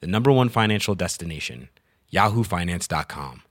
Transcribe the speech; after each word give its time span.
the 0.00 0.06
number 0.06 0.30
one 0.32 0.48
financial 0.48 0.94
destination, 0.94 1.68
yahoofinance.com. 2.12 3.42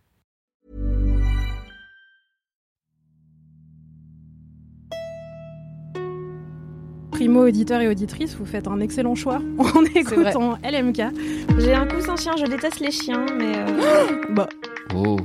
Primo 7.11 7.45
auditeur 7.47 7.79
et 7.81 7.87
auditrice, 7.87 8.35
vous 8.35 8.45
faites 8.45 8.67
un 8.67 8.79
excellent 8.79 9.13
choix 9.15 9.39
en 9.59 9.83
écoutant 9.95 10.57
LMK. 10.63 11.01
J'ai 11.59 11.73
un 11.73 11.85
coussin 11.85 12.15
chien, 12.15 12.33
je 12.37 12.45
déteste 12.45 12.79
les 12.79 12.91
chiens, 12.91 13.25
mais. 13.37 13.53
euh, 13.55 14.21
Bah, 14.31 14.47
Oh. 14.95 15.17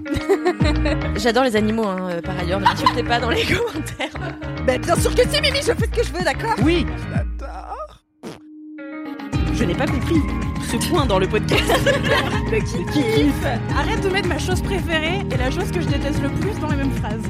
J'adore 1.17 1.45
les 1.45 1.55
animaux, 1.57 1.85
hein, 1.87 2.09
euh, 2.11 2.21
par 2.23 2.39
ailleurs, 2.39 2.59
ne 2.61 2.65
m'insultez 2.65 3.03
pas 3.03 3.21
dans 3.21 3.29
les 3.29 3.43
commentaires. 3.55 4.33
Bah, 4.67 4.79
bien 4.79 4.97
sûr 4.97 5.15
que 5.15 5.23
si, 5.29 5.41
Mimi, 5.43 5.59
je 5.59 5.73
fais 5.73 5.87
ce 5.87 5.91
que 5.91 6.03
je 6.05 6.13
veux, 6.13 6.25
d'accord? 6.25 6.55
Oui 6.63 6.87
Je 9.55 9.65
n'ai 9.65 9.75
pas 9.75 9.87
compris 9.87 10.17
ce 10.69 10.77
point 10.91 11.07
dans 11.07 11.19
le 11.19 11.27
podcast. 11.27 11.63
mais 12.51 12.61
qui 12.61 12.85
kiffe 12.87 13.47
Arrête 13.77 14.03
de 14.03 14.11
mettre 14.11 14.29
ma 14.29 14.39
chose 14.39 14.61
préférée 14.61 15.21
et 15.31 15.37
la 15.37 15.51
chose 15.51 15.71
que 15.71 15.81
je 15.81 15.89
déteste 15.89 16.21
le 16.23 16.29
plus 16.29 16.59
dans 16.61 16.69
les 16.69 16.77
mêmes 16.77 16.93
phrases. 16.93 17.23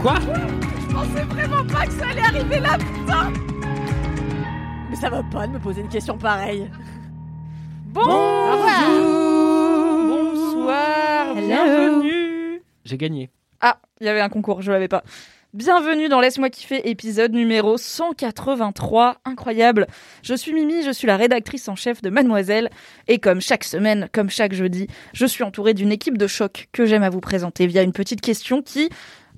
Quoi 0.00 0.14
Je 0.20 0.94
pensais 0.94 1.24
vraiment 1.24 1.64
pas 1.66 1.86
que 1.86 1.92
ça 1.92 2.08
allait 2.08 2.20
arriver 2.20 2.60
là 2.60 2.78
Mais 4.88 4.96
ça 4.96 5.10
va 5.10 5.22
pas 5.24 5.46
de 5.48 5.52
me 5.54 5.58
poser 5.58 5.80
une 5.80 5.88
question 5.88 6.16
pareille. 6.16 6.70
Bonsoir 7.86 8.56
Hello. 11.36 11.46
Bienvenue 11.46 12.62
J'ai 12.84 12.96
gagné. 12.96 13.30
Ah, 13.60 13.78
il 14.00 14.06
y 14.06 14.08
avait 14.08 14.20
un 14.20 14.28
concours, 14.28 14.62
je 14.62 14.70
l'avais 14.70 14.88
pas. 14.88 15.02
Bienvenue 15.52 16.08
dans 16.08 16.20
Laisse-moi 16.20 16.48
kiffer, 16.48 16.88
épisode 16.88 17.32
numéro 17.32 17.76
183. 17.76 19.16
Incroyable. 19.24 19.88
Je 20.22 20.34
suis 20.34 20.52
Mimi, 20.52 20.84
je 20.84 20.92
suis 20.92 21.08
la 21.08 21.16
rédactrice 21.16 21.66
en 21.66 21.74
chef 21.74 22.02
de 22.02 22.08
Mademoiselle. 22.08 22.70
Et 23.08 23.18
comme 23.18 23.40
chaque 23.40 23.64
semaine, 23.64 24.08
comme 24.12 24.30
chaque 24.30 24.52
jeudi, 24.52 24.86
je 25.12 25.26
suis 25.26 25.42
entourée 25.42 25.74
d'une 25.74 25.90
équipe 25.90 26.18
de 26.18 26.28
choc 26.28 26.68
que 26.70 26.86
j'aime 26.86 27.02
à 27.02 27.10
vous 27.10 27.18
présenter 27.18 27.66
via 27.66 27.82
une 27.82 27.92
petite 27.92 28.20
question 28.20 28.62
qui 28.62 28.90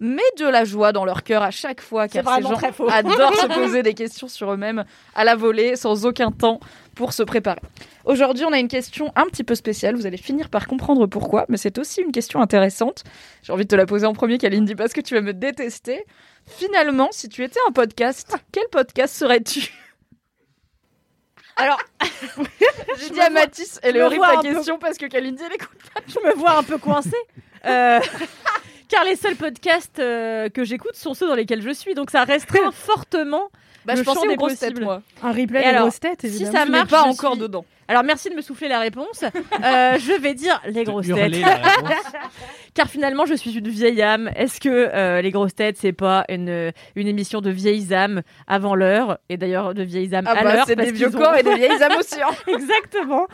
met 0.02 0.20
de 0.36 0.46
la 0.46 0.64
joie 0.64 0.92
dans 0.92 1.04
leur 1.04 1.22
cœur 1.22 1.42
à 1.42 1.50
chaque 1.50 1.80
fois, 1.80 2.08
car 2.08 2.36
ces 2.36 2.42
gens 2.42 2.54
très 2.54 2.72
faux. 2.72 2.88
adorent 2.90 3.34
se 3.36 3.46
poser 3.54 3.82
des 3.82 3.94
questions 3.94 4.28
sur 4.28 4.52
eux-mêmes 4.52 4.84
à 5.14 5.24
la 5.24 5.36
volée, 5.36 5.76
sans 5.76 6.04
aucun 6.04 6.32
temps 6.32 6.58
pour 6.94 7.12
se 7.12 7.22
préparer. 7.22 7.60
Aujourd'hui, 8.04 8.44
on 8.44 8.52
a 8.52 8.58
une 8.58 8.68
question 8.68 9.12
un 9.14 9.26
petit 9.26 9.44
peu 9.44 9.54
spéciale. 9.54 9.94
Vous 9.94 10.04
allez 10.06 10.16
finir 10.16 10.50
par 10.50 10.66
comprendre 10.66 11.06
pourquoi, 11.06 11.46
mais 11.48 11.56
c'est 11.56 11.78
aussi 11.78 12.02
une 12.02 12.12
question 12.12 12.42
intéressante. 12.42 13.04
J'ai 13.42 13.52
envie 13.52 13.64
de 13.64 13.68
te 13.68 13.76
la 13.76 13.86
poser 13.86 14.04
en 14.06 14.12
premier, 14.12 14.38
Kalindi, 14.38 14.74
parce 14.74 14.92
que 14.92 15.00
tu 15.00 15.14
vas 15.14 15.20
me 15.20 15.32
détester. 15.32 16.04
Finalement, 16.46 17.08
si 17.12 17.28
tu 17.28 17.44
étais 17.44 17.60
un 17.68 17.72
podcast, 17.72 18.36
quel 18.50 18.64
podcast 18.72 19.14
serais-tu? 19.14 19.72
Alors, 21.56 21.78
j'ai 22.98 23.10
dit 23.10 23.20
à 23.20 23.30
Mathis, 23.30 23.78
elle 23.82 23.96
est 23.96 24.02
horrible 24.02 24.24
ta 24.24 24.40
peu- 24.40 24.54
question 24.54 24.78
parce 24.78 24.98
que 24.98 25.06
Kalindi, 25.06 25.42
elle 25.44 25.54
écoute. 25.54 25.78
Je 26.08 26.18
me 26.26 26.34
vois 26.34 26.56
un 26.58 26.62
peu 26.62 26.78
coincée. 26.78 27.14
Euh, 27.64 28.00
car 28.92 29.04
les 29.04 29.16
seuls 29.16 29.36
podcasts 29.36 29.98
euh, 29.98 30.48
que 30.48 30.64
j'écoute 30.64 30.94
sont 30.94 31.14
ceux 31.14 31.26
dans 31.28 31.34
lesquels 31.34 31.62
je 31.62 31.70
suis, 31.70 31.94
donc 31.94 32.10
ça 32.10 32.24
restreint 32.24 32.70
fortement. 32.72 33.48
Bah, 33.84 33.94
Le 33.94 33.98
je 34.00 34.04
pensais 34.04 34.20
champ 34.20 34.26
aux 34.26 34.30
des 34.30 34.36
grosses 34.36 34.52
têtes, 34.58 34.70
possibles. 34.74 34.84
moi. 34.84 35.02
Un 35.22 35.32
replay 35.32 35.58
Et 35.60 35.62
des 35.62 35.68
alors, 35.70 35.82
grosses 35.82 35.98
têtes, 35.98 36.20
si 36.28 36.46
ça 36.46 36.64
marche, 36.66 36.90
pas 36.90 37.02
je 37.04 37.08
encore 37.10 37.32
suis- 37.32 37.40
dedans. 37.42 37.64
Alors 37.88 38.04
merci 38.04 38.30
de 38.30 38.34
me 38.34 38.40
souffler 38.40 38.68
la 38.68 38.78
réponse. 38.80 39.22
Euh, 39.22 39.98
je 39.98 40.20
vais 40.20 40.34
dire 40.34 40.60
les 40.66 40.84
grosses 40.84 41.08
têtes. 41.08 41.34
Car 42.74 42.88
finalement, 42.88 43.26
je 43.26 43.34
suis 43.34 43.58
une 43.58 43.68
vieille 43.68 44.00
âme. 44.00 44.30
Est-ce 44.34 44.58
que 44.58 44.68
euh, 44.70 45.20
les 45.20 45.30
grosses 45.30 45.54
têtes, 45.54 45.76
c'est 45.78 45.92
pas 45.92 46.24
une, 46.30 46.72
une 46.96 47.06
émission 47.06 47.42
de 47.42 47.50
vieilles 47.50 47.92
âmes 47.92 48.22
avant 48.46 48.74
l'heure? 48.74 49.18
Et 49.28 49.36
d'ailleurs, 49.36 49.74
de 49.74 49.82
vieilles 49.82 50.14
âmes 50.14 50.24
Ah 50.26 50.30
à 50.38 50.44
bah, 50.44 50.54
l'heure. 50.54 50.64
c'est 50.66 50.76
parce 50.76 50.88
des 50.88 50.94
vieux 50.94 51.08
qu'ils 51.08 51.16
ont- 51.18 51.20
corps 51.20 51.36
et 51.36 51.42
des 51.42 51.54
vieilles 51.54 51.82
âmes 51.82 51.92
aussi. 52.00 52.22
hein. 52.22 52.30
Exactement. 52.46 53.26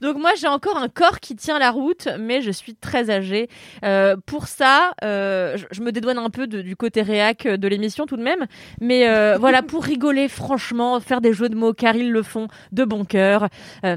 Donc 0.00 0.16
moi, 0.16 0.30
j'ai 0.40 0.46
encore 0.48 0.78
un 0.78 0.88
corps 0.88 1.20
qui 1.20 1.36
tient 1.36 1.58
la 1.58 1.70
route, 1.70 2.08
mais 2.18 2.40
je 2.40 2.50
suis 2.50 2.74
très 2.74 3.10
âgée. 3.10 3.48
Euh, 3.84 4.16
pour 4.24 4.46
ça, 4.46 4.92
euh, 5.04 5.58
je, 5.58 5.66
je 5.72 5.82
me 5.82 5.92
dédouane 5.92 6.16
un 6.18 6.30
peu 6.30 6.46
de- 6.46 6.62
du 6.62 6.74
côté 6.74 7.02
réac 7.02 7.46
de 7.46 7.68
l'émission 7.68 8.06
tout 8.06 8.16
de 8.16 8.22
même. 8.22 8.46
Mais 8.80 9.08
euh, 9.10 9.36
voilà, 9.38 9.62
pour 9.62 9.84
rigoler 9.84 10.28
franchement, 10.28 11.00
faire 11.00 11.20
des 11.20 11.34
jeux 11.34 11.50
de 11.50 11.56
mots 11.56 11.74
car 11.74 11.96
ils 11.96 12.10
le 12.10 12.22
font 12.22 12.48
de 12.72 12.84
bon 12.84 13.04
cœur. 13.04 13.48
euh, 13.84 13.96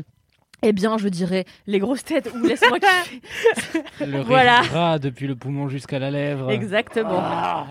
eh 0.62 0.74
bien, 0.74 0.98
je 0.98 1.08
dirais 1.10 1.46
les 1.68 1.80
grosses 1.80 2.04
têtes 2.04 2.30
ou 2.34 2.46
laisse-moi 2.46 2.80
kiffer. 2.80 3.22
Le 4.06 4.18
rire 4.18 4.26
Voilà. 4.26 4.62
gras 4.62 5.00
depuis 5.00 5.28
le 5.28 5.36
poumon 5.36 5.70
jusqu'à 5.70 6.00
la 6.00 6.12
lèvre. 6.12 6.52
Exactement. 6.52 7.20
Ah. 7.22 7.66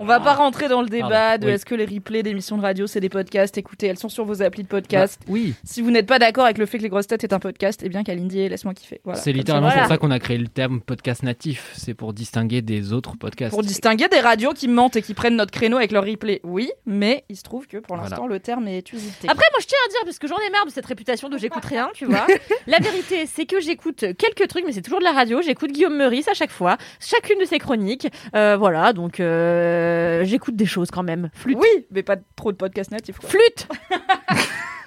On 0.00 0.04
va 0.04 0.20
pas 0.20 0.34
rentrer 0.34 0.68
dans 0.68 0.80
le 0.82 0.88
débat 0.88 1.08
Pardon, 1.08 1.42
de 1.42 1.46
oui. 1.50 1.54
est-ce 1.54 1.66
que 1.66 1.74
les 1.74 1.84
replays 1.84 2.22
d'émissions 2.22 2.56
de 2.56 2.62
radio 2.62 2.86
c'est 2.86 3.00
des 3.00 3.08
podcasts. 3.08 3.58
Écoutez, 3.58 3.86
elles 3.88 3.98
sont 3.98 4.08
sur 4.08 4.24
vos 4.24 4.42
applis 4.42 4.62
de 4.62 4.68
podcast. 4.68 5.18
Bah, 5.20 5.26
oui, 5.32 5.54
Si 5.64 5.82
vous 5.82 5.90
n'êtes 5.90 6.06
pas 6.06 6.18
d'accord 6.18 6.44
avec 6.44 6.58
le 6.58 6.66
fait 6.66 6.78
que 6.78 6.82
les 6.84 6.88
grosses 6.88 7.06
têtes 7.08 7.24
est 7.24 7.32
un 7.32 7.38
podcast, 7.38 7.80
eh 7.84 7.88
bien 7.88 8.04
Kalindi, 8.04 8.48
laisse-moi 8.48 8.74
kiffer. 8.74 9.00
Voilà. 9.04 9.18
c'est 9.20 9.32
littéralement 9.32 9.68
voilà. 9.68 9.82
pour 9.82 9.88
ça 9.90 9.98
qu'on 9.98 10.10
a 10.10 10.18
créé 10.18 10.38
le 10.38 10.46
terme 10.48 10.80
podcast 10.80 11.22
natif. 11.22 11.72
C'est 11.76 11.94
pour 11.94 12.12
distinguer 12.12 12.62
des 12.62 12.92
autres 12.92 13.16
podcasts. 13.16 13.50
Pour 13.52 13.62
distinguer 13.62 14.08
des 14.08 14.20
radios 14.20 14.52
qui 14.52 14.68
mentent 14.68 14.96
et 14.96 15.02
qui 15.02 15.14
prennent 15.14 15.36
notre 15.36 15.50
créneau 15.52 15.76
avec 15.78 15.90
leur 15.92 16.04
replay, 16.04 16.40
oui, 16.44 16.70
mais 16.86 17.24
il 17.28 17.36
se 17.36 17.42
trouve 17.42 17.66
que 17.66 17.78
pour 17.78 17.96
Voilà. 17.96 18.10
l'instant 18.10 18.26
le 18.26 18.38
terme 18.40 18.68
est 18.68 18.92
usité. 18.92 19.28
Après, 19.28 19.46
moi, 19.52 19.58
je 19.60 19.66
tiens 19.66 19.78
à 19.86 19.88
dire, 19.90 20.00
parce 20.04 20.18
que 20.18 20.28
j'en 20.28 20.38
ai 20.46 20.50
marre 20.50 20.66
de 20.66 20.70
cette 20.70 20.86
réputation 20.86 21.28
de 21.28 21.38
j'écoute 21.38 21.64
rien, 21.64 21.90
tu 21.94 22.04
vois. 22.04 22.26
la 22.66 22.78
vérité, 22.78 23.26
c'est 23.26 23.46
que 23.46 23.60
j'écoute 23.60 24.04
quelques 24.16 24.48
trucs, 24.48 24.64
mais 24.66 24.72
c'est 24.72 24.82
toujours 24.82 25.00
de 25.00 25.04
la 25.04 25.12
radio. 25.12 25.42
J'écoute 25.42 25.72
Guillaume 25.72 25.96
Meurice 25.96 26.28
à 26.28 26.34
chaque 26.34 26.50
fois, 26.52 26.76
chacune 27.00 27.38
de 27.40 27.44
ses 27.44 27.58
chroniques. 27.58 28.08
Euh, 28.36 28.56
voilà, 28.56 28.92
donc 28.92 29.18
euh, 29.20 29.87
j'écoute 30.24 30.56
des 30.56 30.66
choses 30.66 30.90
quand 30.90 31.02
même. 31.02 31.30
Flûte. 31.34 31.58
oui, 31.60 31.86
mais 31.90 32.02
pas 32.02 32.16
trop 32.36 32.52
de 32.52 32.56
podcasts 32.56 32.90
natifs. 32.90 33.18
Quoi. 33.18 33.28
Flûte 33.30 33.68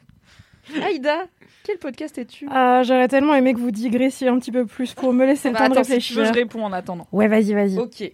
Aïda, 0.82 1.26
quel 1.62 1.78
podcast 1.78 2.18
es-tu? 2.18 2.48
Ah, 2.50 2.82
J'aurais 2.84 3.08
tellement 3.08 3.34
aimé 3.34 3.54
que 3.54 3.58
vous 3.60 3.70
digressiez 3.70 4.28
un 4.28 4.38
petit 4.38 4.50
peu 4.50 4.66
plus 4.66 4.94
pour 4.94 5.12
me 5.12 5.24
laisser 5.24 5.48
le 5.50 5.54
Bah, 5.54 5.68
de 5.68 5.72
attends, 5.72 5.84
si 5.84 5.90
tu 5.98 6.14
veux, 6.14 6.20
réfléchir. 6.22 6.26
je 6.26 6.32
réponds 6.32 6.64
en 6.64 6.72
attendant. 6.72 7.06
Ouais, 7.12 7.28
vas-y, 7.28 7.54
vas-y. 7.54 7.78
Ok. 7.78 8.10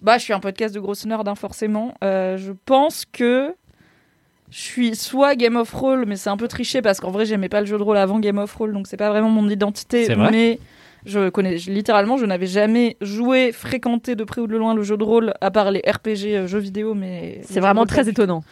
Bah, 0.00 0.16
je 0.18 0.22
suis 0.24 0.32
un 0.32 0.38
podcast 0.40 0.72
de 0.74 0.80
grosse 0.80 1.04
nerd, 1.06 1.26
hein, 1.26 1.34
forcément. 1.34 1.94
Euh, 2.04 2.36
je 2.36 2.52
pense 2.66 3.04
que 3.04 3.52
je 4.50 4.58
suis 4.58 4.94
soit 4.94 5.34
Game 5.34 5.56
of 5.56 5.72
Roll, 5.72 6.04
mais 6.06 6.14
c'est 6.14 6.30
un 6.30 6.36
peu 6.36 6.46
triché 6.46 6.82
parce 6.82 7.00
qu'en 7.00 7.10
vrai, 7.10 7.26
j'aimais 7.26 7.48
pas 7.48 7.60
le 7.60 7.66
jeu 7.66 7.76
de 7.76 7.82
rôle 7.82 7.96
avant 7.96 8.20
Game 8.20 8.38
of 8.38 8.54
Roll, 8.54 8.72
donc 8.72 8.86
c'est 8.86 8.96
pas 8.96 9.08
vraiment 9.10 9.28
mon 9.30 9.48
identité. 9.48 10.04
C'est 10.04 10.14
vrai 10.14 10.30
mais 10.30 10.58
je 11.06 11.28
connais, 11.28 11.58
je- 11.58 11.70
littéralement, 11.70 12.16
je 12.16 12.26
n'avais 12.26 12.46
jamais 12.46 12.96
joué, 13.00 13.52
fréquenté 13.52 14.14
de 14.16 14.24
près 14.24 14.40
ou 14.40 14.46
de 14.46 14.56
loin 14.56 14.74
le 14.74 14.82
jeu 14.82 14.96
de 14.96 15.04
rôle, 15.04 15.34
à 15.40 15.50
part 15.50 15.70
les 15.70 15.80
RPG 15.80 16.34
euh, 16.36 16.46
jeux 16.46 16.58
vidéo, 16.58 16.94
mais. 16.94 17.40
C'est 17.44 17.60
vraiment 17.60 17.86
très 17.86 18.08
étonnant. 18.08 18.42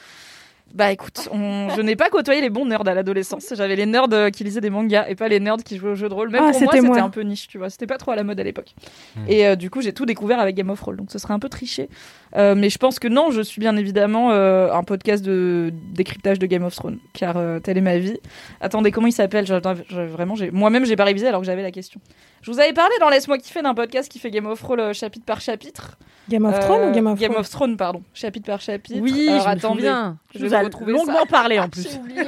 Bah 0.74 0.90
écoute, 0.92 1.28
on- 1.32 1.68
je 1.74 1.80
n'ai 1.80 1.94
pas 1.96 2.10
côtoyé 2.10 2.40
les 2.40 2.50
bons 2.50 2.66
nerds 2.66 2.86
à 2.86 2.92
l'adolescence. 2.92 3.46
J'avais 3.54 3.76
les 3.76 3.86
nerds 3.86 4.08
euh, 4.12 4.30
qui 4.30 4.42
lisaient 4.44 4.60
des 4.60 4.68
mangas 4.68 5.06
et 5.08 5.14
pas 5.14 5.28
les 5.28 5.38
nerds 5.40 5.58
qui 5.64 5.78
jouaient 5.78 5.92
au 5.92 5.94
jeu 5.94 6.08
de 6.08 6.12
rôle. 6.12 6.28
Même 6.28 6.42
Ah, 6.44 6.50
pour 6.50 6.60
moi, 6.64 6.72
c'était 6.74 7.00
un 7.00 7.08
peu 7.08 7.22
niche, 7.22 7.46
tu 7.46 7.56
vois. 7.56 7.70
C'était 7.70 7.86
pas 7.86 7.96
trop 7.98 8.10
à 8.10 8.16
la 8.16 8.24
mode 8.24 8.38
à 8.40 8.42
l'époque. 8.42 8.74
Hmm. 9.14 9.20
Et 9.28 9.46
euh, 9.46 9.54
du 9.56 9.70
coup, 9.70 9.80
j'ai 9.80 9.92
tout 9.94 10.04
découvert 10.04 10.40
avec 10.40 10.56
Game 10.56 10.68
of 10.68 10.80
Roll. 10.82 10.96
Donc 10.96 11.12
ce 11.12 11.18
serait 11.18 11.32
un 11.32 11.38
peu 11.38 11.48
triché. 11.48 11.88
Euh, 12.36 12.54
mais 12.56 12.68
je 12.68 12.76
pense 12.78 12.98
que 12.98 13.06
non, 13.08 13.30
je 13.30 13.40
suis 13.42 13.60
bien 13.60 13.76
évidemment 13.76 14.32
euh, 14.32 14.70
un 14.72 14.82
podcast 14.82 15.24
de 15.24 15.72
décryptage 15.94 16.40
de 16.40 16.46
Game 16.46 16.64
of 16.64 16.74
Thrones. 16.74 16.98
Car 17.14 17.36
euh, 17.36 17.60
telle 17.60 17.78
est 17.78 17.82
ma 17.82 17.96
vie. 17.98 18.18
Attendez, 18.60 18.90
comment 18.90 19.06
il 19.06 19.12
s'appelle? 19.12 19.46
Vraiment, 19.46 20.34
moi-même, 20.52 20.84
j'ai 20.84 20.96
pas 20.96 21.04
révisé 21.04 21.28
alors 21.28 21.40
que 21.40 21.46
j'avais 21.46 21.62
la 21.62 21.70
question. 21.70 22.00
Je 22.46 22.52
vous 22.52 22.60
avais 22.60 22.72
parlé 22.72 22.94
dans 23.00 23.08
Laisse-moi 23.08 23.38
kiffer 23.38 23.60
d'un 23.60 23.74
podcast 23.74 24.08
qui 24.08 24.20
fait 24.20 24.30
Game 24.30 24.46
of 24.46 24.62
Roll 24.62 24.78
euh, 24.78 24.92
chapitre 24.92 25.24
par 25.24 25.40
chapitre. 25.40 25.98
Game 26.28 26.44
of 26.44 26.56
Thrones 26.60 26.80
Euh, 26.80 26.90
ou 26.90 26.94
Game 26.94 27.06
of 27.08 27.18
Game 27.18 27.30
Thrones 27.32 27.40
of 27.40 27.50
Thrones, 27.50 27.76
pardon. 27.76 28.02
Chapitre 28.14 28.46
par 28.46 28.60
chapitre. 28.60 29.00
Oui, 29.00 29.28
Alors, 29.28 29.42
je 29.42 29.48
attendez. 29.48 29.80
souviens. 29.80 30.16
je 30.32 30.46
vous 30.46 30.54
ai 30.54 30.62
longuement 30.92 31.20
ça. 31.20 31.26
parlé 31.28 31.58
en 31.58 31.68
plus. 31.68 31.88
J'ai 31.90 31.98
oublié. 31.98 32.22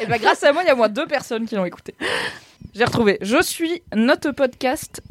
et 0.00 0.06
bah 0.06 0.18
grâce 0.18 0.44
à 0.44 0.52
moi, 0.52 0.62
il 0.62 0.66
y 0.66 0.70
a 0.70 0.74
au 0.74 0.76
moins 0.76 0.88
deux 0.88 1.06
personnes 1.06 1.46
qui 1.46 1.56
l'ont 1.56 1.64
écouté. 1.64 1.96
J'ai 2.74 2.84
retrouvé. 2.84 3.18
Je 3.22 3.42
suis 3.42 3.82
Not 3.92 4.24
a 4.26 4.32
Podcast 4.32 5.02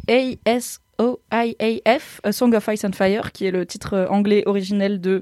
A-S-O-I-A-F, 0.99 2.21
A 2.23 2.31
Song 2.31 2.53
of 2.55 2.65
Ice 2.71 2.85
and 2.85 2.93
Fire, 2.93 3.33
qui 3.33 3.45
est 3.45 3.51
le 3.51 3.65
titre 3.65 3.93
euh, 3.95 4.07
anglais 4.07 4.43
originel 4.45 5.01
de 5.01 5.21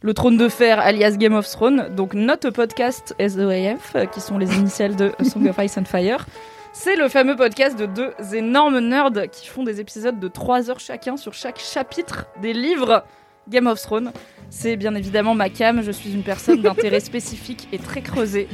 Le 0.00 0.14
Trône 0.14 0.36
de 0.36 0.48
Fer, 0.48 0.78
alias 0.78 1.16
Game 1.16 1.34
of 1.34 1.48
Thrones. 1.48 1.88
Donc 1.96 2.14
Not 2.14 2.46
a 2.46 2.52
Podcast 2.52 3.16
S-O-A-F, 3.18 3.96
euh, 3.96 4.06
qui 4.06 4.20
sont 4.20 4.38
les 4.38 4.54
initiales 4.54 4.94
de 4.94 5.10
Song 5.24 5.48
of 5.48 5.56
Ice 5.58 5.76
and 5.76 5.86
Fire. 5.86 6.24
C'est 6.76 6.96
le 6.96 7.08
fameux 7.08 7.36
podcast 7.36 7.78
de 7.78 7.86
deux 7.86 8.12
énormes 8.34 8.80
nerds 8.80 9.12
qui 9.30 9.46
font 9.46 9.62
des 9.62 9.80
épisodes 9.80 10.18
de 10.18 10.26
3 10.28 10.70
heures 10.70 10.80
chacun 10.80 11.16
sur 11.16 11.32
chaque 11.32 11.60
chapitre 11.60 12.26
des 12.42 12.52
livres 12.52 13.04
Game 13.48 13.68
of 13.68 13.80
Thrones. 13.80 14.12
C'est 14.50 14.76
bien 14.76 14.92
évidemment 14.96 15.36
ma 15.36 15.50
cam, 15.50 15.82
je 15.82 15.92
suis 15.92 16.12
une 16.12 16.24
personne 16.24 16.62
d'intérêt 16.62 16.98
spécifique 17.10 17.68
et 17.72 17.78
très 17.78 18.00
creusé. 18.02 18.48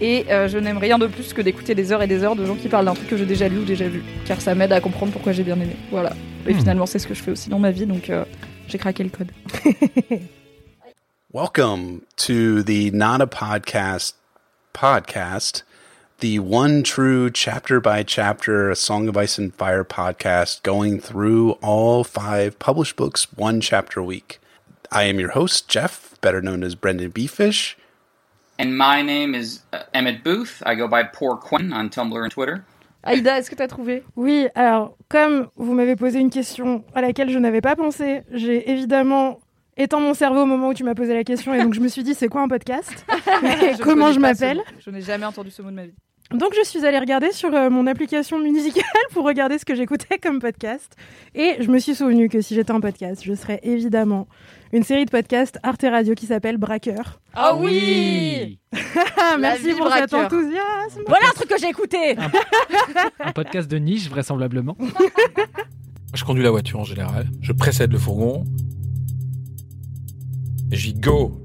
Et 0.00 0.24
euh, 0.30 0.48
je 0.48 0.56
n'aime 0.56 0.78
rien 0.78 0.98
de 0.98 1.06
plus 1.06 1.34
que 1.34 1.42
d'écouter 1.42 1.74
des 1.74 1.92
heures 1.92 2.02
et 2.02 2.06
des 2.06 2.24
heures 2.24 2.34
de 2.34 2.46
gens 2.46 2.54
qui 2.56 2.68
parlent 2.68 2.86
d'un 2.86 2.94
truc 2.94 3.08
que 3.08 3.16
j'ai 3.18 3.26
déjà 3.26 3.46
lu 3.48 3.58
ou 3.58 3.64
déjà 3.64 3.88
vu. 3.88 4.02
Car 4.24 4.40
ça 4.40 4.54
m'aide 4.54 4.72
à 4.72 4.80
comprendre 4.80 5.12
pourquoi 5.12 5.32
j'ai 5.32 5.42
bien 5.44 5.56
aimé. 5.56 5.76
Voilà. 5.90 6.12
Et 6.46 6.54
Hmm. 6.54 6.58
finalement, 6.58 6.86
c'est 6.86 6.98
ce 6.98 7.06
que 7.06 7.12
je 7.14 7.22
fais 7.22 7.30
aussi 7.32 7.50
dans 7.50 7.58
ma 7.58 7.72
vie, 7.72 7.84
donc 7.86 8.08
euh, 8.08 8.24
j'ai 8.68 8.78
craqué 8.78 9.04
le 9.04 9.10
code. 9.10 9.30
Welcome 11.34 12.00
to 12.16 12.62
the 12.62 12.90
Not 12.94 13.20
a 13.20 13.26
Podcast 13.26 14.16
podcast, 14.72 15.65
the 16.20 16.38
one 16.38 16.82
true 16.82 17.30
chapter 17.30 17.80
by 17.80 18.02
chapter 18.02 18.70
A 18.70 18.76
Song 18.76 19.08
of 19.08 19.16
Ice 19.16 19.38
and 19.38 19.54
Fire 19.54 19.84
podcast 19.84 20.62
going 20.62 20.98
through 20.98 21.52
all 21.62 22.04
five 22.04 22.58
published 22.58 22.96
books 22.96 23.32
one 23.34 23.60
chapter 23.60 24.00
a 24.00 24.04
week. 24.04 24.38
I 24.90 25.04
am 25.04 25.20
your 25.20 25.30
host, 25.30 25.68
Jeff, 25.68 26.18
better 26.20 26.40
known 26.40 26.62
as 26.62 26.74
Brendan 26.74 27.10
Beefish. 27.10 27.74
And 28.58 28.78
my 28.78 29.02
name 29.02 29.34
is 29.34 29.60
uh, 29.72 29.82
Emmett 29.92 30.24
Booth. 30.24 30.62
I 30.64 30.74
go 30.74 30.88
by 30.88 31.02
Poor 31.02 31.36
Quinn 31.36 31.72
on 31.72 31.90
Tumblr 31.90 32.22
and 32.22 32.30
Twitter. 32.30 32.64
Aïda, 33.04 33.38
est-ce 33.38 33.50
que 33.50 33.54
t'as 33.54 33.68
trouvé? 33.68 34.02
Oui, 34.16 34.48
alors, 34.54 34.96
comme 35.08 35.48
vous 35.56 35.74
m'avez 35.74 35.96
posé 35.96 36.18
une 36.18 36.30
question 36.30 36.84
à 36.94 37.02
laquelle 37.02 37.30
je 37.30 37.38
n'avais 37.38 37.60
pas 37.60 37.76
pensé, 37.76 38.22
j'ai 38.32 38.70
évidemment 38.70 39.38
éteint 39.76 40.00
mon 40.00 40.14
cerveau 40.14 40.42
au 40.42 40.46
moment 40.46 40.68
où 40.68 40.74
tu 40.74 40.82
m'as 40.82 40.94
posé 40.94 41.14
la 41.14 41.22
question 41.22 41.52
et 41.52 41.62
donc 41.62 41.74
je 41.74 41.80
me 41.80 41.88
suis 41.88 42.02
dit 42.02 42.14
c'est 42.14 42.28
quoi 42.28 42.40
un 42.40 42.48
podcast? 42.48 43.04
Et 43.42 43.74
Je 43.76 43.82
Comment 43.82 44.12
je 44.12 44.18
m'appelle? 44.18 44.62
Je 44.80 44.90
n'ai 44.90 45.02
jamais 45.02 45.26
entendu 45.26 45.50
ce 45.50 45.60
mot 45.62 45.70
de 45.70 45.74
ma 45.76 45.84
vie. 45.84 45.94
Donc 46.32 46.54
je 46.56 46.64
suis 46.68 46.84
allée 46.84 46.98
regarder 46.98 47.30
sur 47.30 47.54
euh, 47.54 47.70
mon 47.70 47.86
application 47.86 48.38
musicale 48.40 48.84
pour 49.12 49.24
regarder 49.24 49.58
ce 49.58 49.64
que 49.64 49.76
j'écoutais 49.76 50.18
comme 50.18 50.40
podcast 50.40 50.96
et 51.36 51.54
je 51.60 51.70
me 51.70 51.78
suis 51.78 51.94
souvenu 51.94 52.28
que 52.28 52.40
si 52.40 52.54
j'étais 52.56 52.72
un 52.72 52.80
podcast, 52.80 53.22
je 53.24 53.32
serais 53.34 53.60
évidemment 53.62 54.26
une 54.72 54.82
série 54.82 55.04
de 55.04 55.10
podcasts 55.10 55.58
Arte 55.62 55.82
Radio 55.88 56.14
qui 56.14 56.26
s'appelle 56.26 56.56
Braqueur. 56.56 57.20
Ah 57.32 57.54
oui 57.54 58.58
Ah, 58.72 58.78
La 59.32 59.38
merci 59.38 59.72
pour 59.74 59.88
cet 59.92 60.12
enthousiasme. 60.14 61.02
Voilà 61.06 61.28
un 61.28 61.32
truc 61.32 61.48
que 61.48 61.58
j'ai 61.60 61.68
écouté. 61.68 62.16
Un 63.20 63.32
podcast 63.32 63.70
de 63.70 63.78
niche, 63.78 64.08
vraisemblablement. 64.10 64.76
Je 66.12 66.24
conduis 66.24 66.42
la 66.42 66.50
voiture 66.50 66.80
en 66.80 66.84
général. 66.84 67.28
Je 67.40 67.52
précède 67.52 67.92
le 67.92 67.98
fourgon. 67.98 68.42
J'y 70.72 70.94
go. 70.94 71.40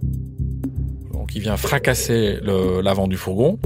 Donc 1.13 1.35
il 1.35 1.41
vient 1.41 1.57
fracasser 1.57 2.39
l'avant 2.41 3.07
du 3.07 3.17
fourgon. 3.17 3.59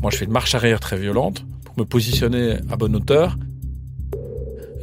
Moi 0.00 0.10
je 0.10 0.16
fais 0.16 0.24
une 0.24 0.32
marche 0.32 0.54
arrière 0.54 0.80
très 0.80 0.96
violente 0.98 1.44
pour 1.64 1.78
me 1.78 1.84
positionner 1.84 2.54
à 2.70 2.76
bonne 2.76 2.96
hauteur. 2.96 3.36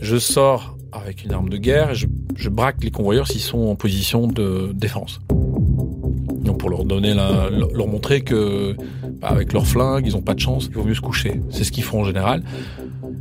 Je 0.02 0.18
sors 0.18 0.78
avec 0.92 1.24
une 1.26 1.32
arme 1.34 1.50
de 1.50 1.58
guerre 1.58 1.92
et 1.92 1.96
je, 1.96 2.50
braque 2.50 2.84
les 2.84 2.92
convoyeurs 2.92 3.28
s'ils 3.28 3.42
sont 3.42 3.60
en 3.68 3.76
position 3.76 4.28
de 4.28 4.72
défense. 4.74 5.20
Donc 5.30 6.60
pour 6.60 6.70
leur 6.70 6.86
donner 6.86 7.14
la- 7.14 7.50
leur 7.50 7.88
montrer 7.88 8.22
que 8.22 8.76
bah, 9.22 9.30
avec 9.30 9.54
leur 9.54 9.66
flingue 9.68 10.06
ils 10.06 10.16
ont 10.16 10.22
pas 10.22 10.34
de 10.34 10.40
chance, 10.40 10.68
il 10.70 10.76
vaut 10.76 10.84
mieux 10.84 10.94
se 10.96 11.02
coucher. 11.02 11.42
C'est 11.50 11.64
ce 11.64 11.72
qu'ils 11.72 11.84
font 11.84 12.02
en 12.02 12.04
général. 12.06 12.44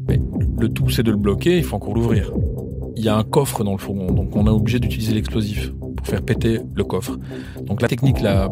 Mais 0.08 0.20
le 0.58 0.68
tout, 0.68 0.88
c'est 0.90 1.02
de 1.02 1.10
le 1.10 1.16
bloquer, 1.16 1.56
il 1.58 1.64
faut 1.64 1.76
encore 1.76 1.94
l'ouvrir. 1.94 2.30
Il 2.96 3.04
y 3.04 3.08
a 3.08 3.16
un 3.16 3.24
coffre 3.24 3.64
dans 3.64 3.72
le 3.72 3.78
fourgon, 3.78 4.12
donc 4.12 4.34
on 4.36 4.46
est 4.46 4.50
obligé 4.50 4.78
d'utiliser 4.78 5.12
l'explosif 5.14 5.72
pour 5.96 6.06
faire 6.06 6.22
péter 6.22 6.60
le 6.74 6.84
coffre. 6.84 7.18
Donc 7.62 7.82
la 7.82 7.88
technique 7.88 8.20
là 8.20 8.48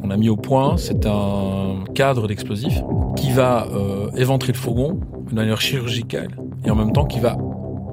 qu'on 0.00 0.10
a 0.10 0.16
mis 0.16 0.28
au 0.28 0.36
point, 0.36 0.76
c'est 0.76 1.06
un 1.06 1.84
cadre 1.94 2.26
d'explosif 2.28 2.74
qui 3.16 3.32
va 3.32 3.66
euh, 3.72 4.10
éventrer 4.16 4.52
le 4.52 4.58
fourgon 4.58 5.00
de 5.30 5.34
manière 5.34 5.60
chirurgicale 5.60 6.30
et 6.64 6.70
en 6.70 6.74
même 6.74 6.92
temps 6.92 7.04
qui 7.04 7.20
va 7.20 7.36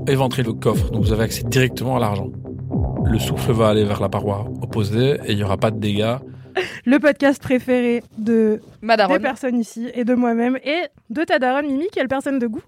éventrer 0.08 0.44
le 0.44 0.54
coffre. 0.54 0.92
Donc 0.92 1.04
vous 1.04 1.14
avez 1.14 1.24
accès 1.24 1.44
directement 1.44 1.98
à 1.98 2.00
l'argent. 2.00 2.30
Le 3.06 3.20
souffle 3.20 3.52
va 3.52 3.70
aller 3.70 3.84
vers 3.84 4.02
la 4.02 4.10
paroi 4.10 4.48
opposée 4.62 5.18
et 5.26 5.32
il 5.32 5.38
n'y 5.38 5.44
aura 5.44 5.58
pas 5.58 5.72
de 5.72 5.80
dégâts. 5.80 6.16
Le 6.86 7.00
podcast 7.00 7.42
préféré 7.42 8.02
de 8.18 8.62
des 8.82 8.88
Madaron, 8.88 9.20
personnes 9.20 9.60
ici 9.60 9.90
et 9.94 10.06
de 10.06 10.14
moi-même 10.14 10.58
et 10.64 10.84
de 11.10 11.24
ta 11.24 11.38
daronne 11.38 11.68
Mimi, 11.68 11.88
quelle 11.92 12.08
personne 12.08 12.40
de 12.40 12.48
goût, 12.48 12.64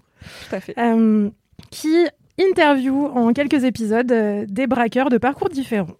tout 0.48 0.56
à 0.56 0.60
fait. 0.60 0.74
euh, 0.78 1.30
qui 1.70 2.06
interview 2.38 3.06
en 3.06 3.32
quelques 3.32 3.64
épisodes 3.64 4.12
euh, 4.12 4.44
des 4.48 4.66
braqueurs 4.66 5.10
de 5.10 5.18
parcours 5.18 5.48
différents, 5.48 5.96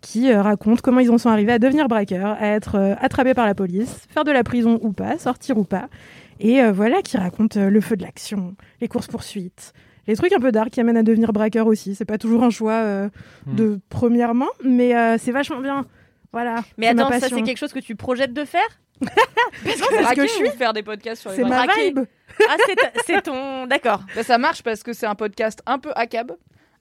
qui 0.00 0.30
euh, 0.30 0.42
racontent 0.42 0.80
comment 0.82 1.00
ils 1.00 1.10
en 1.10 1.18
sont 1.18 1.28
arrivés 1.30 1.52
à 1.52 1.58
devenir 1.58 1.88
braqueurs, 1.88 2.36
à 2.40 2.46
être 2.46 2.76
euh, 2.76 2.94
attrapés 3.00 3.34
par 3.34 3.46
la 3.46 3.54
police, 3.54 4.06
faire 4.10 4.24
de 4.24 4.30
la 4.32 4.44
prison 4.44 4.78
ou 4.82 4.92
pas, 4.92 5.18
sortir 5.18 5.58
ou 5.58 5.64
pas, 5.64 5.88
et 6.40 6.62
euh, 6.62 6.72
voilà, 6.72 7.02
qui 7.02 7.16
racontent 7.16 7.58
euh, 7.58 7.68
le 7.70 7.80
feu 7.80 7.96
de 7.96 8.02
l'action, 8.02 8.54
les 8.80 8.88
courses-poursuites. 8.88 9.72
Les 10.06 10.16
trucs 10.16 10.32
un 10.32 10.40
peu 10.40 10.52
dark 10.52 10.70
qui 10.70 10.80
amènent 10.80 10.96
à 10.96 11.02
devenir 11.02 11.32
braqueur 11.34 11.66
aussi. 11.66 11.94
C'est 11.94 12.06
pas 12.06 12.16
toujours 12.16 12.42
un 12.42 12.48
choix 12.50 12.72
euh, 12.72 13.08
Hmm. 13.46 13.56
de 13.56 13.80
première 13.90 14.34
main, 14.34 14.48
mais 14.64 14.96
euh, 14.96 15.18
c'est 15.18 15.32
vachement 15.32 15.60
bien. 15.60 15.84
Voilà. 16.32 16.62
Mais 16.78 16.86
attends, 16.88 17.10
ça 17.10 17.28
c'est 17.28 17.42
quelque 17.42 17.58
chose 17.58 17.72
que 17.74 17.78
tu 17.78 17.94
projettes 17.94 18.32
de 18.32 18.44
faire? 18.44 18.66
Parce 19.64 19.78
Braquer 20.02 20.14
que 20.22 20.26
je 20.26 20.32
suis. 20.32 20.48
faire 20.50 20.72
des 20.72 20.82
podcasts 20.82 21.20
sur 21.22 21.30
les 21.30 21.36
C'est 21.36 21.44
ma 21.44 21.66
vibe. 21.66 22.00
Ah, 22.48 22.56
c'est 23.06 23.22
ton. 23.22 23.66
D'accord. 23.66 24.00
Bah, 24.16 24.22
ça 24.22 24.38
marche 24.38 24.62
parce 24.62 24.82
que 24.82 24.92
c'est 24.92 25.06
un 25.06 25.14
podcast 25.14 25.60
un 25.66 25.78
peu 25.78 25.90
ACAB, 25.94 26.32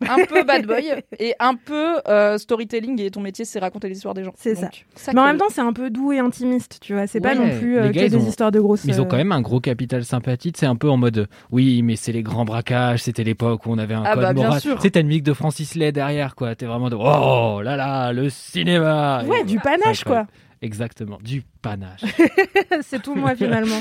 un 0.01 0.25
peu 0.25 0.43
bad 0.43 0.65
boy 0.65 1.03
et 1.19 1.33
un 1.39 1.55
peu 1.55 1.97
euh, 2.07 2.37
storytelling 2.37 3.01
et 3.01 3.09
ton 3.11 3.21
métier 3.21 3.45
c'est 3.45 3.59
raconter 3.59 3.89
l'histoire 3.89 4.13
des 4.13 4.23
gens. 4.23 4.33
C'est 4.37 4.55
ça. 4.55 4.69
Mais 5.13 5.19
en 5.19 5.25
même 5.25 5.37
temps, 5.37 5.49
c'est 5.49 5.61
un 5.61 5.73
peu 5.73 5.89
doux 5.89 6.11
et 6.11 6.19
intimiste, 6.19 6.79
tu 6.81 6.93
vois. 6.93 7.07
C'est 7.07 7.19
pas 7.21 7.33
Ouais, 7.35 7.35
non 7.53 7.57
plus 7.59 7.77
euh, 7.77 7.87
que 7.91 7.93
des 8.07 8.15
ont- 8.15 8.27
histoires 8.27 8.51
de 8.51 8.59
grosses. 8.59 8.85
Mais 8.85 8.93
ils 8.93 9.01
ont 9.01 9.05
euh, 9.05 9.07
quand 9.07 9.17
même 9.17 9.31
un 9.31 9.41
gros 9.41 9.59
capital 9.59 10.03
sympathie. 10.05 10.51
C'est 10.55 10.65
un 10.65 10.75
peu 10.75 10.89
en 10.89 10.97
mode 10.97 11.27
oui, 11.51 11.81
mais 11.81 11.95
c'est 11.95 12.11
les 12.11 12.23
grands 12.23 12.45
braquages. 12.45 13.03
C'était 13.03 13.23
l'époque 13.23 13.65
où 13.65 13.71
on 13.71 13.77
avait 13.77 13.93
un 13.95 14.03
Ah 14.05 14.13
code 14.13 14.23
bah, 14.23 14.33
bien 14.33 14.47
moral. 14.47 14.61
t'as 14.91 14.99
une 15.01 15.07
musique 15.07 15.23
de 15.23 15.33
Francis 15.33 15.75
Lay 15.75 15.91
derrière, 15.91 16.35
quoi. 16.35 16.55
T'es 16.55 16.65
vraiment 16.65 16.89
de 16.89 16.95
oh 16.95 17.61
là 17.63 17.75
là, 17.75 18.13
le 18.13 18.29
cinéma. 18.29 19.23
Ouais, 19.25 19.41
Et 19.41 19.43
du 19.45 19.57
voilà, 19.57 19.77
panache, 19.79 19.97
c'est 19.99 20.05
quoi. 20.05 20.27
Exactement, 20.61 21.19
du 21.23 21.43
panache. 21.61 22.01
c'est 22.81 23.01
tout 23.01 23.13
moi 23.15 23.35
finalement. 23.35 23.79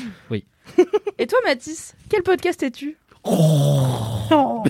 Et 1.19 1.27
toi 1.27 1.39
Mathis, 1.47 1.95
quel 2.11 2.23
podcast 2.23 2.63
es-tu? 2.63 2.97
Oh. 3.29 4.63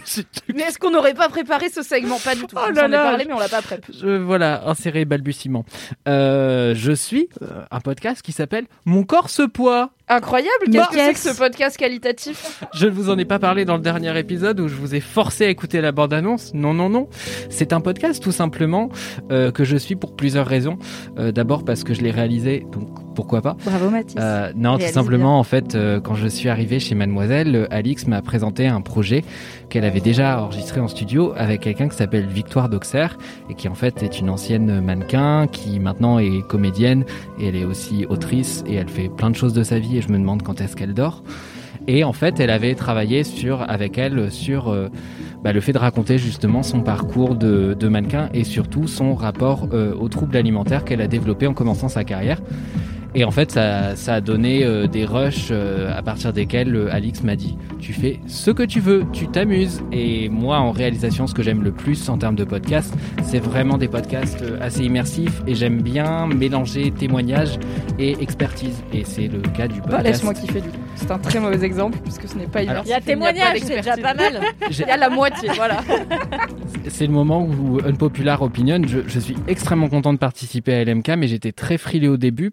Mais 0.55 0.63
est-ce 0.63 0.79
qu'on 0.79 0.91
n'aurait 0.91 1.15
pas 1.15 1.29
préparé 1.29 1.69
ce 1.69 1.83
segment 1.83 2.19
Pas 2.19 2.35
du 2.35 2.43
tout. 2.43 2.57
Oh 2.57 2.67
on 2.69 2.73
là 2.73 2.85
est 2.85 2.89
là. 2.89 3.03
parlé 3.03 3.25
mais 3.27 3.35
on 3.35 3.39
l'a 3.39 3.49
pas. 3.49 3.61
Je, 3.93 4.17
voilà, 4.19 4.69
inséré 4.69 5.05
balbutiement. 5.05 5.65
Euh, 6.09 6.75
je 6.75 6.93
suis 6.93 7.29
euh, 7.43 7.63
un 7.71 7.81
podcast 7.81 8.23
qui 8.23 8.33
s'appelle 8.33 8.67
Mon 8.85 9.05
corps 9.05 9.31
se 9.31 9.43
poids. 9.43 9.91
Incroyable, 10.09 10.71
qu'est-ce 10.71 10.89
que 10.89 10.95
c'est 10.99 11.13
que 11.15 11.19
ce 11.19 11.37
podcast 11.37 11.77
qualitatif 11.77 12.63
Je 12.75 12.87
ne 12.87 12.93
vous 12.93 13.11
en 13.11 13.19
ai 13.19 13.25
pas 13.25 13.41
parlé 13.41 13.65
dans 13.65 13.77
le 13.77 13.83
dernier 13.83 14.17
épisode 14.19 14.61
où 14.61 14.69
je 14.69 14.75
vous 14.75 14.95
ai 14.95 15.01
forcé 15.01 15.47
à 15.47 15.49
écouter 15.49 15.81
la 15.81 15.91
bande-annonce. 15.91 16.55
Non, 16.55 16.75
non, 16.75 16.89
non. 16.89 17.09
C'est 17.51 17.73
un 17.73 17.81
podcast 17.81 18.23
tout 18.23 18.31
simplement 18.33 18.89
euh, 19.33 19.51
que 19.51 19.65
je 19.65 19.77
suis 19.77 19.97
pour 19.97 20.15
plusieurs 20.15 20.47
raisons. 20.47 20.79
D'abord 21.17 21.65
parce 21.65 21.83
que 21.83 21.93
je 21.95 22.03
l'ai 22.03 22.11
réalisé, 22.11 22.67
donc 22.71 23.06
pourquoi 23.17 23.43
pas. 23.43 23.57
Bravo 23.65 23.91
Mathis. 23.91 24.15
Euh, 24.21 24.53
non, 24.55 24.79
tout 24.79 24.87
simplement, 24.87 25.41
en 25.41 25.43
fait, 25.43 25.75
euh, 25.75 26.01
quand 26.01 26.15
je 26.15 26.29
suis 26.29 26.49
arrivé 26.49 26.79
chez 26.79 26.95
Mademoiselle, 26.95 27.57
euh, 27.57 27.67
Alix 27.71 28.07
m'a 28.07 28.23
présenté 28.23 28.69
un 28.69 28.81
projet 28.81 29.25
qu'elle 29.69 29.85
avait 29.85 30.01
déjà 30.01 30.41
enregistré 30.41 30.81
en 30.81 30.87
studio 30.87 31.33
avec 31.37 31.63
quelqu'un 31.63 31.89
qui 31.89 31.97
s'appelle 31.97 32.27
Victoire 32.27 32.69
d'Auxerre 32.69 33.19
et 33.51 33.55
qui 33.55 33.67
en 33.69 33.75
fait 33.75 34.03
est 34.05 34.21
une 34.21 34.31
ancienne 34.31 34.81
mannequin 34.81 35.49
qui 35.49 35.81
maintenant 35.81 36.21
est 36.21 36.47
comédienne 36.47 37.05
et 37.41 37.49
elle 37.49 37.57
est 37.57 37.65
aussi 37.65 38.07
autrice 38.09 38.63
et 38.69 38.75
elle 38.75 38.89
fait 38.89 39.09
plein 39.09 39.31
de 39.31 39.37
choses 39.37 39.55
de 39.55 39.65
sa 39.65 39.81
vie 39.81 39.97
et 39.97 40.03
je 40.03 40.09
me 40.09 40.19
demande 40.19 40.43
quand 40.43 40.61
est-ce 40.61 40.77
qu'elle 40.77 40.95
dort. 40.95 41.23
Et 41.89 42.05
en 42.05 42.13
fait, 42.13 42.41
elle 42.41 42.51
avait 42.51 42.75
travaillé 42.75 43.23
sur, 43.23 43.63
avec 43.69 43.97
elle 43.99 44.31
sur 44.33 44.69
euh, 44.69 44.89
bah, 45.45 45.53
le 45.53 45.61
fait 45.61 45.73
de 45.73 45.79
raconter 45.79 46.19
justement 46.19 46.63
son 46.63 46.81
parcours 46.81 47.37
de, 47.37 47.75
de 47.79 47.89
mannequin 47.89 48.29
et 48.35 48.45
surtout 48.45 48.89
son 48.89 49.15
rapport 49.15 49.69
euh, 49.73 49.95
aux 49.95 50.09
troubles 50.09 50.37
alimentaires 50.37 50.85
qu'elle 50.85 51.01
a 51.01 51.07
développé 51.07 51.47
en 51.47 51.55
commençant 51.55 51.89
sa 51.89 52.05
carrière. 52.05 52.41
Et 53.15 53.25
en 53.25 53.31
fait, 53.31 53.51
ça, 53.53 53.97
ça 53.97 54.15
a 54.15 54.21
donné 54.21 54.63
euh, 54.65 54.87
des 54.87 55.05
rushs 55.07 55.49
euh, 55.51 55.97
à 55.97 56.03
partir 56.03 56.33
desquels 56.33 56.75
euh, 56.77 56.93
Alix 56.93 57.23
m'a 57.23 57.35
dit 57.37 57.57
Tu 57.81 57.93
fais 57.95 58.21
ce 58.27 58.51
que 58.51 58.63
tu 58.63 58.81
veux, 58.81 59.05
tu 59.13 59.27
t'amuses. 59.29 59.83
Et 59.93 60.29
moi, 60.29 60.59
en 60.59 60.71
réalisation, 60.71 61.27
ce 61.27 61.33
que 61.35 61.43
j'aime 61.43 61.63
le 61.63 61.73
plus 61.73 62.09
en 62.11 62.19
termes 62.19 62.35
de 62.37 62.45
podcast, 62.45 62.93
c'est 63.23 63.39
vraiment 63.39 63.79
des 63.79 63.89
podcasts 63.89 64.43
euh, 64.43 64.59
assez 64.61 64.85
immersifs. 64.85 65.43
Et 65.47 65.55
j'aime 65.55 65.81
bien 65.81 66.27
mélanger 66.27 66.91
témoignage 66.91 67.59
et 67.99 68.21
expertise. 68.23 68.83
Et 68.93 69.05
c'est 69.05 69.29
le 69.29 69.39
cas 69.41 69.67
du 69.69 69.81
Bah, 69.81 69.87
podcast. 69.89 70.05
laisse-moi 70.07 70.35
kiffer 70.35 70.61
du 70.61 70.69
coup. 70.69 70.77
C'est 70.97 71.11
un 71.11 71.19
très 71.19 71.41
mauvais 71.41 71.65
exemple 71.65 71.99
puisque 72.03 72.29
ce 72.29 72.37
n'est 72.37 72.47
pas 72.47 72.61
Alors, 72.61 72.83
Il 72.85 72.91
y 72.91 72.93
a 72.93 72.97
immersif, 72.99 73.07
témoignage, 73.07 73.59
c'est 73.63 73.77
déjà 73.77 73.97
pas 73.97 74.15
mal. 74.15 74.41
Il 74.71 74.79
y 74.79 74.83
a 74.85 74.97
la 74.97 75.09
moitié, 75.11 75.49
voilà. 75.57 75.81
C'est 76.89 77.07
le 77.07 77.13
moment 77.13 77.43
où 77.43 77.81
Unpopular 77.85 78.41
Opinion, 78.43 78.81
je, 78.87 78.99
je 79.07 79.19
suis 79.19 79.35
extrêmement 79.49 79.89
content 79.89 80.13
de 80.13 80.19
participer 80.19 80.73
à 80.75 80.85
LMK, 80.85 81.09
mais 81.19 81.27
j'étais 81.27 81.51
très 81.53 81.79
frilé 81.79 82.07
au 82.09 82.17
début 82.17 82.53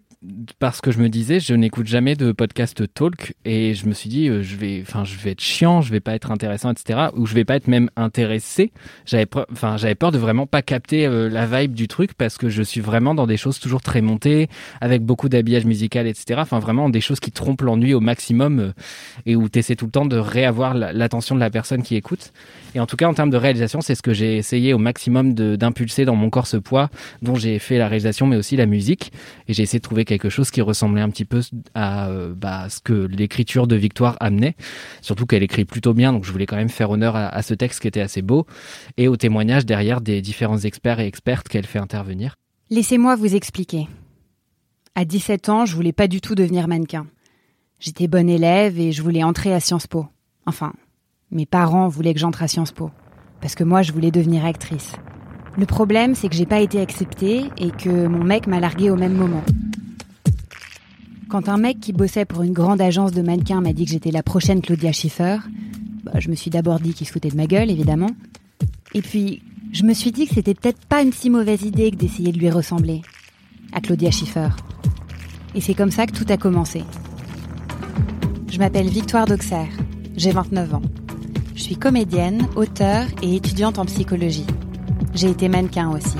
parce 0.58 0.80
que 0.80 0.90
je 0.90 0.98
me 0.98 1.08
disais, 1.08 1.40
je 1.40 1.54
n'écoute 1.54 1.86
jamais 1.86 2.14
de 2.16 2.32
podcast 2.32 2.82
talk 2.94 3.34
et 3.44 3.74
je 3.74 3.86
me 3.86 3.92
suis 3.94 4.08
dit, 4.08 4.28
euh, 4.28 4.42
je 4.42 4.56
vais, 4.56 4.82
enfin, 4.86 5.04
je 5.04 5.16
vais 5.16 5.30
être 5.32 5.40
chiant, 5.40 5.80
je 5.80 5.90
vais 5.90 6.00
pas 6.00 6.14
être 6.14 6.30
intéressant, 6.30 6.70
etc. 6.72 7.08
Ou 7.16 7.26
je 7.26 7.34
vais 7.34 7.44
pas 7.44 7.56
être 7.56 7.68
même 7.68 7.90
intéressé. 7.96 8.72
J'avais, 9.06 9.26
enfin, 9.52 9.76
j'avais 9.76 9.94
peur 9.94 10.12
de 10.12 10.18
vraiment 10.18 10.46
pas 10.46 10.62
capter 10.62 11.06
euh, 11.06 11.28
la 11.28 11.46
vibe 11.46 11.74
du 11.74 11.88
truc 11.88 12.14
parce 12.14 12.38
que 12.38 12.48
je 12.48 12.62
suis 12.62 12.80
vraiment 12.80 13.14
dans 13.14 13.26
des 13.26 13.36
choses 13.36 13.58
toujours 13.60 13.82
très 13.82 14.00
montées, 14.02 14.48
avec 14.80 15.02
beaucoup 15.02 15.28
d'habillage 15.28 15.64
musical, 15.64 16.06
etc. 16.06 16.40
Enfin, 16.42 16.58
vraiment 16.58 16.88
des 16.90 17.00
choses 17.00 17.20
qui 17.20 17.30
trompent 17.32 17.62
l'ennui 17.62 17.94
au 17.94 18.00
maximum. 18.00 18.58
euh, 18.60 18.72
et 19.26 19.36
où 19.36 19.48
tu 19.48 19.58
essaies 19.58 19.76
tout 19.76 19.86
le 19.86 19.90
temps 19.90 20.06
de 20.06 20.16
réavoir 20.16 20.74
la- 20.74 20.92
l'attention 20.92 21.34
de 21.34 21.40
la 21.40 21.50
personne 21.50 21.82
qui 21.82 21.96
écoute. 21.96 22.32
Et 22.74 22.80
en 22.80 22.86
tout 22.86 22.96
cas, 22.96 23.06
en 23.08 23.14
termes 23.14 23.30
de 23.30 23.36
réalisation, 23.36 23.80
c'est 23.80 23.94
ce 23.94 24.02
que 24.02 24.12
j'ai 24.12 24.36
essayé 24.36 24.72
au 24.74 24.78
maximum 24.78 25.32
d'impulser 25.34 26.04
dans 26.04 26.16
mon 26.16 26.28
corps 26.30 26.46
ce 26.48 26.56
poids, 26.56 26.90
dont 27.22 27.36
j'ai 27.36 27.58
fait 27.58 27.78
la 27.78 27.86
réalisation, 27.88 28.26
mais 28.26 28.36
aussi 28.36 28.56
la 28.56 28.66
musique. 28.66 29.12
Et 29.48 29.54
j'ai 29.54 29.62
essayé 29.62 29.78
de 29.78 29.84
trouver 29.84 30.04
quelque 30.04 30.28
chose 30.28 30.33
qui 30.50 30.60
ressemblait 30.60 31.00
un 31.00 31.10
petit 31.10 31.24
peu 31.24 31.40
à 31.74 32.08
euh, 32.08 32.34
bah, 32.34 32.68
ce 32.68 32.80
que 32.80 32.92
l'écriture 32.92 33.66
de 33.66 33.76
Victoire 33.76 34.16
amenait. 34.20 34.56
Surtout 35.00 35.26
qu'elle 35.26 35.42
écrit 35.42 35.64
plutôt 35.64 35.94
bien, 35.94 36.12
donc 36.12 36.24
je 36.24 36.32
voulais 36.32 36.46
quand 36.46 36.56
même 36.56 36.68
faire 36.68 36.90
honneur 36.90 37.16
à, 37.16 37.28
à 37.28 37.42
ce 37.42 37.54
texte 37.54 37.80
qui 37.80 37.88
était 37.88 38.00
assez 38.00 38.22
beau 38.22 38.46
et 38.96 39.08
aux 39.08 39.16
témoignages 39.16 39.66
derrière 39.66 40.00
des 40.00 40.20
différents 40.22 40.58
experts 40.58 41.00
et 41.00 41.06
expertes 41.06 41.48
qu'elle 41.48 41.66
fait 41.66 41.78
intervenir. 41.78 42.36
Laissez-moi 42.70 43.16
vous 43.16 43.34
expliquer. 43.34 43.88
À 44.94 45.04
17 45.04 45.48
ans, 45.48 45.66
je 45.66 45.74
voulais 45.74 45.92
pas 45.92 46.08
du 46.08 46.20
tout 46.20 46.34
devenir 46.34 46.68
mannequin. 46.68 47.06
J'étais 47.80 48.08
bonne 48.08 48.28
élève 48.28 48.78
et 48.78 48.92
je 48.92 49.02
voulais 49.02 49.22
entrer 49.22 49.52
à 49.52 49.60
Sciences 49.60 49.86
Po. 49.86 50.06
Enfin, 50.46 50.72
mes 51.30 51.46
parents 51.46 51.88
voulaient 51.88 52.14
que 52.14 52.20
j'entre 52.20 52.42
à 52.42 52.48
Sciences 52.48 52.72
Po. 52.72 52.90
Parce 53.40 53.54
que 53.54 53.64
moi, 53.64 53.82
je 53.82 53.92
voulais 53.92 54.10
devenir 54.10 54.44
actrice. 54.44 54.92
Le 55.58 55.66
problème, 55.66 56.14
c'est 56.14 56.28
que 56.28 56.34
j'ai 56.34 56.46
pas 56.46 56.60
été 56.60 56.80
acceptée 56.80 57.44
et 57.58 57.70
que 57.70 58.06
mon 58.06 58.24
mec 58.24 58.46
m'a 58.46 58.60
larguée 58.60 58.90
au 58.90 58.96
même 58.96 59.14
moment. 59.14 59.42
Quand 61.34 61.48
un 61.48 61.56
mec 61.56 61.80
qui 61.80 61.92
bossait 61.92 62.24
pour 62.24 62.44
une 62.44 62.52
grande 62.52 62.80
agence 62.80 63.10
de 63.10 63.20
mannequins 63.20 63.60
m'a 63.60 63.72
dit 63.72 63.86
que 63.86 63.90
j'étais 63.90 64.12
la 64.12 64.22
prochaine 64.22 64.60
Claudia 64.60 64.92
Schiffer, 64.92 65.38
bah, 66.04 66.20
je 66.20 66.30
me 66.30 66.36
suis 66.36 66.48
d'abord 66.48 66.78
dit 66.78 66.94
qu'il 66.94 67.08
se 67.08 67.12
foutait 67.12 67.30
de 67.30 67.36
ma 67.36 67.48
gueule, 67.48 67.72
évidemment. 67.72 68.10
Et 68.94 69.02
puis, 69.02 69.42
je 69.72 69.82
me 69.82 69.94
suis 69.94 70.12
dit 70.12 70.28
que 70.28 70.34
c'était 70.34 70.54
peut-être 70.54 70.78
pas 70.86 71.02
une 71.02 71.12
si 71.12 71.30
mauvaise 71.30 71.64
idée 71.64 71.90
que 71.90 71.96
d'essayer 71.96 72.30
de 72.30 72.38
lui 72.38 72.50
ressembler. 72.50 73.02
À 73.72 73.80
Claudia 73.80 74.12
Schiffer. 74.12 74.50
Et 75.56 75.60
c'est 75.60 75.74
comme 75.74 75.90
ça 75.90 76.06
que 76.06 76.12
tout 76.12 76.24
a 76.28 76.36
commencé. 76.36 76.84
Je 78.48 78.60
m'appelle 78.60 78.88
Victoire 78.88 79.26
d'Auxerre. 79.26 79.72
J'ai 80.16 80.30
29 80.30 80.74
ans. 80.74 80.82
Je 81.56 81.62
suis 81.64 81.74
comédienne, 81.74 82.46
auteure 82.54 83.06
et 83.22 83.34
étudiante 83.34 83.80
en 83.80 83.86
psychologie. 83.86 84.46
J'ai 85.14 85.30
été 85.30 85.48
mannequin 85.48 85.90
aussi. 85.90 86.18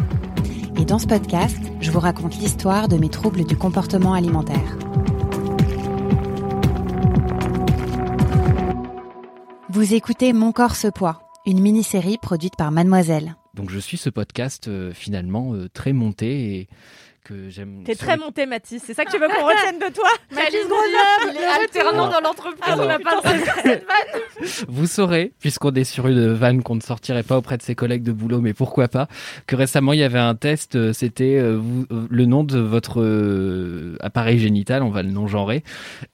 Et 0.76 0.84
dans 0.84 0.98
ce 0.98 1.06
podcast, 1.06 1.60
je 1.80 1.92
vous 1.92 2.00
raconte 2.00 2.36
l'histoire 2.36 2.88
de 2.88 2.96
mes 2.96 3.10
troubles 3.10 3.44
du 3.44 3.56
comportement 3.56 4.14
alimentaire. 4.14 4.83
Vous 9.74 9.92
écoutez 9.92 10.32
Mon 10.32 10.52
corps 10.52 10.76
ce 10.76 10.86
poids, 10.86 11.28
une 11.46 11.60
mini-série 11.60 12.16
produite 12.16 12.54
par 12.56 12.70
Mademoiselle. 12.70 13.34
Donc 13.54 13.70
je 13.70 13.80
suis 13.80 13.96
ce 13.96 14.08
podcast 14.08 14.68
euh, 14.68 14.92
finalement 14.92 15.52
euh, 15.54 15.68
très 15.68 15.92
monté 15.92 16.54
et 16.54 16.68
que 17.24 17.48
j'aime. 17.48 17.82
T'es 17.84 17.94
très 17.94 18.16
monté, 18.18 18.44
Mathis. 18.46 18.82
C'est 18.86 18.92
ça 18.94 19.04
que 19.04 19.10
tu 19.10 19.18
veux 19.18 19.26
qu'on 19.28 19.46
retienne 19.46 19.78
de 19.78 19.92
toi 19.92 20.08
Mathis 20.30 20.60
Grenoble, 20.68 21.36
Il 21.36 21.40
est 21.40 21.62
alternant 21.64 22.08
dans 22.10 22.20
l'entreprise. 22.20 22.60
Alors- 22.62 22.84
on 22.84 22.88
n'a 22.88 22.98
pas 22.98 23.20
cette 23.24 23.44
vanne. 23.44 23.80
Vous 24.68 24.86
saurez, 24.86 25.32
puisqu'on 25.40 25.72
est 25.72 25.84
sur 25.84 26.06
une 26.06 26.32
vanne 26.32 26.62
qu'on 26.62 26.74
ne 26.74 26.80
sortirait 26.82 27.22
pas 27.22 27.38
auprès 27.38 27.56
de 27.56 27.62
ses 27.62 27.74
collègues 27.74 28.02
de 28.02 28.12
boulot, 28.12 28.40
mais 28.40 28.52
pourquoi 28.52 28.88
pas, 28.88 29.08
que 29.46 29.56
récemment 29.56 29.94
il 29.94 30.00
y 30.00 30.02
avait 30.02 30.18
un 30.18 30.34
test, 30.34 30.76
euh, 30.76 30.92
c'était 30.92 31.38
euh, 31.38 31.60
euh, 31.90 32.06
le 32.10 32.26
nom 32.26 32.44
de 32.44 32.58
votre 32.58 33.00
euh, 33.00 33.96
appareil 34.00 34.38
génital, 34.38 34.82
on 34.82 34.90
va 34.90 35.02
le 35.02 35.10
non-genrer, 35.10 35.64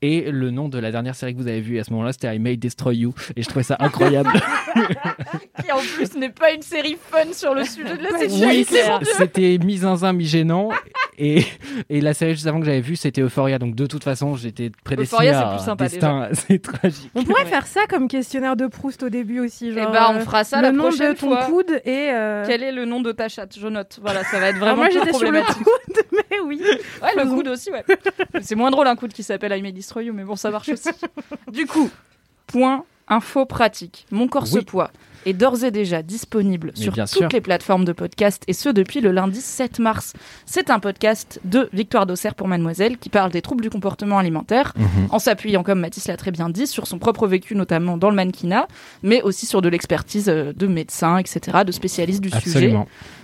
et 0.03 0.31
le 0.31 0.51
nom 0.51 0.69
de 0.69 0.79
la 0.79 0.93
dernière 0.93 1.17
série 1.17 1.35
que 1.35 1.41
vous 1.41 1.49
avez 1.49 1.61
vue 1.61 1.77
et 1.77 1.81
à 1.81 1.85
ce 1.85 1.91
moment-là, 1.93 2.13
c'était 2.13 2.35
I 2.35 2.39
May 2.39 2.57
Destroy 2.57 2.97
You, 2.99 3.15
et 3.35 3.43
je 3.43 3.49
trouvais 3.49 3.65
ça 3.65 3.77
incroyable. 3.81 4.31
Qui 5.65 5.73
en 5.73 5.79
plus 5.79 6.15
n'est 6.17 6.31
pas 6.31 6.53
une 6.53 6.63
série 6.63 6.97
fun 7.11 7.33
sur 7.33 7.55
le 7.55 7.65
sujet 7.65 7.97
de 7.97 8.03
la 8.03 8.11
oui, 8.13 8.19
sexualité. 8.21 8.83
Dieu. 9.01 9.13
c'était 9.17 9.59
mi-zinzin, 9.59 10.13
mi-gênant, 10.13 10.71
et, 11.19 11.45
et 11.89 12.01
la 12.01 12.15
série 12.15 12.33
juste 12.35 12.47
avant 12.47 12.61
que 12.61 12.67
j'avais 12.67 12.81
vue, 12.81 12.97
c'était 12.97 13.21
Euphoria, 13.21 13.59
donc 13.59 13.75
de 13.75 13.87
toute 13.87 14.05
façon, 14.05 14.37
j'étais 14.37 14.71
prédestiné 14.85 15.29
Euphoria, 15.29 15.33
c'est 15.33 15.47
à 15.47 15.51
plus 15.57 15.65
sympa, 15.65 15.85
destin 15.89 16.21
assez 16.23 16.59
tragique. 16.61 17.11
On 17.15 17.25
pourrait 17.25 17.45
Ouais. 17.45 17.49
faire 17.51 17.67
ça 17.67 17.81
comme 17.89 18.09
questionnaire 18.09 18.57
de 18.57 18.67
Proust 18.67 19.03
au 19.03 19.09
début 19.09 19.41
aussi. 19.41 19.69
Eh 19.69 19.75
Genre, 19.75 19.91
bah, 19.93 20.09
on 20.11 20.17
euh, 20.17 20.21
fera 20.21 20.45
ça 20.45 20.57
le 20.59 20.63
la 20.65 20.73
nom 20.73 20.85
prochaine 20.89 21.13
de 21.15 21.19
ton 21.19 21.29
fois. 21.29 21.45
coude 21.47 21.71
et. 21.85 22.11
euh, 22.13 22.45
Quel 22.47 22.63
est 22.63 22.73
le 22.73 22.85
nom 22.85 23.01
de 23.01 23.13
ta 23.13 23.29
chatte 23.29 23.57
Je 23.59 23.67
note. 23.69 23.99
Voilà, 24.03 24.25
ça 24.25 24.39
va 24.41 24.49
être 24.49 24.57
alors 24.57 24.77
vraiment 24.77 24.83
moi 24.83 24.91
j'étais 24.91 25.13
sur 25.13 25.31
le 25.31 25.41
coude, 25.43 26.05
mais 26.31 26.39
oui. 26.45 26.61
Ouais, 27.03 27.11
le 27.25 27.29
coude 27.31 27.49
aussi, 27.49 27.71
ouais. 27.71 27.85
C'est 28.43 28.55
moins 28.57 28.71
drôle 28.71 28.87
un 28.87 28.97
coude 28.97 29.13
qui 29.13 29.23
s'appelle 29.23 29.57
I 29.57 29.63
May 29.63 29.73
Destroy 29.73 30.05
You, 30.07 30.13
mais 30.15 30.25
bon, 30.25 30.37
ça 30.37 30.51
marche 30.51 30.69
aussi. 30.71 30.89
Du 31.53 31.67
coup, 31.67 31.91
point 32.47 32.85
info 33.09 33.45
pratique. 33.47 34.07
Mon 34.11 34.29
corps 34.29 34.47
se 34.47 34.59
poids 34.61 34.91
est 35.27 35.33
d'ores 35.33 35.65
et 35.65 35.71
déjà 35.71 36.03
disponible 36.03 36.73
Mais 36.77 36.83
sur 36.83 36.95
toutes 36.95 37.07
sûr. 37.09 37.29
les 37.33 37.41
plateformes 37.41 37.85
de 37.85 37.93
podcast 37.93 38.43
et 38.47 38.53
ce 38.53 38.69
depuis 38.69 39.01
le 39.01 39.13
lundi 39.13 39.41
7 39.41 39.79
mars. 39.79 40.13
C'est 40.47 40.71
un 40.71 40.79
podcast 40.81 41.41
de 41.45 41.69
Victoire 41.73 42.07
d'Auxerre 42.07 42.35
pour 42.35 42.49
Mademoiselle 42.49 42.99
qui 42.99 43.09
parle 43.09 43.31
des 43.31 43.43
troubles 43.43 43.63
du 43.63 43.71
comportement 43.71 44.19
alimentaire 44.19 44.73
Mhm. 44.77 45.09
en 45.11 45.19
s'appuyant, 45.19 45.63
comme 45.63 45.81
Mathis 45.81 46.09
l'a 46.09 46.17
très 46.17 46.31
bien 46.31 46.49
dit, 46.49 46.67
sur 46.67 46.87
son 46.87 46.99
propre 46.99 47.27
vécu, 47.27 47.55
notamment 47.55 47.97
dans 47.97 48.11
le 48.11 48.17
mannequinat, 48.17 48.67
mais 49.03 49.23
aussi 49.23 49.47
sur 49.47 49.63
de 49.63 49.69
l'expertise 49.69 50.29
euh, 50.29 50.53
de 50.53 50.67
médecins, 50.67 51.19
etc., 51.19 51.59
de 51.67 51.73
spécialistes 51.73 52.21
du 52.21 52.31
sujet. 52.31 52.75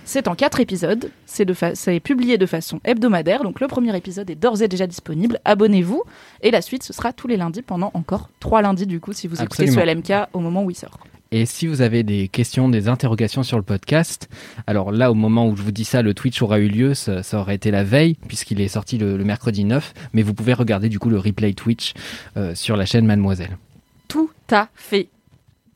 C'est 0.05 0.27
en 0.29 0.35
quatre 0.35 0.59
épisodes. 0.61 1.11
C'est 1.25 1.45
c'est 1.75 1.99
publié 1.99 2.37
de 2.37 2.45
façon 2.45 2.79
hebdomadaire. 2.85 3.43
Donc 3.43 3.59
le 3.59 3.67
premier 3.67 3.95
épisode 3.97 4.29
est 4.29 4.35
d'ores 4.35 4.61
et 4.61 4.67
déjà 4.69 4.87
disponible. 4.87 5.39
Abonnez-vous. 5.43 6.03
Et 6.41 6.51
la 6.51 6.61
suite, 6.61 6.83
ce 6.83 6.93
sera 6.93 7.11
tous 7.11 7.27
les 7.27 7.35
lundis 7.37 7.61
pendant 7.61 7.91
encore 7.93 8.29
trois 8.39 8.61
lundis 8.61 8.85
du 8.87 8.99
coup, 9.01 9.11
si 9.13 9.27
vous 9.27 9.41
écoutez 9.41 9.63
Absolument. 9.63 9.81
ce 10.05 10.13
LMK 10.21 10.27
au 10.33 10.39
moment 10.39 10.63
où 10.63 10.69
il 10.71 10.75
sort. 10.75 10.97
Et 11.31 11.45
si 11.45 11.67
vous 11.67 11.81
avez 11.81 12.03
des 12.03 12.27
questions, 12.27 12.69
des 12.69 12.87
interrogations 12.87 13.43
sur 13.43 13.57
le 13.57 13.63
podcast, 13.63 14.29
alors 14.65 14.91
là, 14.91 15.11
au 15.11 15.13
moment 15.13 15.47
où 15.47 15.55
je 15.55 15.61
vous 15.61 15.71
dis 15.71 15.85
ça, 15.85 16.01
le 16.01 16.13
Twitch 16.13 16.41
aura 16.41 16.59
eu 16.59 16.67
lieu, 16.67 16.93
ça, 16.93 17.23
ça 17.23 17.39
aurait 17.39 17.55
été 17.55 17.71
la 17.71 17.83
veille, 17.83 18.15
puisqu'il 18.27 18.61
est 18.61 18.67
sorti 18.67 18.97
le, 18.97 19.17
le 19.17 19.23
mercredi 19.23 19.63
9, 19.65 19.93
mais 20.13 20.21
vous 20.21 20.33
pouvez 20.33 20.53
regarder 20.53 20.89
du 20.89 20.99
coup 20.99 21.09
le 21.09 21.19
replay 21.19 21.53
Twitch 21.53 21.93
euh, 22.37 22.55
sur 22.55 22.77
la 22.77 22.85
chaîne 22.85 23.05
Mademoiselle. 23.05 23.57
Tout 24.07 24.31
à 24.51 24.69
fait. 24.73 25.09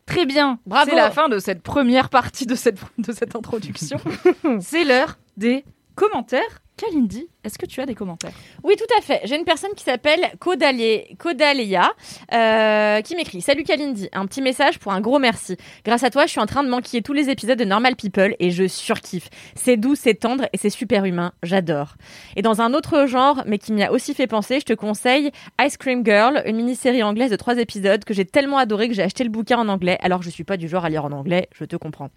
Très 0.05 0.25
bien. 0.25 0.59
Bravo. 0.65 0.89
C'est 0.89 0.95
la 0.95 1.11
fin 1.11 1.29
de 1.29 1.39
cette 1.39 1.61
première 1.61 2.09
partie 2.09 2.45
de 2.45 2.55
cette, 2.55 2.79
de 2.97 3.11
cette 3.11 3.35
introduction. 3.35 3.97
C'est 4.59 4.83
l'heure 4.83 5.17
des 5.37 5.63
commentaires. 5.95 6.61
Kalindi, 6.77 7.27
est-ce 7.43 7.57
que 7.57 7.65
tu 7.65 7.81
as 7.81 7.85
des 7.85 7.95
commentaires 7.95 8.31
Oui, 8.63 8.75
tout 8.77 8.85
à 8.97 9.01
fait. 9.01 9.21
J'ai 9.23 9.35
une 9.37 9.45
personne 9.45 9.71
qui 9.75 9.83
s'appelle 9.83 10.31
Kodalia 10.39 11.91
euh, 12.33 13.01
qui 13.01 13.15
m'écrit 13.15 13.41
Salut 13.41 13.63
Kalindi, 13.63 14.09
un 14.13 14.25
petit 14.25 14.41
message 14.41 14.79
pour 14.79 14.91
un 14.91 15.01
gros 15.01 15.19
merci. 15.19 15.57
Grâce 15.85 16.03
à 16.03 16.09
toi, 16.09 16.25
je 16.25 16.31
suis 16.31 16.39
en 16.39 16.45
train 16.45 16.63
de 16.63 16.69
manquer 16.69 17.01
tous 17.01 17.13
les 17.13 17.29
épisodes 17.29 17.57
de 17.57 17.65
Normal 17.65 17.95
People 17.95 18.35
et 18.39 18.51
je 18.51 18.67
surkiffe. 18.67 19.29
C'est 19.55 19.77
doux, 19.77 19.95
c'est 19.95 20.13
tendre 20.15 20.45
et 20.53 20.57
c'est 20.57 20.69
super 20.69 21.05
humain. 21.05 21.33
J'adore. 21.43 21.95
Et 22.35 22.41
dans 22.41 22.61
un 22.61 22.73
autre 22.73 23.05
genre, 23.07 23.43
mais 23.45 23.57
qui 23.57 23.71
m'y 23.73 23.83
a 23.83 23.91
aussi 23.91 24.13
fait 24.13 24.27
penser, 24.27 24.59
je 24.59 24.65
te 24.65 24.73
conseille 24.73 25.31
Ice 25.61 25.77
Cream 25.77 26.05
Girl, 26.05 26.41
une 26.45 26.57
mini-série 26.57 27.03
anglaise 27.03 27.31
de 27.31 27.35
trois 27.35 27.57
épisodes 27.57 28.03
que 28.03 28.13
j'ai 28.13 28.25
tellement 28.25 28.57
adoré 28.57 28.87
que 28.87 28.93
j'ai 28.93 29.03
acheté 29.03 29.23
le 29.23 29.29
bouquin 29.29 29.57
en 29.57 29.67
anglais. 29.67 29.97
Alors 30.01 30.21
je 30.21 30.29
suis 30.29 30.43
pas 30.43 30.57
du 30.57 30.67
genre 30.67 30.85
à 30.85 30.89
lire 30.89 31.05
en 31.05 31.11
anglais, 31.11 31.47
je 31.55 31.65
te 31.65 31.75
comprends. 31.75 32.09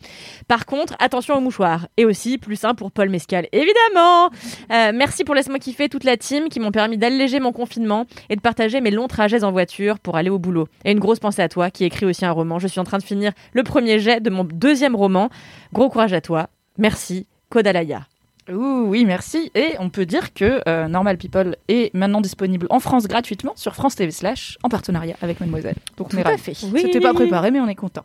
Par 0.49 0.67
contre, 0.67 0.95
attention 0.99 1.35
aux 1.37 1.41
mouchoirs. 1.41 1.89
Et 1.97 2.05
aussi, 2.05 2.39
plus 2.39 2.65
un 2.65 2.75
pour 2.75 2.91
Paul 2.93 3.09
Mescal, 3.09 3.49
évidemment 3.53 4.31
Euh, 4.71 4.93
Merci 4.95 5.14
pour 5.23 5.37
Laisse-moi 5.37 5.61
kiffer 5.61 5.89
toute 5.89 6.03
la 6.03 6.17
team 6.17 6.49
qui 6.49 6.59
m'ont 6.59 6.73
permis 6.73 6.99
d'alléger 6.99 7.39
mon 7.39 7.53
confinement 7.53 8.07
et 8.31 8.37
de 8.37 8.41
partager 8.41 8.81
mes 8.81 8.91
longs 8.91 9.07
trajets 9.07 9.45
en 9.45 9.53
voiture 9.53 10.01
pour 10.01 10.17
aller 10.17 10.31
au 10.31 10.41
boulot. 10.41 10.67
Et 10.85 10.91
une 10.91 10.99
grosse 10.99 11.21
pensée 11.21 11.43
à 11.43 11.49
toi 11.49 11.71
qui 11.71 11.85
écrit 11.85 12.07
aussi 12.07 12.25
un 12.25 12.33
roman. 12.33 12.59
Je 12.59 12.67
suis 12.67 12.81
en 12.81 12.85
train 12.85 12.99
de 12.99 13.05
finir 13.05 13.33
le 13.53 13.63
premier 13.63 14.01
jet 14.01 14.21
de 14.21 14.31
mon 14.31 14.43
deuxième 14.43 14.97
roman. 14.97 15.29
Gros 15.73 15.89
courage 15.89 16.13
à 16.13 16.21
toi. 16.21 16.49
Merci, 16.79 17.27
Kodalaya. 17.51 18.07
Ouh, 18.51 18.87
oui, 18.89 19.05
merci. 19.05 19.51
Et 19.55 19.75
on 19.79 19.89
peut 19.89 20.05
dire 20.05 20.35
que 20.35 20.61
euh, 20.69 20.89
Normal 20.89 21.17
People 21.17 21.57
est 21.69 21.95
maintenant 21.95 22.21
disponible 22.21 22.67
en 22.71 22.81
France 22.81 23.07
gratuitement 23.07 23.53
sur 23.57 23.75
France 23.75 23.95
TV 23.95 24.11
Slash 24.11 24.59
en 24.63 24.69
partenariat 24.69 25.17
avec 25.23 25.41
Mademoiselle. 25.41 25.77
Donc 25.97 26.09
on 26.13 26.19
est 26.19 26.23
ravis. 26.23 26.39
fait. 26.39 26.55
C'était 26.55 27.01
pas 27.01 27.15
préparé, 27.15 27.51
mais 27.51 27.61
on 27.61 27.69
est 27.69 27.75
content. 27.75 28.05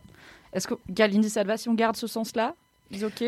Est-ce 0.52 0.66
que 0.66 0.74
Galindi, 0.88 1.28
ça 1.28 1.42
te 1.42 1.48
va 1.48 1.56
si 1.56 1.68
on 1.68 1.74
garde 1.74 1.96
ce 1.96 2.06
sens-là? 2.06 2.54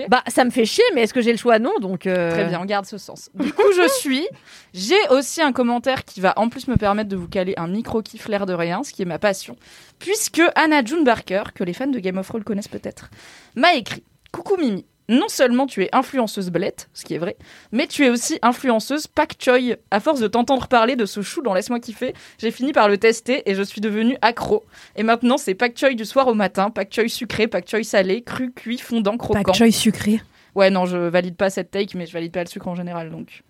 Bah, 0.09 0.23
ça 0.26 0.45
me 0.45 0.50
fait 0.50 0.64
chier, 0.64 0.83
mais 0.95 1.02
est-ce 1.02 1.14
que 1.14 1.21
j'ai 1.21 1.31
le 1.33 1.38
choix? 1.38 1.59
Non, 1.59 1.73
donc. 1.81 2.07
euh, 2.07 2.31
Très 2.33 2.45
bien, 2.47 2.61
on 2.61 2.64
garde 2.64 2.85
ce 2.87 2.99
sens. 2.99 3.31
Du 3.35 3.52
coup, 3.52 3.62
je 3.76 3.88
suis. 4.00 4.26
J'ai 4.75 4.99
aussi 5.11 5.40
un 5.40 5.52
commentaire 5.52 6.04
qui 6.04 6.21
va 6.21 6.33
en 6.37 6.49
plus 6.49 6.66
me 6.69 6.76
permettre 6.76 7.09
de 7.09 7.16
vous 7.16 7.28
caler 7.28 7.54
un 7.57 7.69
micro 7.69 8.02
kiff 8.02 8.28
l'air 8.28 8.45
de 8.47 8.54
rien, 8.54 8.83
ce 8.83 8.92
qui 8.92 9.02
est 9.02 9.07
ma 9.07 9.19
passion. 9.19 9.57
Puisque 9.99 10.42
Anna 10.57 10.85
June 10.85 11.04
Barker, 11.04 11.45
que 11.54 11.62
les 11.64 11.73
fans 11.73 11.87
de 11.87 11.99
Game 12.00 12.19
of 12.19 12.26
Thrones 12.26 12.42
connaissent 12.45 12.69
peut-être, 12.69 13.11
m'a 13.54 13.75
écrit 13.75 14.02
Coucou 14.33 14.57
Mimi. 14.57 14.85
Non 15.12 15.28
seulement 15.28 15.66
tu 15.66 15.83
es 15.83 15.90
influenceuse 15.92 16.50
blette, 16.50 16.88
ce 16.95 17.04
qui 17.04 17.12
est 17.12 17.19
vrai, 17.19 17.37
mais 17.71 17.87
tu 17.87 18.07
es 18.07 18.09
aussi 18.09 18.38
influenceuse 18.40 19.07
pak 19.07 19.37
choi. 19.38 19.59
À 19.90 20.00
force 20.00 20.21
de 20.21 20.26
t'entendre 20.26 20.69
parler 20.69 20.97
de 20.97 21.04
ce 21.04 21.21
chou 21.21 21.42
dans 21.42 21.52
Laisse-moi 21.52 21.81
kiffer, 21.81 22.14
j'ai 22.38 22.50
fini 22.50 22.73
par 22.73 22.88
le 22.88 22.97
tester 22.97 23.42
et 23.45 23.54
je 23.54 23.62
suis 23.62 23.83
devenue 23.83 24.16
accro. 24.23 24.64
Et 24.97 25.02
maintenant, 25.02 25.37
c'est 25.37 25.54
pak 25.54 25.78
choi 25.78 25.92
du 25.92 26.07
soir 26.07 26.28
au 26.28 26.35
matin, 26.35 26.71
pak 26.71 26.90
choi 26.90 27.09
sucré, 27.09 27.47
pak 27.47 27.69
choi 27.69 27.85
salé, 27.85 28.23
cru, 28.23 28.52
cuit, 28.52 28.78
fondant, 28.78 29.19
croquant. 29.19 29.42
Pak 29.42 29.54
choy 29.54 29.71
sucré. 29.71 30.23
Ouais, 30.54 30.68
non, 30.71 30.85
je 30.85 30.97
valide 30.99 31.37
pas 31.37 31.49
cette 31.49 31.71
take, 31.71 31.97
mais 31.97 32.04
je 32.06 32.12
valide 32.12 32.30
pas 32.32 32.42
le 32.42 32.47
sucre 32.49 32.68
en 32.68 32.75
général, 32.75 33.11
donc 33.11 33.42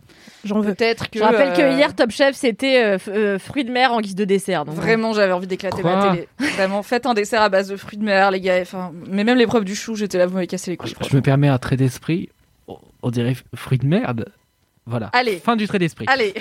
J'en 0.45 0.61
veux. 0.61 0.73
peut-être 0.75 1.11
que. 1.11 1.19
Je 1.19 1.25
rappelle 1.25 1.49
euh, 1.49 1.57
que 1.57 1.77
hier, 1.77 1.97
Top 1.97 2.11
Chef, 2.13 2.37
c'était 2.37 2.83
euh, 2.85 2.99
euh, 3.09 3.39
fruits 3.41 3.65
de 3.65 3.73
mer 3.73 3.93
en 3.93 4.01
guise 4.01 4.15
de 4.15 4.25
dessert. 4.25 4.65
donc- 4.65 4.77
Vraiment, 4.77 5.13
j'avais 5.13 5.33
envie 5.33 5.49
d'éclater 5.49 5.83
ma 5.83 6.11
télé. 6.13 6.29
Vraiment, 6.55 6.83
faites 6.85 7.07
un 7.07 7.15
dessert 7.15 7.43
à 7.43 7.49
base 7.49 7.69
de 7.69 7.77
fruits 7.77 7.99
de 7.99 8.05
mer, 8.05 8.31
les 8.31 8.41
gars. 8.41 8.61
Enfin, 8.63 8.93
mais 9.09 9.25
même 9.25 9.37
l'épreuve 9.37 9.65
du 9.65 9.75
chou, 9.75 9.97
j'étais 9.97 10.17
là, 10.19 10.27
vous 10.27 10.35
m'avez 10.35 10.47
cassé 10.47 10.71
les 10.71 10.77
couilles. 10.77 10.95
Je 11.11 11.17
me 11.17 11.23
permets 11.23 11.49
un 11.49 11.59
trait 11.59 11.77
d'esprit, 11.77 12.29
on- 12.69 13.11
dirait 13.11 13.35
fruit 13.55 13.79
de 13.79 13.87
merde. 13.87 14.33
Voilà. 14.87 15.11
Allez. 15.13 15.39
Fin 15.39 15.57
du 15.57 15.67
trait 15.67 15.79
d'esprit. 15.81 16.07
Allez. 16.09 16.35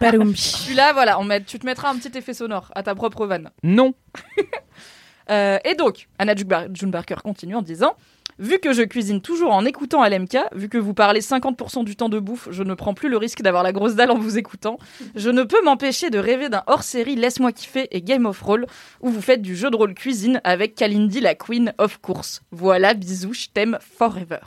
Celui-là, 0.00 0.92
voilà, 0.94 1.18
on 1.18 1.24
met, 1.24 1.42
tu 1.42 1.58
te 1.58 1.66
mettras 1.66 1.90
un 1.90 1.96
petit 1.98 2.16
effet 2.16 2.34
sonore 2.34 2.70
à 2.76 2.82
ta 2.84 2.94
propre 2.94 3.26
vanne. 3.26 3.50
Non. 3.64 3.94
Euh, 5.30 5.58
et 5.64 5.74
donc, 5.74 6.08
Anna 6.18 6.34
June 6.36 6.90
Barker 6.90 7.14
continue 7.24 7.54
en 7.54 7.62
disant 7.62 7.94
Vu 8.38 8.58
que 8.58 8.72
je 8.72 8.82
cuisine 8.82 9.20
toujours 9.20 9.52
en 9.52 9.64
écoutant 9.64 10.04
LMK, 10.04 10.38
vu 10.54 10.68
que 10.68 10.78
vous 10.78 10.94
parlez 10.94 11.20
50% 11.20 11.84
du 11.84 11.94
temps 11.94 12.08
de 12.08 12.18
bouffe, 12.18 12.48
je 12.50 12.62
ne 12.62 12.74
prends 12.74 12.94
plus 12.94 13.08
le 13.08 13.16
risque 13.16 13.42
d'avoir 13.42 13.62
la 13.62 13.72
grosse 13.72 13.94
dalle 13.94 14.10
en 14.10 14.18
vous 14.18 14.38
écoutant. 14.38 14.78
Je 15.14 15.30
ne 15.30 15.44
peux 15.44 15.62
m'empêcher 15.64 16.10
de 16.10 16.18
rêver 16.18 16.48
d'un 16.48 16.64
hors-série 16.66 17.14
Laisse-moi 17.14 17.52
kiffer 17.52 17.86
et 17.90 18.02
Game 18.02 18.26
of 18.26 18.40
Roll 18.42 18.66
où 19.00 19.08
vous 19.08 19.20
faites 19.22 19.42
du 19.42 19.54
jeu 19.54 19.70
de 19.70 19.76
rôle 19.76 19.94
cuisine 19.94 20.40
avec 20.44 20.74
Kalindi, 20.74 21.20
la 21.20 21.34
queen 21.34 21.72
of 21.78 21.98
course. 21.98 22.42
Voilà, 22.50 22.94
bisous, 22.94 23.34
je 23.34 23.46
t'aime 23.52 23.78
forever. 23.80 24.40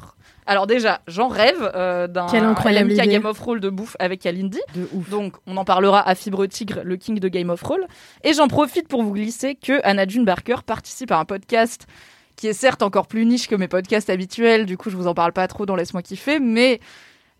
Alors 0.48 0.66
déjà, 0.66 1.02
j'en 1.08 1.28
rêve 1.28 1.72
euh, 1.76 2.08
d'un 2.08 2.28
LMK 2.28 2.92
idée. 2.92 3.08
Game 3.08 3.26
of 3.26 3.40
Roll 3.40 3.60
de 3.60 3.70
bouffe 3.70 3.98
avec 4.00 4.22
Kalindi. 4.22 4.60
De 4.76 4.88
ouf. 4.94 5.10
Donc, 5.10 5.36
on 5.46 5.58
en 5.58 5.66
parlera 5.66 6.08
à 6.08 6.16
Fibre 6.16 6.46
Tigre, 6.46 6.82
le 6.84 6.96
king 6.96 7.20
de 7.20 7.28
Game 7.28 7.50
of 7.50 7.62
Roll. 7.62 7.86
Et 8.24 8.34
j'en 8.34 8.48
profite 8.48 8.88
pour 8.88 9.04
vous 9.04 9.12
glisser 9.12 9.56
que 9.56 9.82
Anna 9.84 10.08
June 10.08 10.24
Barker 10.24 10.58
participe 10.66 11.12
à 11.12 11.20
un 11.20 11.26
podcast 11.26 11.86
qui 12.38 12.48
est 12.48 12.54
certes 12.54 12.82
encore 12.82 13.08
plus 13.08 13.26
niche 13.26 13.50
que 13.50 13.56
mes 13.56 13.68
podcasts 13.68 14.10
habituels. 14.10 14.66
Du 14.66 14.78
coup, 14.78 14.90
je 14.90 14.96
vous 14.96 15.08
en 15.08 15.14
parle 15.14 15.34
pas 15.34 15.48
trop 15.50 15.66
dans 15.66 15.76
Laisse-moi 15.76 16.02
kiffer, 16.02 16.40
mais 16.40 16.80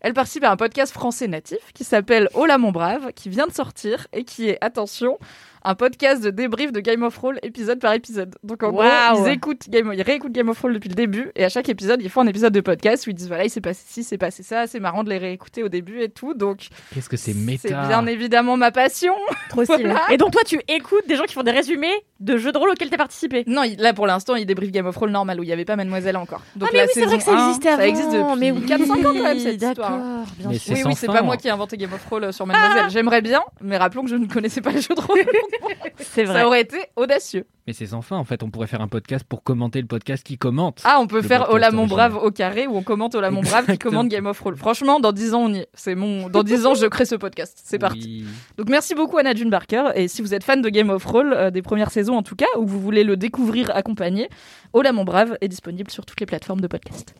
elle 0.00 0.12
participe 0.12 0.44
à 0.44 0.50
un 0.50 0.56
podcast 0.56 0.92
français 0.92 1.28
natif 1.28 1.72
qui 1.72 1.84
s'appelle 1.84 2.28
Hola 2.34 2.58
mon 2.58 2.72
brave, 2.72 3.12
qui 3.14 3.30
vient 3.30 3.46
de 3.46 3.52
sortir 3.52 4.06
et 4.12 4.24
qui 4.24 4.48
est, 4.48 4.58
attention, 4.60 5.18
un 5.64 5.74
podcast 5.74 6.22
de 6.22 6.30
débrief 6.30 6.72
de 6.72 6.80
Game 6.80 7.02
of 7.02 7.16
Roll 7.18 7.38
épisode 7.42 7.78
par 7.80 7.92
épisode. 7.94 8.34
Donc 8.42 8.62
en 8.62 8.70
gros, 8.70 8.82
ils 8.82 9.28
écoutent 9.32 9.68
Game, 9.68 9.92
ils 9.94 10.02
réécoutent 10.02 10.32
Game 10.32 10.48
of 10.48 10.60
Roll 10.60 10.74
depuis 10.74 10.88
le 10.88 10.94
début 10.94 11.30
et 11.36 11.44
à 11.44 11.48
chaque 11.48 11.68
épisode, 11.68 12.00
ils 12.02 12.10
font 12.10 12.20
un 12.22 12.26
épisode 12.26 12.52
de 12.52 12.60
podcast 12.60 13.06
où 13.06 13.10
ils 13.10 13.14
disent 13.14 13.28
voilà, 13.28 13.44
il 13.44 13.50
s'est 13.50 13.60
passé 13.60 13.82
ci, 13.86 14.04
c'est 14.04 14.18
passé 14.18 14.42
ça, 14.42 14.66
c'est 14.66 14.80
marrant 14.80 15.04
de 15.04 15.10
les 15.10 15.18
réécouter 15.18 15.62
au 15.62 15.68
début 15.68 16.00
et 16.02 16.08
tout. 16.08 16.34
Donc 16.34 16.68
Qu'est-ce 16.94 17.08
que 17.08 17.16
c'est 17.16 17.32
c'est 17.32 17.38
méta 17.38 17.86
bien 17.88 18.06
évidemment 18.06 18.56
ma 18.56 18.70
passion. 18.70 19.14
Trop 19.50 19.64
stylé. 19.64 19.84
Voilà. 19.84 20.02
Et 20.10 20.16
donc 20.16 20.32
toi, 20.32 20.42
tu 20.46 20.60
écoutes 20.68 21.06
des 21.08 21.16
gens 21.16 21.24
qui 21.24 21.34
font 21.34 21.42
des 21.42 21.50
résumés 21.50 21.92
de 22.20 22.36
jeux 22.36 22.52
de 22.52 22.58
rôle 22.58 22.70
auxquels 22.70 22.90
t'as 22.90 22.96
participé. 22.96 23.44
Non, 23.46 23.62
il- 23.64 23.76
là 23.78 23.92
pour 23.92 24.06
l'instant, 24.06 24.34
il 24.36 24.46
débriefe 24.46 24.70
Game 24.72 24.86
of 24.86 24.94
Thrones 24.94 25.10
normal 25.12 25.38
où 25.40 25.42
il 25.42 25.46
n'y 25.46 25.52
avait 25.52 25.64
pas 25.64 25.76
Mademoiselle 25.76 26.16
encore. 26.16 26.42
Donc 26.56 26.68
ah 26.70 26.72
mais 26.72 26.78
la 26.80 26.84
oui, 26.86 26.90
c'est 26.94 27.04
vrai 27.04 27.18
que 27.18 27.22
ça 27.24 27.32
1, 27.36 27.48
existait 27.48 27.68
avant. 27.68 27.78
Ça 27.78 27.88
existe 27.88 28.10
depuis 28.12 28.38
mais 28.38 28.50
oui, 28.50 28.60
4-5 28.66 28.92
ans 28.92 28.96
quand 29.02 29.12
même 29.22 29.38
cette 29.38 29.54
histoire. 29.62 29.90
D'accord, 29.90 30.24
bien 30.38 30.48
Mais 30.50 30.58
sûr. 30.58 30.74
c'est 30.76 30.82
Oui, 30.82 30.88
oui, 30.88 30.94
c'est 30.96 31.06
pas 31.06 31.22
moi 31.22 31.36
qui 31.36 31.48
ai 31.48 31.50
inventé 31.50 31.76
Game 31.76 31.92
of 31.92 32.04
Thrones 32.04 32.32
sur 32.32 32.46
Mademoiselle. 32.46 32.90
J'aimerais 32.90 33.22
bien, 33.22 33.42
mais 33.60 33.76
rappelons 33.76 34.02
que 34.04 34.10
je 34.10 34.16
ne 34.16 34.26
connaissais 34.26 34.60
pas 34.60 34.70
les 34.70 34.80
jeux 34.80 34.94
de 34.94 35.00
rôle. 35.00 35.18
C'est 35.98 36.24
vrai. 36.24 36.40
Ça 36.40 36.46
aurait 36.46 36.60
été 36.60 36.78
audacieux. 36.96 37.46
Mais 37.66 37.74
c'est 37.74 37.86
sans 37.86 38.00
fin. 38.00 38.16
En 38.16 38.24
fait, 38.24 38.42
on 38.42 38.50
pourrait 38.50 38.66
faire 38.66 38.80
un 38.80 38.88
podcast 38.88 39.26
pour 39.28 39.42
commenter 39.42 39.82
le 39.82 39.86
podcast 39.86 40.24
qui 40.24 40.38
commente. 40.38 40.80
Ah, 40.84 40.98
on 41.00 41.06
peut 41.06 41.20
faire 41.20 41.50
Ola 41.50 41.70
mon 41.70 41.86
brave 41.86 42.16
au 42.16 42.30
carré 42.30 42.66
où 42.66 42.74
on 42.76 42.82
commente 42.82 43.14
Ola 43.14 43.30
mon 43.30 43.42
brave 43.42 43.66
qui 43.66 43.76
commande 43.76 44.08
Game 44.08 44.24
of 44.24 44.38
Thrones. 44.38 44.56
Franchement, 44.56 45.00
dans 45.00 45.12
10 45.12 45.34
ans, 45.34 45.42
on 45.42 45.52
y 45.52 45.58
est. 45.58 45.68
C'est 45.74 45.94
mon... 45.94 46.30
Dans 46.30 46.42
10 46.42 46.64
ans, 46.64 46.74
je 46.74 46.86
crée 46.86 47.04
ce 47.04 47.14
podcast. 47.14 47.60
C'est 47.62 47.78
parti. 47.78 48.24
Donc 48.56 48.70
merci 48.70 48.94
beaucoup 48.94 49.18
Anna 49.18 49.34
June 49.34 49.50
Barker 49.50 49.90
et 49.94 50.08
si 50.08 50.22
vous 50.22 50.32
êtes 50.32 50.44
fan 50.44 50.62
de 50.62 50.68
Game 50.70 50.88
of 50.88 51.04
Thrones 51.04 51.32
euh, 51.34 51.50
des 51.50 51.60
premières 51.60 51.90
saisons 51.90 52.16
en 52.16 52.22
tout 52.22 52.36
cas 52.36 52.46
ou 52.56 52.64
que 52.64 52.70
vous 52.70 52.80
voulez 52.80 53.04
le 53.04 53.18
découvrir 53.18 53.70
accompagné, 53.76 54.30
Ola 54.72 54.92
mon 54.92 55.04
brave 55.04 55.36
est 55.42 55.48
disponible 55.48 55.90
sur 55.90 56.06
toutes 56.06 56.20
les 56.20 56.26
plateformes 56.26 56.62
de 56.62 56.68
podcast. 56.68 57.14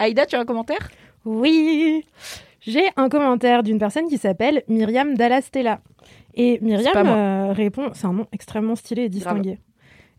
Aïda, 0.00 0.26
tu 0.26 0.34
as 0.34 0.40
un 0.40 0.44
commentaire? 0.44 0.88
Oui. 1.24 2.04
J'ai 2.66 2.88
un 2.96 3.08
commentaire 3.08 3.62
d'une 3.62 3.78
personne 3.78 4.08
qui 4.08 4.16
s'appelle 4.16 4.62
Myriam 4.68 5.14
Dallastella. 5.14 5.80
Et 6.34 6.58
Myriam 6.62 7.06
euh, 7.06 7.52
répond, 7.52 7.90
c'est 7.92 8.06
un 8.06 8.12
nom 8.14 8.26
extrêmement 8.32 8.74
stylé 8.74 9.02
et 9.02 9.08
distingué. 9.08 9.58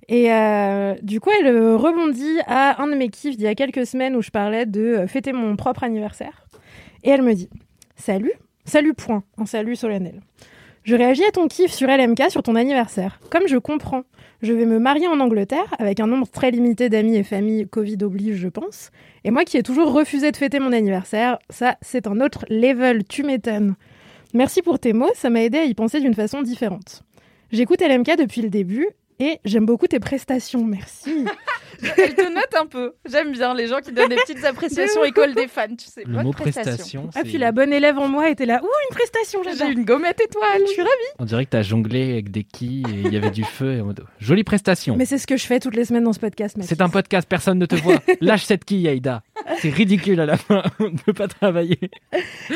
Et 0.08 0.32
euh, 0.32 0.94
du 1.02 1.20
coup, 1.20 1.32
elle 1.40 1.48
euh, 1.48 1.76
rebondit 1.76 2.40
à 2.46 2.82
un 2.82 2.88
de 2.88 2.94
mes 2.94 3.10
kiffs 3.10 3.36
d'il 3.36 3.46
y 3.46 3.48
a 3.48 3.56
quelques 3.56 3.88
semaines 3.88 4.16
où 4.16 4.22
je 4.22 4.30
parlais 4.30 4.68
de 4.68 5.06
fêter 5.08 5.34
mon 5.34 5.56
propre 5.56 5.84
anniversaire. 5.84 6.46
Et 7.04 7.10
elle 7.10 7.24
me 7.24 7.34
dit 7.34 7.50
Salut, 7.96 8.34
salut 8.66 8.94
point, 8.94 9.24
un 9.40 9.48
salut 9.48 9.76
solennel. 9.76 10.22
Je 10.86 10.96
réagis 10.96 11.26
à 11.26 11.32
ton 11.32 11.48
kiff 11.48 11.74
sur 11.74 11.88
LMK 11.88 12.30
sur 12.30 12.44
ton 12.44 12.54
anniversaire. 12.54 13.20
Comme 13.32 13.48
je 13.48 13.58
comprends, 13.58 14.04
je 14.44 14.54
vais 14.54 14.68
me 14.68 14.78
marier 14.78 15.08
en 15.08 15.20
Angleterre 15.20 15.74
avec 15.80 16.00
un 16.00 16.06
nombre 16.06 16.28
très 16.28 16.52
limité 16.52 16.90
d'amis 16.90 17.16
et 17.16 17.24
familles, 17.24 17.68
Covid 17.68 17.98
oblige, 18.04 18.36
je 18.36 18.50
pense. 18.50 18.92
Et 19.24 19.32
moi 19.32 19.46
qui 19.46 19.58
ai 19.58 19.64
toujours 19.64 19.92
refusé 19.92 20.32
de 20.32 20.38
fêter 20.38 20.60
mon 20.60 20.72
anniversaire, 20.72 21.40
ça, 21.50 21.78
c'est 21.82 22.06
un 22.06 22.22
autre 22.22 22.46
level, 22.52 23.04
tu 23.04 23.24
m'étonnes. 23.24 23.74
Merci 24.36 24.62
pour 24.62 24.78
tes 24.78 24.94
mots, 24.94 25.10
ça 25.16 25.32
m'a 25.32 25.42
aidé 25.42 25.58
à 25.58 25.64
y 25.64 25.74
penser 25.74 26.00
d'une 26.02 26.14
façon 26.14 26.44
différente. 26.44 27.02
J'écoute 27.52 27.82
LMK 27.82 28.18
depuis 28.20 28.44
le 28.44 28.52
début 28.52 28.88
et 29.20 29.40
j'aime 29.46 29.66
beaucoup 29.66 29.88
tes 29.88 30.00
prestations, 30.00 30.64
merci. 30.64 31.26
Elle 31.98 32.16
te 32.16 32.34
note 32.34 32.54
un 32.60 32.66
peu. 32.66 32.94
J'aime 33.10 33.34
bien 33.34 33.54
les 33.54 33.68
gens 33.68 33.80
qui 33.82 33.92
donnent 33.92 34.10
des 34.10 34.16
petites 34.16 34.44
appréciations 34.46 35.04
école 35.04 35.34
des 35.34 35.48
fans, 35.48 35.68
tu 35.78 35.86
sais. 35.90 36.04
Le 36.06 36.14
Bonne 36.14 36.24
mot 36.26 36.32
prestation. 36.32 36.72
prestation. 37.04 37.10
ah, 37.16 37.22
puis 37.24 37.38
la 37.38 37.52
bonne 37.52 37.74
élève 37.74 37.98
en 37.98 38.08
moi 38.08 38.30
était 38.30 38.46
là, 38.46 38.62
ouh, 38.64 38.68
une 38.90 38.96
prestation, 38.96 39.42
J'ai 39.44 39.52
j'adore. 39.52 39.70
une 39.72 39.84
gommette 39.84 40.22
étoile, 40.22 40.62
je 40.62 40.72
suis 40.72 40.82
ravie. 40.82 40.92
On 41.20 41.26
dirait 41.26 41.46
que 41.46 41.50
t'as 41.50 41.64
jonglé 41.64 42.12
avec 42.14 42.32
des 42.32 42.44
quilles 42.44 42.86
et 42.90 43.02
il 43.08 43.14
y 43.14 43.18
avait 43.18 43.30
du 43.32 43.44
feu. 43.46 43.74
Et 43.74 43.82
Jolie 44.20 44.44
prestation. 44.44 44.96
Mais 44.96 45.06
c'est 45.06 45.18
ce 45.18 45.28
que 45.28 45.36
je 45.38 45.46
fais 45.46 45.60
toutes 45.60 45.76
les 45.76 45.86
semaines 45.86 46.04
dans 46.06 46.14
ce 46.14 46.20
podcast. 46.20 46.56
C'est 46.62 46.82
un 46.82 46.90
podcast, 46.90 47.28
personne 47.28 47.60
ne 47.60 47.66
te 47.66 47.76
voit. 47.76 47.98
Lâche 48.22 48.44
cette 48.46 48.64
quille, 48.64 48.88
Aïda. 48.88 49.22
C'est 49.60 49.70
ridicule 49.70 50.20
à 50.22 50.26
la 50.26 50.38
fin. 50.38 50.64
On 50.80 50.86
ne 50.86 50.98
peut 50.98 51.14
pas 51.14 51.28
travailler. 51.28 51.80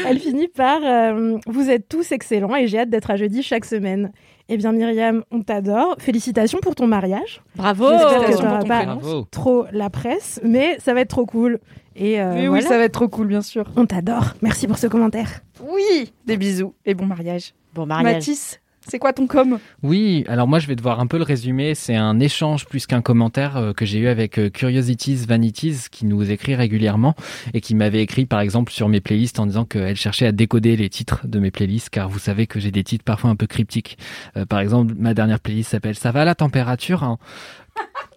Elle 0.06 0.20
finit 0.20 0.48
par 0.48 0.80
euh, 0.84 1.38
Vous 1.48 1.70
êtes 1.70 1.90
tous 1.90 2.12
excellents 2.12 2.56
et 2.56 2.68
j'ai 2.68 2.80
hâte 2.80 2.90
d'être 2.90 3.12
à 3.12 3.18
jeudi 3.18 3.44
chaque 3.44 3.66
semaine. 3.66 4.12
Eh 4.52 4.58
bien, 4.58 4.72
Myriam, 4.72 5.24
on 5.30 5.44
t'adore. 5.44 5.96
Félicitations 6.00 6.60
pour 6.60 6.74
ton 6.74 6.88
mariage. 6.88 7.42
Bravo. 7.56 7.88
J'espère 7.88 8.26
que 8.26 8.32
pour 8.32 8.60
ton 8.60 8.68
pas. 8.68 8.86
Bravo. 8.86 9.28
trop 9.30 9.66
la 9.72 9.92
presse, 9.92 10.42
mais 10.44 10.78
ça 10.80 10.96
va 10.96 11.02
être 11.02 11.10
trop 11.10 11.28
cool. 11.28 11.60
Et 11.96 12.20
euh, 12.20 12.34
oui, 12.34 12.40
oui, 12.42 12.48
voilà. 12.48 12.68
ça 12.68 12.78
va 12.78 12.86
être 12.86 12.94
trop 12.94 13.08
cool, 13.08 13.28
bien 13.28 13.44
sûr. 13.44 13.66
On 13.76 13.86
t'adore. 13.86 14.34
Merci 14.42 14.68
pour 14.68 14.80
ce 14.80 14.88
commentaire. 14.88 15.42
Oui, 15.62 16.12
des 16.26 16.38
bisous 16.38 16.74
et 16.84 16.96
bon 16.96 17.06
mariage. 17.06 17.54
Bon 17.76 17.86
mariage. 17.86 18.16
Mathis, 18.16 18.60
c'est 18.90 19.00
quoi 19.00 19.14
ton 19.14 19.28
com? 19.28 19.60
Oui, 19.84 20.26
alors 20.28 20.48
moi 20.48 20.60
je 20.60 20.68
vais 20.68 20.76
devoir 20.76 21.00
un 21.00 21.08
peu 21.08 21.18
le 21.18 21.24
résumer. 21.24 21.76
C'est 21.76 21.96
un 21.96 22.20
échange 22.20 22.66
plus 22.66 22.88
qu'un 22.88 23.02
commentaire 23.02 23.58
euh, 23.58 23.74
que 23.74 23.86
j'ai 23.86 24.00
eu 24.00 24.08
avec 24.08 24.40
euh, 24.40 24.50
Curiosities 24.50 25.26
Vanities 25.28 25.90
qui 25.92 26.06
nous 26.06 26.32
écrit 26.32 26.56
régulièrement 26.56 27.16
et 27.54 27.62
qui 27.62 27.76
m'avait 27.76 28.02
écrit 28.02 28.26
par 28.26 28.40
exemple 28.40 28.72
sur 28.72 28.90
mes 28.90 29.02
playlists 29.02 29.40
en 29.40 29.46
disant 29.46 29.66
qu'elle 29.66 29.96
cherchait 29.96 30.26
à 30.26 30.32
décoder 30.32 30.76
les 30.76 30.90
titres 30.90 31.28
de 31.28 31.40
mes 31.40 31.52
playlists 31.52 31.90
car 31.90 32.10
vous 32.10 32.20
savez 32.20 32.48
que 32.48 32.60
j'ai 32.60 32.72
des 32.72 32.84
titres 32.84 33.04
parfois 33.04 33.30
un 33.30 33.36
peu 33.36 33.48
cryptiques. 33.48 33.98
Euh, 34.38 34.46
par 34.46 34.60
exemple, 34.60 34.94
ma 34.98 35.14
dernière 35.14 35.40
playlist 35.40 35.72
s'appelle 35.72 35.96
Ça 35.96 36.12
va 36.12 36.26
la 36.26 36.36
température 36.36 37.04
hein 37.04 37.20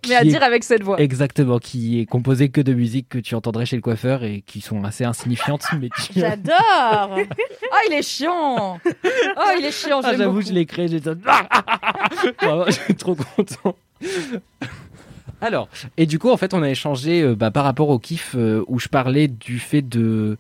Mais 0.09 0.17
à 0.17 0.23
est- 0.23 0.27
dire 0.27 0.43
avec 0.43 0.65
cette 0.65 0.83
voix. 0.83 1.01
Exactement, 1.01 1.59
qui 1.59 2.01
est 2.01 2.07
composée 2.07 2.49
que 2.49 2.61
de 2.61 2.75
musiques 2.75 3.09
que 3.09 3.19
tu 3.19 3.35
entendrais 3.37 3.67
chez 3.67 3.77
le 3.77 3.83
coiffeur 3.83 4.25
et 4.25 4.43
qui 4.47 4.61
sont 4.61 4.83
assez 4.85 5.05
insignifiantes. 5.05 5.65
Mais. 5.81 5.89
J'adore. 6.17 6.57
Ah, 6.59 7.09
il 7.89 7.95
est 7.95 8.03
chiant 8.03 8.79
Oh, 8.85 9.51
il 9.59 9.65
est 9.65 9.71
chiant, 9.71 10.01
Ah, 10.03 10.17
j'avoue, 10.17 10.41
je 10.43 10.53
l'ai 10.53 10.67
créé, 10.67 10.89
j'étais 10.89 11.11
Vraiment, 12.43 12.65
je 12.67 12.73
suis 12.73 12.95
trop 12.97 13.15
content. 13.15 13.77
Alors, 15.43 15.69
et 15.97 16.07
du 16.07 16.21
coup, 16.21 16.31
en 16.31 16.37
fait, 16.37 16.55
on 16.55 16.63
a 16.63 16.71
échangé 16.71 17.21
euh, 17.21 17.35
bah, 17.35 17.51
par 17.51 17.65
rapport 17.65 17.89
au 17.89 17.99
kiff 17.99 18.37
euh, 18.37 18.63
où 18.69 18.79
je 18.79 18.87
parlais 18.87 19.27
du 19.27 19.59
fait 19.59 19.83
de, 19.83 20.39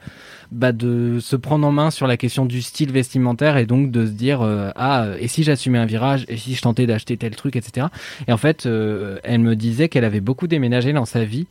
bah, 0.53 0.71
de 0.71 1.19
se 1.19 1.35
prendre 1.35 1.67
en 1.67 1.73
main 1.73 1.91
sur 1.91 2.07
la 2.07 2.17
question 2.17 2.47
du 2.47 2.63
style 2.63 2.93
vestimentaire 2.93 3.57
et 3.57 3.67
donc 3.67 3.91
de 3.91 4.07
se 4.07 4.13
dire 4.13 4.43
euh, 4.43 4.71
ah 4.77 5.09
et 5.19 5.27
si 5.27 5.43
j'assumais 5.43 5.79
un 5.79 5.87
virage 5.87 6.25
et 6.29 6.37
si 6.37 6.55
je 6.55 6.63
tentais 6.63 6.87
d'acheter 6.87 7.17
tel 7.17 7.35
truc, 7.35 7.57
etc. 7.57 7.89
Et 8.29 8.33
en 8.33 8.37
fait, 8.37 8.65
elle 8.65 9.41
me 9.41 9.57
disait 9.57 9.89
qu'elle 9.89 10.05
avait 10.05 10.21
beaucoup 10.21 10.47
déménagé 10.47 10.93
dans 10.93 11.05
sa 11.05 11.25
vie 11.25 11.49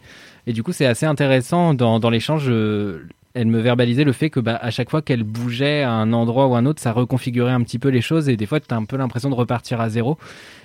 et 0.48 0.54
du 0.54 0.64
coup, 0.64 0.72
c'est 0.72 0.86
assez 0.86 1.06
intéressant 1.06 1.74
dans, 1.74 2.00
dans 2.00 2.10
l'échange. 2.10 2.50
Euh, 3.36 3.42
elle 3.42 3.48
me 3.48 3.60
verbalisait 3.60 4.04
le 4.04 4.12
fait 4.12 4.30
que 4.30 4.40
bah, 4.40 4.58
à 4.62 4.72
chaque 4.72 4.90
fois 4.90 5.02
qu'elle 5.02 5.24
bougeait 5.24 5.84
à 5.84 5.92
un 5.92 6.14
endroit 6.14 6.48
ou 6.48 6.56
un 6.56 6.66
autre, 6.66 6.82
ça 6.82 6.92
reconfigurait 6.92 7.52
un 7.52 7.62
petit 7.62 7.80
peu 7.80 7.90
les 7.90 8.02
choses 8.02 8.30
et 8.30 8.38
des 8.38 8.46
fois 8.46 8.60
tu 8.60 8.74
as 8.74 8.78
un 8.78 8.86
peu 8.86 8.98
l'impression 8.98 9.30
de 9.30 9.36
repartir 9.36 9.82
à 9.82 9.90
zéro. 9.90 10.18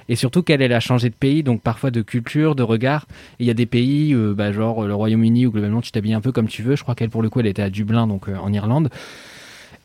Et 0.08 0.14
surtout 0.14 0.42
qu'elle 0.42 0.62
elle 0.62 0.72
a 0.72 0.80
changé 0.80 1.08
de 1.08 1.14
pays, 1.14 1.42
donc 1.42 1.62
parfois 1.62 1.90
de 1.90 2.00
culture, 2.02 2.54
de 2.54 2.62
regard. 2.62 3.06
Il 3.40 3.46
y 3.46 3.50
a 3.50 3.54
des 3.54 3.66
pays, 3.66 4.14
euh, 4.14 4.34
bah, 4.34 4.52
genre 4.52 4.86
le 4.86 4.94
Royaume-Uni 4.94 5.46
où 5.46 5.50
globalement 5.50 5.80
tu 5.80 5.90
t'habilles 5.90 6.14
un 6.14 6.20
peu 6.20 6.32
comme 6.32 6.48
tu 6.48 6.62
veux. 6.62 6.76
Je 6.76 6.82
crois 6.82 6.94
qu'elle 6.94 7.10
pour 7.10 7.22
le 7.22 7.30
coup 7.30 7.40
elle 7.40 7.46
était 7.46 7.62
à 7.62 7.70
Dublin, 7.70 8.06
donc 8.06 8.28
euh, 8.28 8.36
en 8.36 8.52
Irlande. 8.52 8.90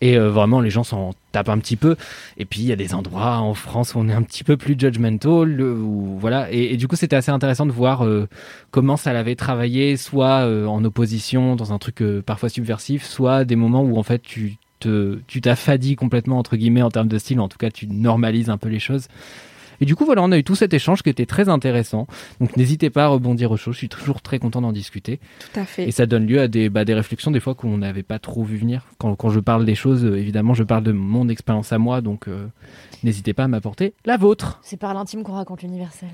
Et 0.02 0.18
euh, 0.18 0.30
vraiment, 0.32 0.60
les 0.62 0.72
gens 0.72 0.84
s'en 0.84 1.12
tapent 1.32 1.50
un 1.50 1.60
petit 1.60 1.76
peu. 1.76 1.96
Et 2.38 2.46
puis, 2.46 2.62
il 2.62 2.66
y 2.66 2.72
a 2.72 2.76
des 2.76 2.96
endroits 2.96 3.38
en 3.38 3.54
France 3.54 3.94
où 3.94 4.00
on 4.00 4.10
est 4.10 4.14
un 4.14 4.24
petit 4.24 4.44
peu 4.44 4.58
plus 4.58 4.76
judgmental. 4.78 5.62
où, 5.62 6.18
voilà. 6.20 6.52
Et, 6.52 6.74
et 6.74 6.78
du 6.78 6.88
coup, 6.88 6.96
c'était 6.96 7.16
assez 7.16 7.32
intéressant 7.32 7.68
de 7.68 7.72
voir 7.72 8.04
euh, 8.04 8.28
comment 8.72 8.98
ça 8.98 9.14
l'avait 9.14 9.36
travaillé, 9.36 9.98
soit 9.98 10.46
euh, 10.46 10.66
en 10.66 10.84
opposition, 10.84 11.56
dans 11.56 11.72
un 11.72 11.78
truc 11.78 12.02
euh, 12.02 12.24
parfois 12.24 12.50
subversif, 12.50 13.06
soit 13.06 13.46
des 13.46 13.56
moments 13.56 13.84
où, 13.84 13.98
en 13.98 14.04
fait, 14.04 14.22
tu 14.24 14.58
te, 14.80 15.20
tu 15.28 15.40
t'affadis 15.40 15.96
complètement, 15.96 16.40
entre 16.40 16.56
guillemets, 16.56 16.82
en 16.82 16.90
termes 16.90 17.08
de 17.08 17.20
style. 17.20 17.40
En 17.40 17.48
tout 17.48 17.60
cas, 17.60 17.70
tu 17.70 17.88
normalises 17.88 18.50
un 18.50 18.58
peu 18.58 18.70
les 18.70 18.80
choses. 18.80 19.08
Et 19.82 19.86
du 19.86 19.96
coup, 19.96 20.06
voilà, 20.06 20.22
on 20.22 20.32
a 20.32 20.38
eu 20.38 20.44
tout 20.44 20.56
cet 20.56 20.74
échange 20.74 21.02
qui 21.02 21.10
était 21.10 21.26
très 21.26 21.50
intéressant. 21.50 22.08
Donc, 22.40 22.56
n'hésitez 22.56 22.90
pas 22.90 23.06
à 23.06 23.08
rebondir 23.08 23.52
aux 23.52 23.58
choses. 23.58 23.74
Je 23.74 23.80
suis 23.80 23.90
toujours 23.90 24.22
très 24.22 24.40
content 24.40 24.62
d'en 24.62 24.72
discuter. 24.72 25.20
Tout 25.40 25.60
à 25.60 25.66
fait. 25.66 25.88
Et 25.88 25.92
ça 25.92 26.06
donne 26.06 26.28
lieu 26.28 26.40
à 26.40 26.48
des, 26.48 26.70
bah, 26.70 26.86
des 26.86 26.94
réflexions 26.94 27.32
des 27.32 27.40
fois 27.40 27.56
qu'on 27.56 27.80
n'avait 27.80 28.04
pas 28.04 28.20
trop 28.20 28.44
vu 28.44 28.58
venir. 28.58 28.86
Quand, 29.00 29.16
quand 29.16 29.30
je 29.30 29.40
parle 29.40 29.66
des 29.66 29.76
choses, 29.76 30.06
euh, 30.06 30.18
évidemment, 30.18 30.54
je 30.54 30.64
parle 30.64 30.84
de 30.84 30.92
mon 30.92 31.28
expérience 31.30 31.74
à 31.74 31.80
moi, 31.80 32.02
donc 32.02 32.28
euh, 32.28 32.46
n'hésitez 33.04 33.34
pas 33.34 33.46
à 33.46 33.48
m'apporter 33.48 33.94
la 34.06 34.18
vôtre. 34.18 34.60
C'est 34.62 34.78
par 34.78 34.94
l'intime 34.94 35.24
qu'on 35.24 35.34
raconte 35.34 35.64
l'universel. 35.64 36.10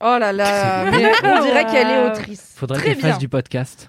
Oh 0.00 0.16
là 0.18 0.32
là, 0.32 0.90
mais 0.90 1.12
on 1.24 1.42
dirait 1.42 1.64
qu'elle 1.66 1.88
est 1.88 2.10
autrice. 2.10 2.54
Faudrait 2.56 2.82
qu'elle 2.82 2.96
fasse 2.96 3.18
du 3.18 3.28
podcast. 3.28 3.88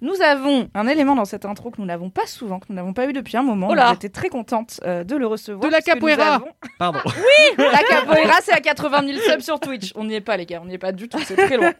Nous 0.00 0.14
avons 0.22 0.68
un 0.74 0.86
élément 0.86 1.16
dans 1.16 1.24
cette 1.24 1.44
intro 1.44 1.70
que 1.70 1.80
nous 1.80 1.86
n'avons 1.86 2.08
pas 2.10 2.26
souvent, 2.26 2.60
que 2.60 2.66
nous 2.68 2.76
n'avons 2.76 2.92
pas 2.92 3.06
eu 3.06 3.12
depuis 3.12 3.36
un 3.36 3.42
moment. 3.42 3.68
Oh 3.70 3.74
J'étais 3.90 4.08
très 4.10 4.28
contente 4.28 4.80
euh, 4.84 5.02
de 5.02 5.16
le 5.16 5.26
recevoir. 5.26 5.66
De 5.68 5.72
la 5.72 5.80
capoeira. 5.80 6.36
avons- 6.36 6.48
Pardon. 6.78 7.00
La 7.58 7.82
capoeira, 7.82 8.34
c'est 8.42 8.52
à 8.52 8.60
80 8.60 9.02
000 9.06 9.18
subs 9.18 9.40
sur 9.40 9.58
Twitch. 9.58 9.92
On 9.96 10.04
n'y 10.04 10.14
est 10.14 10.20
pas, 10.20 10.36
les 10.36 10.46
gars, 10.46 10.60
on 10.62 10.66
n'y 10.66 10.74
est 10.74 10.78
pas 10.78 10.92
du 10.92 11.08
tout, 11.08 11.18
c'est 11.24 11.34
très 11.34 11.56
loin. 11.56 11.72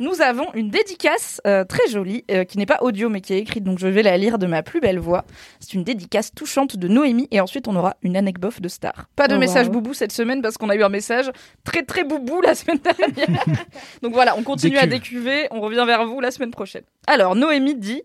Nous 0.00 0.22
avons 0.22 0.46
une 0.54 0.70
dédicace 0.70 1.40
euh, 1.46 1.64
très 1.64 1.86
jolie, 1.88 2.24
euh, 2.30 2.44
qui 2.44 2.56
n'est 2.58 2.66
pas 2.66 2.78
audio, 2.80 3.08
mais 3.10 3.20
qui 3.20 3.34
est 3.34 3.38
écrite, 3.38 3.64
donc 3.64 3.78
je 3.78 3.86
vais 3.88 4.02
la 4.02 4.16
lire 4.16 4.38
de 4.38 4.46
ma 4.46 4.62
plus 4.62 4.80
belle 4.80 4.98
voix. 4.98 5.24
C'est 5.60 5.74
une 5.74 5.84
dédicace 5.84 6.32
touchante 6.34 6.76
de 6.76 6.88
Noémie, 6.88 7.28
et 7.30 7.40
ensuite 7.40 7.68
on 7.68 7.76
aura 7.76 7.96
une 8.02 8.16
anecdote 8.16 8.60
de 8.60 8.68
star. 8.68 9.06
Pas 9.16 9.28
de 9.28 9.34
Oh, 9.36 9.38
message 9.38 9.66
wow. 9.66 9.72
boubou 9.74 9.92
cette 9.94 10.12
semaine, 10.12 10.40
parce 10.40 10.56
qu'on 10.56 10.70
a 10.70 10.76
eu 10.76 10.82
un 10.82 10.88
message 10.88 11.30
très 11.64 11.82
très 11.82 12.04
boubou 12.04 12.40
la 12.40 12.54
semaine 12.54 12.78
dernière. 12.78 13.44
donc 14.02 14.12
voilà, 14.14 14.34
on 14.38 14.42
continue 14.42 14.78
à 14.78 14.86
Décuve. 14.86 15.24
décuver, 15.24 15.48
on 15.50 15.60
revient 15.60 15.84
vers 15.86 16.06
vous 16.06 16.20
la 16.20 16.30
semaine 16.30 16.50
prochaine. 16.52 16.84
Alors, 17.06 17.34
Noémie 17.36 17.65
dit... 17.74 18.02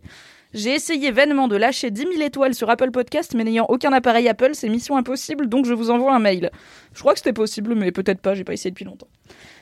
J'ai 0.54 0.76
essayé 0.76 1.12
vainement 1.12 1.47
de 1.47 1.56
lâcher 1.56 1.91
10 1.91 2.02
000 2.02 2.21
étoiles 2.24 2.54
sur 2.54 2.69
Apple 2.69 2.91
Podcast, 2.91 3.36
mais 3.36 3.45
n'ayant 3.45 3.65
aucun 3.69 3.93
appareil 3.93 4.28
Apple, 4.28 4.50
c'est 4.52 4.67
mission 4.67 4.97
impossible, 4.97 5.47
donc 5.47 5.65
je 5.65 5.74
vous 5.74 5.89
envoie 5.89 6.13
un 6.13 6.19
mail. 6.19 6.52
Je 6.93 7.00
crois 7.00 7.13
que 7.13 7.19
c'était 7.19 7.32
possible, 7.32 7.74
mais 7.74 7.93
peut-être 7.93 8.19
pas, 8.19 8.34
j'ai 8.34 8.43
pas 8.43 8.52
essayé 8.52 8.69
depuis 8.69 8.84
longtemps. 8.84 9.08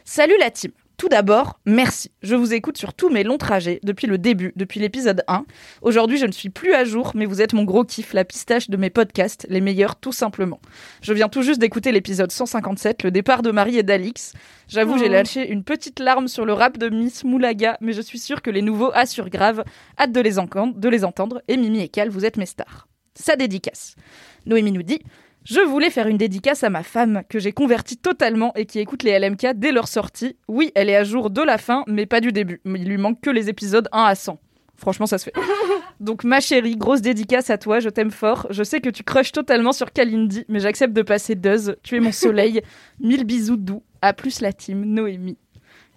Salut 0.03 0.33
la 0.39 0.49
team. 0.49 0.71
Tout 0.99 1.07
d'abord, 1.07 1.62
merci. 1.65 2.12
Je 2.21 2.35
vous 2.35 2.53
écoute 2.53 2.77
sur 2.77 2.93
tous 2.93 3.07
mes 3.07 3.23
longs 3.23 3.38
trajets 3.38 3.79
depuis 3.83 4.05
le 4.05 4.17
début, 4.17 4.51
depuis 4.57 4.81
l'épisode 4.81 5.23
1. 5.29 5.45
Aujourd'hui, 5.81 6.17
je 6.17 6.25
ne 6.25 6.33
suis 6.33 6.49
plus 6.49 6.73
à 6.73 6.83
jour, 6.83 7.13
mais 7.15 7.25
vous 7.25 7.41
êtes 7.41 7.53
mon 7.53 7.63
gros 7.63 7.85
kiff, 7.85 8.12
la 8.12 8.25
pistache 8.25 8.69
de 8.69 8.75
mes 8.75 8.89
podcasts, 8.89 9.47
les 9.49 9.62
meilleurs 9.62 9.95
tout 9.95 10.12
simplement. 10.12 10.59
Je 11.01 11.13
viens 11.13 11.29
tout 11.29 11.41
juste 11.41 11.62
d'écouter 11.62 11.93
l'épisode 11.93 12.33
157, 12.33 13.03
le 13.03 13.12
départ 13.12 13.43
de 13.43 13.51
Marie 13.51 13.77
et 13.77 13.83
d'Alix. 13.83 14.33
J'avoue, 14.67 14.97
j'ai 14.97 15.07
Oh. 15.07 15.13
lâché 15.13 15.49
une 15.49 15.63
petite 15.63 15.99
larme 16.01 16.27
sur 16.27 16.43
le 16.43 16.51
rap 16.51 16.77
de 16.77 16.89
Miss 16.89 17.23
Moulaga, 17.23 17.77
mais 17.79 17.93
je 17.93 18.01
suis 18.01 18.19
sûre 18.19 18.41
que 18.41 18.49
les 18.49 18.62
nouveaux 18.62 18.91
assurent 18.93 19.29
grave. 19.29 19.63
Hâte 19.97 20.12
de 20.12 20.19
les, 20.19 20.38
entendre, 20.38 20.77
de 20.77 20.89
les 20.89 21.05
entendre. 21.05 21.41
Et 21.47 21.55
Mimi 21.55 21.79
et 21.79 21.88
Cal, 21.88 22.09
vous 22.09 22.25
êtes 22.25 22.35
mes 22.35 22.45
stars. 22.45 22.89
Sa 23.15 23.38
dédicace. 23.38 23.95
Noémie 24.45 24.73
nous 24.73 24.83
dit 24.83 24.99
Je 25.45 25.62
voulais 25.62 25.89
faire 25.89 26.08
une 26.08 26.17
dédicace 26.17 26.63
à 26.63 26.69
ma 26.69 26.84
femme, 26.84 27.23
que 27.30 27.39
j'ai 27.39 27.52
convertie 27.52 27.97
totalement 27.97 28.54
et 28.56 28.65
qui 28.65 28.80
écoute 28.80 29.04
les 29.04 29.17
LMK 29.17 29.54
dès 29.56 29.71
leur 29.71 29.88
sortie. 29.88 30.36
Oui, 30.47 30.71
elle 30.75 30.89
est 30.89 30.95
à 30.95 31.04
jour 31.04 31.30
de 31.30 31.41
la 31.41 31.58
fin, 31.58 31.84
mais 31.88 32.06
pas 32.06 32.21
du 32.21 32.32
début. 32.32 32.62
Il 32.65 32.88
lui 32.88 32.97
manque 32.97 33.21
que 33.21 33.30
les 33.30 33.49
épisodes 33.49 33.88
1 33.91 34.04
à 34.04 34.15
100. 34.15 34.38
Franchement, 34.75 35.06
ça 35.06 35.17
se 35.17 35.25
fait. 35.25 35.34
Donc, 35.99 36.23
ma 36.23 36.39
chérie, 36.39 36.78
grosse 36.78 37.02
dédicace 37.02 37.49
à 37.49 37.58
toi, 37.58 37.80
je 37.80 37.89
t'aime 37.89 38.12
fort. 38.12 38.47
Je 38.49 38.63
sais 38.63 38.80
que 38.80 38.89
tu 38.89 39.04
crushes 39.04 39.32
totalement 39.32 39.73
sur 39.73 39.91
Kalindi, 39.91 40.45
mais 40.47 40.60
j'accepte 40.60 40.93
de 40.93 41.02
passer 41.02 41.36
Duz. 41.36 41.75
Tu 41.84 41.97
es 41.97 41.99
mon 41.99 42.12
soleil. 42.12 42.62
Mille 42.99 43.25
bisous 43.25 43.58
doux. 43.58 43.84
À 44.02 44.13
plus 44.13 44.39
la 44.39 44.54
team, 44.54 44.86
Noémie. 44.86 45.38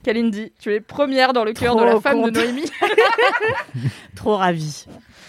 Kalindi, 0.02 0.52
tu 0.58 0.72
es 0.72 0.80
première 0.80 1.32
dans 1.32 1.44
le 1.44 1.52
cœur 1.52 1.76
de 1.76 1.84
la 1.84 2.00
femme 2.00 2.22
de. 2.22 2.30
Noémie. 2.30 2.70
Trop 4.16 4.36
ravi. 4.36 4.86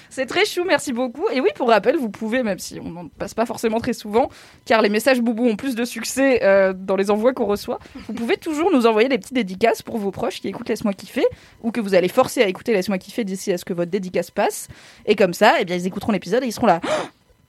C'est 0.09 0.27
très 0.27 0.45
chou, 0.45 0.63
merci 0.63 0.93
beaucoup. 0.93 1.27
Et 1.33 1.41
oui, 1.41 1.49
pour 1.55 1.69
rappel, 1.69 1.97
vous 1.97 2.09
pouvez, 2.09 2.43
même 2.43 2.59
si 2.59 2.79
on 2.79 2.91
n'en 2.91 3.07
passe 3.07 3.33
pas 3.33 3.47
forcément 3.47 3.79
très 3.79 3.93
souvent, 3.93 4.29
car 4.63 4.83
les 4.83 4.89
messages 4.89 5.21
boubou 5.21 5.47
ont 5.47 5.55
plus 5.55 5.73
de 5.73 5.86
succès 5.86 6.43
euh, 6.43 6.71
dans 6.71 6.95
les 6.95 7.09
envois 7.09 7.33
qu'on 7.33 7.47
reçoit, 7.47 7.79
vous 8.07 8.13
pouvez 8.13 8.38
toujours 8.38 8.71
nous 8.71 8.86
envoyer 8.86 9.09
des 9.09 9.17
petites 9.17 9.33
dédicaces 9.33 9.81
pour 9.81 9.97
vos 9.97 10.12
proches 10.12 10.39
qui 10.39 10.49
écoutent 10.49 10.69
Laisse-moi 10.69 10.93
kiffer, 10.93 11.25
ou 11.63 11.71
que 11.71 11.81
vous 11.81 11.95
allez 11.95 12.09
forcer 12.09 12.43
à 12.43 12.47
écouter 12.47 12.73
Laisse-moi 12.73 12.99
kiffer 12.99 13.23
d'ici 13.23 13.51
à 13.51 13.57
ce 13.57 13.65
que 13.65 13.73
votre 13.73 13.89
dédicace 13.89 14.29
passe. 14.29 14.67
Et 15.07 15.15
comme 15.15 15.33
ça, 15.33 15.55
eh 15.59 15.65
bien, 15.65 15.75
ils 15.77 15.88
écouteront 15.88 16.12
l'épisode 16.12 16.43
et 16.43 16.47
ils 16.47 16.53
seront 16.53 16.67
là. 16.67 16.79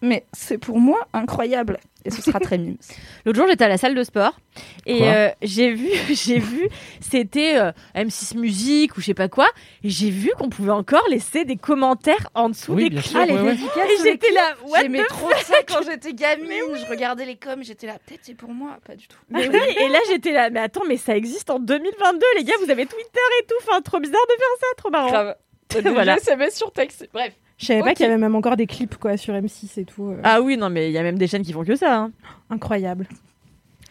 Mais 0.05 0.27
c'est 0.33 0.59
pour 0.59 0.79
moi 0.79 1.09
incroyable. 1.15 1.79
Et 2.05 2.11
ce 2.11 2.21
sera 2.21 2.39
très 2.39 2.59
mime. 2.59 2.77
L'autre 3.25 3.39
jour, 3.39 3.49
j'étais 3.49 3.65
à 3.65 3.69
la 3.69 3.79
salle 3.79 3.95
de 3.95 4.03
sport 4.05 4.39
et 4.85 5.09
euh, 5.11 5.31
j'ai 5.41 5.73
vu, 5.73 5.89
j'ai 6.15 6.39
vu, 6.39 6.69
c'était 7.01 7.57
euh, 7.57 7.73
M6 7.97 8.37
Musique 8.37 8.99
ou 8.99 9.01
je 9.01 9.07
sais 9.07 9.15
pas 9.15 9.29
quoi. 9.29 9.49
Et 9.83 9.89
j'ai 9.89 10.11
vu 10.11 10.31
qu'on 10.37 10.51
pouvait 10.51 10.73
encore 10.73 11.03
laisser 11.09 11.47
des 11.47 11.57
commentaires 11.57 12.29
en 12.35 12.51
dessous 12.51 12.75
Oui, 12.75 12.91
des 12.91 12.97
clips. 12.97 13.07
sûr, 13.07 13.21
ouais, 13.21 13.33
ouais. 13.33 13.55
Et 13.55 14.03
j'étais 14.03 14.31
là, 14.33 14.55
what 14.67 14.83
J'aimais 14.83 15.03
the 15.03 15.09
trop 15.09 15.31
ça 15.43 15.55
quand 15.67 15.83
j'étais 15.83 16.13
gamine. 16.13 16.51
Je 16.75 16.87
regardais 16.91 17.25
les 17.25 17.37
coms, 17.37 17.63
j'étais 17.63 17.87
là, 17.87 17.95
peut-être 18.07 18.21
c'est 18.23 18.35
pour 18.35 18.51
moi, 18.51 18.77
pas 18.87 18.97
du 18.97 19.09
tout. 19.09 19.17
Mais 19.31 19.49
oui, 19.49 19.59
et 19.81 19.89
là 19.89 19.99
j'étais 20.11 20.33
là, 20.33 20.51
mais 20.51 20.61
attends, 20.61 20.85
mais 20.87 20.99
ça 20.99 21.17
existe 21.17 21.49
en 21.49 21.59
2022, 21.59 22.27
les 22.37 22.45
gars, 22.45 22.55
vous 22.63 22.71
avez 22.71 22.85
Twitter 22.85 23.21
et 23.41 23.47
tout, 23.47 23.55
enfin 23.63 23.81
trop 23.81 23.99
bizarre 23.99 24.27
de 24.29 24.37
faire 24.37 24.47
ça, 24.61 24.67
trop 24.77 24.91
marrant. 24.91 25.11
Grave. 25.11 25.37
Voilà. 25.83 26.17
SMS 26.19 26.55
sur 26.55 26.71
texte. 26.71 27.09
Bref. 27.15 27.33
Je 27.65 27.69
savais 27.69 27.81
pas 27.81 27.95
qu'il 27.95 28.05
y 28.07 28.09
avait 28.09 28.19
même 28.19 28.35
encore 28.35 28.57
des 28.57 28.67
clips 28.67 28.97
quoi 28.97 29.17
sur 29.17 29.35
M6 29.35 29.81
et 29.81 29.85
tout. 29.85 30.09
euh, 30.11 30.21
Ah 30.23 30.41
oui, 30.41 30.57
non, 30.57 30.71
mais 30.71 30.89
il 30.91 30.93
y 30.93 30.99
a 30.99 31.03
même 31.03 31.19
des 31.19 31.27
chaînes 31.27 31.43
qui 31.43 31.53
font 31.53 31.65
que 31.65 31.77
ça, 31.77 31.97
hein, 31.97 32.13
Incroyable. 32.51 33.07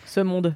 ce 0.06 0.20
monde. 0.20 0.56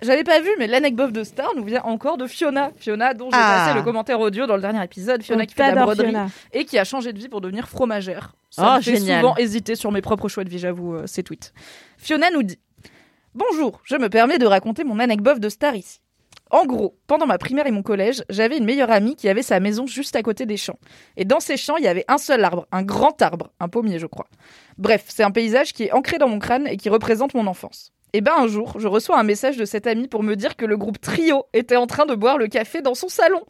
J'avais 0.00 0.22
pas 0.22 0.40
vu, 0.40 0.50
mais 0.60 0.68
l'anecdote 0.68 1.12
de 1.12 1.24
Star 1.24 1.48
nous 1.56 1.64
vient 1.64 1.82
encore 1.82 2.18
de 2.18 2.26
Fiona. 2.28 2.70
Fiona, 2.76 3.14
dont 3.14 3.30
j'ai 3.32 3.36
Ah. 3.40 3.64
passé 3.66 3.78
le 3.78 3.82
commentaire 3.82 4.20
audio 4.20 4.46
dans 4.46 4.54
le 4.54 4.62
dernier 4.62 4.84
épisode. 4.84 5.22
Fiona 5.24 5.42
On 5.42 5.46
qui 5.46 5.54
fait 5.54 5.70
de 5.70 5.74
la 5.74 5.82
broderie 5.82 6.10
Fiona. 6.10 6.28
et 6.52 6.64
qui 6.64 6.78
a 6.78 6.84
changé 6.84 7.12
de 7.12 7.18
vie 7.18 7.28
pour 7.28 7.40
devenir 7.40 7.68
fromagère. 7.68 8.34
Ça 8.50 8.74
Oh, 8.74 8.76
me 8.76 8.80
fait 8.82 8.94
génial. 8.96 9.22
souvent 9.22 9.36
hésiter 9.38 9.74
sur 9.74 9.90
mes 9.90 10.00
propres 10.00 10.28
choix 10.28 10.44
de 10.44 10.50
vie, 10.50 10.60
j'avoue, 10.60 10.94
euh, 10.94 11.06
ces 11.06 11.24
tweets. 11.24 11.52
Fiona 11.96 12.30
nous 12.30 12.44
dit 12.44 12.58
Bonjour, 13.34 13.80
je 13.84 13.96
me 13.96 14.08
permets 14.08 14.38
de 14.38 14.46
raconter 14.46 14.84
mon 14.84 14.98
anecdote 15.00 15.40
de 15.40 15.48
Star 15.48 15.74
ici. 15.74 16.00
En 16.50 16.64
gros, 16.64 16.96
pendant 17.06 17.26
ma 17.26 17.38
primaire 17.38 17.66
et 17.66 17.70
mon 17.70 17.82
collège, 17.82 18.24
j'avais 18.30 18.56
une 18.56 18.64
meilleure 18.64 18.90
amie 18.90 19.16
qui 19.16 19.28
avait 19.28 19.42
sa 19.42 19.60
maison 19.60 19.86
juste 19.86 20.16
à 20.16 20.22
côté 20.22 20.46
des 20.46 20.56
champs. 20.56 20.78
Et 21.16 21.24
dans 21.24 21.40
ces 21.40 21.56
champs, 21.56 21.76
il 21.76 21.84
y 21.84 21.88
avait 21.88 22.04
un 22.08 22.18
seul 22.18 22.42
arbre, 22.42 22.66
un 22.72 22.82
grand 22.82 23.20
arbre, 23.20 23.50
un 23.60 23.68
pommier, 23.68 23.98
je 23.98 24.06
crois. 24.06 24.28
Bref, 24.78 25.04
c'est 25.08 25.22
un 25.22 25.30
paysage 25.30 25.72
qui 25.72 25.84
est 25.84 25.92
ancré 25.92 26.18
dans 26.18 26.28
mon 26.28 26.38
crâne 26.38 26.66
et 26.66 26.76
qui 26.76 26.88
représente 26.88 27.34
mon 27.34 27.46
enfance. 27.46 27.92
Et 28.14 28.22
ben 28.22 28.32
un 28.38 28.46
jour, 28.46 28.76
je 28.78 28.88
reçois 28.88 29.18
un 29.18 29.22
message 29.22 29.58
de 29.58 29.66
cette 29.66 29.86
amie 29.86 30.08
pour 30.08 30.22
me 30.22 30.34
dire 30.34 30.56
que 30.56 30.64
le 30.64 30.78
groupe 30.78 30.98
Trio 31.00 31.44
était 31.52 31.76
en 31.76 31.86
train 31.86 32.06
de 32.06 32.14
boire 32.14 32.38
le 32.38 32.46
café 32.46 32.80
dans 32.80 32.94
son 32.94 33.08
salon. 33.08 33.42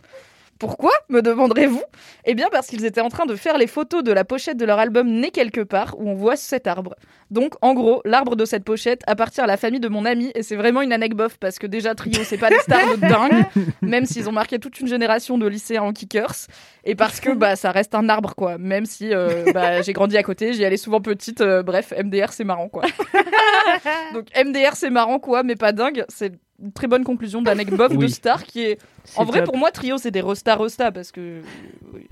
Pourquoi 0.58 0.90
me 1.08 1.22
demanderez-vous? 1.22 1.82
Eh 2.24 2.34
bien 2.34 2.48
parce 2.50 2.66
qu'ils 2.66 2.84
étaient 2.84 3.00
en 3.00 3.08
train 3.08 3.26
de 3.26 3.36
faire 3.36 3.58
les 3.58 3.66
photos 3.66 4.02
de 4.02 4.12
la 4.12 4.24
pochette 4.24 4.56
de 4.56 4.64
leur 4.64 4.78
album 4.78 5.08
Né 5.08 5.30
quelque 5.30 5.60
part 5.60 5.94
où 5.98 6.08
on 6.08 6.14
voit 6.14 6.36
cet 6.36 6.66
arbre. 6.66 6.94
Donc 7.30 7.54
en 7.62 7.74
gros, 7.74 8.00
l'arbre 8.04 8.36
de 8.36 8.44
cette 8.44 8.64
pochette 8.64 9.02
appartient 9.06 9.40
à 9.40 9.46
la 9.46 9.56
famille 9.56 9.80
de 9.80 9.88
mon 9.88 10.04
ami 10.04 10.32
et 10.34 10.42
c'est 10.42 10.56
vraiment 10.56 10.82
une 10.82 10.92
anecdote 10.92 11.36
parce 11.38 11.58
que 11.58 11.66
déjà 11.66 11.94
Trio 11.94 12.24
c'est 12.24 12.38
pas 12.38 12.48
des 12.48 12.58
stars 12.58 12.96
de 12.96 13.00
dingue, 13.00 13.44
même 13.82 14.06
s'ils 14.06 14.28
ont 14.28 14.32
marqué 14.32 14.58
toute 14.58 14.80
une 14.80 14.88
génération 14.88 15.38
de 15.38 15.46
lycéens 15.46 15.82
en 15.82 15.92
kickers 15.92 16.46
et 16.84 16.94
parce 16.94 17.20
que 17.20 17.30
bah 17.30 17.54
ça 17.54 17.70
reste 17.70 17.94
un 17.94 18.08
arbre 18.08 18.34
quoi, 18.34 18.58
même 18.58 18.86
si 18.86 19.14
euh, 19.14 19.52
bah, 19.52 19.82
j'ai 19.82 19.92
grandi 19.92 20.16
à 20.16 20.22
côté, 20.22 20.54
j'y 20.54 20.64
allais 20.64 20.76
souvent 20.76 21.00
petite, 21.00 21.40
euh, 21.40 21.62
bref 21.62 21.92
MDR 22.02 22.32
c'est 22.32 22.44
marrant 22.44 22.68
quoi. 22.68 22.84
Donc 24.14 24.26
MDR 24.36 24.74
c'est 24.74 24.90
marrant 24.90 25.18
quoi, 25.18 25.42
mais 25.42 25.56
pas 25.56 25.72
dingue, 25.72 26.04
c'est 26.08 26.32
très 26.74 26.86
bonne 26.86 27.04
conclusion 27.04 27.42
d'anecdote 27.42 27.92
de 27.92 27.96
Oui. 27.96 28.10
star 28.10 28.44
qui 28.44 28.62
est 28.62 28.78
en 29.16 29.24
vrai, 29.24 29.44
pour 29.44 29.56
moi, 29.56 29.70
trio, 29.70 29.98
c'est 29.98 30.10
des 30.10 30.20
resta 30.20 30.56
resta 30.56 30.92
parce 30.92 31.12
que. 31.12 31.40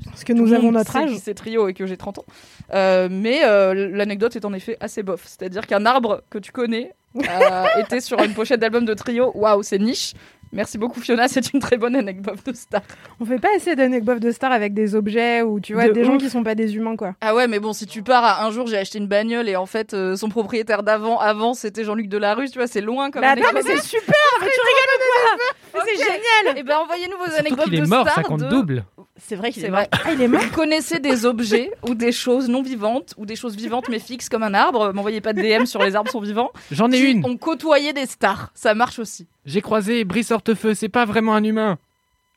Parce 0.04 0.24
que 0.24 0.32
nous 0.32 0.52
avons 0.52 0.72
notre 0.72 0.96
âge. 0.96 1.10
C'est 1.22 1.34
trio 1.34 1.68
et 1.68 1.74
que 1.74 1.86
j'ai 1.86 1.96
30 1.96 2.20
ans. 2.20 2.24
Euh, 2.72 3.08
mais 3.10 3.44
euh, 3.44 3.90
l'anecdote 3.90 4.36
est 4.36 4.44
en 4.44 4.52
effet 4.52 4.76
assez 4.80 5.02
bof. 5.02 5.22
C'est-à-dire 5.26 5.66
qu'un 5.66 5.84
arbre 5.86 6.22
que 6.30 6.38
tu 6.38 6.52
connais 6.52 6.94
euh, 7.16 7.64
était 7.80 8.00
sur 8.00 8.20
une 8.22 8.34
pochette 8.34 8.60
d'album 8.60 8.84
de 8.84 8.94
trio. 8.94 9.32
Waouh, 9.34 9.62
c'est 9.62 9.78
niche. 9.78 10.14
Merci 10.52 10.78
beaucoup, 10.78 11.00
Fiona. 11.00 11.28
C'est 11.28 11.52
une 11.52 11.60
très 11.60 11.76
bonne 11.76 11.96
anecdote 11.96 12.38
de 12.46 12.52
star. 12.52 12.82
On 13.20 13.24
fait 13.24 13.38
pas 13.38 13.48
assez 13.56 13.74
d'anecdotes 13.76 14.20
de 14.20 14.30
stars 14.30 14.52
avec 14.52 14.74
des 14.74 14.94
objets 14.94 15.42
ou 15.42 15.60
tu 15.60 15.74
vois 15.74 15.88
De 15.88 15.92
des 15.92 16.04
gens 16.04 16.16
qui 16.18 16.30
sont 16.30 16.42
pas 16.44 16.54
des 16.54 16.76
humains 16.76 16.96
quoi. 16.96 17.14
Ah 17.20 17.34
ouais, 17.34 17.46
mais 17.48 17.58
bon, 17.58 17.72
si 17.72 17.86
tu 17.86 18.02
pars 18.02 18.24
à 18.24 18.44
un 18.44 18.50
jour, 18.50 18.66
j'ai 18.66 18.78
acheté 18.78 18.98
une 18.98 19.08
bagnole 19.08 19.48
et 19.48 19.56
en 19.56 19.66
fait, 19.66 19.92
euh, 19.94 20.16
son 20.16 20.28
propriétaire 20.28 20.82
d'avant, 20.82 21.18
avant, 21.18 21.54
c'était 21.54 21.84
Jean-Luc 21.84 22.08
Delarue. 22.08 22.48
Tu 22.48 22.58
vois, 22.58 22.66
c'est 22.66 22.80
loin 22.80 23.10
comme 23.10 23.22
Mais 23.22 23.28
attends, 23.28 23.40
mais 23.52 23.60
anecdote. 23.60 23.78
c'est 23.82 23.88
super, 23.98 24.14
mais 24.40 24.46
tu 24.46 24.60
rigoles 24.60 24.94
ou 24.96 25.72
quoi 25.72 25.82
C'est 25.86 25.96
génial. 26.04 26.58
Et 26.58 26.62
ben, 26.62 26.76
envoyez-nous 26.78 27.18
vos 27.18 27.38
anecdotes 27.38 27.64
qu'il 27.64 27.74
est 27.74 27.80
de 27.82 27.86
mort, 27.88 28.08
ça 28.08 28.22
compte 28.22 28.40
de- 28.42 28.48
double. 28.48 28.84
C'est 29.18 29.34
vrai 29.36 29.50
qu'il 29.50 29.62
C'est 29.62 29.68
est 29.68 29.70
vrai. 29.70 29.88
Ah, 29.92 30.12
il 30.12 30.20
est 30.20 30.28
mort 30.28 30.40
Vous 30.42 30.50
connaissez 30.50 30.98
des 30.98 31.24
objets 31.24 31.70
ou 31.88 31.94
des 31.94 32.12
choses 32.12 32.48
non 32.48 32.62
vivantes 32.62 33.14
ou 33.16 33.24
des 33.24 33.34
choses 33.36 33.56
vivantes 33.56 33.88
mais 33.88 33.98
fixes 33.98 34.28
comme 34.28 34.42
un 34.42 34.52
arbre. 34.54 34.92
M'envoyez 34.92 35.20
pas 35.20 35.32
de 35.32 35.40
DM 35.40 35.64
sur 35.64 35.82
les 35.82 35.96
arbres 35.96 36.10
sont 36.10 36.20
vivants. 36.20 36.50
J'en 36.70 36.90
ai 36.90 36.98
Qui 36.98 37.10
une. 37.12 37.24
ont 37.26 37.36
côtoyé 37.36 37.92
des 37.92 38.06
stars. 38.06 38.50
Ça 38.54 38.74
marche 38.74 38.98
aussi. 38.98 39.26
J'ai 39.46 39.62
croisé 39.62 40.04
Brice 40.04 40.30
Hortefeux, 40.30 40.74
c'est 40.74 40.88
pas 40.90 41.04
vraiment 41.06 41.34
un 41.34 41.42
humain. 41.44 41.78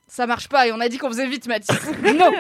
Ça 0.08 0.26
marche 0.26 0.48
pas 0.48 0.68
et 0.68 0.72
on 0.72 0.80
a 0.80 0.88
dit 0.90 0.98
qu'on 0.98 1.10
faisait 1.10 1.28
vite, 1.28 1.48
Mathis. 1.48 1.70
non 2.18 2.32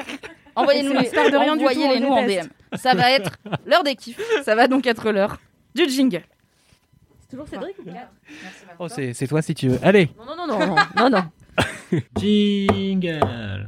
Envoyez-nous 0.55 0.93
les 0.93 1.05
star 1.05 1.29
de 1.29 1.37
rien 1.37 1.55
du 1.55 1.63
tout, 1.63 1.69
envoyez-les 1.69 2.05
on 2.05 2.09
nous 2.09 2.13
en. 2.15 2.25
DM. 2.25 2.47
Ça 2.75 2.93
va 2.93 3.11
être 3.11 3.31
l'heure 3.65 3.83
des 3.83 3.95
kiffs. 3.95 4.19
Ça 4.43 4.55
va 4.55 4.67
donc 4.67 4.87
être 4.87 5.11
l'heure 5.11 5.37
du 5.75 5.87
jingle. 5.89 6.23
C'est 7.21 7.29
toujours 7.31 7.47
Cédric 7.47 7.77
ou 7.79 7.89
Oh, 8.79 8.87
c'est 8.87 9.13
c'est 9.13 9.27
toi 9.27 9.41
si 9.41 9.53
tu 9.53 9.67
veux. 9.69 9.79
Allez. 9.83 10.09
Non, 10.17 10.35
non, 10.35 10.47
non, 10.47 10.65
non, 10.67 10.75
non, 10.97 11.09
non. 11.09 11.99
Jingle. 12.17 13.67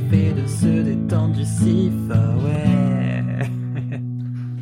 fait 0.11 0.33
de 0.33 0.45
se 0.45 0.65
détendre 0.81 1.33
du 1.35 1.45
sif. 1.45 1.93
Ah 2.11 2.35
ouais. 2.43 3.23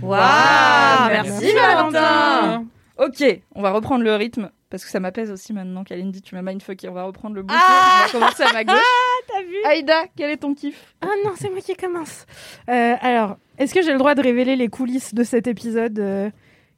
Waouh, 0.02 1.10
merci, 1.10 1.32
merci 1.32 1.54
Valentin. 1.56 2.66
Ok, 2.98 3.24
on 3.56 3.62
va 3.62 3.72
reprendre 3.72 4.04
le 4.04 4.16
rythme 4.16 4.52
parce 4.70 4.84
que 4.86 4.92
ça 4.92 5.00
m'apaise 5.00 5.32
aussi 5.32 5.54
maintenant. 5.54 5.84
Kalindi, 5.84 6.22
tu 6.22 6.36
m'as 6.36 6.42
mindfucké. 6.44 6.88
On 6.90 6.94
va 6.94 7.04
reprendre 7.04 7.36
le 7.36 7.42
bouton. 7.42 7.60
Ah 7.60 8.02
on 8.02 8.06
va 8.06 8.12
commencer 8.20 8.44
à 8.44 8.54
ma 8.54 8.64
gauche. 8.64 8.76
T'as 9.28 9.42
vu 9.42 9.56
Aïda, 9.66 10.04
quel 10.16 10.30
est 10.30 10.38
ton 10.38 10.54
kiff? 10.54 10.96
Ah 11.02 11.08
non, 11.26 11.32
c'est 11.36 11.50
moi 11.50 11.62
qui 11.62 11.76
commence. 11.76 12.26
Euh, 12.70 12.96
alors, 13.02 13.38
est-ce 13.58 13.74
que 13.74 13.82
j'ai 13.82 13.92
le 13.92 13.98
droit 13.98 14.14
de 14.16 14.22
révéler 14.22 14.56
les 14.56 14.68
coulisses 14.68 15.14
de 15.16 15.24
cet 15.24 15.48
épisode 15.48 15.98
euh, 16.00 16.30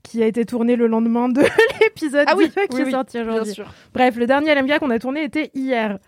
qui 0.04 0.24
a 0.24 0.28
été 0.28 0.46
tourné 0.46 0.76
le 0.78 0.88
lendemain 0.88 1.28
de 1.28 1.42
l'épisode 1.82 2.26
Ah 2.28 2.36
oui, 2.38 2.50
qui 2.70 2.76
oui, 2.76 2.82
est 2.82 2.86
oui, 2.86 2.92
sorti 2.92 3.20
aujourd'hui? 3.20 3.54
sûr. 3.54 3.74
Bref, 3.94 4.16
le 4.16 4.28
dernier 4.28 4.56
LMK 4.56 4.80
qu'on 4.80 4.90
a 4.92 5.00
tourné 5.00 5.24
était 5.24 5.52
hier. 5.54 6.00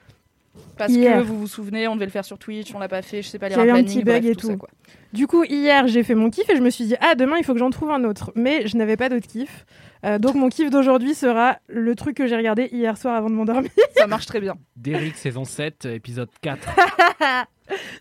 Parce 0.78 0.92
Hier. 0.92 1.18
que 1.20 1.24
vous 1.24 1.38
vous 1.40 1.48
souvenez, 1.48 1.88
on 1.88 1.96
devait 1.96 2.06
le 2.06 2.12
faire 2.12 2.26
sur 2.26 2.38
Twitch, 2.38 2.74
on 2.74 2.80
l'a 2.80 2.88
pas 2.88 3.02
fait, 3.02 3.22
je 3.22 3.28
sais 3.28 3.40
pas, 3.40 3.48
Il 3.48 3.56
lire 3.56 3.60
y 3.60 3.62
a 3.62 3.66
eu 3.66 3.80
un 3.80 3.84
petit 3.84 4.04
bug 4.04 4.22
bref, 4.22 4.32
et 4.32 4.36
tout. 4.36 4.48
ça, 4.48 4.54
tout. 4.54 4.60
quoi. 4.60 4.70
Du 5.12 5.28
coup, 5.28 5.44
hier, 5.44 5.88
j'ai 5.88 6.04
fait 6.04 6.16
mon 6.16 6.30
kiff 6.30 6.50
et 6.50 6.56
je 6.56 6.62
me 6.62 6.70
suis 6.70 6.86
dit, 6.86 6.96
ah, 7.00 7.16
demain, 7.16 7.38
il 7.38 7.44
faut 7.44 7.54
que 7.54 7.60
j'en 7.60 7.70
trouve 7.70 7.92
un 7.92 8.04
autre. 8.04 8.32
Mais 8.36 8.68
je 8.68 8.78
n'avais 8.78 8.98
pas 8.98 9.10
d'autre 9.10 9.28
kiff. 9.28 9.66
Euh, 10.06 10.18
donc, 10.20 10.36
mon 10.36 10.50
kiff 10.50 10.70
d'aujourd'hui 10.72 11.14
sera 11.14 11.58
le 11.68 11.96
truc 11.96 12.18
que 12.18 12.28
j'ai 12.28 12.36
regardé 12.36 12.68
hier 12.72 12.98
soir 12.98 13.16
avant 13.16 13.30
de 13.30 13.36
m'endormir. 13.36 13.70
Ça 13.96 14.08
marche 14.08 14.26
très 14.26 14.40
bien. 14.42 14.56
Derrick, 14.76 15.16
saison 15.16 15.46
7, 15.46 15.86
épisode 15.86 16.30
4. 16.42 16.68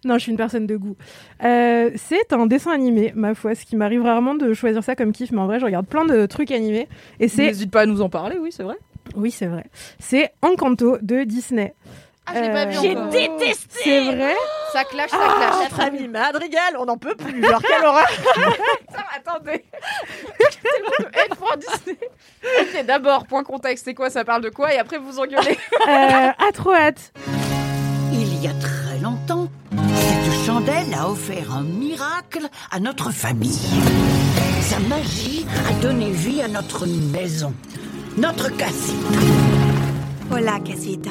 non, 0.05 0.15
je 0.15 0.21
suis 0.21 0.31
une 0.33 0.39
personne 0.39 0.67
de 0.67 0.77
goût. 0.77 0.97
Euh, 1.45 1.91
c'est 1.97 2.33
un 2.33 2.47
dessin 2.47 2.73
animé, 2.73 3.13
ma 3.15 3.35
foi, 3.35 3.55
ce 3.55 3.65
qui 3.65 3.77
m'arrive 3.77 4.03
rarement 4.03 4.35
de 4.35 4.53
choisir 4.55 4.83
ça 4.83 4.97
comme 4.97 5.13
kiff, 5.13 5.31
mais 5.33 5.41
en 5.41 5.47
vrai, 5.47 5.61
je 5.61 5.65
regarde 5.65 5.87
plein 5.87 6.05
de 6.05 6.27
trucs 6.27 6.51
animés. 6.51 6.89
Et 7.21 7.29
c'est. 7.29 7.47
N'hésite 7.47 7.71
pas 7.71 7.83
à 7.83 7.87
nous 7.87 8.01
en 8.01 8.09
parler, 8.09 8.39
oui, 8.41 8.51
c'est 8.53 8.63
vrai. 8.63 8.77
Oui, 9.15 9.31
c'est 9.31 9.47
vrai. 9.47 9.65
C'est 9.99 10.33
Encanto 10.43 10.97
de 11.03 11.25
Disney. 11.25 11.75
Ah, 12.27 12.33
je 12.35 12.41
l'ai 12.41 12.53
pas 12.53 12.67
vu 12.67 12.77
J'ai 12.81 12.93
encore. 12.97 13.09
détesté 13.09 13.81
C'est 13.83 14.01
vrai 14.05 14.35
Ça 14.73 14.85
clash, 14.85 15.11
ça 15.11 15.17
Ah, 15.21 15.35
clash. 15.39 15.65
Notre 15.71 15.81
ami 15.81 16.07
Madrigal, 16.09 16.77
on 16.79 16.85
n'en 16.85 16.97
peut 16.97 17.17
plus. 17.17 17.45
Genre, 17.45 17.61
quelle 17.61 17.85
horreur 17.85 18.07
Putain, 18.35 19.05
attendez. 19.17 19.65
J'ai 20.39 20.59
tellement 20.71 20.91
de 21.01 21.19
haine 21.19 21.37
pour 21.37 21.57
Disney. 21.57 21.99
Ok, 22.61 22.87
d'abord, 22.87 23.27
point 23.27 23.43
contexte, 23.43 23.85
c'est 23.87 23.95
quoi 23.95 24.09
Ça 24.09 24.25
parle 24.25 24.43
de 24.43 24.51
quoi 24.51 24.73
Et 24.73 24.79
après, 24.79 24.99
vous 24.99 25.19
engueulez. 25.19 25.59
euh, 25.89 26.29
À 26.39 26.53
trop 26.55 26.73
hâte. 26.75 27.13
Il 28.13 28.41
y 28.43 28.47
a 28.47 28.53
très 28.61 28.99
longtemps, 29.03 29.49
cette 29.97 30.47
chandelle 30.47 30.95
a 30.97 31.09
offert 31.09 31.53
un 31.57 31.63
miracle 31.63 32.47
à 32.71 32.79
notre 32.79 33.11
famille. 33.11 33.59
Sa 34.61 34.79
magie 34.81 35.45
a 35.69 35.73
donné 35.83 36.11
vie 36.11 36.41
à 36.43 36.49
notre 36.49 36.87
maison, 36.87 37.53
notre 38.17 38.49
casita. 38.57 39.19
Hola, 40.31 40.61
casita. 40.65 41.11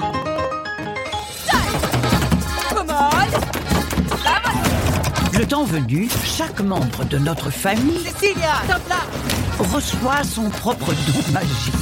Le 5.33 5.45
temps 5.47 5.63
venu, 5.63 6.07
chaque 6.23 6.59
membre 6.61 7.03
de 7.05 7.17
notre 7.17 7.49
famille 7.49 8.05
Cecilia, 8.05 8.61
top 8.67 8.87
là 8.89 8.97
reçoit 9.57 10.23
son 10.23 10.49
propre 10.49 10.93
don 10.93 11.31
magique. 11.33 11.73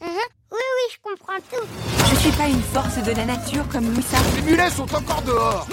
Oui, 0.00 0.08
oui, 0.50 0.92
je 0.92 0.96
comprends 1.02 1.40
tout. 1.50 1.66
Je 2.10 2.14
suis 2.20 2.30
pas 2.32 2.46
une 2.46 2.62
force 2.62 3.02
de 3.02 3.12
la 3.12 3.24
nature 3.24 3.66
comme 3.68 3.92
Louisa. 3.92 4.18
Les 4.36 4.42
mulets 4.42 4.70
sont 4.70 4.94
encore 4.94 5.22
dehors 5.22 5.66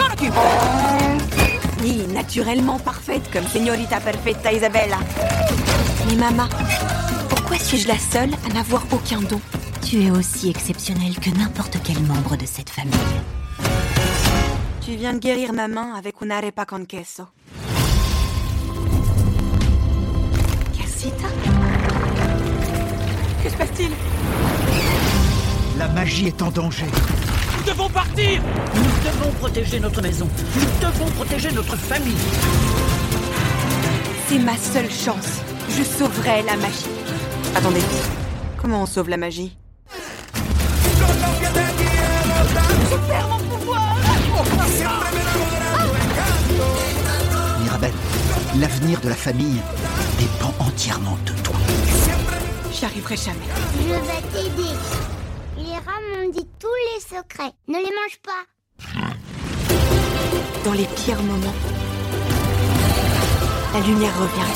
Ni 1.83 2.07
naturellement 2.07 2.79
parfaite 2.79 3.29
comme 3.31 3.45
Señorita 3.45 3.99
Perfetta 3.99 4.51
Isabella. 4.51 4.97
Mais 6.07 6.15
maman, 6.15 6.47
pourquoi 7.29 7.59
suis-je 7.59 7.87
la 7.87 7.99
seule 7.99 8.33
à 8.49 8.53
n'avoir 8.53 8.83
aucun 8.91 9.19
don? 9.21 9.39
Tu 9.83 10.03
es 10.03 10.11
aussi 10.11 10.49
exceptionnel 10.49 11.19
que 11.19 11.29
n'importe 11.31 11.77
quel 11.83 12.01
membre 12.03 12.37
de 12.37 12.45
cette 12.45 12.69
famille. 12.69 12.93
Tu 14.81 14.95
viens 14.95 15.13
de 15.13 15.19
guérir 15.19 15.53
ma 15.53 15.67
main 15.67 15.93
avec 15.95 16.15
un 16.21 16.29
arepa 16.31 16.65
con 16.65 16.85
queso. 16.85 17.27
Casita? 20.77 21.27
Que 23.43 23.49
se 23.49 23.57
passe-t-il? 23.57 23.91
La 25.77 25.87
magie 25.89 26.27
est 26.27 26.41
en 26.41 26.51
danger. 26.51 26.85
Nous 27.57 27.63
devons 27.71 27.89
partir 27.89 28.41
Nous 28.75 28.83
devons 29.09 29.31
protéger 29.39 29.79
notre 29.79 30.01
maison. 30.01 30.27
Nous 30.55 30.87
devons 30.87 31.11
protéger 31.11 31.51
notre 31.51 31.75
famille. 31.75 32.15
C'est 34.27 34.39
ma 34.39 34.55
seule 34.57 34.89
chance. 34.89 35.41
Je 35.69 35.83
sauverai 35.83 36.43
la 36.43 36.55
magie. 36.57 36.87
Attendez, 37.55 37.81
comment 38.61 38.83
on 38.83 38.85
sauve 38.85 39.09
la 39.09 39.17
magie? 39.17 39.57
Je 42.91 42.97
perds 43.07 43.27
mon 43.29 43.37
pouvoir 43.37 43.95
Mirabelle, 47.63 47.93
l'avenir 48.59 48.99
de 48.99 49.07
la 49.07 49.15
famille 49.15 49.61
dépend 50.19 50.53
entièrement 50.59 51.17
de 51.25 51.31
toi. 51.41 51.55
J'y 52.73 52.83
arriverai 52.83 53.15
jamais. 53.15 53.47
Je 53.79 53.93
vais 53.93 54.21
t'aider. 54.33 54.75
Les 55.57 55.75
rats 55.75 56.01
m'ont 56.13 56.29
dit 56.31 56.45
tous 56.59 56.67
les 56.93 56.99
secrets. 56.99 57.53
Ne 57.69 57.77
les 57.77 57.83
mange 57.83 58.19
pas. 58.25 58.43
Dans 60.65 60.73
les 60.73 60.87
pires 60.87 61.23
moments, 61.23 61.55
la 63.73 63.79
lumière 63.79 64.19
revient. 64.19 64.51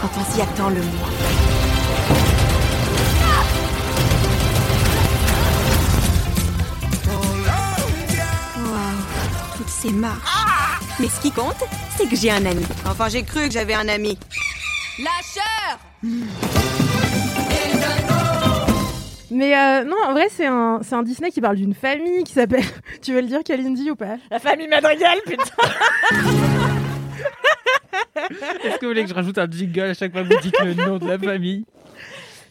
Quand 0.00 0.10
on 0.20 0.34
s'y 0.34 0.42
attend 0.42 0.70
le 0.70 0.82
moins. 0.82 1.53
Mais 9.92 11.08
ce 11.08 11.20
qui 11.20 11.30
compte, 11.30 11.62
c'est 11.96 12.08
que 12.08 12.16
j'ai 12.16 12.30
un 12.30 12.46
ami. 12.46 12.64
Enfin, 12.86 13.10
j'ai 13.10 13.22
cru 13.22 13.48
que 13.48 13.52
j'avais 13.52 13.74
un 13.74 13.86
ami. 13.88 14.18
Lâcheur 14.98 15.78
Mais 19.30 19.54
euh, 19.54 19.84
non, 19.84 19.96
en 20.06 20.12
vrai, 20.12 20.28
c'est 20.30 20.46
un, 20.46 20.80
c'est 20.82 20.94
un 20.94 21.02
Disney 21.02 21.30
qui 21.30 21.42
parle 21.42 21.56
d'une 21.56 21.74
famille 21.74 22.24
qui 22.24 22.32
s'appelle. 22.32 22.64
tu 23.02 23.12
veux 23.12 23.20
le 23.20 23.26
dire, 23.26 23.40
Kalindi, 23.44 23.90
ou 23.90 23.96
pas? 23.96 24.16
La 24.30 24.38
famille 24.38 24.68
Madrigal, 24.68 25.18
putain 25.26 25.44
Est-ce 28.64 28.78
que 28.78 28.86
vous 28.86 28.88
voulez 28.88 29.02
que 29.02 29.10
je 29.10 29.14
rajoute 29.14 29.36
un 29.36 29.50
jingle 29.50 29.80
à 29.80 29.94
chaque 29.94 30.12
fois 30.12 30.22
que 30.22 30.32
vous 30.32 30.40
dites 30.40 30.58
le 30.60 30.74
nom 30.74 30.98
de 30.98 31.06
la 31.06 31.18
famille? 31.18 31.66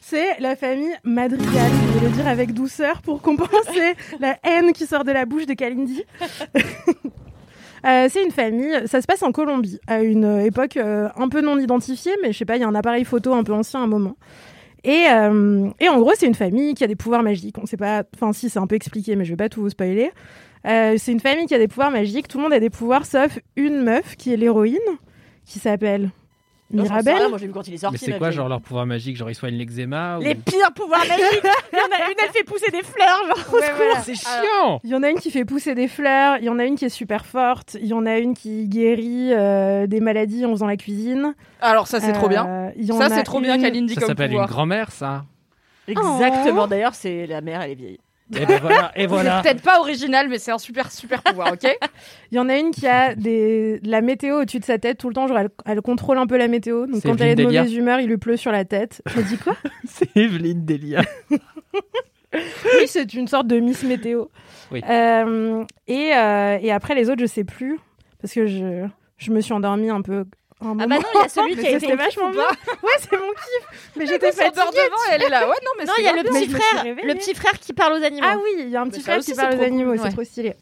C'est 0.06 0.38
la 0.42 0.58
famille 0.58 0.94
Madrigal. 1.06 1.72
Je 1.72 2.00
vais 2.00 2.08
le 2.08 2.12
dire 2.14 2.28
avec 2.28 2.54
douceur 2.54 3.02
pour 3.02 3.22
compenser 3.22 3.94
la 4.20 4.38
haine 4.44 4.74
qui 4.74 4.86
sort 4.86 5.06
de 5.06 5.14
la 5.14 5.26
bouche 5.26 5.46
de 5.46 5.54
Kalindi. 5.54 6.04
Euh, 7.86 8.08
c'est 8.10 8.24
une 8.24 8.32
famille, 8.32 8.74
ça 8.86 9.02
se 9.02 9.06
passe 9.06 9.24
en 9.24 9.34
Colombie, 9.34 9.78
à 9.88 10.04
une 10.04 10.24
euh, 10.24 10.46
époque 10.46 10.78
euh, 10.78 11.10
un 11.18 11.28
peu 11.28 11.42
non 11.42 11.60
identifiée, 11.60 12.14
mais 12.22 12.32
je 12.32 12.38
sais 12.38 12.46
pas, 12.46 12.56
il 12.56 12.62
y 12.62 12.64
a 12.64 12.68
un 12.70 12.76
appareil 12.76 13.04
photo 13.04 13.34
un 13.34 13.44
peu 13.44 13.52
ancien 13.52 13.82
à 13.82 13.84
un 13.84 13.88
moment. 13.88 14.16
Et, 14.86 15.04
euh, 15.12 15.70
et 15.82 15.90
en 15.90 16.00
gros, 16.00 16.14
c'est 16.16 16.26
une 16.26 16.34
famille 16.34 16.76
qui 16.76 16.86
a 16.86 16.88
des 16.88 16.96
pouvoirs 16.96 17.24
magiques. 17.24 17.58
On 17.58 17.66
sait 17.66 17.76
pas, 17.76 18.04
enfin 18.16 18.32
si, 18.32 18.50
c'est 18.50 18.60
un 18.60 18.68
peu 18.68 18.76
expliqué, 18.76 19.18
mais 19.18 19.26
je 19.26 19.32
vais 19.32 19.36
pas 19.36 19.50
tout 19.50 19.60
vous 19.60 19.70
spoiler. 19.70 20.12
C'est 20.64 21.12
une 21.12 21.20
famille 21.20 21.46
qui 21.46 21.56
a 21.56 21.60
des 21.60 21.68
pouvoirs 21.68 21.92
magiques. 21.92 22.30
Tout 22.30 22.38
le 22.38 22.44
monde 22.44 22.54
a 22.54 22.62
des 22.62 22.70
pouvoirs, 22.70 23.06
sauf 23.06 23.38
une 23.58 23.84
meuf 23.84 24.16
qui 24.16 24.32
est 24.32 24.38
l'héroïne, 24.38 24.80
qui 25.44 25.60
s'appelle 25.60 26.10
Mirabelle. 26.82 27.16
rien, 27.18 27.30
Moi, 27.30 27.38
j'ai 27.38 27.48
vu 27.48 27.54
quand 27.54 27.68
il 27.68 27.74
est 27.76 27.78
sorti. 27.78 27.98
Mais 28.06 28.12
c'est 28.14 28.18
quoi, 28.18 28.32
genre 28.32 28.50
leur 28.50 28.60
pouvoir 28.62 28.86
magique 28.86 29.16
Genre 29.16 29.30
ils 29.30 29.36
soignent 29.36 29.56
l'eczéma 29.58 30.18
ou... 30.18 30.22
Les 30.22 30.36
pires 30.36 30.72
pouvoirs 30.76 31.00
magiques 31.08 31.20
Il 31.72 31.78
y 31.78 31.82
en 31.82 31.86
a 32.06 32.10
une, 32.10 32.16
elle 32.24 32.32
fait 32.32 32.44
pousser 32.44 32.72
des 32.72 32.82
fleurs, 32.84 33.22
genre. 33.28 33.38
au 33.54 33.56
Ouais, 33.58 33.62
secours. 33.62 33.76
voilà. 33.78 34.02
C'est 34.02 34.16
chiant 34.16 34.80
Il 34.84 34.90
y 34.90 34.96
en 34.96 35.04
a 35.04 35.10
une 35.10 35.20
qui 35.20 35.32
fait 35.32 35.46
pousser 35.46 35.76
des 35.76 35.88
fleurs, 35.88 36.38
il 36.40 36.46
y 36.46 36.50
en 36.50 36.58
a 36.60 36.66
une 36.66 36.76
qui 36.76 36.86
est 36.86 36.90
super 36.90 37.26
forte, 37.26 37.78
il 37.80 37.88
y 37.88 37.94
en 37.94 38.06
a 38.06 38.18
une 38.18 38.34
qui 38.34 38.68
guérit 38.68 39.34
euh, 39.34 39.88
des 39.88 40.00
maladies 40.00 40.46
en 40.46 40.52
faisant 40.52 40.68
la 40.68 40.78
cuisine. 40.78 41.36
Alors, 41.62 41.88
ça, 41.88 42.00
c'est 42.00 42.14
trop 42.14 42.28
bien. 42.30 42.46
Euh, 42.48 42.70
il 42.76 42.86
y 42.86 42.92
en 42.92 42.98
Ça, 42.98 43.06
a 43.06 43.10
c'est 43.10 43.24
trop 43.24 43.40
bien, 43.40 43.56
une- 43.56 43.62
Kalindi, 43.62 43.94
Ça 43.94 44.02
comme 44.02 44.10
s'appelle 44.10 44.34
une 44.34 44.46
grand-mère, 44.46 44.92
ça 44.92 45.26
Exactement. 45.88 46.68
D'ailleurs, 46.68 46.96
c'est 46.96 47.28
la 47.28 47.42
mère, 47.42 47.62
elle 47.62 47.72
est 47.72 47.76
vieille. 47.76 48.00
Et 48.36 48.46
ben 48.46 48.60
voilà, 48.62 48.92
et 48.96 49.06
voilà. 49.06 49.42
C'est 49.44 49.50
peut-être 49.50 49.64
pas 49.64 49.80
original, 49.80 50.30
mais 50.30 50.40
c'est 50.40 50.52
un 50.52 50.58
super, 50.58 50.92
super 50.92 51.22
pouvoir, 51.22 51.54
ok 51.54 51.70
Il 52.32 52.36
y 52.36 52.40
en 52.40 52.50
a 52.50 52.58
une 52.58 52.72
qui 52.72 52.88
a 52.88 53.16
des... 53.16 53.80
de 53.80 53.90
la 53.90 54.02
météo 54.02 54.42
au-dessus 54.42 54.60
de 54.60 54.66
sa 54.66 54.78
tête 54.78 54.98
tout 54.98 55.10
le 55.10 55.14
temps, 55.14 55.28
genre 55.28 55.40
elle, 55.40 55.50
elle 55.66 55.82
contrôle 55.82 56.18
un 56.18 56.26
peu 56.26 56.38
la 56.38 56.48
météo. 56.48 56.88
Donc 56.88 57.02
C'est 57.02 57.10
quand 57.10 57.20
elle 57.22 57.30
est 57.30 57.36
de 57.36 57.44
Evelyne 57.44 57.60
mauvaise 57.60 57.76
humeur, 57.76 58.00
il 58.00 58.08
lui 58.08 58.18
pleut 58.18 58.38
sur 58.38 58.52
la 58.52 58.66
tête. 58.66 59.02
Je 59.08 59.22
dis 59.22 59.38
quoi 59.38 59.56
C'est 59.86 60.16
Evelyne 60.16 60.66
Delia. 60.66 61.04
Oui, 62.34 62.88
c'est 62.88 63.14
une 63.14 63.28
sorte 63.28 63.46
de 63.46 63.60
Miss 63.60 63.84
Météo. 63.84 64.26
Oui. 64.72 64.82
Euh, 64.90 65.64
et, 65.88 66.16
euh, 66.16 66.58
et 66.60 66.72
après 66.72 66.96
les 66.96 67.12
autres, 67.12 67.22
je 67.22 67.28
sais 67.28 67.44
plus 67.44 67.80
parce 68.22 68.34
que 68.34 68.48
je, 68.48 68.88
je 69.18 69.32
me 69.32 69.40
suis 69.42 69.54
endormie 69.54 69.90
un 69.90 70.02
peu. 70.02 70.26
Un 70.66 70.78
Ah 70.80 70.88
bah 70.88 70.96
non, 70.98 71.04
il 71.16 71.22
y 71.22 71.26
a 71.26 71.30
celui 71.30 71.56
qui 71.58 71.68
a 71.68 71.72
été 71.78 71.96
vachement 71.96 72.30
bien. 72.30 72.42
Ouais, 72.84 72.90
c'est 73.00 73.12
mon 73.18 73.30
kiff. 73.30 73.80
Mais 73.96 74.06
J'étais 74.08 74.32
fatiguée. 74.32 74.54
devant 74.62 74.98
et 75.12 75.14
elle 75.16 75.24
est 75.24 75.30
là. 75.30 75.48
Ouais, 75.48 75.56
non, 75.64 75.72
mais 75.78 75.86
Non, 75.86 75.94
il 76.00 76.04
y 76.04 76.08
a 76.08 76.14
le 76.16 76.24
petit 76.24 76.50
frère, 76.50 76.84
le 76.86 77.14
petit 77.16 77.34
frère 77.36 77.54
qui 77.60 77.74
parle 77.74 77.94
aux 77.94 78.04
animaux. 78.04 78.28
Ah 78.30 78.38
oui, 78.44 78.64
il 78.66 78.70
y 78.70 78.76
a 78.76 78.82
un 78.82 78.88
petit 78.90 79.02
frère 79.02 79.20
qui 79.20 79.34
parle 79.34 79.56
aux 79.60 79.64
animaux, 79.64 79.96
c'est 80.02 80.10
trop 80.12 80.24
stylé. 80.24 80.54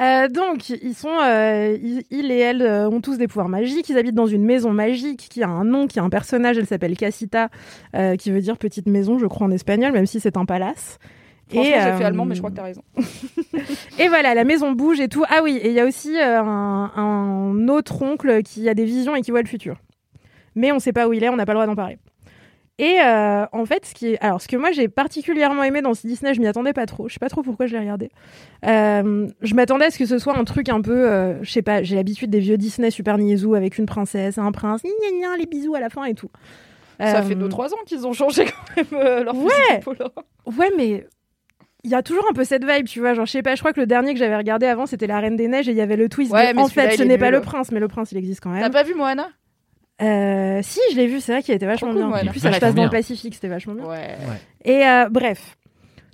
Euh, 0.00 0.26
donc, 0.28 0.70
ils 0.70 0.94
sont, 0.94 1.16
euh, 1.22 1.76
ils- 2.10 2.32
et 2.32 2.38
elle 2.40 2.62
euh, 2.62 2.88
ont 2.88 3.00
tous 3.00 3.16
des 3.16 3.28
pouvoirs 3.28 3.48
magiques. 3.48 3.88
Ils 3.90 3.96
habitent 3.98 4.14
dans 4.16 4.26
une 4.26 4.44
maison 4.44 4.70
magique 4.70 5.28
qui 5.30 5.42
a 5.44 5.48
un 5.48 5.64
nom, 5.64 5.86
qui 5.86 6.00
a 6.00 6.02
un 6.02 6.10
personnage. 6.10 6.58
Elle 6.58 6.66
s'appelle 6.66 6.96
Casita, 6.96 7.48
euh, 7.94 8.16
qui 8.16 8.32
veut 8.32 8.40
dire 8.40 8.58
petite 8.58 8.86
maison, 8.86 9.18
je 9.20 9.26
crois 9.26 9.46
en 9.46 9.50
espagnol, 9.52 9.92
même 9.92 10.06
si 10.06 10.18
c'est 10.18 10.36
un 10.36 10.44
palace. 10.46 10.98
Franchement, 11.48 11.62
Et, 11.62 11.80
j'ai 11.80 11.88
euh, 11.88 11.96
fait 11.98 12.04
allemand, 12.04 12.24
mais 12.24 12.34
je 12.34 12.40
crois 12.40 12.50
que 12.50 12.56
t'as 12.56 12.62
raison. 12.62 12.82
Et 13.98 14.08
voilà, 14.08 14.34
la 14.34 14.44
maison 14.44 14.72
bouge 14.72 15.00
et 15.00 15.08
tout. 15.08 15.24
Ah 15.28 15.40
oui, 15.42 15.56
et 15.62 15.68
il 15.68 15.74
y 15.74 15.80
a 15.80 15.84
aussi 15.84 16.16
euh, 16.18 16.40
un, 16.42 16.90
un 16.96 17.68
autre 17.68 18.02
oncle 18.02 18.42
qui 18.42 18.68
a 18.68 18.74
des 18.74 18.84
visions 18.84 19.14
et 19.14 19.20
qui 19.22 19.30
voit 19.30 19.42
le 19.42 19.48
futur. 19.48 19.76
Mais 20.54 20.72
on 20.72 20.78
sait 20.78 20.92
pas 20.92 21.06
où 21.08 21.12
il 21.12 21.22
est, 21.22 21.28
on 21.28 21.36
n'a 21.36 21.46
pas 21.46 21.52
le 21.52 21.58
droit 21.58 21.66
d'en 21.66 21.74
parler. 21.76 21.98
Et 22.78 22.98
euh, 23.04 23.44
en 23.52 23.64
fait, 23.66 23.86
ce 23.86 23.94
qui 23.94 24.08
est, 24.14 24.18
alors 24.20 24.40
ce 24.40 24.48
que 24.48 24.56
moi 24.56 24.72
j'ai 24.72 24.88
particulièrement 24.88 25.62
aimé 25.62 25.80
dans 25.80 25.94
ce 25.94 26.08
Disney, 26.08 26.34
je 26.34 26.40
m'y 26.40 26.48
attendais 26.48 26.72
pas 26.72 26.86
trop. 26.86 27.08
Je 27.08 27.12
sais 27.14 27.20
pas 27.20 27.28
trop 27.28 27.42
pourquoi 27.42 27.66
je 27.66 27.72
l'ai 27.72 27.78
regardé. 27.78 28.10
Euh, 28.66 29.28
je 29.42 29.54
m'attendais 29.54 29.84
à 29.84 29.90
ce 29.92 29.98
que 29.98 30.06
ce 30.06 30.18
soit 30.18 30.36
un 30.36 30.42
truc 30.42 30.68
un 30.68 30.80
peu, 30.80 31.08
euh, 31.08 31.40
je 31.44 31.50
sais 31.52 31.62
pas, 31.62 31.84
j'ai 31.84 31.94
l'habitude 31.94 32.30
des 32.30 32.40
vieux 32.40 32.56
Disney 32.56 32.90
super 32.90 33.16
niaisous 33.16 33.54
avec 33.54 33.78
une 33.78 33.86
princesse, 33.86 34.38
un 34.38 34.50
prince, 34.50 34.82
gna 34.82 34.90
gna 35.20 35.28
gna, 35.28 35.36
les 35.36 35.46
bisous 35.46 35.76
à 35.76 35.80
la 35.80 35.88
fin 35.88 36.02
et 36.04 36.14
tout. 36.14 36.30
Ça 36.98 37.18
Euh, 37.18 37.22
fait 37.22 37.36
2-3 37.36 37.74
ans 37.74 37.76
qu'ils 37.86 38.06
ont 38.08 38.12
changé 38.12 38.44
quand 38.46 38.76
même 38.76 38.86
euh, 39.00 39.22
leur 39.24 39.36
Ouais. 39.36 39.80
Ouais, 40.46 40.70
mais 40.76 41.06
il 41.84 41.90
y 41.90 41.94
a 41.94 42.02
toujours 42.02 42.24
un 42.28 42.32
peu 42.32 42.44
cette 42.44 42.64
vibe, 42.64 42.86
tu 42.86 43.00
vois. 43.00 43.14
Genre, 43.14 43.26
je 43.26 43.32
sais 43.32 43.42
pas, 43.42 43.54
je 43.54 43.60
crois 43.60 43.72
que 43.72 43.80
le 43.80 43.86
dernier 43.86 44.14
que 44.14 44.18
j'avais 44.18 44.36
regardé 44.36 44.66
avant, 44.66 44.86
c'était 44.86 45.06
La 45.06 45.20
Reine 45.20 45.36
des 45.36 45.48
Neiges 45.48 45.68
et 45.68 45.72
il 45.72 45.76
y 45.76 45.82
avait 45.82 45.96
le 45.96 46.08
twist. 46.08 46.32
Ouais, 46.32 46.52
de, 46.52 46.58
en 46.58 46.68
fait, 46.68 46.96
ce 46.96 47.02
est 47.02 47.04
n'est 47.04 47.18
pas 47.18 47.30
le 47.30 47.40
prince, 47.40 47.70
mais 47.70 47.80
le 47.80 47.88
prince, 47.88 48.10
il 48.12 48.18
existe 48.18 48.40
quand 48.40 48.50
même. 48.50 48.62
T'as 48.62 48.70
pas 48.70 48.82
vu 48.82 48.94
Moana? 48.94 49.28
Euh, 50.02 50.60
si, 50.62 50.80
je 50.90 50.96
l'ai 50.96 51.06
vu, 51.06 51.20
c'est 51.20 51.32
vrai 51.32 51.42
qu'il 51.42 51.54
était 51.54 51.66
vachement 51.66 51.90
cool, 51.90 51.98
bien. 51.98 52.08
Moana. 52.08 52.28
En 52.28 52.32
plus, 52.32 52.40
ça 52.40 52.52
se 52.52 52.58
passe 52.58 52.74
dans 52.74 52.84
le. 52.84 52.90
Pacifique, 52.90 53.34
c'était 53.34 53.48
vachement 53.48 53.74
bien. 53.74 53.84
Ouais. 53.84 54.16
Et 54.64 54.86
euh, 54.86 55.08
bref, 55.10 55.56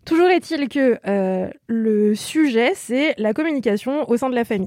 toujours 0.05 0.29
est-il 0.29 0.69
que 0.69 0.99
euh, 1.07 1.49
le 1.67 2.15
sujet, 2.15 2.73
c'est 2.75 3.15
la 3.17 3.33
communication 3.33 4.09
au 4.11 4.17
sein 4.17 4.29
de 4.29 4.35
la 4.35 4.45
famille. 4.45 4.67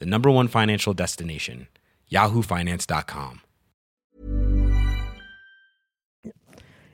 the 0.00 0.06
number 0.06 0.30
one 0.30 0.48
financial 0.48 0.92
destination, 0.94 1.68
yahoofinance.com. 2.10 3.40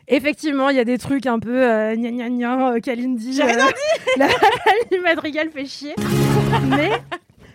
Effectivement, 0.08 0.70
il 0.70 0.76
y 0.76 0.80
a 0.80 0.84
des 0.84 0.98
trucs 0.98 1.26
un 1.26 1.40
peu 1.40 1.64
euh, 1.68 1.96
gna 1.96 2.10
gna 2.12 2.28
gna, 2.28 2.70
euh, 2.74 2.80
Kalindi. 2.80 3.32
J'ai 3.32 3.42
rien 3.42 3.66
dit 3.66 4.02
La 4.18 4.28
Kalindi 4.28 4.98
Madrigal 5.02 5.50
fait 5.50 5.66
chier. 5.66 5.94
Mais 6.68 6.90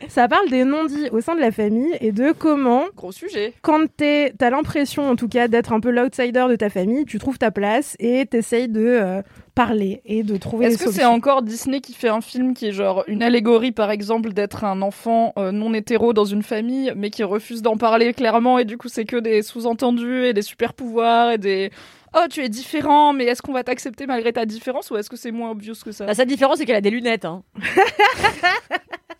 ça 0.08 0.28
parle 0.28 0.50
des 0.50 0.64
non-dits 0.64 1.10
au 1.12 1.22
sein 1.22 1.36
de 1.36 1.40
la 1.42 1.52
famille 1.52 1.96
et 2.02 2.12
de 2.12 2.32
comment, 2.32 2.84
Gros 2.96 3.12
sujet. 3.12 3.54
quand 3.62 3.86
t'es- 3.96 4.34
t'as 4.38 4.50
l'impression 4.50 5.10
en 5.10 5.16
tout 5.16 5.28
cas 5.28 5.48
d'être 5.48 5.74
un 5.74 5.80
peu 5.80 5.90
l'outsider 5.92 6.46
de 6.50 6.56
ta 6.56 6.70
famille, 6.70 7.06
tu 7.06 7.20
trouves 7.20 7.38
ta 7.38 7.52
place 7.52 7.96
et 8.00 8.26
t'essayes 8.26 8.68
de 8.68 8.82
euh, 8.86 9.22
parler 9.56 10.02
et 10.06 10.24
de 10.24 10.38
trouver 10.38 10.68
des 10.68 10.74
Est-ce 10.76 10.84
que 10.86 10.92
c'est 10.92 11.06
encore 11.06 11.42
Disney 11.42 11.82
qui 11.82 11.94
fait 11.94 12.08
un 12.10 12.22
film 12.22 12.54
qui 12.54 12.68
est 12.68 12.72
genre 12.72 13.04
une 13.08 13.22
allégorie, 13.24 13.72
par 13.72 13.92
exemple, 13.92 14.34
d'être 14.34 14.64
un 14.64 14.82
enfant 14.82 15.34
euh, 15.38 15.52
non 15.52 15.74
hétéro 15.74 16.14
dans 16.14 16.26
une 16.26 16.44
famille, 16.44 16.92
mais 16.96 17.10
qui 17.10 17.24
refuse 17.24 17.62
d'en 17.62 17.78
parler 17.78 18.14
clairement, 18.14 18.60
et 18.60 18.66
du 18.66 18.78
coup 18.78 18.88
c'est 18.88 19.06
que 19.06 19.18
des 19.18 19.42
sous-entendus 19.42 20.26
et 20.26 20.34
des 20.34 20.42
super 20.42 20.74
pouvoirs 20.74 21.32
et 21.32 21.38
des 21.38 21.70
oh 22.16 22.26
tu 22.30 22.42
es 22.44 22.50
différent, 22.50 23.14
mais 23.14 23.26
est-ce 23.26 23.42
qu'on 23.42 23.54
va 23.54 23.64
t'accepter 23.64 24.06
malgré 24.08 24.34
ta 24.34 24.46
différence 24.46 24.90
ou 24.92 24.98
est-ce 24.98 25.10
que 25.10 25.16
c'est 25.18 25.32
moins 25.32 25.52
obvious 25.52 25.76
que 25.84 25.92
ça? 25.92 26.06
La 26.06 26.14
seule 26.16 26.28
différence, 26.28 26.58
c'est 26.58 26.66
qu'elle 26.66 26.76
a 26.76 26.82
des 26.82 26.90
lunettes. 26.90 27.26
Hein. 27.26 27.44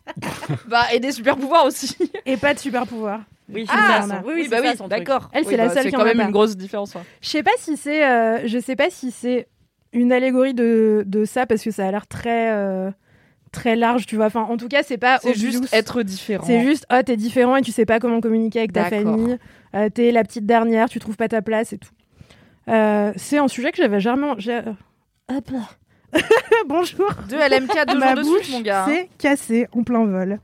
Bah 0.68 0.86
et 0.94 1.00
des 1.00 1.12
super 1.12 1.38
pouvoirs 1.38 1.66
aussi. 1.66 1.96
Et 2.26 2.38
pas 2.38 2.54
de 2.54 2.60
super 2.60 2.86
pouvoir. 2.88 3.22
Oui, 3.54 3.66
Ah, 3.70 4.00
c'est 4.04 4.08
ça, 4.10 4.24
oui, 4.26 4.34
oui, 4.36 4.44
c'est 4.44 4.50
bah 4.50 4.58
ça, 4.76 4.84
oui, 4.84 4.90
d'accord. 4.90 5.30
Elle, 5.34 5.44
c'est 5.44 5.52
Oui, 5.52 5.58
la 5.58 5.68
bah, 5.68 5.74
seule 5.74 5.84
C'est 5.84 5.90
qui 5.90 5.96
quand 5.96 6.02
en 6.02 6.06
a 6.06 6.10
même 6.10 6.18
pas. 6.18 6.24
une 6.26 6.32
grosse 6.32 6.56
différence. 6.56 6.96
ouais. 6.96 7.02
Je 7.22 7.30
sais 7.30 7.44
pas 7.44 7.52
si 7.58 7.76
c'est, 7.76 8.06
euh, 8.08 8.48
je 8.48 8.60
sais 8.60 8.76
pas 8.78 8.90
si 8.90 9.12
c'est 9.12 9.48
une 9.94 10.12
allégorie 10.14 10.54
de, 10.54 11.04
de 11.06 11.26
ça 11.26 11.46
parce 11.46 11.62
que 11.64 11.72
ça 11.72 11.86
a 11.88 11.92
l'air 11.92 12.08
très 12.08 12.50
euh, 12.52 12.90
très 13.52 13.76
large, 13.76 14.06
tu 14.06 14.16
vois. 14.16 14.28
Enfin, 14.28 14.44
en 14.44 14.56
tout 14.56 14.70
cas, 14.70 14.84
c'est 14.84 14.98
pas. 14.98 15.20
C'est 15.22 15.34
juste 15.38 15.74
être 15.74 16.02
différent. 16.04 16.46
C'est 16.48 16.62
juste, 16.62 16.86
oh, 16.94 17.02
t'es 17.06 17.18
différent 17.18 17.58
et 17.58 17.62
tu 17.62 17.72
sais 17.74 17.86
pas 17.86 18.00
comment 18.00 18.22
communiquer 18.22 18.60
avec 18.60 18.72
ta 18.74 18.86
famille. 18.86 19.38
Euh, 19.76 19.90
t'es 19.90 20.12
la 20.12 20.24
petite 20.24 20.46
dernière, 20.46 20.88
tu 20.90 21.00
trouves 21.00 21.18
pas 21.18 21.28
ta 21.28 21.42
place 21.42 21.74
et 21.74 21.78
tout. 21.78 21.90
Euh, 22.70 23.12
c'est 23.18 23.38
un 23.38 23.48
sujet 23.50 23.72
que 23.72 23.78
j'avais 23.78 24.00
jamais. 24.00 24.28
Hop 24.32 25.50
là. 25.50 25.70
Bonjour. 26.68 27.10
Deux 27.30 27.38
LMK, 27.38 27.88
deux 27.88 27.98
Ma 28.00 28.08
jours 28.16 28.16
de 28.16 28.22
bouche 28.24 28.42
suite, 28.44 28.56
mon 28.56 28.62
gars. 28.62 28.84
hein. 28.84 28.88
s'est 28.90 29.10
cassée 29.18 29.68
en 29.74 29.84
plein 29.84 30.06
vol. 30.06 30.40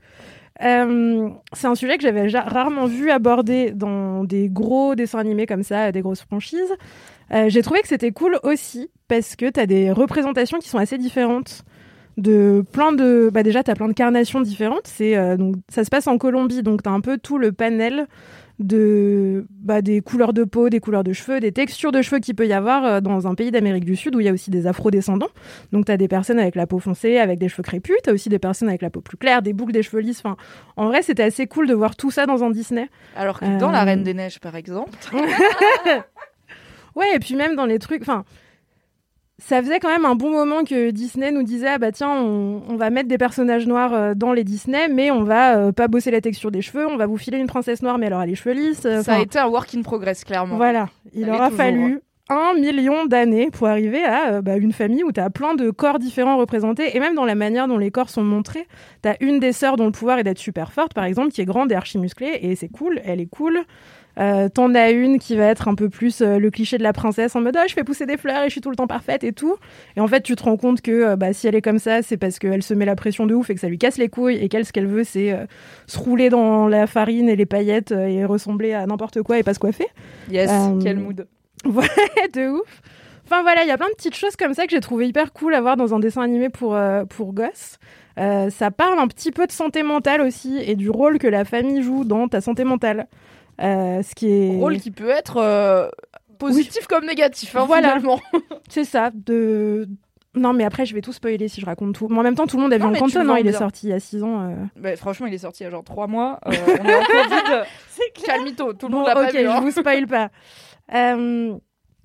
Euh, 0.62 1.28
c'est 1.52 1.66
un 1.68 1.74
sujet 1.76 1.96
que 1.98 2.02
j'avais 2.02 2.28
ja- 2.28 2.42
rarement 2.42 2.86
vu 2.86 3.10
abordé 3.10 3.70
dans 3.70 4.24
des 4.24 4.48
gros 4.48 4.94
dessins 4.96 5.18
animés 5.20 5.46
comme 5.46 5.62
ça, 5.62 5.92
des 5.92 6.00
grosses 6.00 6.22
franchises. 6.22 6.74
Euh, 7.32 7.48
J'ai 7.48 7.62
trouvé 7.62 7.80
que 7.82 7.88
c'était 7.88 8.10
cool 8.10 8.38
aussi 8.42 8.90
parce 9.06 9.36
que 9.36 9.48
tu 9.50 9.60
as 9.60 9.66
des 9.66 9.92
représentations 9.92 10.58
qui 10.58 10.68
sont 10.68 10.78
assez 10.78 10.98
différentes 10.98 11.62
de 12.16 12.64
plein 12.72 12.90
de 12.92 13.30
bah 13.32 13.44
déjà 13.44 13.62
tu 13.62 13.70
as 13.70 13.76
plein 13.76 13.86
de 13.86 13.92
carnations 13.92 14.40
différentes 14.40 14.88
c'est 14.88 15.16
euh, 15.16 15.36
donc 15.36 15.54
ça 15.68 15.84
se 15.84 15.88
passe 15.88 16.08
en 16.08 16.18
Colombie 16.18 16.64
donc 16.64 16.82
tu 16.82 16.88
as 16.88 16.92
un 16.92 17.00
peu 17.00 17.16
tout 17.16 17.38
le 17.38 17.52
panel 17.52 18.08
de 18.58 19.46
bah, 19.50 19.82
des 19.82 20.00
couleurs 20.00 20.32
de 20.32 20.44
peau, 20.44 20.68
des 20.68 20.80
couleurs 20.80 21.04
de 21.04 21.12
cheveux, 21.12 21.38
des 21.40 21.52
textures 21.52 21.92
de 21.92 22.02
cheveux 22.02 22.18
qu'il 22.18 22.34
peut 22.34 22.46
y 22.46 22.52
avoir 22.52 22.84
euh, 22.84 23.00
dans 23.00 23.26
un 23.28 23.34
pays 23.34 23.50
d'Amérique 23.50 23.84
du 23.84 23.94
Sud 23.96 24.16
où 24.16 24.20
il 24.20 24.26
y 24.26 24.28
a 24.28 24.32
aussi 24.32 24.50
des 24.50 24.66
afro-descendants. 24.66 25.28
Donc 25.72 25.86
tu 25.86 25.92
as 25.92 25.96
des 25.96 26.08
personnes 26.08 26.38
avec 26.40 26.54
la 26.56 26.66
peau 26.66 26.78
foncée, 26.78 27.18
avec 27.18 27.38
des 27.38 27.48
cheveux 27.48 27.62
crépus, 27.62 27.96
tu 28.02 28.10
as 28.10 28.12
aussi 28.12 28.28
des 28.28 28.38
personnes 28.38 28.68
avec 28.68 28.82
la 28.82 28.90
peau 28.90 29.00
plus 29.00 29.16
claire, 29.16 29.42
des 29.42 29.52
boucles, 29.52 29.72
des 29.72 29.82
cheveux 29.82 30.00
lisses. 30.02 30.20
Enfin, 30.24 30.36
en 30.76 30.86
vrai, 30.88 31.02
c'était 31.02 31.22
assez 31.22 31.46
cool 31.46 31.66
de 31.68 31.74
voir 31.74 31.94
tout 31.96 32.10
ça 32.10 32.26
dans 32.26 32.42
un 32.42 32.50
Disney. 32.50 32.88
Alors 33.16 33.38
que 33.38 33.44
dans 33.58 33.68
Euh, 33.68 33.72
La 33.72 33.84
Reine 33.84 34.02
des 34.02 34.14
Neiges, 34.14 34.40
par 34.40 34.56
exemple. 34.56 34.90
Ouais, 36.96 37.14
et 37.14 37.18
puis 37.20 37.36
même 37.36 37.54
dans 37.54 37.66
les 37.66 37.78
trucs, 37.78 38.02
enfin, 38.02 38.24
ça 39.40 39.62
faisait 39.62 39.78
quand 39.78 39.88
même 39.88 40.04
un 40.04 40.14
bon 40.16 40.30
moment 40.30 40.64
que 40.64 40.90
Disney 40.90 41.30
nous 41.30 41.42
disait 41.44 41.68
ah 41.68 41.78
bah 41.78 41.92
tiens, 41.92 42.10
on, 42.10 42.62
on 42.68 42.76
va 42.76 42.90
mettre 42.90 43.08
des 43.08 43.18
personnages 43.18 43.66
noirs 43.66 43.94
euh, 43.94 44.14
dans 44.14 44.32
les 44.32 44.44
Disney, 44.44 44.88
mais 44.88 45.10
on 45.10 45.22
va 45.22 45.56
euh, 45.56 45.72
pas 45.72 45.86
bosser 45.88 46.10
la 46.10 46.20
texture 46.20 46.50
des 46.50 46.62
cheveux, 46.62 46.86
on 46.86 46.96
va 46.96 47.06
vous 47.06 47.16
filer 47.18 47.38
une 47.38 47.46
princesse 47.46 47.82
noire, 47.82 47.98
mais 47.98 48.06
alors 48.06 48.20
elle 48.20 48.28
a 48.28 48.30
les 48.30 48.34
cheveux 48.34 48.54
lisses. 48.54 48.84
euh, 48.84 49.02
Ça 49.02 49.14
a 49.14 49.20
été 49.20 49.38
un 49.38 49.46
work 49.48 49.72
in 49.74 49.82
progress, 49.82 50.24
clairement. 50.24 50.56
Voilà, 50.56 50.88
il 51.14 51.28
est 51.28 51.30
aura 51.30 51.50
fallu 51.50 52.00
un 52.30 52.52
million 52.60 53.06
d'années 53.06 53.48
pour 53.50 53.68
arriver 53.68 54.04
à 54.04 54.32
euh, 54.34 54.42
bah, 54.42 54.56
une 54.58 54.72
famille 54.72 55.02
où 55.02 55.12
tu 55.12 55.20
as 55.20 55.30
plein 55.30 55.54
de 55.54 55.70
corps 55.70 55.98
différents 55.98 56.36
représentés, 56.36 56.94
et 56.94 57.00
même 57.00 57.14
dans 57.14 57.24
la 57.24 57.34
manière 57.34 57.68
dont 57.68 57.78
les 57.78 57.90
corps 57.90 58.10
sont 58.10 58.22
montrés. 58.24 58.66
Tu 59.02 59.08
as 59.08 59.16
une 59.20 59.38
des 59.40 59.52
sœurs 59.52 59.76
dont 59.76 59.86
le 59.86 59.92
pouvoir 59.92 60.18
est 60.18 60.24
d'être 60.24 60.36
super 60.38 60.72
forte, 60.72 60.92
par 60.92 61.04
exemple, 61.04 61.30
qui 61.30 61.40
est 61.40 61.46
grande 61.46 61.72
et 61.72 61.74
archi 61.74 61.96
musclée, 61.96 62.38
et 62.42 62.54
c'est 62.54 62.68
cool, 62.68 63.00
elle 63.04 63.20
est 63.20 63.30
cool. 63.30 63.60
Euh, 64.18 64.48
T'en 64.48 64.74
as 64.74 64.90
une 64.90 65.18
qui 65.18 65.36
va 65.36 65.44
être 65.44 65.68
un 65.68 65.74
peu 65.74 65.88
plus 65.88 66.22
euh, 66.22 66.38
le 66.38 66.50
cliché 66.50 66.76
de 66.76 66.82
la 66.82 66.92
princesse 66.92 67.36
en 67.36 67.40
mode 67.40 67.56
oh, 67.56 67.64
je 67.68 67.72
fais 67.72 67.84
pousser 67.84 68.04
des 68.04 68.16
fleurs 68.16 68.42
et 68.42 68.46
je 68.46 68.52
suis 68.52 68.60
tout 68.60 68.70
le 68.70 68.76
temps 68.76 68.86
parfaite 68.86 69.22
et 69.22 69.32
tout. 69.32 69.56
Et 69.96 70.00
en 70.00 70.08
fait, 70.08 70.22
tu 70.22 70.34
te 70.34 70.42
rends 70.42 70.56
compte 70.56 70.80
que 70.80 70.90
euh, 70.90 71.16
bah, 71.16 71.32
si 71.32 71.46
elle 71.46 71.54
est 71.54 71.62
comme 71.62 71.78
ça, 71.78 72.02
c'est 72.02 72.16
parce 72.16 72.38
qu'elle 72.38 72.62
se 72.62 72.74
met 72.74 72.84
la 72.84 72.96
pression 72.96 73.26
de 73.26 73.34
ouf 73.34 73.50
et 73.50 73.54
que 73.54 73.60
ça 73.60 73.68
lui 73.68 73.78
casse 73.78 73.96
les 73.96 74.08
couilles 74.08 74.36
et 74.36 74.48
qu'elle, 74.48 74.64
ce 74.64 74.72
qu'elle 74.72 74.86
veut, 74.86 75.04
c'est 75.04 75.36
se 75.86 75.98
rouler 75.98 76.30
dans 76.30 76.66
la 76.66 76.86
farine 76.86 77.28
et 77.28 77.36
les 77.36 77.46
paillettes 77.46 77.92
et 77.92 78.24
ressembler 78.24 78.72
à 78.74 78.86
n'importe 78.86 79.22
quoi 79.22 79.38
et 79.38 79.42
pas 79.42 79.54
se 79.54 79.58
coiffer. 79.58 79.86
Yes, 80.30 80.50
quel 80.82 80.98
mood. 80.98 81.26
Ouais, 81.64 82.28
de 82.32 82.50
ouf. 82.50 82.82
Enfin 83.24 83.42
voilà, 83.42 83.62
il 83.64 83.68
y 83.68 83.72
a 83.72 83.76
plein 83.76 83.88
de 83.88 83.94
petites 83.94 84.14
choses 84.14 84.36
comme 84.36 84.54
ça 84.54 84.64
que 84.64 84.70
j'ai 84.70 84.80
trouvé 84.80 85.08
hyper 85.08 85.32
cool 85.32 85.54
à 85.54 85.60
voir 85.60 85.76
dans 85.76 85.92
un 85.92 85.98
dessin 85.98 86.22
animé 86.22 86.50
pour, 86.50 86.78
pour 87.08 87.32
gosses. 87.32 87.78
Ça 88.16 88.70
parle 88.70 88.98
un 88.98 89.08
petit 89.08 89.32
peu 89.32 89.46
de 89.46 89.52
santé 89.52 89.82
mentale 89.82 90.20
aussi 90.20 90.58
et 90.58 90.76
du 90.76 90.88
rôle 90.88 91.18
que 91.18 91.26
la 91.26 91.44
famille 91.44 91.82
joue 91.82 92.04
dans 92.04 92.28
ta 92.28 92.40
santé 92.40 92.62
mentale. 92.62 93.08
Euh, 93.60 94.02
ce 94.02 94.14
qui 94.14 94.28
est 94.30 94.56
Rôle 94.58 94.78
qui 94.78 94.90
peut 94.90 95.08
être 95.10 95.36
euh, 95.38 95.88
positif 96.38 96.86
comme 96.86 97.04
négatif, 97.06 97.56
hein, 97.56 97.64
Voilà. 97.66 97.88
finalement. 97.88 98.20
c'est 98.68 98.84
ça 98.84 99.10
de 99.14 99.88
non 100.34 100.52
mais 100.52 100.62
après 100.64 100.86
je 100.86 100.94
vais 100.94 101.00
tout 101.00 101.12
spoiler 101.12 101.48
si 101.48 101.60
je 101.60 101.66
raconte 101.66 101.94
tout 101.96 102.06
mais 102.08 102.18
en 102.18 102.22
même 102.22 102.34
temps 102.36 102.46
tout 102.46 102.56
le 102.58 102.62
monde 102.62 102.72
a 102.72 102.78
vu 102.78 102.84
Encanto 102.84 103.18
non 103.20 103.24
vends 103.24 103.36
il 103.36 103.46
est 103.48 103.52
sorti 103.52 103.86
il 103.88 103.90
y 103.90 103.92
a 103.94 103.98
6 103.98 104.22
ans 104.22 104.42
euh. 104.42 104.54
Bah, 104.76 104.94
franchement, 104.94 105.26
il 105.26 105.34
est 105.34 105.38
sorti 105.38 105.62
il 105.62 105.64
y 105.64 105.66
a 105.66 105.70
genre 105.70 105.82
3 105.82 106.06
mois. 106.06 106.38
Euh, 106.46 106.52
on 106.80 106.84
est 106.84 106.94
en 106.94 107.00
Covid. 107.00 107.62
Calmito, 108.24 108.72
tout 108.74 108.86
le 108.86 108.92
Bon, 108.92 108.98
monde 108.98 109.08
l'a 109.08 109.14
pas 109.14 109.24
ok, 109.28 109.32
vu. 109.34 109.46
hein. 109.48 109.54
je 109.56 109.62
vous 109.62 109.70
spoil 109.72 110.06
pas. 110.06 110.28
Euh, 110.94 111.54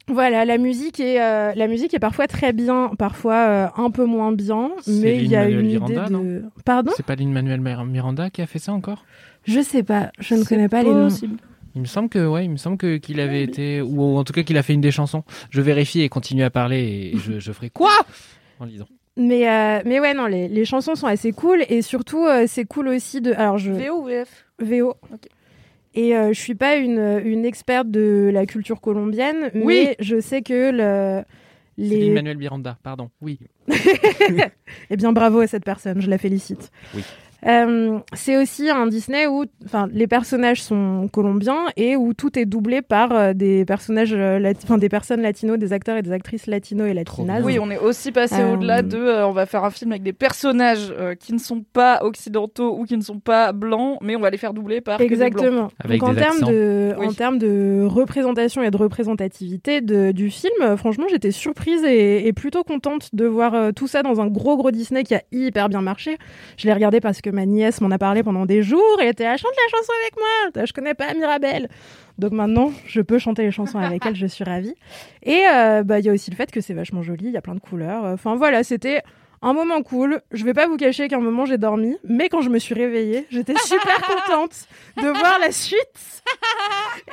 voilà, 0.09 0.43
la 0.43 0.57
musique 0.57 0.99
est 0.99 1.21
euh, 1.21 1.53
la 1.55 1.67
musique 1.67 1.93
est 1.93 1.99
parfois 1.99 2.27
très 2.27 2.51
bien, 2.51 2.91
parfois 2.99 3.35
euh, 3.35 3.67
un 3.77 3.91
peu 3.91 4.03
moins 4.03 4.33
bien, 4.33 4.71
mais 4.87 5.15
il 5.19 5.27
y 5.27 5.37
a 5.37 5.47
une 5.47 5.65
idée 5.69 5.79
Miranda, 5.79 6.09
de. 6.09 6.43
Pardon? 6.65 6.91
C'est 6.97 7.05
pas 7.05 7.15
Lin-Manuel 7.15 7.61
Mir- 7.61 7.85
Miranda 7.85 8.29
qui 8.29 8.41
a 8.41 8.45
fait 8.45 8.59
ça 8.59 8.73
encore? 8.73 9.05
Je 9.45 9.60
sais 9.62 9.84
pas, 9.84 10.12
je 10.19 10.36
ne 10.36 10.43
connais 10.43 10.69
pas 10.69 10.84
les 10.84 10.89
noms. 10.91 11.09
Il 11.76 11.82
me 11.82 11.86
semble 11.88 12.07
que 12.09 12.26
ouais, 12.28 12.45
il 12.45 12.51
me 12.51 12.57
semble 12.57 12.78
que 12.78 12.97
qu'il 12.97 13.20
avait 13.20 13.41
été 13.43 13.82
ou 13.82 14.15
en 14.17 14.24
tout 14.24 14.32
cas 14.34 14.43
qu'il 14.43 14.57
a 14.57 14.63
fait 14.63 14.74
une 14.74 14.82
des 14.82 14.91
chansons. 14.91 15.24
Je 15.49 15.59
vérifie 15.61 16.01
et 16.01 16.09
continue 16.09 16.43
à 16.43 16.49
parler 16.51 17.11
et 17.13 17.17
je, 17.17 17.39
je 17.39 17.51
ferai 17.51 17.70
quoi? 17.72 17.91
En 18.59 18.65
lisant. 18.65 18.88
Mais 19.17 19.49
euh, 19.49 19.82
mais 19.86 19.99
ouais 19.99 20.13
non, 20.13 20.26
les, 20.28 20.47
les 20.47 20.65
chansons 20.65 20.95
sont 20.95 21.07
assez 21.07 21.32
cool 21.32 21.63
et 21.70 21.82
surtout 21.82 22.26
euh, 22.26 22.45
c'est 22.47 22.65
cool 22.65 22.88
aussi 22.89 23.22
de. 23.22 23.34
Alors 23.34 23.57
je 23.57 23.72
VO 23.72 24.01
ou 24.01 24.05
VF 24.05 24.45
VO. 24.59 24.95
Et 25.95 26.15
euh, 26.15 26.34
je 26.34 26.39
suis 26.39 26.55
pas 26.55 26.76
une, 26.78 27.22
une 27.24 27.45
experte 27.45 27.89
de 27.91 28.30
la 28.34 28.45
culture 28.47 28.82
colombienne, 28.82 29.51
Oui. 29.53 29.63
mais 29.86 29.95
je 29.99 30.20
sais 30.20 30.41
que 30.41 30.72
le- 30.72 31.24
les... 31.78 32.09
Manuel 32.11 32.38
Miranda, 32.38 32.78
pardon. 32.82 33.09
Oui. 33.22 33.39
eh 34.89 34.95
bien, 34.97 35.11
bravo 35.11 35.39
à 35.41 35.47
cette 35.47 35.63
personne, 35.65 36.01
je 36.01 36.09
la 36.09 36.17
félicite. 36.17 36.72
Oui. 36.95 37.03
Euh, 37.47 37.99
c'est 38.13 38.37
aussi 38.37 38.69
un 38.69 38.87
Disney 38.87 39.27
où 39.27 39.45
enfin, 39.65 39.87
les 39.91 40.07
personnages 40.07 40.61
sont 40.61 41.09
colombiens 41.11 41.65
et 41.75 41.95
où 41.95 42.13
tout 42.13 42.37
est 42.39 42.45
doublé 42.45 42.81
par 42.81 43.11
euh, 43.11 43.33
des 43.33 43.65
personnages, 43.65 44.13
euh, 44.13 44.53
enfin, 44.63 44.77
des 44.77 44.89
personnes 44.89 45.21
latinos, 45.21 45.57
des 45.59 45.73
acteurs 45.73 45.97
et 45.97 46.01
des 46.01 46.11
actrices 46.11 46.47
latinos 46.47 46.87
et 46.87 46.93
latinas. 46.93 47.41
Oui, 47.41 47.59
on 47.59 47.69
est 47.69 47.77
aussi 47.77 48.11
passé 48.11 48.35
Euh, 48.39 48.53
au-delà 48.53 48.81
de 48.81 48.97
euh, 48.97 49.27
on 49.27 49.31
va 49.31 49.45
faire 49.45 49.63
un 49.63 49.71
film 49.71 49.91
avec 49.91 50.03
des 50.03 50.13
personnages 50.13 50.93
euh, 50.97 51.15
qui 51.15 51.33
ne 51.33 51.37
sont 51.39 51.63
pas 51.73 52.03
occidentaux 52.03 52.77
ou 52.77 52.85
qui 52.85 52.95
ne 52.97 53.01
sont 53.03 53.19
pas 53.19 53.51
blancs, 53.51 53.97
mais 54.01 54.15
on 54.15 54.19
va 54.21 54.29
les 54.29 54.37
faire 54.37 54.53
doubler 54.53 54.81
par 54.81 54.97
que 54.97 55.03
des 55.03 55.13
Exactement. 55.13 55.51
blancs. 55.51 55.71
Avec 55.83 55.99
Donc 55.99 56.09
en 56.09 56.15
termes 56.15 56.41
de, 56.49 56.93
Oui. 56.97 57.07
en 57.07 57.13
termes 57.13 57.37
de 57.39 57.83
représentation 57.85 58.63
et 58.63 58.71
de 58.71 58.77
représentativité 58.77 59.81
de- 59.81 60.11
du 60.11 60.29
film, 60.29 60.77
franchement, 60.77 61.05
j'étais 61.09 61.31
surprise 61.31 61.83
et, 61.83 62.27
et 62.27 62.33
plutôt 62.33 62.63
contente 62.63 63.09
de 63.13 63.25
voir 63.25 63.53
euh, 63.53 63.71
tout 63.71 63.87
ça 63.87 64.01
dans 64.03 64.21
un 64.21 64.27
gros 64.27 64.55
gros 64.57 64.71
Disney 64.71 65.03
qui 65.03 65.15
a 65.15 65.21
hyper 65.31 65.69
bien 65.69 65.81
marché. 65.81 66.17
Je 66.57 66.67
l'ai 66.67 66.73
regardé 66.73 66.99
parce 67.01 67.21
que 67.21 67.29
ma 67.34 67.45
nièce 67.45 67.81
m'en 67.81 67.91
a 67.91 67.97
parlé 67.97 68.23
pendant 68.23 68.45
des 68.45 68.63
jours 68.63 68.97
et 68.99 69.03
elle 69.03 69.09
était 69.09 69.25
à 69.25 69.38
chante 69.38 69.51
la 69.51 69.77
chanson 69.77 69.91
avec 70.01 70.15
moi. 70.17 70.65
Je 70.65 70.73
connais 70.73 70.93
pas 70.93 71.13
Mirabelle. 71.13 71.69
Donc 72.17 72.31
maintenant, 72.31 72.71
je 72.86 73.01
peux 73.01 73.17
chanter 73.17 73.43
les 73.43 73.51
chansons 73.51 73.79
avec 73.79 74.05
elle, 74.05 74.15
je 74.15 74.27
suis 74.27 74.43
ravie. 74.43 74.75
Et 75.23 75.43
euh, 75.51 75.84
bah, 75.84 75.99
il 75.99 76.05
y 76.05 76.09
a 76.09 76.13
aussi 76.13 76.29
le 76.31 76.36
fait 76.36 76.51
que 76.51 76.61
c'est 76.61 76.73
vachement 76.73 77.01
joli, 77.01 77.25
il 77.25 77.31
y 77.31 77.38
a 77.38 77.41
plein 77.41 77.55
de 77.55 77.59
couleurs. 77.59 78.03
Enfin 78.05 78.36
voilà, 78.36 78.63
c'était 78.63 79.01
un 79.43 79.53
moment 79.53 79.81
cool. 79.83 80.21
Je 80.31 80.43
vais 80.45 80.53
pas 80.53 80.67
vous 80.67 80.77
cacher 80.77 81.07
qu'à 81.07 81.17
un 81.17 81.21
moment 81.21 81.45
j'ai 81.45 81.57
dormi, 81.57 81.97
mais 82.03 82.29
quand 82.29 82.41
je 82.41 82.49
me 82.49 82.59
suis 82.59 82.73
réveillée, 82.73 83.27
j'étais 83.29 83.55
super 83.65 84.01
contente 84.27 84.51
de 84.97 85.07
voir 85.07 85.37
la 85.39 85.51
suite. 85.51 85.79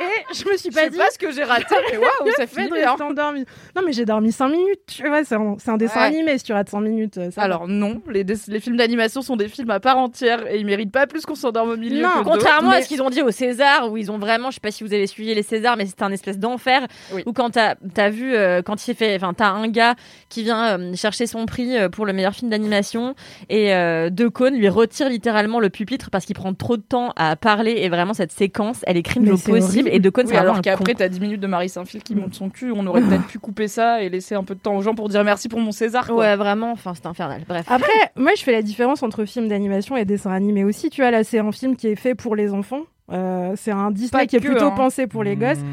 Et 0.00 0.34
je 0.34 0.48
me 0.48 0.56
suis 0.56 0.70
Je 0.70 0.74
pas 0.74 0.84
sais 0.84 0.90
dit. 0.90 0.98
pas 0.98 1.10
ce 1.10 1.18
que 1.18 1.32
j'ai 1.32 1.42
raté, 1.42 1.74
mais 1.90 1.98
waouh, 1.98 2.08
ça 2.36 2.46
fait 2.46 2.68
bien. 2.70 2.94
endormi. 2.94 3.44
Non, 3.74 3.82
mais 3.84 3.92
j'ai 3.92 4.04
dormi 4.04 4.30
5 4.32 4.48
minutes. 4.48 4.80
Tu 4.86 5.06
vois, 5.08 5.24
c'est 5.24 5.34
un, 5.34 5.56
c'est 5.58 5.70
un 5.70 5.76
dessin 5.76 6.00
Ouais. 6.00 6.06
animé. 6.06 6.38
Si 6.38 6.44
tu 6.44 6.52
rates 6.52 6.68
5 6.68 6.80
minutes, 6.80 7.18
euh, 7.18 7.30
va. 7.34 7.42
Alors 7.42 7.66
non, 7.68 8.00
les, 8.08 8.24
films 8.60 8.76
d'animation 8.76 9.22
sont 9.22 9.36
des 9.36 9.48
films 9.48 9.70
à 9.70 9.80
part 9.80 9.98
entière 9.98 10.46
et 10.46 10.58
ils 10.58 10.64
méritent 10.66 10.92
pas 10.92 11.06
plus 11.06 11.26
qu'on 11.26 11.34
s'endorme 11.34 11.70
au 11.70 11.76
milieu. 11.76 12.02
Non, 12.02 12.08
que 12.10 12.16
d'autres, 12.18 12.30
contrairement 12.30 12.70
à 12.70 12.82
ce 12.82 12.88
qu'ils 12.88 13.02
ont 13.02 13.10
dit 13.10 13.22
au 13.22 13.30
César, 13.30 13.90
où 13.90 13.96
ils 13.96 14.10
ont 14.12 14.18
vraiment, 14.18 14.50
je 14.50 14.54
sais 14.54 14.60
pas 14.60 14.70
si 14.70 14.84
vous 14.84 14.94
avez 14.94 15.06
suivi 15.08 15.34
les 15.34 15.42
Césars, 15.42 15.76
mais 15.76 15.86
c'était 15.86 16.04
un 16.04 16.12
espèce 16.12 16.38
d'enfer. 16.38 16.86
Oui. 17.12 17.22
Où 17.26 17.32
quand 17.32 17.50
t'as 17.50 17.74
as 17.96 18.10
vu, 18.10 18.34
euh, 18.34 18.62
quand 18.62 18.86
il 18.86 18.94
fait, 18.94 19.16
enfin, 19.16 19.34
t'as 19.34 19.48
un 19.48 19.68
gars 19.68 19.94
qui 20.28 20.42
vient 20.44 20.78
euh, 20.78 20.94
chercher 20.94 21.26
son 21.26 21.46
prix 21.46 21.76
euh, 21.76 21.88
pour 21.88 22.06
le 22.06 22.12
meilleur 22.20 22.34
film 22.34 22.50
d'animation 22.50 23.14
et 23.48 23.74
euh, 23.74 24.10
De 24.10 24.28
Caunes 24.28 24.54
lui 24.54 24.68
retire 24.68 25.08
littéralement 25.08 25.58
le 25.60 25.70
pupitre 25.70 26.10
parce 26.10 26.24
qu'il 26.24 26.36
prend 26.36 26.52
trop 26.54 26.76
de 26.76 26.82
temps 26.82 27.12
à 27.16 27.34
parler 27.36 27.72
et 27.78 27.88
vraiment 27.88 28.14
cette 28.14 28.32
séquence, 28.32 28.80
elle 28.86 28.96
est 28.96 29.02
crime 29.02 29.24
c'est 29.24 29.50
possible. 29.50 29.62
horrible. 29.62 29.88
Et 29.92 29.98
De 29.98 30.10
Caunes, 30.10 30.26
Oui, 30.26 30.32
c'est 30.32 30.38
alors 30.38 30.60
qu'après 30.60 30.94
t'as 30.94 31.08
10 31.08 31.20
minutes 31.20 31.40
de 31.40 31.46
Marie 31.46 31.68
Saint-Fil 31.68 32.02
qui 32.02 32.14
monte 32.14 32.34
son 32.34 32.50
cul, 32.50 32.72
on 32.74 32.86
aurait 32.86 33.00
peut-être 33.00 33.26
pu 33.28 33.38
couper 33.38 33.68
ça 33.68 34.02
et 34.02 34.08
laisser 34.08 34.34
un 34.34 34.44
peu 34.44 34.54
de 34.54 34.60
temps 34.60 34.76
aux 34.76 34.82
gens 34.82 34.94
pour 34.94 35.08
dire 35.08 35.24
merci 35.24 35.48
pour 35.48 35.60
mon 35.60 35.72
César. 35.72 36.06
quoi. 36.06 36.16
Ouais, 36.16 36.36
vraiment, 36.36 36.72
enfin, 36.72 36.92
c'est 36.94 37.06
infernal. 37.06 37.42
Bref. 37.48 37.64
Après, 37.68 37.90
moi, 38.16 38.32
je 38.36 38.42
fais 38.42 38.52
la 38.52 38.62
différence 38.62 39.02
entre 39.02 39.24
film 39.24 39.48
d'animation 39.48 39.96
et 39.96 40.04
dessin 40.04 40.30
animé 40.30 40.64
aussi. 40.64 40.90
Tu 40.90 41.00
vois, 41.00 41.10
là, 41.10 41.24
c'est 41.24 41.38
un 41.38 41.52
film 41.52 41.76
qui 41.76 41.88
est 41.88 41.96
fait 41.96 42.14
pour 42.14 42.36
les 42.36 42.52
enfants. 42.52 42.82
Euh, 43.12 43.54
c'est 43.56 43.72
un 43.72 43.90
Disney 43.90 44.10
Pas 44.10 44.26
qui 44.26 44.36
est 44.36 44.40
plutôt 44.40 44.66
hein. 44.66 44.74
pensé 44.76 45.06
pour 45.06 45.24
les 45.24 45.36
gosses. 45.36 45.58
Mmh. 45.58 45.66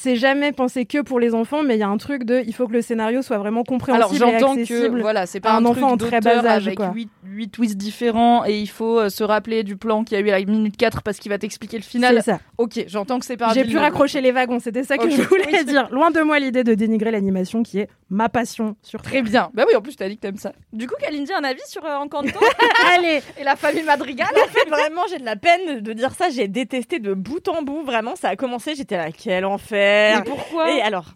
C'est 0.00 0.14
jamais 0.14 0.52
pensé 0.52 0.86
que 0.86 1.02
pour 1.02 1.18
les 1.18 1.34
enfants, 1.34 1.64
mais 1.64 1.74
il 1.74 1.80
y 1.80 1.82
a 1.82 1.88
un 1.88 1.96
truc 1.96 2.22
de 2.22 2.40
il 2.46 2.54
faut 2.54 2.68
que 2.68 2.72
le 2.72 2.82
scénario 2.82 3.20
soit 3.20 3.38
vraiment 3.38 3.62
Alors 3.62 3.66
compréhensible 3.66 4.18
j'entends 4.18 4.54
et 4.54 4.64
que 4.64 5.00
voilà, 5.00 5.26
c'est 5.26 5.40
pas 5.40 5.54
un, 5.54 5.62
truc 5.64 5.78
enfant 5.78 5.94
en 5.94 5.96
très 5.96 6.20
bas 6.20 6.38
âge, 6.38 6.68
avec 6.68 6.78
quoi. 6.78 6.94
8, 7.24 7.48
twists 7.50 7.76
différents 7.76 8.44
et 8.46 8.60
il 8.60 8.68
faut 8.68 9.00
euh, 9.00 9.08
se 9.08 9.24
rappeler 9.24 9.64
du 9.64 9.76
plan 9.76 10.04
qu'il 10.04 10.16
y 10.16 10.22
a 10.22 10.24
eu 10.24 10.30
à 10.30 10.38
la 10.38 10.44
minute 10.44 10.76
4 10.76 11.02
parce 11.02 11.18
qu'il 11.18 11.30
va 11.30 11.38
t'expliquer 11.38 11.78
le 11.78 11.82
final. 11.82 12.14
C'est 12.18 12.30
ça. 12.30 12.38
Ok, 12.58 12.84
j'entends 12.86 13.18
que 13.18 13.26
c'est 13.26 13.36
pas 13.36 13.52
J'ai 13.54 13.64
pu 13.64 13.76
raccrocher 13.76 14.20
les 14.20 14.30
wagons, 14.30 14.60
c'était 14.60 14.84
ça 14.84 14.98
que 14.98 15.10
je 15.10 15.20
voulais 15.20 15.46
Oui. 15.52 15.64
dire. 15.64 15.88
Loin 15.90 16.12
de 16.12 16.20
moi 16.20 16.38
l'idée 16.38 16.62
de 16.62 16.74
dénigrer 16.74 17.10
l'animation 17.10 17.64
qui 17.64 17.80
est 17.80 17.88
ma 18.08 18.28
passion 18.28 18.76
sur 18.82 19.02
Très 19.02 19.22
bien. 19.22 19.50
Bah 19.52 19.64
oui, 19.66 19.74
en 19.74 19.80
plus 19.80 19.96
t'as 19.96 20.08
dit 20.08 20.14
que 20.14 20.20
t'aimes 20.20 20.36
ça. 20.36 20.52
Du 20.72 20.86
coup, 20.86 20.94
Kalindi, 21.00 21.32
un 21.32 21.42
avis 21.42 21.60
sur 21.66 21.84
euh, 21.84 21.96
Encanto 21.96 22.38
Allez, 22.94 23.20
et 23.36 23.42
la 23.42 23.56
famille 23.56 23.82
Madrigal 23.82 24.28
En 24.32 24.48
fait, 24.48 24.68
vraiment, 24.68 25.02
j'ai 25.10 25.18
de 25.18 25.24
la 25.24 25.36
peine 25.36 25.80
de 25.80 25.92
dire 25.92 26.12
ça. 26.12 26.30
J'ai 26.30 26.46
détesté 26.46 27.00
de 27.00 27.14
bout 27.14 27.48
en 27.48 27.62
bout. 27.62 27.82
Vraiment, 27.82 28.14
ça 28.14 28.28
a 28.28 28.36
commencé. 28.36 28.76
J'étais 28.76 28.96
là, 28.96 29.10
quel 29.10 29.44
enfer. 29.44 29.87
Mais 30.18 30.22
pourquoi 30.24 30.70
Et 30.70 30.80
alors, 30.82 31.06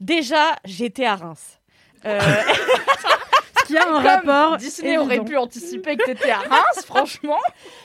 déjà, 0.00 0.56
j'étais 0.64 1.04
à 1.06 1.16
Reims. 1.16 1.60
Euh, 2.04 2.20
ce 3.60 3.66
qui 3.66 3.76
a 3.78 3.82
un 3.82 3.86
Comme 3.94 4.06
rapport 4.06 4.56
Disney 4.58 4.98
aurait 4.98 5.20
pu 5.24 5.36
anticiper 5.36 5.96
que 5.96 6.04
t'étais 6.04 6.30
à 6.30 6.38
Reims, 6.38 6.82
franchement. 6.86 7.38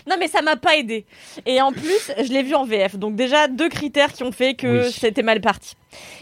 non, 0.08 0.16
mais 0.20 0.28
ça 0.28 0.42
m'a 0.42 0.56
pas 0.58 0.76
aidé. 0.76 1.06
Et 1.46 1.62
en 1.62 1.72
plus, 1.72 2.12
je 2.18 2.32
l'ai 2.34 2.44
vu 2.44 2.54
en 2.56 2.66
VF. 2.66 2.98
Donc 2.98 3.16
déjà, 3.16 3.48
deux 3.48 3.70
critères 3.70 4.12
qui 4.14 4.24
ont 4.24 4.32
fait 4.32 4.56
que 4.56 4.86
Oui. 4.88 4.92
c'était 4.92 5.24
mal 5.24 5.40
parti. 5.42 5.76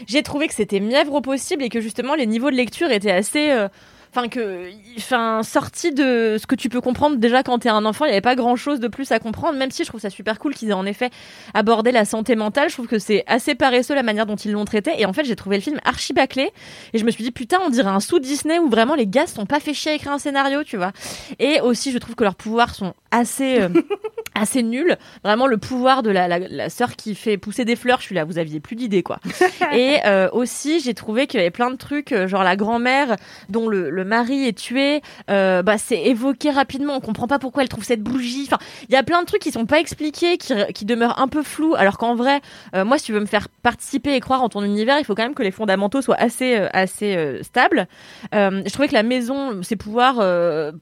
J'ai 0.06 0.22
trouvé 0.22 0.46
que 0.48 0.54
c'était 0.54 0.80
mièvre 0.80 1.14
au 1.14 1.20
possible 1.20 1.62
et 1.64 1.68
que 1.68 1.80
justement, 1.80 2.14
les 2.14 2.26
niveaux 2.26 2.50
de 2.50 2.56
lecture 2.56 2.90
étaient 2.90 3.10
assez... 3.10 3.50
euh, 3.50 3.68
Enfin, 4.10 4.28
que, 4.28 4.70
enfin, 4.96 5.42
sorti 5.42 5.92
de 5.92 6.36
ce 6.40 6.46
que 6.46 6.54
tu 6.54 6.68
peux 6.68 6.80
comprendre 6.80 7.16
déjà 7.16 7.42
quand 7.42 7.58
t'es 7.58 7.68
un 7.68 7.84
enfant, 7.84 8.04
il 8.04 8.08
n'y 8.08 8.14
avait 8.14 8.20
pas 8.20 8.34
grand 8.34 8.56
chose 8.56 8.80
de 8.80 8.88
plus 8.88 9.12
à 9.12 9.18
comprendre, 9.18 9.58
même 9.58 9.70
si 9.70 9.84
je 9.84 9.88
trouve 9.88 10.00
ça 10.00 10.10
super 10.10 10.38
cool 10.38 10.54
qu'ils 10.54 10.70
aient 10.70 10.74
en 10.74 10.86
effet 10.86 11.10
abordé 11.54 11.92
la 11.92 12.04
santé 12.04 12.36
mentale. 12.36 12.68
Je 12.68 12.74
trouve 12.74 12.88
que 12.88 12.98
c'est 12.98 13.24
assez 13.26 13.54
paresseux 13.54 13.94
la 13.94 14.02
manière 14.02 14.26
dont 14.26 14.36
ils 14.36 14.52
l'ont 14.52 14.64
traité. 14.64 14.92
Et 14.98 15.06
en 15.06 15.12
fait, 15.12 15.24
j'ai 15.24 15.36
trouvé 15.36 15.56
le 15.56 15.62
film 15.62 15.78
archi 15.84 16.12
bâclé. 16.12 16.50
Et 16.92 16.98
je 16.98 17.04
me 17.04 17.10
suis 17.10 17.24
dit, 17.24 17.30
putain, 17.30 17.58
on 17.64 17.70
dirait 17.70 17.90
un 17.90 18.00
sous 18.00 18.18
Disney 18.18 18.58
où 18.58 18.68
vraiment 18.68 18.94
les 18.94 19.06
gars 19.06 19.26
sont 19.26 19.46
pas 19.46 19.60
fait 19.60 19.74
chier 19.74 19.92
à 19.92 19.94
écrire 19.94 20.12
un 20.12 20.18
scénario, 20.18 20.64
tu 20.64 20.76
vois. 20.76 20.92
Et 21.38 21.60
aussi, 21.60 21.92
je 21.92 21.98
trouve 21.98 22.14
que 22.14 22.24
leurs 22.24 22.34
pouvoirs 22.34 22.74
sont 22.74 22.94
assez, 23.10 23.60
euh, 23.60 23.68
assez 24.34 24.62
nuls. 24.62 24.96
Vraiment, 25.24 25.46
le 25.46 25.58
pouvoir 25.58 26.02
de 26.02 26.10
la, 26.10 26.28
la, 26.28 26.38
la 26.38 26.70
sœur 26.70 26.96
qui 26.96 27.14
fait 27.14 27.36
pousser 27.36 27.64
des 27.64 27.76
fleurs, 27.76 28.00
je 28.00 28.06
suis 28.06 28.14
là, 28.14 28.24
vous 28.24 28.38
aviez 28.38 28.60
plus 28.60 28.76
d'idées, 28.76 29.02
quoi. 29.02 29.20
Et 29.72 29.98
euh, 30.06 30.28
aussi, 30.32 30.80
j'ai 30.80 30.94
trouvé 30.94 31.26
qu'il 31.26 31.38
y 31.38 31.42
avait 31.42 31.50
plein 31.50 31.70
de 31.70 31.76
trucs, 31.76 32.12
euh, 32.12 32.26
genre 32.26 32.42
la 32.42 32.56
grand-mère 32.56 33.16
dont 33.48 33.68
le, 33.68 33.90
le 33.90 33.97
mari 34.04 34.46
est 34.46 34.56
tué, 34.58 35.00
euh, 35.30 35.62
bah, 35.62 35.78
c'est 35.78 36.02
évoqué 36.02 36.50
rapidement. 36.50 36.94
On 36.96 37.00
comprend 37.00 37.26
pas 37.26 37.38
pourquoi 37.38 37.62
elle 37.62 37.68
trouve 37.68 37.84
cette 37.84 38.02
bougie. 38.02 38.44
Enfin, 38.46 38.58
il 38.88 38.92
y 38.92 38.96
a 38.96 39.02
plein 39.02 39.20
de 39.20 39.26
trucs 39.26 39.42
qui 39.42 39.50
sont 39.52 39.66
pas 39.66 39.78
expliqués, 39.80 40.38
qui, 40.38 40.52
qui 40.74 40.84
demeurent 40.84 41.20
un 41.20 41.28
peu 41.28 41.42
flous, 41.42 41.74
alors 41.74 41.98
qu'en 41.98 42.14
vrai, 42.14 42.40
euh, 42.74 42.84
moi, 42.84 42.98
si 42.98 43.04
tu 43.06 43.12
veux 43.12 43.20
me 43.20 43.26
faire 43.26 43.48
participer 43.62 44.14
et 44.14 44.20
croire 44.20 44.42
en 44.42 44.48
ton 44.48 44.62
univers, 44.62 44.98
il 44.98 45.04
faut 45.04 45.14
quand 45.14 45.22
même 45.22 45.34
que 45.34 45.42
les 45.42 45.50
fondamentaux 45.50 46.02
soient 46.02 46.20
assez, 46.20 46.56
euh, 46.56 46.68
assez 46.72 47.38
stables. 47.42 47.88
Je 48.32 48.70
trouvais 48.72 48.88
que 48.88 48.94
la 48.94 49.02
maison, 49.02 49.62
ses 49.62 49.76
pouvoirs, 49.76 50.16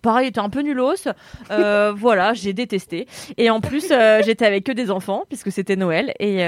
pareil, 0.02 0.28
étaient 0.28 0.40
un 0.40 0.50
peu 0.50 0.60
nulos. 0.60 1.08
Voilà, 1.96 2.34
j'ai 2.34 2.52
détesté. 2.52 3.06
Et 3.36 3.50
en 3.50 3.60
plus, 3.60 3.92
j'étais 4.24 4.46
avec 4.46 4.64
que 4.64 4.72
des 4.72 4.90
enfants, 4.90 5.24
puisque 5.28 5.50
c'était 5.50 5.76
Noël 5.76 6.12
et, 6.20 6.40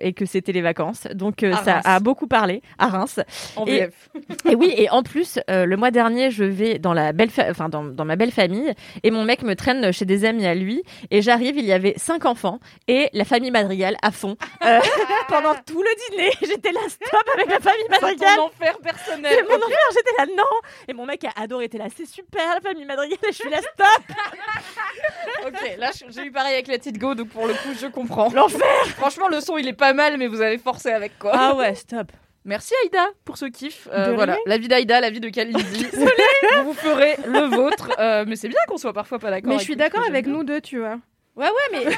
et 0.00 0.12
que 0.12 0.24
c'était 0.26 0.52
les 0.52 0.62
vacances. 0.62 1.06
Donc, 1.14 1.44
ça 1.64 1.80
a 1.84 2.00
beaucoup 2.00 2.26
parlé 2.26 2.62
à 2.78 2.88
Reims. 2.88 3.20
En 3.56 3.64
Et- 3.66 3.80
VF. 3.86 4.10
Et 4.50 4.54
oui, 4.54 4.72
et 4.76 4.90
en 4.90 5.02
plus, 5.02 5.38
le 5.48 5.76
mois 5.76 5.90
dernier, 5.90 6.07
je 6.16 6.44
vais 6.44 6.78
dans 6.78 6.92
la 6.94 7.12
belle, 7.12 7.28
enfin 7.50 7.68
dans, 7.68 7.84
dans 7.84 8.04
ma 8.04 8.16
belle 8.16 8.32
famille, 8.32 8.72
et 9.02 9.10
mon 9.10 9.24
mec 9.24 9.42
me 9.42 9.54
traîne 9.54 9.92
chez 9.92 10.04
des 10.04 10.24
amis 10.24 10.46
à 10.46 10.54
lui, 10.54 10.82
et 11.10 11.22
j'arrive, 11.22 11.56
il 11.58 11.64
y 11.64 11.72
avait 11.72 11.94
cinq 11.96 12.24
enfants 12.24 12.58
et 12.88 13.08
la 13.12 13.24
famille 13.24 13.50
Madrigal 13.50 13.96
à 14.02 14.10
fond 14.10 14.36
Euh, 14.64 14.80
pendant 15.28 15.54
tout 15.66 15.82
le 15.82 16.10
dîner. 16.10 16.30
J'étais 16.42 16.72
là, 16.72 16.80
stop 16.88 17.22
avec 17.34 17.48
la 17.50 17.60
famille 17.60 17.84
C'est 17.90 18.00
Madrigal. 18.00 18.36
ton 18.36 18.42
enfer 18.46 18.78
personnel. 18.78 19.32
C'est 19.36 19.42
mon 19.48 19.56
enfer, 19.56 19.78
j'étais 19.92 20.16
là, 20.18 20.26
non. 20.36 20.68
Et 20.88 20.92
mon 20.92 21.04
mec 21.06 21.24
a 21.24 21.40
adoré, 21.40 21.64
était 21.66 21.78
là, 21.78 21.86
c'est 21.94 22.06
super 22.06 22.54
la 22.54 22.60
famille 22.60 22.84
Madrigal, 22.84 23.18
et 23.22 23.32
je 23.32 23.36
suis 23.36 23.50
là, 23.50 23.58
stop. 23.58 24.16
Ok, 25.46 25.76
là 25.78 25.90
j'ai 26.10 26.22
eu 26.24 26.30
pareil 26.32 26.54
avec 26.54 26.66
Let 26.68 26.80
It 26.88 26.98
Go, 26.98 27.14
donc 27.14 27.28
pour 27.28 27.46
le 27.46 27.54
coup 27.54 27.70
je 27.80 27.86
comprends. 27.86 28.28
L'enfer. 28.32 28.60
Franchement, 28.96 29.28
le 29.28 29.40
son 29.40 29.56
il 29.56 29.68
est 29.68 29.72
pas 29.72 29.92
mal, 29.92 30.16
mais 30.18 30.26
vous 30.26 30.40
avez 30.40 30.58
forcé 30.58 30.90
avec 30.90 31.18
quoi. 31.18 31.32
Ah 31.34 31.54
ouais, 31.54 31.74
stop. 31.74 32.10
Merci 32.44 32.72
Aïda 32.84 33.06
pour 33.24 33.36
ce 33.36 33.44
kiff. 33.46 33.88
Euh, 33.92 34.14
voilà, 34.14 34.34
rien. 34.34 34.42
la 34.46 34.58
vie 34.58 34.68
d'Aïda, 34.68 35.00
la 35.00 35.10
vie 35.10 35.20
de 35.20 35.28
Kalindi. 35.28 35.86
vous 35.92 36.64
vous 36.64 36.72
ferez 36.72 37.16
le 37.26 37.54
vôtre. 37.54 37.90
Euh, 37.98 38.24
mais 38.26 38.36
c'est 38.36 38.48
bien 38.48 38.60
qu'on 38.68 38.78
soit 38.78 38.92
parfois 38.92 39.18
pas 39.18 39.30
d'accord. 39.30 39.52
Mais 39.52 39.58
je 39.58 39.64
suis 39.64 39.76
d'accord 39.76 40.04
avec 40.06 40.26
nous 40.26 40.44
deux, 40.44 40.60
tu 40.60 40.78
vois. 40.78 40.98
Ouais, 41.38 41.44
ouais, 41.46 41.50
mais, 41.70 41.84
non, 41.84 41.90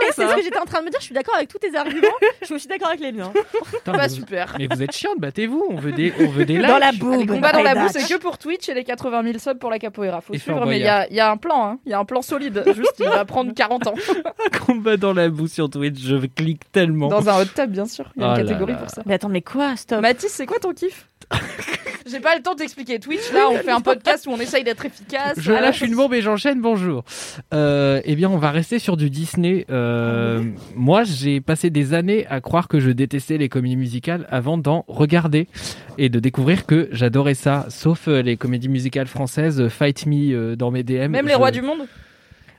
mais 0.00 0.06
c'est 0.14 0.26
ce 0.26 0.34
que 0.34 0.42
j'étais 0.42 0.58
en 0.58 0.64
train 0.64 0.80
de 0.80 0.86
me 0.86 0.90
dire. 0.90 0.98
Je 0.98 1.04
suis 1.04 1.14
d'accord 1.14 1.34
avec 1.36 1.48
tous 1.50 1.58
tes 1.58 1.76
arguments. 1.76 2.08
Je 2.40 2.46
suis 2.46 2.54
aussi 2.54 2.68
d'accord 2.68 2.88
avec 2.88 3.00
les 3.00 3.12
miens. 3.12 3.30
Putain, 3.70 3.92
Pas 3.92 3.98
mais 3.98 4.08
vous- 4.08 4.14
super. 4.14 4.56
Mais 4.58 4.66
vous 4.70 4.82
êtes 4.82 4.92
chiante, 4.92 5.18
battez-vous. 5.20 5.62
On 5.68 5.76
veut 5.76 5.92
des, 5.92 6.12
on 6.20 6.28
veut 6.28 6.46
des 6.46 6.56
Dans 6.58 6.78
la 6.78 6.90
likes. 6.90 7.00
boue. 7.00 7.18
Les 7.20 7.26
combats 7.26 7.52
dans 7.52 7.62
la 7.62 7.74
boue, 7.74 7.88
c'est 7.90 8.08
que 8.08 8.18
pour 8.18 8.38
Twitch 8.38 8.66
et 8.70 8.74
les 8.74 8.84
80 8.84 9.22
000 9.24 9.38
subs 9.38 9.58
pour 9.58 9.68
la 9.70 9.78
capoeira. 9.78 10.20
Faut 10.22 10.32
Et 10.32 10.38
suivre, 10.38 10.56
Fort 10.58 10.66
mais 10.66 10.78
il 10.78 10.84
y 10.84 10.88
a, 10.88 11.06
il 11.08 11.14
y 11.16 11.20
a 11.20 11.30
un 11.30 11.36
plan. 11.36 11.66
hein. 11.66 11.78
Il 11.84 11.90
y 11.90 11.94
a 11.94 11.98
un 11.98 12.04
plan 12.06 12.22
solide. 12.22 12.62
Juste, 12.74 12.94
il 12.98 13.04
va 13.08 13.24
prendre 13.26 13.52
40 13.54 13.86
ans. 13.88 13.94
Combat 14.66 14.96
dans 14.96 15.12
la 15.12 15.28
boue 15.28 15.48
sur 15.48 15.68
Twitch, 15.68 16.00
je 16.00 16.16
clique 16.26 16.70
tellement. 16.72 17.08
Dans 17.08 17.28
un 17.28 17.42
hot 17.42 17.46
tab, 17.54 17.70
bien 17.70 17.84
sûr. 17.86 18.06
Il 18.16 18.22
y 18.22 18.24
a 18.24 18.28
Oh 18.28 18.30
une 18.36 18.36
là 18.38 18.42
catégorie 18.48 18.72
là. 18.72 18.78
pour 18.78 18.90
ça. 18.90 19.02
Mais 19.04 19.14
attends, 19.14 19.28
mais 19.28 19.42
quoi, 19.42 19.76
stop? 19.76 20.00
Mathis, 20.00 20.30
c'est 20.32 20.46
quoi 20.46 20.58
ton 20.58 20.72
kiff? 20.72 21.06
J'ai 22.10 22.20
pas 22.20 22.36
le 22.36 22.42
temps 22.42 22.54
d'expliquer 22.54 22.98
Twitch. 22.98 23.32
Là, 23.32 23.48
on 23.50 23.56
fait 23.58 23.70
un 23.70 23.80
podcast 23.80 24.26
où 24.26 24.30
on 24.30 24.38
essaye 24.38 24.64
d'être 24.64 24.84
efficace. 24.84 25.38
Je 25.38 25.52
lâche 25.52 25.82
une 25.82 25.94
bombe 25.94 26.14
et 26.14 26.22
j'enchaîne, 26.22 26.60
bonjour. 26.60 27.04
Euh, 27.52 28.00
eh 28.04 28.14
bien, 28.16 28.30
on 28.30 28.38
va 28.38 28.50
rester 28.50 28.78
sur 28.78 28.96
du 28.96 29.10
Disney. 29.10 29.66
Euh, 29.70 30.42
moi, 30.74 31.04
j'ai 31.04 31.40
passé 31.40 31.70
des 31.70 31.94
années 31.94 32.26
à 32.28 32.40
croire 32.40 32.68
que 32.68 32.80
je 32.80 32.90
détestais 32.90 33.36
les 33.36 33.48
comédies 33.48 33.76
musicales 33.76 34.26
avant 34.30 34.58
d'en 34.58 34.84
regarder 34.88 35.48
et 35.98 36.08
de 36.08 36.18
découvrir 36.18 36.64
que 36.64 36.88
j'adorais 36.92 37.34
ça, 37.34 37.66
sauf 37.68 38.08
euh, 38.08 38.22
les 38.22 38.36
comédies 38.36 38.68
musicales 38.68 39.08
françaises, 39.08 39.68
Fight 39.68 40.06
Me 40.06 40.32
euh, 40.32 40.56
dans 40.56 40.70
mes 40.70 40.82
DM. 40.82 41.08
Même 41.08 41.26
les 41.26 41.34
rois 41.34 41.50
du 41.50 41.62
monde 41.62 41.86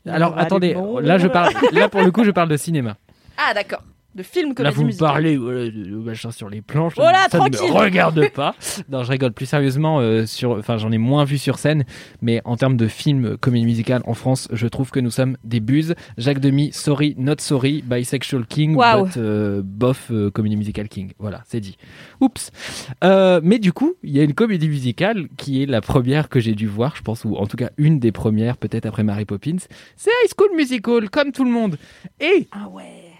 Alors, 0.06 0.38
attendez, 0.38 0.76
là, 1.02 1.18
je 1.18 1.28
parle, 1.28 1.54
là, 1.72 1.90
pour 1.90 2.02
le 2.02 2.12
coup, 2.12 2.24
je 2.24 2.32
parle 2.32 2.50
de 2.50 2.58
cinéma. 2.58 2.98
Ah, 3.38 3.54
d'accord. 3.54 3.84
De 4.16 4.24
films 4.24 4.50
Là, 4.50 4.72
comédie 4.72 4.76
vous 4.76 4.86
me 4.86 4.98
parlez 4.98 5.38
voilà, 5.38 5.66
de, 5.66 5.72
de 5.84 5.96
machin 5.96 6.32
sur 6.32 6.50
les 6.50 6.62
planches. 6.62 6.94
Oh 6.98 7.02
là, 7.02 7.28
ça 7.30 7.38
ne 7.40 7.50
tranquille. 7.50 7.74
me 7.74 7.78
regarde 7.80 8.30
pas. 8.34 8.56
non, 8.90 9.04
je 9.04 9.12
rigole 9.12 9.32
plus 9.34 9.46
sérieusement. 9.46 10.00
euh, 10.00 10.26
sur, 10.26 10.52
enfin, 10.52 10.78
j'en 10.78 10.92
ai 10.92 10.98
moins 10.98 11.24
vu 11.26 11.38
sur 11.38 11.60
scène, 11.60 11.86
mais 12.22 12.42
en 12.44 12.58
termes 12.58 12.76
de 12.76 12.88
films 12.88 13.38
comédie 13.38 13.66
musicale 13.66 14.02
en 14.06 14.14
France, 14.16 14.48
je 14.52 14.68
trouve 14.68 14.90
que 14.92 15.00
nous 15.00 15.12
sommes 15.12 15.38
des 15.44 15.60
buses. 15.60 15.96
Jacques 16.18 16.40
Demy, 16.40 16.72
sorry, 16.74 17.16
not 17.18 17.36
sorry, 17.40 17.84
bisexual 17.86 18.46
king, 18.48 18.76
Waouh. 18.76 19.06
but 19.06 19.18
euh, 19.18 19.62
bof 19.64 20.08
euh, 20.12 20.32
comédie 20.32 20.58
musicale 20.58 20.90
king. 20.90 21.12
Voilà, 21.20 21.44
c'est 21.48 21.60
dit. 21.60 21.78
Oups. 22.20 22.52
Euh, 23.04 23.40
mais 23.44 23.60
du 23.60 23.72
coup, 23.74 23.94
il 24.04 24.12
y 24.16 24.20
a 24.20 24.24
une 24.24 24.34
comédie 24.34 24.68
musicale 24.70 25.28
qui 25.38 25.62
est 25.64 25.66
la 25.66 25.82
première 25.82 26.30
que 26.30 26.40
j'ai 26.40 26.56
dû 26.56 26.68
voir, 26.68 26.96
je 26.96 27.02
pense, 27.04 27.26
ou 27.26 27.36
en 27.36 27.46
tout 27.48 27.58
cas 27.58 27.70
une 27.78 28.00
des 28.00 28.12
premières, 28.12 28.58
peut-être 28.58 28.86
après 28.88 29.04
Mary 29.04 29.26
Poppins. 29.26 29.58
C'est 29.96 30.10
High 30.24 30.32
School 30.38 30.56
Musical, 30.58 31.10
comme 31.10 31.32
tout 31.32 31.44
le 31.44 31.52
monde. 31.52 31.78
Et 32.20 32.48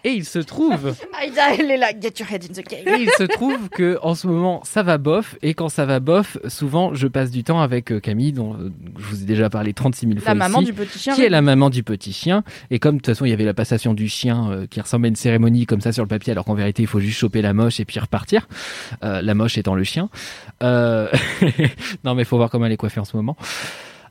et 0.04 0.10
il 0.12 0.26
se 0.26 0.40
trouve 0.40 0.96
Aïda, 1.22 1.54
elle 1.58 1.72
est 1.72 1.78
là. 1.78 1.92
Get 2.00 2.14
your 2.20 2.32
head 2.32 2.44
in 2.46 2.54
the 2.54 2.66
game. 2.68 2.88
et 2.88 3.02
il 3.04 3.10
se 3.12 3.24
trouve 3.24 3.70
que 3.70 3.98
en 4.02 4.16
ce 4.16 4.28
moment 4.28 4.62
ça 4.64 4.84
va 4.84 4.98
bof 4.98 5.36
et 5.42 5.54
quand 5.54 5.70
ça 5.70 5.86
va 5.86 6.00
bof, 6.00 6.38
souvent 6.48 6.94
je 6.94 7.08
passe 7.08 7.32
du 7.32 7.44
temps 7.44 7.62
avec 7.62 7.92
euh, 7.92 8.00
Camille 8.00 8.32
dont 8.34 8.54
euh, 8.56 8.72
je 8.98 9.04
vous 9.06 9.22
ai 9.24 9.26
déjà 9.26 9.50
parlé 9.50 9.74
36 9.74 10.08
000 10.08 10.20
fois 10.20 10.30
La 10.30 10.36
maman 10.36 10.62
ici, 10.62 10.72
du 10.72 10.74
petit 10.74 11.00
chien, 11.00 11.14
qui 11.16 11.22
oui. 11.22 11.28
est 11.28 11.30
la 11.30 11.42
maman 11.42 11.70
du 11.70 11.84
petit 11.84 12.14
chien 12.14 12.44
et 12.72 12.80
comme 12.80 12.96
de 12.96 13.00
toute 13.02 13.08
façon 13.08 13.26
il 13.26 13.30
y 13.30 13.34
avait 13.34 13.46
la 13.46 13.54
passation 13.54 13.94
du 13.94 14.08
chien 14.10 14.50
euh, 14.52 14.66
qui 14.68 14.80
ressemble 14.82 15.06
à 15.06 15.10
une 15.10 15.16
cérémonie 15.16 15.66
comme 15.66 15.82
ça 15.82 15.92
sur 15.92 16.04
le 16.04 16.08
papier 16.10 16.32
alors 16.32 16.46
qu'en 16.46 16.54
vérité 16.56 16.84
il 16.84 16.88
faut 16.88 17.00
juste 17.00 17.18
choper 17.20 17.42
la 17.42 17.54
moche 17.54 17.80
et 17.80 17.86
puis 17.86 18.00
repartir, 18.00 18.48
Euh, 19.04 19.22
la 19.22 19.34
moche 19.34 19.58
étant 19.58 19.76
le 19.76 19.84
chien. 19.84 20.10
Euh, 20.64 21.08
non 22.04 22.16
mais 22.16 22.24
faut 22.24 22.38
voir 22.38 22.50
comment 22.50 22.66
elle 22.66 22.72
est 22.72 22.78
coiffée 22.78 23.00
en 23.00 23.06
ce 23.06 23.16
moment. 23.18 23.36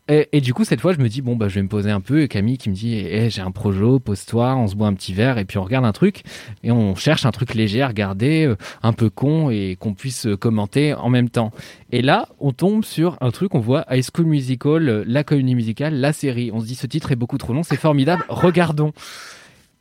Et, 0.08 0.28
et 0.32 0.40
du 0.40 0.54
coup, 0.54 0.64
cette 0.64 0.80
fois, 0.80 0.92
je 0.92 0.98
me 0.98 1.08
dis, 1.08 1.20
bon, 1.20 1.36
bah, 1.36 1.48
je 1.48 1.56
vais 1.56 1.62
me 1.62 1.68
poser 1.68 1.90
un 1.90 2.00
peu. 2.00 2.22
Et 2.22 2.28
Camille 2.28 2.56
qui 2.56 2.70
me 2.70 2.74
dit, 2.74 2.94
eh, 2.94 3.28
j'ai 3.28 3.42
un 3.42 3.50
projo, 3.50 3.98
pose-toi, 3.98 4.56
on 4.56 4.66
se 4.66 4.74
boit 4.74 4.86
un 4.86 4.94
petit 4.94 5.12
verre 5.12 5.38
et 5.38 5.44
puis 5.44 5.58
on 5.58 5.64
regarde 5.64 5.84
un 5.84 5.92
truc. 5.92 6.22
Et 6.62 6.70
on 6.70 6.94
cherche 6.94 7.26
un 7.26 7.30
truc 7.30 7.54
léger 7.54 7.82
à 7.82 7.88
regarder, 7.88 8.46
euh, 8.46 8.56
un 8.82 8.92
peu 8.92 9.10
con 9.10 9.50
et 9.50 9.76
qu'on 9.78 9.94
puisse 9.94 10.26
euh, 10.26 10.36
commenter 10.36 10.94
en 10.94 11.10
même 11.10 11.28
temps. 11.28 11.52
Et 11.92 12.00
là, 12.00 12.28
on 12.40 12.52
tombe 12.52 12.84
sur 12.84 13.18
un 13.20 13.30
truc, 13.30 13.54
on 13.54 13.60
voit 13.60 13.84
High 13.90 14.04
School 14.04 14.26
Musical, 14.26 14.88
euh, 14.88 15.04
la 15.06 15.24
comédie 15.24 15.54
musicale, 15.54 15.94
la 15.94 16.12
série. 16.12 16.50
On 16.52 16.60
se 16.60 16.66
dit, 16.66 16.74
ce 16.74 16.86
titre 16.86 17.12
est 17.12 17.16
beaucoup 17.16 17.38
trop 17.38 17.52
long, 17.52 17.62
c'est 17.62 17.76
formidable, 17.76 18.24
regardons. 18.28 18.92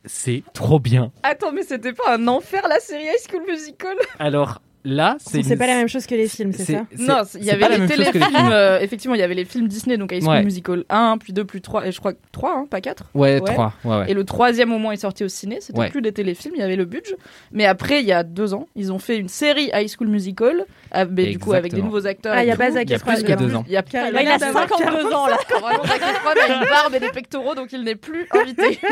C'est 0.04 0.42
trop 0.54 0.78
bien. 0.78 1.10
Attends, 1.22 1.52
mais 1.52 1.62
c'était 1.62 1.92
pas 1.92 2.16
un 2.16 2.28
enfer 2.28 2.62
la 2.68 2.80
série 2.80 3.04
High 3.04 3.30
School 3.30 3.42
Musical? 3.46 3.96
Alors 4.18 4.60
là, 4.84 5.16
c'est 5.18 5.42
C'est 5.42 5.52
une- 5.54 5.58
pas 5.58 5.66
la 5.66 5.74
même 5.76 5.88
chose 5.88 6.06
que 6.06 6.14
les 6.14 6.28
films, 6.28 6.52
c'est 6.52 6.64
ça 6.72 6.86
Non, 6.98 7.22
il 7.34 7.44
y 7.44 7.50
avait 7.50 7.78
les 7.78 7.86
téléfilms. 7.86 8.22
films. 8.24 8.50
euh, 8.52 8.80
effectivement, 8.80 9.14
il 9.14 9.20
y 9.20 9.22
avait 9.24 9.34
les 9.34 9.44
films 9.44 9.68
Disney, 9.68 9.96
donc 9.96 10.12
High 10.12 10.22
School 10.22 10.32
Ouais. 10.32 10.44
Musical 10.44 10.84
1, 10.88 11.18
puis 11.18 11.32
2, 11.32 11.44
puis 11.44 11.60
3, 11.60 11.86
et 11.86 11.92
je 11.92 11.98
crois 11.98 12.12
que 12.12 12.18
3, 12.32 12.52
hein, 12.56 12.66
pas 12.70 12.80
4. 12.80 13.04
Ouais, 13.14 13.40
trois, 13.40 13.72
ouais, 13.84 13.96
ouais. 13.98 14.10
Et 14.10 14.14
le 14.14 14.24
troisième 14.24 14.72
au 14.72 14.78
moins 14.78 14.92
est 14.92 14.96
sorti 14.98 15.24
au 15.24 15.28
ciné, 15.28 15.58
c'était 15.60 15.78
Ouais. 15.78 15.90
plus 15.90 16.02
des 16.02 16.12
téléfilms, 16.12 16.54
il 16.56 16.60
y 16.60 16.64
avait 16.64 16.76
le 16.76 16.84
budget. 16.84 17.16
Mais 17.52 17.66
après, 17.66 18.00
il 18.00 18.06
y 18.06 18.12
a 18.12 18.22
deux 18.22 18.54
ans, 18.54 18.68
ils 18.76 18.92
ont 18.92 18.98
fait 18.98 19.16
une 19.18 19.28
série 19.28 19.70
High 19.74 19.88
School 19.88 20.08
Musical, 20.08 20.64
ah, 20.92 21.04
mais 21.04 21.26
du 21.26 21.38
coup 21.38 21.52
avec 21.52 21.72
des 21.74 21.82
nouveaux 21.82 22.06
acteurs. 22.06 22.34
Ah, 22.36 22.44
il 22.44 22.48
y 22.48 22.50
a 22.50 22.56
Zac 22.56 22.84
Il 22.84 22.90
y 22.90 22.94
a 22.94 22.98
plus 22.98 23.22
que 23.22 23.32
deux 23.32 23.54
ans. 23.54 23.64
Il 23.66 23.72
y 23.72 23.76
a, 23.76 23.84
il 23.92 23.96
a 23.96 24.04
a 24.04 24.10
l'air 24.10 24.38
52 24.40 25.12
ans, 25.12 25.26
là. 25.26 25.36
Efron 25.48 25.66
a 25.68 26.54
une 26.62 26.68
barbe 26.68 26.94
et 26.94 27.00
des 27.00 27.08
pectoraux, 27.10 27.54
donc 27.54 27.72
il 27.72 27.82
n'est 27.82 27.94
plus 27.96 28.26
invité. 28.32 28.78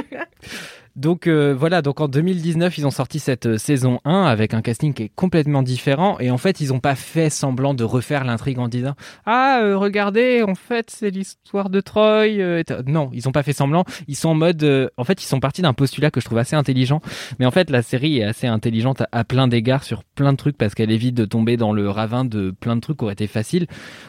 Donc 0.97 1.27
euh, 1.27 1.55
voilà, 1.55 1.83
donc 1.83 2.01
en 2.01 2.09
2019, 2.09 2.79
ils 2.79 2.87
ont 2.87 2.91
sorti 2.91 3.19
cette 3.19 3.45
euh, 3.45 3.59
saison 3.59 4.01
1 4.07 4.25
avec 4.25 4.55
un 4.55 4.63
casting 4.63 4.95
qui 4.95 5.03
est 5.05 5.11
complètement 5.15 5.63
différent. 5.63 6.19
Et 6.21 6.31
en 6.31 6.39
fait, 6.39 6.61
ils 6.63 6.69
n'ont 6.69 6.81
pas 6.81 6.95
fait 6.95 7.29
semblant 7.29 7.75
de 7.75 7.85
refaire 7.85 8.25
l'intrigue 8.25 8.59
en 8.59 8.67
disant 8.69 8.95
"Ah, 9.27 9.61
euh, 9.63 9.77
regardez, 9.77 10.43
en 10.43 10.55
fait, 10.55 10.91
c'est 10.91 11.11
l'histoire 11.11 11.69
de 11.69 11.81
Troy." 11.81 12.29
euh, 12.41 12.61
et 12.61 12.65
t- 12.65 12.75
non, 12.87 13.11
ils 13.13 13.23
n'ont 13.27 13.33
pas 13.33 13.43
fait 13.43 13.53
semblant, 13.53 13.85
ils 14.09 14.17
sont 14.17 14.31
en 14.31 14.35
mode 14.35 14.91
en 14.97 15.05
fait, 15.05 15.23
ils 15.23 15.27
sont 15.27 15.39
partis 15.39 15.61
d'un 15.61 15.75
postulat 15.75 16.11
que 16.11 16.21
je 16.21 16.25
trouve 16.25 16.39
assez 16.39 16.57
intelligent, 16.57 17.03
mais 17.39 17.45
en 17.45 17.51
fait, 17.51 17.69
la 17.69 17.83
série 17.83 18.19
est 18.21 18.25
assez 18.25 18.47
intelligente 18.47 19.03
à, 19.03 19.09
à 19.13 19.25
plein 19.25 19.49
d'égards 19.49 19.85
sur 19.85 20.03
plein 20.03 20.33
de 20.33 20.39
trucs 20.39 20.57
parce 20.57 20.75
qu'elle 20.75 20.91
évite 20.91 21.15
de 21.15 21.27
tomber 21.27 21.59
dans 21.59 21.75
le 21.75 21.91
ravin 21.91 22.25
de 22.25 22.53
plein 22.59 22.75
de 22.75 22.81
trucs 22.81 22.97
qui 22.97 23.05
auraient 23.05 23.13
été 23.13 23.27
faciles. 23.27 23.67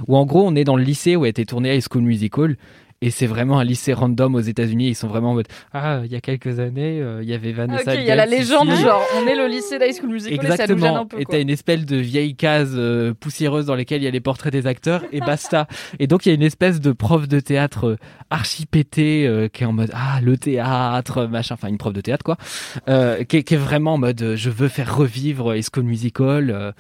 Où 0.08 0.16
en 0.16 0.26
gros, 0.26 0.48
on 0.48 0.56
est 0.56 0.64
dans 0.64 0.78
le 0.78 0.84
lycée 0.84 1.18
où 1.18 1.26
a 1.26 1.28
été 1.28 1.46
tourné 1.46 1.76
High 1.76 1.84
School 1.92 2.04
Musical 2.04 2.56
et 3.02 3.12
c'est 3.12 3.28
vraiment 3.28 3.60
un 3.60 3.64
lycée 3.64 3.94
random 3.94 4.34
aux 4.36 4.40
États-Unis. 4.40 4.88
Ils 4.88 4.96
sont 4.96 5.08
vraiment 5.08 5.32
en 5.32 5.34
mode 5.36 5.48
Ah, 5.72 6.02
il 6.04 6.12
y 6.12 6.16
a 6.16 6.22
quelques 6.22 6.60
années, 6.60 7.00
euh, 7.00 7.22
il 7.22 7.30
y 7.30 7.34
avait 7.34 7.52
Vanessa. 7.52 7.92
ok, 7.94 7.98
il 8.00 8.06
y 8.06 8.12
a 8.12 8.16
la 8.16 8.26
légende, 8.26 8.70
ici. 8.70 8.82
genre, 8.82 9.04
on 9.22 9.28
est 9.28 9.36
le 9.36 9.48
lycée 9.48 9.78
d'High 9.78 9.94
School 9.96 10.10
Musical 10.10 10.34
et 10.34 10.38
ça 10.38 10.42
nous 10.48 10.48
gêne 10.48 10.62
Exactement. 10.64 10.98
un 11.02 11.06
peu. 11.06 11.22
Et 11.22 11.26
t'as 11.26 11.40
une 11.40 11.52
espèce 11.52 11.86
de 11.86 11.98
vieille 11.98 12.36
case 12.36 12.74
euh, 12.76 13.14
poussiéreuse 13.14 13.68
dans 13.68 13.76
laquelle 13.76 14.02
il 14.02 14.06
y 14.06 14.08
a 14.08 14.12
les 14.12 14.20
portraits 14.20 14.52
des 14.52 14.66
acteurs 14.66 15.04
et 15.12 15.20
basta. 15.20 15.68
et 16.00 16.08
donc 16.08 16.26
il 16.26 16.30
y 16.30 16.32
a 16.32 16.36
une 16.36 16.42
espèce 16.42 16.82
de 16.82 16.92
prof 16.92 17.28
de 17.28 17.40
théâtre 17.40 17.86
euh, 17.86 17.98
archi 18.32 18.66
pété 18.66 19.28
euh, 19.28 19.48
qui 19.48 19.62
est 19.64 19.68
en 19.68 19.74
mode 19.74 19.92
ah 19.94 20.20
le 20.24 20.36
théâtre 20.38 21.26
machin, 21.28 21.54
enfin 21.54 21.68
une 21.68 21.78
prof 21.78 21.94
de 21.94 22.02
théâtre 22.02 22.24
quoi, 22.24 22.38
qui, 23.28 23.38
est, 23.38 23.44
qui 23.44 23.54
est 23.54 23.58
vraiment 23.58 23.94
en 23.94 23.98
mode 24.00 24.34
je 24.36 24.50
veux 24.50 24.68
faire 24.68 24.98
revivre 24.98 25.56
High 25.56 25.64
School 25.72 25.84
Musical. 25.86 26.74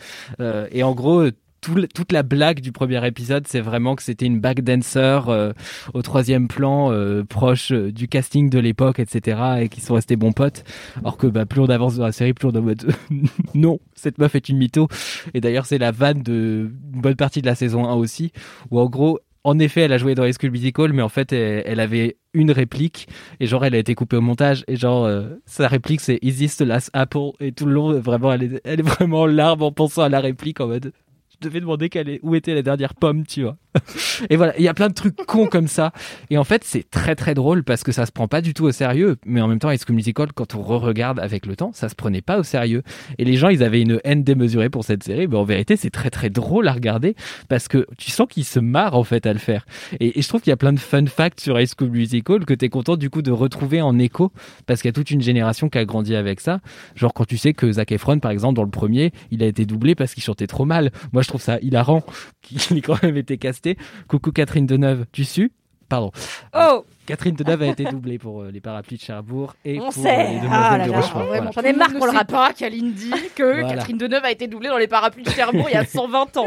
et 0.71 0.83
en 0.83 0.93
gros 0.93 1.25
toute 1.61 2.11
la 2.11 2.23
blague 2.23 2.61
du 2.61 2.71
premier 2.71 3.05
épisode, 3.05 3.47
c'est 3.47 3.61
vraiment 3.61 3.95
que 3.95 4.03
c'était 4.03 4.25
une 4.25 4.39
backdancer 4.39 5.21
euh, 5.27 5.53
au 5.93 6.01
troisième 6.01 6.47
plan, 6.47 6.91
euh, 6.91 7.23
proche 7.23 7.71
euh, 7.71 7.91
du 7.91 8.07
casting 8.07 8.49
de 8.49 8.59
l'époque, 8.59 8.99
etc. 8.99 9.39
Et 9.61 9.69
qui 9.69 9.81
sont 9.81 9.95
restés 9.95 10.15
bons 10.15 10.33
potes. 10.33 10.63
Alors 10.99 11.17
que 11.17 11.27
bah, 11.27 11.45
plus 11.45 11.61
on 11.61 11.69
avance 11.69 11.97
dans 11.97 12.05
la 12.05 12.11
série, 12.11 12.33
plus 12.33 12.47
on 12.47 12.51
est 12.51 12.57
en 12.57 12.61
mode 12.61 12.91
non, 13.53 13.79
cette 13.95 14.17
meuf 14.17 14.35
est 14.35 14.49
une 14.49 14.57
mytho. 14.57 14.87
Et 15.33 15.41
d'ailleurs, 15.41 15.65
c'est 15.65 15.77
la 15.77 15.91
vanne 15.91 16.23
de 16.23 16.71
une 16.93 17.01
bonne 17.01 17.15
partie 17.15 17.41
de 17.41 17.47
la 17.47 17.55
saison 17.55 17.87
1 17.87 17.95
aussi, 17.95 18.31
où 18.71 18.79
en 18.79 18.87
gros, 18.87 19.19
en 19.43 19.59
effet, 19.59 19.81
elle 19.81 19.93
a 19.93 19.97
joué 19.97 20.15
dans 20.15 20.25
High 20.25 20.35
School 20.39 20.51
Musical, 20.51 20.93
mais 20.93 21.01
en 21.01 21.09
fait, 21.09 21.31
elle, 21.31 21.63
elle 21.65 21.79
avait 21.79 22.17
une 22.37 22.51
réplique 22.51 23.07
et 23.39 23.47
genre 23.47 23.65
elle 23.65 23.75
a 23.75 23.79
été 23.79 23.95
coupée 23.95 24.17
au 24.17 24.21
montage 24.21 24.63
et 24.67 24.75
genre 24.75 25.05
euh, 25.05 25.23
sa 25.45 25.67
réplique 25.67 26.01
c'est 26.01 26.19
Is 26.21 26.35
this 26.35 26.57
the 26.57 26.61
last 26.61 26.89
apple? 26.93 27.31
Et 27.39 27.51
tout 27.51 27.65
le 27.65 27.73
long 27.73 27.99
vraiment 27.99 28.31
elle 28.31 28.43
est, 28.43 28.61
elle 28.63 28.79
est 28.79 28.83
vraiment 28.83 29.21
en 29.21 29.25
larmes 29.25 29.63
en 29.63 29.71
pensant 29.71 30.03
à 30.03 30.09
la 30.09 30.19
réplique 30.19 30.61
en 30.61 30.67
mode 30.67 30.93
je 31.39 31.47
devais 31.47 31.59
demander 31.59 31.89
où 32.23 32.35
était 32.35 32.55
la 32.55 32.61
dernière 32.61 32.95
pomme 32.95 33.25
tu 33.25 33.43
vois. 33.43 33.57
Et 34.29 34.37
voilà 34.37 34.57
il 34.57 34.63
y 34.63 34.67
a 34.67 34.73
plein 34.73 34.89
de 34.89 34.93
trucs 34.93 35.15
cons 35.15 35.45
comme 35.45 35.67
ça. 35.67 35.91
Et 36.29 36.37
en 36.37 36.43
fait 36.43 36.63
c'est 36.63 36.89
très 36.89 37.15
très 37.15 37.33
drôle 37.33 37.63
parce 37.63 37.83
que 37.83 37.91
ça 37.91 38.05
se 38.05 38.11
prend 38.11 38.27
pas 38.27 38.41
du 38.41 38.53
tout 38.53 38.65
au 38.65 38.71
sérieux. 38.71 39.17
Mais 39.25 39.41
en 39.41 39.47
même 39.47 39.59
temps 39.59 39.69
High 39.69 39.79
School 39.79 39.95
Musical 39.95 40.33
quand 40.33 40.55
on 40.55 40.61
re-regarde 40.61 41.19
avec 41.19 41.45
le 41.45 41.55
temps 41.55 41.71
ça 41.73 41.89
se 41.89 41.95
prenait 41.95 42.21
pas 42.21 42.39
au 42.39 42.43
sérieux. 42.43 42.81
Et 43.19 43.25
les 43.25 43.35
gens 43.35 43.49
ils 43.49 43.61
avaient 43.61 43.81
une 43.81 43.99
haine 44.03 44.23
démesurée 44.23 44.69
pour 44.69 44.83
cette 44.83 45.03
série. 45.03 45.27
Mais 45.27 45.37
en 45.37 45.43
vérité 45.43 45.75
c'est 45.75 45.91
très 45.91 46.09
très 46.09 46.29
drôle 46.29 46.67
à 46.67 46.73
regarder 46.73 47.15
parce 47.49 47.67
que 47.67 47.85
tu 47.97 48.09
sens 48.09 48.27
qu'ils 48.27 48.45
se 48.45 48.59
marrent 48.59 48.95
en 48.95 49.03
fait 49.03 49.25
à 49.27 49.33
le 49.33 49.39
faire. 49.39 49.65
Et, 49.99 50.21
je 50.21 50.27
trouve 50.27 50.41
qu'il 50.41 50.49
y 50.49 50.53
a 50.53 50.57
plein 50.57 50.73
de 50.73 50.79
fun 50.79 51.05
facts 51.05 51.41
sur 51.41 51.59
High 51.59 51.69
School 51.77 51.89
Musical 51.89 52.45
que 52.45 52.53
t'es 52.53 52.69
content 52.69 52.97
du 52.97 53.09
coup 53.09 53.21
de 53.21 53.31
retrouver 53.31 53.81
en 53.81 53.99
écho 53.99 54.31
parce 54.65 54.81
qu'il 54.81 54.89
y 54.89 54.93
a 54.93 54.93
toute 54.93 55.11
une 55.11 55.21
génération 55.21 55.69
qui 55.69 55.77
a 55.77 55.85
grandi 55.85 56.15
avec 56.15 56.39
ça. 56.39 56.59
Genre 56.95 57.13
quand 57.13 57.25
tu 57.25 57.37
sais 57.37 57.53
que 57.53 57.71
Zac 57.71 57.91
Efron 57.91 58.19
par 58.19 58.31
exemple 58.31 58.55
dans 58.55 58.63
le 58.63 58.71
premier 58.71 59.11
il 59.29 59.43
a 59.43 59.45
été 59.45 59.65
doublé 59.65 59.93
parce 59.93 60.15
qu'il 60.15 60.23
chantait 60.23 60.47
trop 60.47 60.65
mal. 60.65 60.91
Moi 61.13 61.21
je 61.27 61.31
trouve 61.31 61.41
ça 61.41 61.57
hilarant 61.61 62.03
qu'il 62.41 62.77
ait 62.77 62.81
quand 62.81 63.01
même 63.03 63.17
été 63.17 63.37
casté 63.37 63.77
coucou 64.07 64.31
Catherine 64.31 64.65
Deneuve 64.65 65.05
tu 65.11 65.25
su 65.25 65.51
pardon 65.89 66.11
Oh 66.53 66.85
Catherine 67.05 67.35
Deneuve 67.35 67.61
a 67.63 67.67
été 67.67 67.85
doublée 67.85 68.17
pour 68.17 68.41
euh, 68.43 68.51
les 68.51 68.59
parapluies 68.59 68.97
de 68.97 69.01
Cherbourg 69.01 69.55
et 69.63 69.79
On 69.79 69.83
pour 69.85 69.93
sait. 69.93 70.09
euh, 70.13 70.29
les 70.33 70.39
demoiselles 70.39 70.49
Ah 70.51 70.77
là 70.77 70.85
de 70.87 70.91
Rochefort 70.91 71.23
Vraiment, 71.25 71.51
Voilà. 71.51 71.51
J'en 71.55 71.61
ai 71.61 71.73
marre 71.73 71.93
qu'on 71.93 72.05
le 72.05 72.11
sait 72.11 72.17
rappelle. 72.17 72.35
pas 72.35 72.53
Kalindi 72.53 73.11
que 73.35 73.43
Voilà. 73.61 73.69
Catherine 73.75 73.97
Deneuve 73.97 74.25
a 74.25 74.31
été 74.31 74.47
doublée 74.47 74.67
dans 74.67 74.77
les 74.77 74.87
parapluies 74.89 75.23
de 75.23 75.29
Cherbourg 75.29 75.67
il 75.69 75.73
y 75.73 75.77
a 75.77 75.85
120 75.85 76.35
ans. 76.37 76.45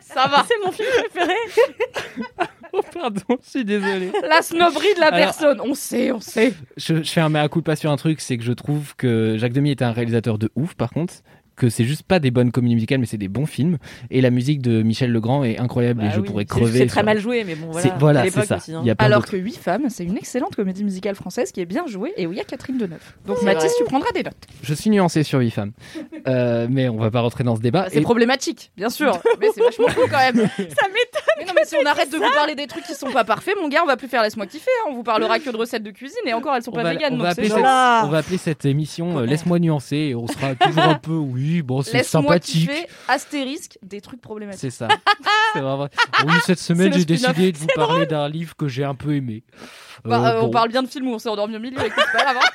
Ça 0.00 0.26
va. 0.28 0.44
C'est 0.48 0.54
mon 0.64 0.72
film 0.72 0.88
préféré. 1.12 1.34
oh 2.72 2.80
pardon 2.94 3.20
je 3.44 3.50
suis 3.50 3.64
désolé 3.66 4.10
La 4.28 4.40
snobberie 4.42 4.94
de 4.94 5.00
la 5.00 5.08
Alors- 5.08 5.18
personne, 5.18 5.60
on 5.62 5.74
sait, 5.74 6.12
on 6.12 6.20
sait. 6.20 6.54
je, 6.78 7.02
je 7.02 7.10
fais 7.10 7.20
un 7.20 7.28
mea 7.28 7.48
culpa 7.50 7.76
sur 7.76 7.90
un 7.90 7.96
truc, 7.96 8.22
c'est 8.22 8.38
que 8.38 8.44
je 8.44 8.52
trouve 8.52 8.96
que 8.96 9.36
Jacques 9.38 9.52
Demy 9.52 9.72
est 9.72 9.82
un 9.82 9.92
réalisateur 9.92 10.38
de 10.38 10.50
ouf, 10.56 10.74
par 10.74 10.90
contre, 10.90 11.12
que 11.60 11.68
c'est 11.68 11.84
juste 11.84 12.02
pas 12.02 12.18
des 12.18 12.30
bonnes 12.30 12.50
comédies 12.50 12.74
musicales, 12.74 12.98
mais 13.00 13.06
c'est 13.06 13.18
des 13.18 13.28
bons 13.28 13.44
films. 13.46 13.76
Et 14.10 14.20
la 14.20 14.30
musique 14.30 14.62
de 14.62 14.82
Michel 14.82 15.12
Legrand 15.12 15.44
est 15.44 15.58
incroyable 15.58 16.02
et 16.02 16.06
Bah 16.06 16.12
je 16.14 16.20
oui. 16.20 16.26
pourrais 16.26 16.44
crever. 16.46 16.78
C'est 16.78 16.86
très 16.86 17.00
sur- 17.00 17.04
mal 17.04 17.18
joué, 17.20 17.44
mais 17.44 17.54
bon, 17.54 17.66
voilà. 17.70 17.88
C'est- 17.88 17.98
voilà, 17.98 18.24
c'est 18.30 18.44
ça. 18.46 18.56
aussi, 18.56 18.72
hein. 18.72 18.80
Il 18.82 18.88
y 18.88 18.90
a 18.90 18.94
Alors 18.98 19.26
que 19.26 19.36
8 19.36 19.56
femmes, 19.58 19.84
c'est 19.90 20.04
une 20.04 20.16
excellente 20.16 20.56
comédie 20.56 20.82
musicale 20.84 21.14
française 21.14 21.52
qui 21.52 21.60
est 21.60 21.66
bien 21.66 21.86
jouée 21.86 22.12
et 22.16 22.26
où 22.26 22.32
il 22.32 22.38
y 22.38 22.40
a 22.40 22.44
Catherine 22.44 22.78
Deneuve. 22.78 22.98
Donc 23.26 23.42
Mathis, 23.42 23.64
vrai. 23.64 23.70
tu 23.78 23.84
prendras 23.84 24.10
des 24.14 24.22
notes. 24.22 24.34
Je 24.62 24.72
suis 24.74 24.88
nuancé 24.90 25.22
sur 25.22 25.38
8 25.40 25.50
femmes. 25.50 25.72
Euh, 26.26 26.66
mais 26.70 26.88
on 26.88 26.96
va 26.96 27.10
pas 27.10 27.20
rentrer 27.20 27.44
dans 27.44 27.56
ce 27.56 27.60
débat. 27.60 27.86
C'est 27.90 27.98
Et- 27.98 28.02
problématique, 28.02 28.72
bien 28.76 28.88
sûr, 28.90 29.12
mais 29.40 29.48
c'est 29.54 29.62
vachement 29.62 29.86
cool 29.94 30.08
quand 30.10 30.18
même. 30.18 30.36
Ça 30.36 30.42
m'étonne. 30.56 31.20
Mais 31.38 31.44
non, 31.46 31.52
mais 31.54 31.64
si 31.64 31.74
on 31.82 31.86
arrête 31.86 32.10
de 32.12 32.16
vous 32.16 32.32
parler 32.34 32.54
des 32.54 32.66
trucs 32.66 32.84
qui 32.84 32.94
sont 32.94 33.10
pas 33.10 33.24
parfaits, 33.24 33.54
mon 33.60 33.68
gars, 33.68 33.80
on 33.82 33.86
va 33.86 33.96
plus 33.96 34.08
faire 34.08 34.22
laisse-moi 34.22 34.46
kiffer. 34.46 34.70
hein. 34.82 34.88
On 34.90 34.94
vous 34.94 35.02
parlera 35.02 35.38
que 35.38 35.50
de 35.50 35.56
recettes 35.56 35.82
de 35.82 35.90
cuisine 35.90 36.16
et 36.26 36.32
encore 36.34 36.54
elles 36.54 36.62
sont 36.62 36.70
on 36.72 36.74
pas 36.74 36.82
va, 36.82 36.90
véganes. 36.92 37.14
on 37.14 37.18
va 37.22 37.30
appeler 37.30 37.48
cette, 37.48 37.58
on 37.58 37.62
va 38.08 38.18
appeler 38.18 38.36
cette 38.38 38.64
émission 38.64 39.18
euh, 39.18 39.26
Laisse-moi 39.26 39.58
nuancer 39.58 39.96
et 39.96 40.14
on 40.14 40.26
sera 40.26 40.54
toujours 40.54 40.82
un 40.82 40.94
peu, 40.94 41.12
oui, 41.12 41.49
bon, 41.62 41.82
c'est 41.82 41.98
Laisse-moi 41.98 42.22
sympathique. 42.22 42.68
kiffer, 42.70 42.86
astérisque, 43.08 43.78
des 43.82 44.00
trucs 44.00 44.20
problématiques. 44.20 44.60
C'est 44.60 44.70
ça. 44.70 44.88
c'est 45.52 45.60
vraiment... 45.60 45.88
Oui, 46.26 46.34
cette 46.44 46.58
semaine, 46.70 46.92
j'ai 46.92 47.04
décidé 47.04 47.52
de 47.52 47.58
vous 47.58 47.66
parler 47.74 48.06
d'un 48.06 48.28
livre 48.28 48.54
que 48.56 48.68
j'ai 48.68 48.84
un 48.84 48.94
peu 48.94 49.14
aimé. 49.14 49.42
Bah, 50.04 50.16
Euh, 50.34 50.38
euh, 50.38 50.42
On 50.42 50.50
parle 50.50 50.68
bien 50.70 50.82
de 50.82 50.88
film 50.88 51.08
où 51.08 51.14
on 51.14 51.18
s'est 51.18 51.28
endormi 51.28 51.56
au 51.56 51.60
milieu, 51.60 51.78
écoute 51.84 52.04
pas 52.12 52.28
avant. 52.30 52.40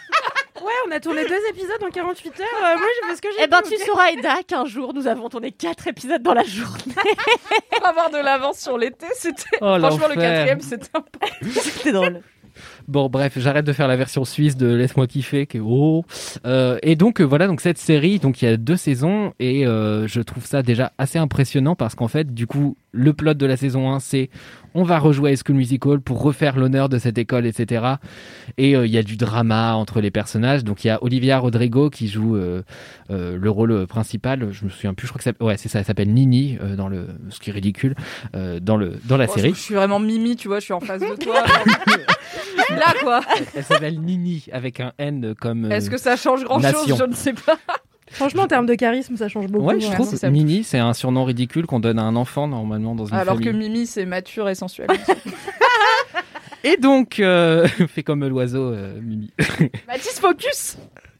Ouais, 0.63 0.71
on 0.87 0.91
a 0.91 0.99
tourné 0.99 1.23
deux 1.27 1.39
épisodes 1.49 1.83
en 1.85 1.89
48 1.91 2.39
heures. 2.39 2.47
Euh, 2.55 2.77
moi, 2.77 2.87
je 3.03 3.07
fais 3.09 3.15
ce 3.17 3.21
que 3.21 3.27
j'ai 3.37 3.43
Eh 3.43 3.47
ben, 3.47 3.61
tu 3.61 3.77
sauras, 3.85 4.09
Eda, 4.11 4.37
qu'un 4.47 4.65
jour, 4.65 4.93
nous 4.95 5.05
avons 5.05 5.29
tourné 5.29 5.51
4 5.51 5.87
épisodes 5.89 6.23
dans 6.23 6.33
la 6.33 6.43
journée. 6.43 6.95
Pour 7.77 7.85
avoir 7.85 8.09
de 8.09 8.17
l'avance 8.17 8.59
sur 8.59 8.75
l'été, 8.77 9.05
c'était. 9.15 9.43
Oh, 9.61 9.75
Franchement, 9.77 10.07
le 10.07 10.15
quatrième, 10.15 10.61
c'était 10.61 10.87
un 10.95 11.01
peu. 11.01 11.27
C'était 11.59 11.91
drôle. 11.91 12.21
Bon, 12.88 13.09
bref, 13.09 13.33
j'arrête 13.38 13.65
de 13.65 13.73
faire 13.73 13.88
la 13.88 13.95
version 13.95 14.25
suisse 14.25 14.55
de 14.57 14.67
Laisse-moi 14.67 15.07
kiffer, 15.07 15.47
qui 15.47 15.57
est 15.57 15.61
oh. 15.63 16.05
Euh, 16.45 16.77
et 16.83 16.95
donc 16.95 17.19
euh, 17.19 17.23
voilà, 17.23 17.47
donc 17.47 17.61
cette 17.61 17.79
série, 17.79 18.19
donc 18.19 18.41
il 18.41 18.45
y 18.45 18.47
a 18.47 18.57
deux 18.57 18.77
saisons 18.77 19.33
et 19.39 19.65
euh, 19.65 20.07
je 20.07 20.21
trouve 20.21 20.45
ça 20.45 20.61
déjà 20.61 20.91
assez 20.97 21.17
impressionnant 21.17 21.75
parce 21.75 21.95
qu'en 21.95 22.07
fait, 22.07 22.33
du 22.33 22.45
coup, 22.45 22.77
le 22.91 23.13
plot 23.13 23.33
de 23.33 23.45
la 23.45 23.57
saison 23.57 23.91
1, 23.91 23.99
c'est 23.99 24.29
on 24.77 24.83
va 24.83 24.99
rejouer 24.99 25.31
High 25.31 25.39
School 25.43 25.55
Musical 25.55 26.01
pour 26.01 26.21
refaire 26.21 26.57
l'honneur 26.57 26.89
de 26.89 26.97
cette 26.97 27.17
école, 27.17 27.45
etc. 27.45 27.86
Et 28.57 28.75
euh, 28.75 28.86
il 28.86 28.91
y 28.91 28.97
a 28.97 29.03
du 29.03 29.15
drama 29.15 29.73
entre 29.73 30.01
les 30.01 30.11
personnages. 30.11 30.63
Donc 30.65 30.83
il 30.83 30.88
y 30.88 30.89
a 30.89 31.01
Olivia 31.01 31.39
Rodrigo 31.39 31.89
qui 31.89 32.09
joue 32.09 32.36
euh, 32.36 32.61
euh, 33.09 33.38
le 33.39 33.49
rôle 33.49 33.88
principal. 33.88 34.49
Je 34.51 34.65
me 34.65 34.69
souviens 34.69 34.93
plus, 34.93 35.07
je 35.07 35.13
crois 35.13 35.19
que 35.19 35.23
ça, 35.23 35.45
ouais, 35.45 35.55
c'est 35.57 35.69
ça, 35.69 35.79
elle 35.79 35.86
s'appelle 35.86 36.13
Nini 36.13 36.57
euh, 36.61 36.75
dans 36.75 36.89
le, 36.89 37.07
ce 37.29 37.39
qui 37.39 37.49
est 37.49 37.53
ridicule 37.53 37.95
euh, 38.36 38.59
dans 38.59 38.75
le 38.75 38.97
dans 39.05 39.17
la 39.17 39.27
Oh, 39.29 39.33
série. 39.33 39.51
Je, 39.51 39.55
je 39.55 39.61
suis 39.61 39.75
vraiment 39.75 39.99
Mimi, 39.99 40.36
tu 40.36 40.49
vois, 40.49 40.59
je 40.59 40.65
suis 40.65 40.73
en 40.73 40.81
face 40.81 41.01
de 41.01 41.15
toi. 41.15 41.43
Là, 42.76 42.93
quoi. 43.01 43.21
Elle 43.55 43.63
s'appelle 43.63 43.99
Nini 43.99 44.45
avec 44.51 44.80
un 44.80 44.93
N 44.97 45.34
comme. 45.39 45.65
euh, 45.65 45.69
Est-ce 45.76 45.89
que 45.89 45.97
ça 45.97 46.15
change 46.15 46.43
grand 46.43 46.59
nation. 46.59 46.80
chose 46.88 46.97
Je 46.99 47.03
ne 47.05 47.13
sais 47.13 47.34
pas. 47.34 47.57
Franchement, 48.11 48.43
en 48.43 48.47
termes 48.47 48.67
de 48.67 48.76
charisme, 48.76 49.17
ça 49.17 49.28
change 49.28 49.47
beaucoup. 49.47 49.65
Ouais, 49.65 49.80
je 49.80 49.91
trouve 49.91 50.19
que 50.19 50.28
Nini, 50.28 50.63
c'est 50.63 50.78
un 50.78 50.93
surnom 50.93 51.23
ridicule 51.26 51.65
qu'on 51.65 51.80
donne 51.80 51.97
à 51.99 52.03
un 52.03 52.15
enfant 52.15 52.47
normalement 52.47 52.93
dans 52.95 53.05
une 53.07 53.15
Alors 53.15 53.36
famille. 53.38 53.51
que 53.51 53.57
Mimi, 53.57 53.88
c'est 53.88 54.05
mature 54.05 54.47
et 54.47 54.55
sensuel. 54.55 54.88
Et 56.63 56.78
donc, 56.78 57.19
euh, 57.19 57.67
fais 57.88 58.01
comme 58.03 58.26
l'oiseau, 58.28 58.71
euh, 58.71 58.99
Mimi. 59.01 59.32
Mathis, 59.88 60.19
focus 60.19 60.78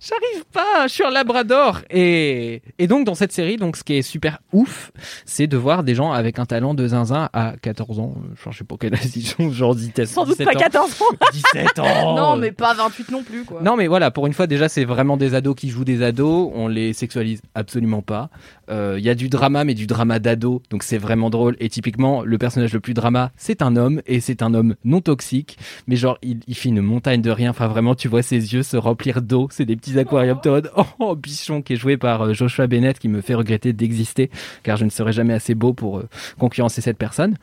J'arrive 0.08 0.46
pas, 0.54 0.88
je 0.88 0.94
suis 0.94 1.04
un 1.04 1.10
labrador. 1.10 1.82
Et, 1.90 2.62
et 2.78 2.86
donc, 2.88 3.06
dans 3.06 3.16
cette 3.16 3.32
série, 3.32 3.58
donc, 3.58 3.76
ce 3.76 3.84
qui 3.84 3.94
est 3.94 4.02
super 4.04 4.40
ouf, 4.54 4.92
c'est 5.26 5.48
de 5.48 5.58
voir 5.58 5.84
des 5.84 5.96
gens 5.96 6.12
avec 6.12 6.38
un 6.38 6.46
talent 6.46 6.76
de 6.76 6.88
zinzin 6.88 7.30
à 7.34 7.56
14 7.62 8.00
ans. 8.00 8.14
Genre, 8.44 8.54
je 8.54 8.58
sais 8.60 8.64
pas 8.64 8.76
quel 8.80 8.94
âge 8.94 9.16
ils 9.16 9.34
ont, 9.40 9.50
genre 9.52 9.74
17, 9.74 10.08
Sans 10.08 10.26
doute 10.26 10.38
17 10.38 10.46
pas 10.46 10.56
ans. 10.58 10.60
14 10.60 11.02
ans. 11.02 11.06
17 11.34 11.80
ans. 11.80 12.16
Non, 12.16 12.38
mais 12.38 12.52
pas 12.52 12.76
28 12.76 13.10
non 13.10 13.24
plus, 13.24 13.46
quoi. 13.46 13.62
Non, 13.64 13.76
mais 13.76 13.88
voilà, 13.88 14.12
pour 14.12 14.28
une 14.28 14.34
fois, 14.34 14.46
déjà, 14.46 14.70
c'est 14.70 14.86
vraiment 14.86 15.18
des 15.18 15.34
ados 15.34 15.56
qui 15.56 15.70
jouent 15.70 15.86
des 15.86 16.04
ados. 16.04 16.52
On 16.54 16.68
les 16.68 16.94
sexualise 16.94 17.42
absolument 17.56 18.04
pas. 18.04 18.30
Euh, 18.70 18.96
Il 19.00 19.04
y 19.06 19.10
a 19.10 19.16
du 19.16 19.28
drama, 19.30 19.64
mais 19.64 19.74
du 19.74 19.88
drama 19.88 20.20
d'ado. 20.20 20.62
Donc, 20.70 20.84
c'est 20.84 21.00
vraiment 21.00 21.32
drôle. 21.32 21.56
Et 21.60 21.70
typiquement, 21.70 22.22
le 22.24 22.38
personnage 22.38 22.74
le 22.74 22.80
plus 22.80 22.94
drama, 22.94 23.32
c'est 23.38 23.64
un 23.64 23.76
homme. 23.76 24.04
Et 24.06 24.20
c'est 24.20 24.44
un 24.44 24.54
homme 24.54 24.76
non 24.84 25.02
toxique. 25.02 25.58
Mais 25.88 25.96
genre, 25.96 26.20
il, 26.22 26.42
il 26.48 26.54
fait 26.56 26.70
une 26.70 26.82
montagne 26.82 27.22
de 27.24 27.32
rien. 27.32 27.50
Enfin, 27.50 27.68
vraiment, 27.68 27.96
tu 27.96 28.08
vois 28.08 28.22
ses 28.22 28.54
yeux 28.54 28.62
se 28.62 28.78
remplir 28.78 29.24
d'eau. 29.24 29.48
C'est 29.52 29.66
des 29.66 29.76
petits 29.76 29.95
en 29.98 30.52
mode, 30.52 30.72
Oh, 31.00 31.16
bichon, 31.16 31.62
qui 31.62 31.74
est 31.74 31.76
joué 31.76 31.98
par 31.98 32.22
euh, 32.22 32.34
Joshua 32.34 32.68
Bennett, 32.68 33.00
qui 33.00 33.10
me 33.10 33.22
fait 33.22 33.36
regretter 33.36 33.74
d'exister. 33.74 34.30
Car 34.64 34.78
je 34.78 34.86
ne 34.86 34.90
serai 34.90 35.12
jamais 35.12 35.34
assez 35.34 35.56
beau 35.56 35.74
pour 35.74 36.00
euh, 36.00 36.10
concurrencer 36.40 36.82
cette 36.82 36.98
personne. 36.98 37.36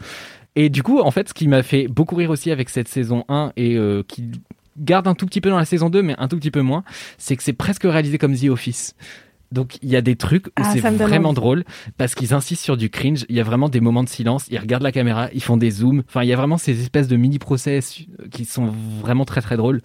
Et 0.55 0.69
du 0.69 0.83
coup, 0.83 1.01
en 1.01 1.11
fait, 1.11 1.29
ce 1.29 1.35
qui 1.35 1.49
m'a 1.49 1.63
fait 1.63 1.89
beaucoup 1.89 2.15
rire 2.15 2.31
aussi 2.31 2.51
avec 2.51 2.69
cette 2.69 2.89
saison 2.89 3.25
1 3.29 3.53
et 3.57 3.77
euh, 3.77 4.03
qui 4.07 4.31
garde 4.79 5.07
un 5.07 5.15
tout 5.15 5.27
petit 5.27 5.41
peu 5.41 5.51
dans 5.51 5.59
la 5.59 5.65
saison 5.65 5.91
2, 5.91 6.03
mais 6.03 6.15
un 6.19 6.29
tout 6.29 6.37
petit 6.37 6.51
peu 6.51 6.63
moins, 6.63 6.85
c'est 7.19 7.37
que 7.37 7.43
c'est 7.43 7.53
presque 7.53 7.85
réalisé 7.85 8.19
comme 8.19 8.37
The 8.37 8.49
Office. 8.49 8.95
Donc 9.53 9.79
il 9.83 9.89
y 9.91 9.97
a 9.97 10.01
des 10.01 10.17
trucs 10.17 10.47
où 10.49 10.51
Ah, 10.57 10.71
c'est 10.73 10.81
ça 10.81 10.91
me 10.91 10.99
donne 10.99 11.09
vraiment 11.09 11.33
drôle 11.33 11.65
parce 11.97 12.15
qu'ils 12.15 12.35
insistent 12.35 12.65
sur 12.65 12.77
du 12.77 12.91
cringe. 12.91 13.25
Il 13.29 13.37
y 13.37 13.41
a 13.41 13.45
vraiment 13.45 13.69
des 13.69 13.81
moments 13.81 14.03
de 14.03 14.09
silence. 14.09 14.47
Ils 14.51 14.59
regardent 14.59 14.83
la 14.83 14.93
caméra, 14.93 15.29
ils 15.35 15.43
font 15.43 15.57
des 15.57 15.71
zooms. 15.71 16.03
Enfin, 16.09 16.23
il 16.23 16.29
y 16.29 16.33
a 16.33 16.37
vraiment 16.37 16.59
ces 16.59 16.81
espèces 16.81 17.09
de 17.09 17.17
mini 17.17 17.39
process 17.39 18.01
qui 18.31 18.45
sont 18.45 18.73
vraiment 19.01 19.25
très 19.25 19.41
très 19.41 19.57
drôles. 19.57 19.83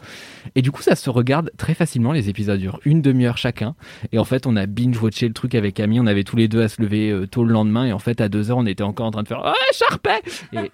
Et 0.56 0.62
du 0.62 0.72
coup, 0.72 0.82
ça 0.82 0.96
se 0.96 1.10
regarde 1.10 1.52
très 1.58 1.74
facilement. 1.74 2.12
Les 2.12 2.30
épisodes 2.30 2.60
durent 2.60 2.80
une 2.86 3.02
demi-heure 3.02 3.38
chacun. 3.38 3.76
Et 4.12 4.20
en 4.20 4.24
fait, 4.24 4.48
on 4.48 4.56
a 4.56 4.66
binge 4.66 4.98
watché 5.02 5.28
le 5.28 5.34
truc 5.34 5.54
avec 5.56 5.76
Camille. 5.76 6.00
On 6.00 6.08
avait 6.08 6.24
tous 6.24 6.38
les 6.38 6.48
deux 6.48 6.62
à 6.62 6.70
se 6.70 6.82
lever 6.82 7.12
euh, 7.12 7.28
tôt 7.28 7.44
le 7.44 7.52
lendemain. 7.52 7.86
Et 7.86 7.92
en 7.94 8.00
fait, 8.00 8.22
à 8.22 8.30
deux 8.30 8.50
heures, 8.50 8.58
on 8.58 8.66
était 8.66 8.84
encore 8.84 9.06
en 9.08 9.12
train 9.12 9.24
de 9.24 9.28
faire 9.28 9.42
Ah, 9.44 9.54
Sharpay 9.74 10.22
Et 10.54 10.72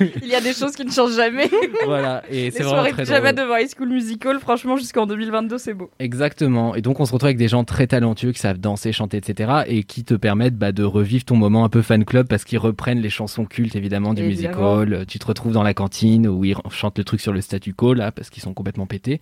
Il 0.22 0.28
y 0.28 0.34
a 0.34 0.40
des 0.40 0.52
choses 0.52 0.76
qui 0.76 0.84
ne 0.84 0.90
changent 0.90 1.16
jamais. 1.16 1.50
voilà. 1.84 2.22
Et 2.30 2.50
c'est 2.50 2.62
vraiment 2.62 2.76
soirées 2.76 2.92
très 2.92 3.02
pyjama 3.02 3.32
drôle. 3.32 3.44
devant 3.46 3.56
High 3.58 3.70
School 3.76 3.88
Musical, 3.88 4.38
franchement, 4.38 4.76
jusqu'en 4.76 5.06
2022, 5.06 5.58
c'est 5.58 5.74
beau. 5.74 5.90
Exactement. 5.98 6.74
Et 6.74 6.80
donc, 6.80 7.00
on 7.00 7.04
se 7.04 7.12
retrouve 7.12 7.26
avec 7.26 7.36
des 7.38 7.48
gens 7.48 7.64
très 7.64 7.86
talentueux 7.86 8.03
qui 8.12 8.34
savent 8.34 8.58
danser, 8.58 8.92
chanter, 8.92 9.16
etc. 9.16 9.62
et 9.66 9.84
qui 9.84 10.04
te 10.04 10.12
permettent 10.12 10.56
bah, 10.56 10.72
de 10.72 10.82
revivre 10.84 11.24
ton 11.24 11.36
moment 11.36 11.64
un 11.64 11.70
peu 11.70 11.80
fan 11.80 12.04
club 12.04 12.26
parce 12.28 12.44
qu'ils 12.44 12.58
reprennent 12.58 13.00
les 13.00 13.08
chansons 13.08 13.46
cultes, 13.46 13.76
évidemment, 13.76 14.12
du 14.12 14.22
Évidemment. 14.22 14.80
musical. 14.80 15.06
Tu 15.06 15.18
te 15.18 15.26
retrouves 15.26 15.52
dans 15.52 15.62
la 15.62 15.72
cantine 15.72 16.26
où 16.28 16.44
ils 16.44 16.56
chantent 16.70 16.98
le 16.98 17.04
truc 17.04 17.22
sur 17.22 17.32
le 17.32 17.40
statu 17.40 17.72
quo, 17.72 17.94
là, 17.94 18.12
parce 18.12 18.28
qu'ils 18.28 18.42
sont 18.42 18.52
complètement 18.52 18.86
pétés. 18.86 19.20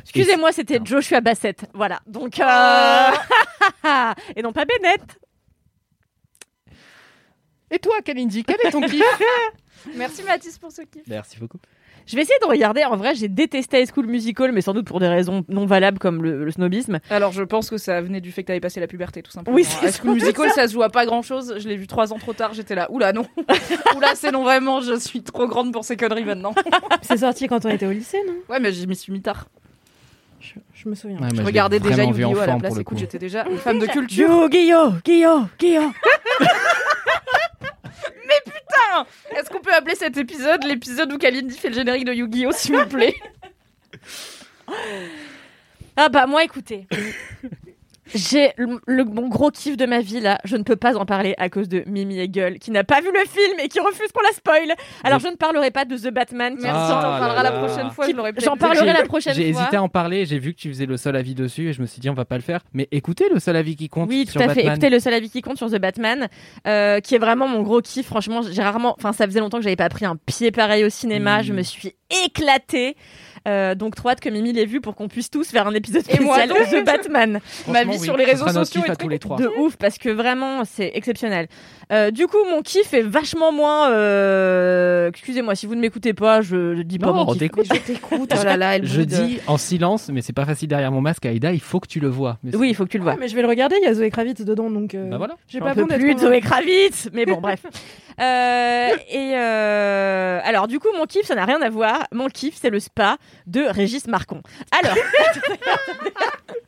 Excusez-moi, 0.00 0.52
c'était 0.52 0.80
Joshua 0.82 1.20
Bassett. 1.20 1.66
Voilà. 1.74 2.00
Donc. 2.06 2.40
euh, 2.40 3.10
Et 4.36 4.40
non 4.42 4.52
pas 4.52 4.64
Bennett. 4.64 5.02
Et 7.70 7.78
toi, 7.78 8.00
Kalindi, 8.02 8.44
quel 8.44 8.56
est 8.64 8.70
ton 8.70 8.80
kiff? 8.80 9.02
Merci 9.96 10.22
Mathis 10.22 10.58
pour 10.58 10.72
ce 10.72 10.82
kiff. 10.82 11.02
Merci 11.06 11.38
beaucoup. 11.38 11.58
Je 12.08 12.16
vais 12.16 12.22
essayer 12.22 12.38
de 12.40 12.46
regarder. 12.46 12.84
En 12.84 12.96
vrai, 12.96 13.14
j'ai 13.14 13.28
détesté 13.28 13.82
High 13.82 13.88
School 13.94 14.06
Musical, 14.06 14.50
mais 14.52 14.62
sans 14.62 14.72
doute 14.72 14.86
pour 14.86 14.98
des 14.98 15.08
raisons 15.08 15.44
non 15.48 15.66
valables 15.66 15.98
comme 15.98 16.22
le, 16.22 16.44
le 16.44 16.50
snobisme. 16.50 17.00
Alors, 17.10 17.32
je 17.32 17.42
pense 17.42 17.68
que 17.68 17.76
ça 17.76 18.00
venait 18.00 18.22
du 18.22 18.32
fait 18.32 18.42
que 18.42 18.46
t'avais 18.48 18.60
passé 18.60 18.80
la 18.80 18.86
puberté, 18.86 19.22
tout 19.22 19.30
simplement. 19.30 19.54
Oui, 19.54 19.66
High 19.82 19.92
School. 19.92 20.14
Musical, 20.14 20.50
ça 20.52 20.66
se 20.66 20.72
joue 20.72 20.82
à 20.82 20.88
pas 20.88 21.04
grand 21.04 21.20
chose. 21.20 21.54
Je 21.58 21.68
l'ai 21.68 21.76
vu 21.76 21.86
trois 21.86 22.12
ans 22.14 22.18
trop 22.18 22.32
tard, 22.32 22.54
j'étais 22.54 22.74
là. 22.74 22.90
Oula, 22.90 23.12
non. 23.12 23.26
Oula, 23.96 24.14
c'est 24.14 24.32
non, 24.32 24.42
vraiment, 24.42 24.80
je 24.80 24.98
suis 24.98 25.22
trop 25.22 25.46
grande 25.46 25.70
pour 25.72 25.84
ces 25.84 25.96
conneries 25.98 26.24
maintenant. 26.24 26.54
C'est 27.02 27.18
sorti 27.18 27.46
quand 27.46 27.66
on 27.66 27.68
était 27.68 27.86
au 27.86 27.92
lycée, 27.92 28.18
non? 28.26 28.34
Ouais, 28.48 28.58
mais 28.58 28.72
j'y 28.72 28.86
m'y 28.86 28.96
suis 28.96 29.12
mis 29.12 29.20
tard. 29.20 29.46
je, 30.40 30.54
je 30.72 30.88
me 30.88 30.94
souviens. 30.94 31.18
Ouais, 31.18 31.28
je 31.32 31.36
je 31.36 31.42
regardais 31.42 31.78
déjà 31.78 32.04
Yu-Gi-Oh! 32.04 32.38
à 32.38 32.46
la 32.46 32.56
place. 32.56 32.78
Écoute, 32.78 32.96
j'étais 32.98 33.18
déjà 33.18 33.44
une 33.50 33.58
femme 33.58 33.78
de 33.78 33.86
culture. 33.86 34.28
Yu-Gi-Oh! 34.50 34.92
Gi-Oh! 35.04 35.42
Gi-Oh! 35.60 35.90
Est-ce 39.36 39.50
qu'on 39.50 39.60
peut 39.60 39.74
appeler 39.74 39.94
cet 39.94 40.16
épisode 40.16 40.64
l'épisode 40.64 41.12
où 41.12 41.18
Kalindi 41.18 41.56
fait 41.56 41.68
le 41.68 41.74
générique 41.74 42.04
de 42.04 42.12
Yu-Gi-Oh, 42.12 42.52
s'il 42.52 42.76
vous 42.76 42.86
plaît? 42.86 43.14
Ah 45.96 46.08
bah 46.08 46.26
moi 46.28 46.44
écoutez, 46.44 46.86
j'ai 48.14 48.52
le, 48.56 48.80
le- 48.86 49.04
mon 49.04 49.28
gros 49.28 49.50
kiff 49.50 49.76
de 49.76 49.86
ma 49.86 50.00
vie 50.00 50.20
là, 50.20 50.38
je 50.44 50.56
ne 50.56 50.62
peux 50.62 50.76
pas 50.76 50.96
en 50.96 51.04
parler 51.06 51.34
à 51.38 51.48
cause 51.48 51.68
de 51.68 51.82
Mimi 51.86 52.18
Hegel 52.18 52.58
qui 52.58 52.70
n'a 52.70 52.84
pas 52.84 53.00
vu 53.00 53.08
le 53.12 53.20
film 53.28 53.58
et 53.60 53.68
qui 53.68 53.80
refuse 53.80 54.10
qu'on 54.12 54.22
la 54.22 54.32
spoil. 54.32 54.74
Alors 55.04 55.18
je 55.18 55.28
ne 55.28 55.36
parlerai 55.36 55.70
pas 55.70 55.84
de 55.84 55.96
The 55.96 56.10
Batman. 56.12 56.56
qui 56.56 56.62
Merci, 56.62 56.92
Ah 56.94 57.32
là. 57.36 57.42
la 57.42 57.52
prochaine 57.52 57.90
fois, 57.90 58.06
je 58.06 58.12
J'en 58.12 58.22
peut-être 58.22 58.58
parlerai 58.58 58.92
la 58.92 59.04
prochaine 59.04 59.34
J'ai 59.34 59.52
fois. 59.52 59.62
hésité 59.62 59.76
à 59.76 59.82
en 59.82 59.88
parler, 59.88 60.24
j'ai 60.26 60.38
vu 60.38 60.54
que 60.54 60.58
tu 60.58 60.68
faisais 60.68 60.86
le 60.86 60.96
seul 60.96 61.16
avis 61.16 61.34
dessus 61.34 61.68
et 61.68 61.72
je 61.72 61.80
me 61.80 61.86
suis 61.86 62.00
dit 62.00 62.08
on 62.10 62.14
va 62.14 62.24
pas 62.24 62.36
le 62.36 62.42
faire. 62.42 62.60
Mais 62.72 62.88
écoutez 62.92 63.24
le 63.32 63.38
seul 63.40 63.56
avis 63.56 63.76
qui 63.76 63.88
compte 63.88 64.08
Oui, 64.08 64.26
tout 64.26 64.38
à 64.38 64.42
fait. 64.42 64.46
Batman. 64.48 64.66
Écoutez, 64.72 64.90
le 64.90 65.00
seul 65.00 65.14
avis 65.14 65.30
qui 65.30 65.42
compte 65.42 65.56
sur 65.58 65.70
The 65.70 65.78
Batman, 65.78 66.28
euh, 66.66 67.00
qui 67.00 67.14
est 67.14 67.18
vraiment 67.18 67.48
mon 67.48 67.62
gros 67.62 67.80
kiff. 67.80 68.06
Franchement, 68.06 68.40
j'ai 68.50 68.62
rarement, 68.62 68.94
enfin, 68.98 69.12
ça 69.12 69.26
faisait 69.26 69.40
longtemps 69.40 69.58
que 69.58 69.64
j'avais 69.64 69.76
pas 69.76 69.88
pris 69.88 70.04
un 70.06 70.16
pied 70.16 70.50
pareil 70.50 70.84
au 70.84 70.88
cinéma. 70.90 71.40
Mm. 71.40 71.44
Je 71.44 71.52
me 71.52 71.62
suis 71.62 71.94
éclatée. 72.24 72.96
Euh, 73.46 73.74
donc, 73.74 73.94
trop 73.94 74.10
hâte 74.10 74.20
que 74.20 74.28
Mimi 74.28 74.52
l'ait 74.52 74.64
vu 74.64 74.80
pour 74.80 74.94
qu'on 74.94 75.08
puisse 75.08 75.30
tous 75.30 75.48
faire 75.48 75.66
un 75.66 75.74
épisode 75.74 76.04
Et 76.08 76.20
moi 76.20 76.38
spécial 76.44 76.82
The 76.82 76.86
Batman. 76.86 77.40
Ma 77.68 77.84
vie 77.84 77.90
oui, 77.90 77.98
sur 77.98 78.16
les 78.16 78.24
réseaux 78.24 78.48
sociaux 78.48 78.82
et 78.86 78.96
tous 78.96 79.08
les 79.08 79.18
trois. 79.18 79.36
De 79.36 79.48
ouf, 79.58 79.76
parce 79.76 79.98
que 79.98 80.08
vraiment, 80.08 80.64
c'est 80.64 80.90
exceptionnel. 80.94 81.48
Euh, 81.90 82.10
du 82.10 82.26
coup, 82.26 82.36
mon 82.50 82.60
kiff 82.62 82.92
est 82.92 83.02
vachement 83.02 83.50
moins. 83.52 83.90
euh, 83.90 85.08
Excusez-moi, 85.08 85.54
si 85.54 85.66
vous 85.66 85.74
ne 85.74 85.80
m'écoutez 85.80 86.12
pas, 86.12 86.42
je, 86.42 86.74
je 86.76 86.82
dis 86.82 86.98
pas 86.98 87.06
Non, 87.06 87.14
mon 87.14 87.22
on 87.22 87.26
kiff. 87.32 87.38
t'écoute. 87.38 87.66
Mais 87.70 87.76
je 87.78 87.82
t'écoute. 87.82 88.32
Oh 88.38 88.44
là 88.44 88.56
là, 88.58 88.76
elle 88.76 88.84
Je 88.86 89.00
dis 89.00 89.38
en 89.46 89.56
silence, 89.56 90.10
mais 90.12 90.20
c'est 90.20 90.32
pas 90.34 90.44
facile 90.44 90.68
derrière 90.68 90.92
mon 90.92 91.00
masque, 91.00 91.24
Aïda, 91.24 91.52
il 91.52 91.60
faut 91.60 91.80
que 91.80 91.88
tu 91.88 91.98
le 92.00 92.08
vois. 92.08 92.38
Mais 92.42 92.54
Oui, 92.54 92.68
il 92.68 92.74
faut 92.74 92.84
que 92.84 92.90
tu 92.90 92.98
le 92.98 93.04
vois. 93.04 93.12
Ouais, 93.14 93.18
mais 93.20 93.28
je 93.28 93.34
vais 93.34 93.42
le 93.42 93.48
regarder, 93.48 93.76
il 93.80 93.84
y 93.84 93.88
a 93.88 93.94
Zoé 93.94 94.10
Kravitz 94.10 94.42
dedans, 94.42 94.70
donc. 94.70 94.94
euh, 94.94 95.08
Bah 95.08 95.16
voilà. 95.18 95.36
J'ai 95.48 95.60
pas 95.60 95.74
d'être 95.74 95.86
plus 95.88 96.14
de. 96.14 96.20
Zoé 96.20 96.40
Kravitz. 96.40 97.08
Mais 97.12 97.24
bon, 97.26 97.40
bref. 97.40 97.60
Euh, 98.20 98.88
et 99.12 99.34
euh, 99.36 100.40
alors, 100.42 100.66
du 100.66 100.80
coup, 100.80 100.88
mon 100.98 101.04
kiff, 101.06 101.24
ça 101.24 101.36
n'a 101.36 101.44
rien 101.44 101.62
à 101.62 101.70
voir. 101.70 102.02
Mon 102.12 102.26
kiff, 102.26 102.56
c'est 102.60 102.68
le 102.68 102.80
spa 102.80 103.16
de 103.46 103.60
Régis 103.60 104.08
Marcon. 104.08 104.42
Alors. 104.72 104.96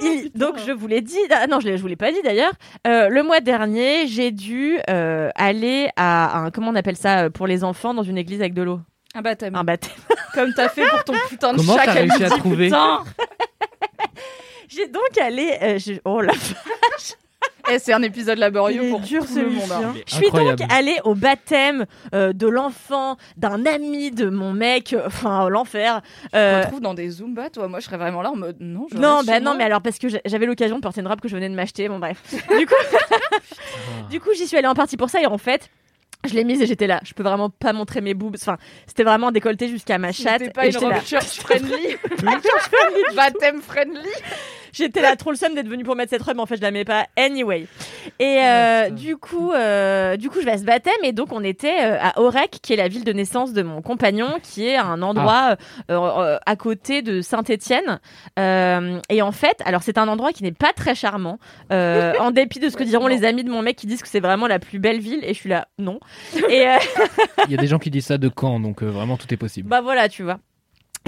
il- 0.00 0.30
donc, 0.34 0.56
je 0.66 0.72
vous 0.72 0.86
l'ai 0.86 1.00
dit. 1.00 1.18
Ah, 1.30 1.46
non, 1.46 1.60
je 1.60 1.68
ne 1.68 1.76
vous 1.76 1.86
l'ai 1.86 1.96
pas 1.96 2.10
dit 2.12 2.22
d'ailleurs. 2.22 2.52
Euh, 2.86 3.08
le 3.08 3.22
mois 3.22 3.40
dernier, 3.40 4.06
j'ai 4.06 4.30
dû 4.30 4.78
euh, 4.90 5.30
aller 5.34 5.88
à 5.96 6.38
un. 6.38 6.50
Comment 6.50 6.70
on 6.70 6.74
appelle 6.74 6.96
ça 6.96 7.24
euh, 7.24 7.30
pour 7.30 7.46
les 7.46 7.62
enfants 7.64 7.94
dans 7.94 8.02
une 8.02 8.18
église 8.18 8.40
avec 8.40 8.54
de 8.54 8.62
l'eau 8.62 8.80
Un 9.14 9.22
baptême. 9.22 9.54
Un 9.54 9.64
baptême. 9.64 9.92
Comme 10.34 10.52
t'as 10.54 10.68
fait 10.68 10.86
pour 10.88 11.04
ton 11.04 11.12
putain 11.28 11.52
de 11.52 11.58
Comment 11.58 11.76
chat 11.76 11.84
t'as 11.84 11.92
réussi 11.92 12.24
à 12.24 12.30
trouver. 12.30 12.70
J'ai 14.68 14.88
donc 14.88 15.18
allé. 15.20 15.58
euh, 15.62 15.78
je- 15.78 16.00
Oh 16.04 16.20
la 16.20 16.32
C'est 17.78 17.92
un 17.92 18.02
épisode 18.02 18.38
laborieux 18.38 18.88
pour 18.90 19.00
dur, 19.00 19.26
tout 19.26 19.34
le 19.36 19.50
monde. 19.50 19.70
hein. 19.72 19.80
hein. 19.86 19.94
Je 20.06 20.14
suis 20.14 20.30
donc 20.30 20.60
allée 20.70 20.96
au 21.04 21.14
baptême 21.14 21.86
euh, 22.14 22.32
de 22.32 22.46
l'enfant 22.46 23.16
d'un 23.36 23.64
ami 23.66 24.10
de 24.10 24.28
mon 24.30 24.52
mec, 24.52 24.92
euh, 24.92 25.02
enfin 25.06 25.48
l'enfer. 25.48 26.00
On 26.32 26.36
Euh, 26.38 26.62
te 26.62 26.68
trouve 26.68 26.80
dans 26.80 26.94
des 26.94 27.08
Zumba, 27.10 27.50
toi. 27.50 27.68
Moi, 27.68 27.80
je 27.80 27.86
serais 27.86 27.96
vraiment 27.98 28.22
là 28.22 28.30
en 28.30 28.36
mode 28.36 28.56
non. 28.60 28.86
Je 28.92 28.96
non, 28.98 29.20
bah 29.26 29.40
non, 29.40 29.50
moi. 29.50 29.54
mais 29.58 29.64
alors 29.64 29.80
parce 29.82 29.98
que 29.98 30.08
j'a- 30.08 30.20
j'avais 30.24 30.46
l'occasion 30.46 30.76
de 30.76 30.80
porter 30.82 31.00
une 31.00 31.08
robe 31.08 31.20
que 31.20 31.28
je 31.28 31.34
venais 31.34 31.48
de 31.48 31.54
m'acheter. 31.54 31.88
Bon 31.88 31.98
bref. 31.98 32.22
Du 32.58 32.66
coup, 32.66 32.74
du 34.10 34.20
coup, 34.20 34.30
j'y 34.36 34.46
suis 34.46 34.56
allée 34.56 34.68
en 34.68 34.74
partie 34.74 34.96
pour 34.96 35.10
ça 35.10 35.20
et 35.20 35.26
en 35.26 35.38
fait. 35.38 35.68
Je 36.24 36.34
l'ai 36.34 36.44
mise 36.44 36.62
et 36.62 36.66
j'étais 36.66 36.86
là. 36.86 37.00
Je 37.04 37.14
peux 37.14 37.24
vraiment 37.24 37.50
pas 37.50 37.72
montrer 37.72 38.00
mes 38.00 38.14
boobs. 38.14 38.36
Enfin, 38.40 38.56
c'était 38.86 39.02
vraiment 39.02 39.32
décolleté 39.32 39.66
jusqu'à 39.66 39.98
ma 39.98 40.12
chatte. 40.12 40.38
C'était 40.38 40.52
pas 40.52 40.62
et 40.62 40.66
une 40.68 40.72
j'étais 40.74 40.84
robe 40.84 40.94
là. 40.94 41.00
church 41.00 41.40
friendly. 41.40 41.96
Pas 42.24 42.32
church 42.34 42.70
friendly. 42.70 43.16
Baptême 43.16 43.60
friendly. 43.60 44.08
J'étais 44.72 45.02
là 45.02 45.16
trop 45.16 45.30
le 45.30 45.36
seum 45.36 45.54
d'être 45.54 45.68
venue 45.68 45.84
pour 45.84 45.96
mettre 45.96 46.10
cette 46.10 46.22
robe, 46.22 46.36
mais 46.36 46.42
en 46.42 46.46
fait 46.46 46.56
je 46.56 46.62
la 46.62 46.70
mets 46.70 46.84
pas 46.84 47.06
anyway. 47.16 47.66
Et 48.18 48.38
euh, 48.40 48.90
du 48.90 49.16
coup, 49.16 49.52
euh, 49.52 50.16
du 50.16 50.30
coup, 50.30 50.40
je 50.40 50.44
vais 50.44 50.52
à 50.52 50.58
ce 50.58 50.64
baptême 50.64 50.92
et 51.02 51.12
donc 51.12 51.32
on 51.32 51.44
était 51.44 51.84
euh, 51.84 51.98
à 52.00 52.20
Aurec, 52.20 52.58
qui 52.62 52.72
est 52.72 52.76
la 52.76 52.88
ville 52.88 53.04
de 53.04 53.12
naissance 53.12 53.52
de 53.52 53.62
mon 53.62 53.82
compagnon, 53.82 54.38
qui 54.42 54.66
est 54.66 54.76
un 54.76 55.02
endroit 55.02 55.56
euh, 55.90 55.94
euh, 55.94 56.38
à 56.44 56.56
côté 56.56 57.02
de 57.02 57.20
Saint-Étienne. 57.20 58.00
Euh, 58.38 58.98
et 59.08 59.22
en 59.22 59.32
fait, 59.32 59.60
alors 59.64 59.82
c'est 59.82 59.98
un 59.98 60.08
endroit 60.08 60.32
qui 60.32 60.42
n'est 60.42 60.52
pas 60.52 60.72
très 60.74 60.94
charmant, 60.94 61.38
euh, 61.72 62.14
en 62.20 62.30
dépit 62.30 62.58
de 62.58 62.68
ce 62.68 62.76
que 62.76 62.84
diront 62.84 63.06
les 63.06 63.24
amis 63.24 63.44
de 63.44 63.50
mon 63.50 63.62
mec 63.62 63.76
qui 63.76 63.86
disent 63.86 64.02
que 64.02 64.08
c'est 64.08 64.20
vraiment 64.20 64.46
la 64.46 64.58
plus 64.58 64.78
belle 64.78 65.00
ville. 65.00 65.20
Et 65.22 65.28
je 65.34 65.38
suis 65.38 65.50
là, 65.50 65.68
non. 65.78 66.00
Et 66.48 66.66
euh, 66.66 66.76
Il 67.46 67.52
y 67.52 67.54
a 67.54 67.60
des 67.60 67.66
gens 67.66 67.78
qui 67.78 67.90
disent 67.90 68.06
ça 68.06 68.18
de 68.18 68.30
Caen, 68.34 68.60
donc 68.60 68.82
euh, 68.82 68.86
vraiment 68.86 69.16
tout 69.16 69.32
est 69.32 69.36
possible. 69.36 69.68
bah 69.68 69.80
voilà, 69.80 70.08
tu 70.08 70.22
vois. 70.22 70.38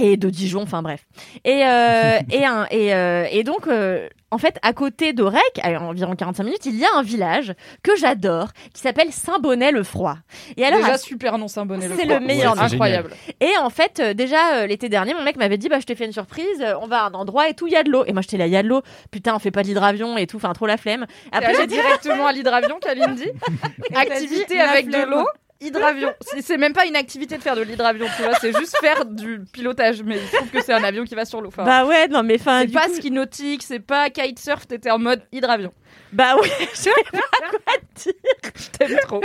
Et 0.01 0.17
de 0.17 0.29
Dijon, 0.29 0.63
enfin 0.63 0.83
bref. 0.83 1.05
Et, 1.45 1.65
euh, 1.65 2.19
et, 2.31 2.45
un, 2.45 2.67
et, 2.71 2.93
euh, 2.95 3.27
et 3.31 3.45
donc, 3.45 3.69
euh, 3.69 4.09
en 4.33 4.39
fait, 4.39 4.59
à 4.63 4.73
côté 4.73 5.13
d'Aurec, 5.13 5.41
à 5.63 5.81
environ 5.81 6.17
45 6.17 6.43
minutes, 6.43 6.67
il 6.67 6.75
y 6.77 6.85
a 6.85 6.89
un 6.97 7.03
village 7.03 7.55
que 7.85 7.95
j'adore, 7.95 8.49
qui 8.73 8.81
s'appelle 8.81 9.13
Saint-Bonnet-le-Froid. 9.13 10.17
Et 10.57 10.65
alors, 10.65 10.81
Déjà 10.81 10.95
à- 10.95 10.99
super 10.99 11.39
nom 11.39 11.47
Saint-Bonnet. 11.47 11.89
c'est 11.97 12.07
le 12.07 12.19
meilleur 12.19 12.57
nom. 12.57 12.63
Incroyable. 12.63 13.11
Et 13.41 13.57
en 13.61 13.71
fait, 13.71 14.01
euh, 14.01 14.15
déjà 14.15 14.57
euh, 14.57 14.67
l'été 14.67 14.89
dernier, 14.89 15.15
mon 15.15 15.23
mec 15.23 15.37
m'avait 15.37 15.59
dit 15.59 15.69
bah 15.69 15.79
je 15.79 15.87
t'ai 15.87 15.95
fait 15.95 16.07
une 16.07 16.13
surprise, 16.13 16.45
euh, 16.61 16.75
on 16.81 16.89
va 16.89 17.03
à 17.03 17.09
un 17.09 17.13
endroit 17.15 17.49
et 17.49 17.55
tout, 17.55 17.69
il 17.69 17.73
y 17.73 17.77
a 17.77 17.85
de 17.85 17.91
l'eau. 17.91 18.05
Et 18.07 18.13
moi 18.13 18.23
j'étais 18.23 18.37
là, 18.39 18.47
il 18.49 18.53
y 18.53 18.57
a 18.57 18.63
de 18.65 18.69
l'eau. 18.69 18.83
Putain, 19.13 19.37
on 19.37 19.39
fait 19.39 19.53
pas 19.53 19.63
de 19.63 19.69
l'hydravion 19.69 20.17
et 20.17 20.27
tout, 20.27 20.39
enfin 20.39 20.53
trop 20.55 20.67
la 20.67 20.77
flemme. 20.77 21.07
Après, 21.31 21.55
j'ai 21.55 21.69
directement 21.69 22.27
à 22.27 22.33
l'hydravion, 22.33 22.79
Kalindi. 22.81 23.29
Activité 23.95 24.57
la 24.57 24.71
avec 24.71 24.89
de 24.89 24.99
l'eau. 25.09 25.27
Hydravion. 25.61 26.13
C'est 26.41 26.59
même 26.59 26.73
pas 26.73 26.85
une 26.87 26.97
activité 26.97 27.37
de 27.39 27.43
faire 27.43 27.57
de 27.57 27.63
l'hydravion, 27.63 28.07
tu 28.17 28.23
vois, 28.23 28.35
c'est 28.41 28.53
juste 28.57 28.77
faire 28.81 29.05
du 29.07 29.41
pilotage. 29.53 30.03
Mais 30.03 30.19
je 30.19 30.37
trouve 30.37 30.49
que 30.51 30.63
c'est 30.63 30.73
un 30.73 30.85
avion 30.85 31.05
qui 31.05 31.15
va 31.15 31.25
sur 31.25 31.41
l'eau. 31.41 31.49
Enfin, 31.49 31.65
Bah 31.65 31.85
ouais, 31.87 32.09
non 32.09 32.23
mais 32.23 32.37
enfin. 32.41 32.63
c'est 32.63 32.73
pas 32.73 32.87
coup- 32.89 32.95
ski 32.97 33.11
nautique, 33.11 33.63
c'est 33.63 33.81
pas 33.81 34.11
kitesurf, 34.11 34.67
t'étais 34.67 34.91
en 34.91 34.99
mode 34.99 35.23
hydravion. 35.33 35.73
Bah 36.13 36.37
ouais, 36.37 36.49
je 36.73 36.77
sais 36.79 36.91
pas 37.13 37.19
quoi 37.51 37.59
dire. 37.95 38.13
Je 38.57 38.69
t'aime 38.71 38.99
trop. 39.03 39.21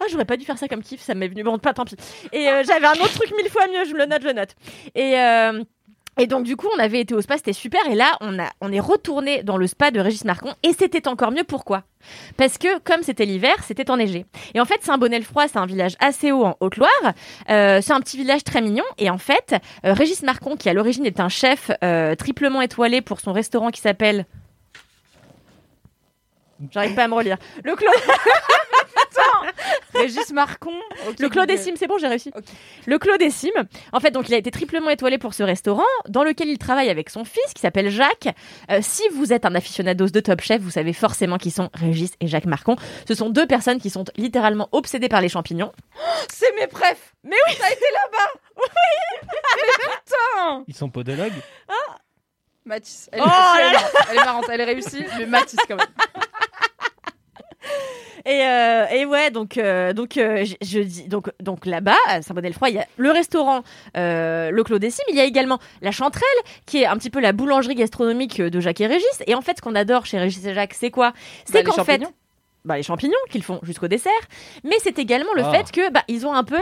Ah, 0.00 0.04
j'aurais 0.10 0.24
pas 0.24 0.36
dû 0.36 0.44
faire 0.44 0.58
ça 0.58 0.68
comme 0.68 0.82
kiff, 0.82 1.00
ça 1.00 1.14
m'est 1.14 1.28
venu. 1.28 1.42
Bon, 1.44 1.58
pas 1.58 1.72
tant 1.72 1.84
pis. 1.84 1.96
Et 2.32 2.48
euh, 2.48 2.62
j'avais 2.66 2.86
un 2.86 2.92
autre 2.92 3.14
truc 3.14 3.30
mille 3.36 3.48
fois 3.48 3.66
mieux, 3.68 3.84
je 3.84 3.92
me 3.94 3.98
le 3.98 4.06
note, 4.06 4.22
je 4.22 4.26
le 4.26 4.32
note. 4.34 4.54
Et. 4.94 5.18
euh, 5.18 5.62
et 6.18 6.26
donc 6.26 6.44
du 6.44 6.56
coup, 6.56 6.68
on 6.76 6.78
avait 6.78 7.00
été 7.00 7.14
au 7.14 7.20
spa, 7.20 7.36
c'était 7.36 7.52
super. 7.52 7.80
Et 7.88 7.94
là, 7.94 8.16
on 8.20 8.38
a, 8.38 8.48
on 8.60 8.72
est 8.72 8.80
retourné 8.80 9.42
dans 9.42 9.56
le 9.56 9.66
spa 9.66 9.90
de 9.90 10.00
Régis 10.00 10.24
Marcon, 10.24 10.54
et 10.62 10.72
c'était 10.72 11.08
encore 11.08 11.30
mieux. 11.30 11.44
Pourquoi? 11.44 11.82
Parce 12.36 12.58
que 12.58 12.78
comme 12.80 13.02
c'était 13.02 13.24
l'hiver, 13.24 13.54
c'était 13.66 13.90
enneigé. 13.90 14.26
Et 14.54 14.60
en 14.60 14.64
fait, 14.64 14.82
Saint-Bonnet-le-Froid, 14.82 15.48
c'est 15.48 15.58
un 15.58 15.66
village 15.66 15.96
assez 16.00 16.32
haut 16.32 16.44
en 16.44 16.56
Haute-Loire. 16.60 16.90
Euh, 17.50 17.80
c'est 17.80 17.92
un 17.92 18.00
petit 18.00 18.16
village 18.16 18.44
très 18.44 18.60
mignon. 18.60 18.84
Et 18.98 19.10
en 19.10 19.18
fait, 19.18 19.56
euh, 19.84 19.92
Régis 19.92 20.22
Marcon, 20.22 20.56
qui 20.56 20.68
à 20.68 20.74
l'origine 20.74 21.06
est 21.06 21.20
un 21.20 21.28
chef 21.28 21.70
euh, 21.82 22.14
triplement 22.14 22.60
étoilé 22.60 23.00
pour 23.00 23.20
son 23.20 23.32
restaurant 23.32 23.70
qui 23.70 23.80
s'appelle 23.80 24.26
J'arrive 26.70 26.94
pas 26.94 27.04
à 27.04 27.08
me 27.08 27.14
relire. 27.14 27.36
Le 27.62 27.74
Clos. 27.74 27.90
Régis 29.94 30.32
Marcon. 30.32 30.74
Le 31.18 31.28
Clos 31.28 31.46
des 31.46 31.56
Cimes, 31.56 31.76
c'est 31.78 31.86
bon, 31.86 31.98
j'ai 31.98 32.08
réussi. 32.08 32.32
Le 32.86 32.98
Clos 32.98 33.16
des 33.16 33.30
Cimes. 33.30 33.52
En 33.92 34.00
fait, 34.00 34.10
donc 34.10 34.28
il 34.28 34.34
a 34.34 34.36
été 34.38 34.50
triplement 34.50 34.90
étoilé 34.90 35.18
pour 35.18 35.34
ce 35.34 35.42
restaurant, 35.42 35.82
dans 36.08 36.24
lequel 36.24 36.48
il 36.48 36.58
travaille 36.58 36.90
avec 36.90 37.10
son 37.10 37.24
fils, 37.24 37.54
qui 37.54 37.60
s'appelle 37.60 37.90
Jacques. 37.90 38.28
Euh, 38.70 38.80
si 38.82 39.02
vous 39.14 39.32
êtes 39.32 39.44
un 39.44 39.54
aficionados 39.54 40.08
de 40.08 40.20
Top 40.20 40.40
Chef, 40.40 40.60
vous 40.60 40.70
savez 40.70 40.92
forcément 40.92 41.38
qui 41.38 41.50
sont 41.50 41.70
Régis 41.74 42.12
et 42.20 42.26
Jacques 42.26 42.46
Marcon. 42.46 42.76
Ce 43.06 43.14
sont 43.14 43.30
deux 43.30 43.46
personnes 43.46 43.80
qui 43.80 43.90
sont 43.90 44.04
littéralement 44.16 44.68
obsédées 44.72 45.08
par 45.08 45.20
les 45.20 45.28
champignons. 45.28 45.72
C'est 46.32 46.52
mes 46.56 46.66
prefs. 46.66 47.14
Mais 47.22 47.36
oui, 47.48 47.54
T'as 47.58 47.70
été 47.70 47.84
là-bas. 47.92 48.40
Oui. 48.64 49.28
Mais 49.56 49.72
putain. 49.72 50.64
Ils 50.68 50.74
sont 50.74 50.88
podologues 50.88 51.32
Mathis. 52.66 53.10
Elle, 53.12 53.20
Oh 53.22 53.26
est, 53.26 53.28
là 53.28 53.52
elle 53.60 53.66
est 53.66 53.72
là. 53.72 53.80
marrante, 53.80 54.06
elle 54.10 54.16
est 54.16 54.24
marrante, 54.24 54.44
elle 54.50 54.60
est 54.60 54.64
réussie, 54.64 55.04
mais 55.18 55.26
Mathis 55.26 55.58
quand 55.68 55.76
même. 55.76 55.86
Et, 58.26 58.40
euh, 58.42 58.86
et 58.88 59.04
ouais, 59.04 59.30
donc 59.30 59.58
euh, 59.58 59.92
donc 59.92 60.16
euh, 60.16 60.44
je, 60.46 60.54
je 60.62 60.80
dis 60.80 61.08
donc 61.08 61.30
donc 61.40 61.66
là-bas 61.66 61.96
à 62.08 62.22
Saint-Bonnet-le-Froid, 62.22 62.70
il 62.70 62.76
y 62.76 62.78
a 62.78 62.86
le 62.96 63.10
restaurant 63.10 63.62
le 63.94 64.62
Clos 64.62 64.78
des 64.78 64.90
Cimes, 64.90 65.04
il 65.10 65.16
y 65.16 65.20
a 65.20 65.24
également 65.24 65.58
la 65.82 65.90
Chanterelle 65.90 66.24
qui 66.64 66.78
est 66.82 66.86
un 66.86 66.96
petit 66.96 67.10
peu 67.10 67.20
la 67.20 67.32
boulangerie 67.32 67.74
gastronomique 67.74 68.40
de 68.40 68.60
Jacques 68.60 68.80
et 68.80 68.86
Régis. 68.86 69.22
Et 69.26 69.34
en 69.34 69.42
fait, 69.42 69.58
ce 69.58 69.62
qu'on 69.62 69.74
adore 69.74 70.06
chez 70.06 70.18
Régis 70.18 70.44
et 70.46 70.54
Jacques, 70.54 70.74
c'est 70.74 70.90
quoi? 70.90 71.10
Bah, 71.10 71.16
C'est 71.44 71.58
les 71.58 71.64
qu'en 71.64 71.84
fait 71.84 72.02
bah, 72.64 72.76
les 72.78 72.82
champignons 72.82 73.12
qu'ils 73.30 73.42
font 73.42 73.60
jusqu'au 73.62 73.88
dessert, 73.88 74.12
mais 74.64 74.76
c'est 74.82 74.98
également 74.98 75.34
le 75.36 75.42
Ah. 75.44 75.50
fait 75.52 75.70
que 75.70 75.92
bah, 75.92 76.02
ils 76.08 76.26
ont 76.26 76.32
un 76.32 76.44
peu 76.44 76.60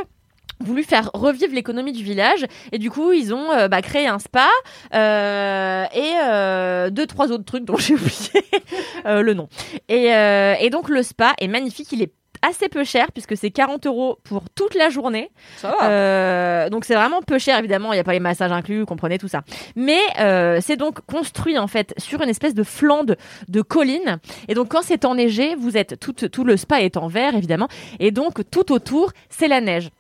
voulu 0.61 0.83
faire 0.85 1.11
revivre 1.15 1.55
l'économie 1.55 1.93
du 1.93 2.05
village. 2.05 2.47
Et 2.73 2.79
du 2.79 2.91
coup 2.91 3.13
ils 3.13 3.35
ont 3.35 3.53
euh, 3.53 3.69
bah, 3.69 3.83
créé 3.83 4.07
un 4.07 4.19
spa 4.19 4.49
euh, 4.95 5.85
et 5.95 6.13
euh, 6.25 6.91
deux 6.91 7.07
trois 7.07 7.33
autres 7.33 7.45
trucs 7.45 7.65
dont 7.65 7.77
j'ai 7.77 7.95
oublié 7.95 8.45
le 9.05 9.35
nom. 9.35 9.49
Et, 9.89 10.07
et 10.61 10.71
donc 10.71 10.89
le 10.89 11.03
spa 11.03 11.35
est 11.39 11.49
magnifique. 11.49 11.91
Il 11.93 12.03
est 12.03 12.13
assez 12.43 12.69
peu 12.69 12.85
cher 12.85 13.13
puisque 13.13 13.37
c'est 13.37 13.51
40 13.51 13.87
euros 13.87 14.19
pour 14.25 14.51
toute 14.55 14.75
la 14.75 14.91
journée. 14.91 15.31
Ça 15.57 15.71
va. 15.71 15.89
Euh, 15.89 16.69
donc 16.69 16.85
c'est 16.85 16.95
vraiment 16.95 17.23
peu 17.23 17.39
cher 17.39 17.59
évidemment. 17.59 17.93
Il 17.93 17.97
n'y 17.97 18.01
a 18.01 18.05
pas 18.05 18.13
les 18.13 18.21
massages 18.21 18.53
inclus 18.53 18.81
vous 18.81 18.87
comprenez 18.87 19.19
tout 19.19 19.29
ça. 19.29 19.43
Mais 19.77 20.01
euh, 20.19 20.59
c'est 20.61 20.77
donc 20.77 21.01
construit 21.07 21.59
en 21.59 21.69
fait 21.69 21.95
sur 21.97 22.21
une 22.21 22.29
espèce 22.29 22.55
de 22.55 22.65
flanc 22.65 23.05
de, 23.05 23.63
colline. 23.63 24.19
Et 24.49 24.55
donc 24.55 24.69
quand 24.69 24.83
c'est 24.83 25.05
enneigé 25.05 25.55
vous 25.55 25.77
êtes 25.77 25.99
tout, 26.01 26.13
tout 26.13 26.45
le 26.45 26.57
spa 26.57 26.83
est 26.83 26.97
en 26.97 27.07
verre 27.07 27.35
évidemment. 27.37 27.69
Et 28.01 28.11
donc 28.11 28.41
tout 28.51 28.73
autour 28.73 29.13
c'est 29.31 29.49
la 29.49 29.61
neige 29.61 29.91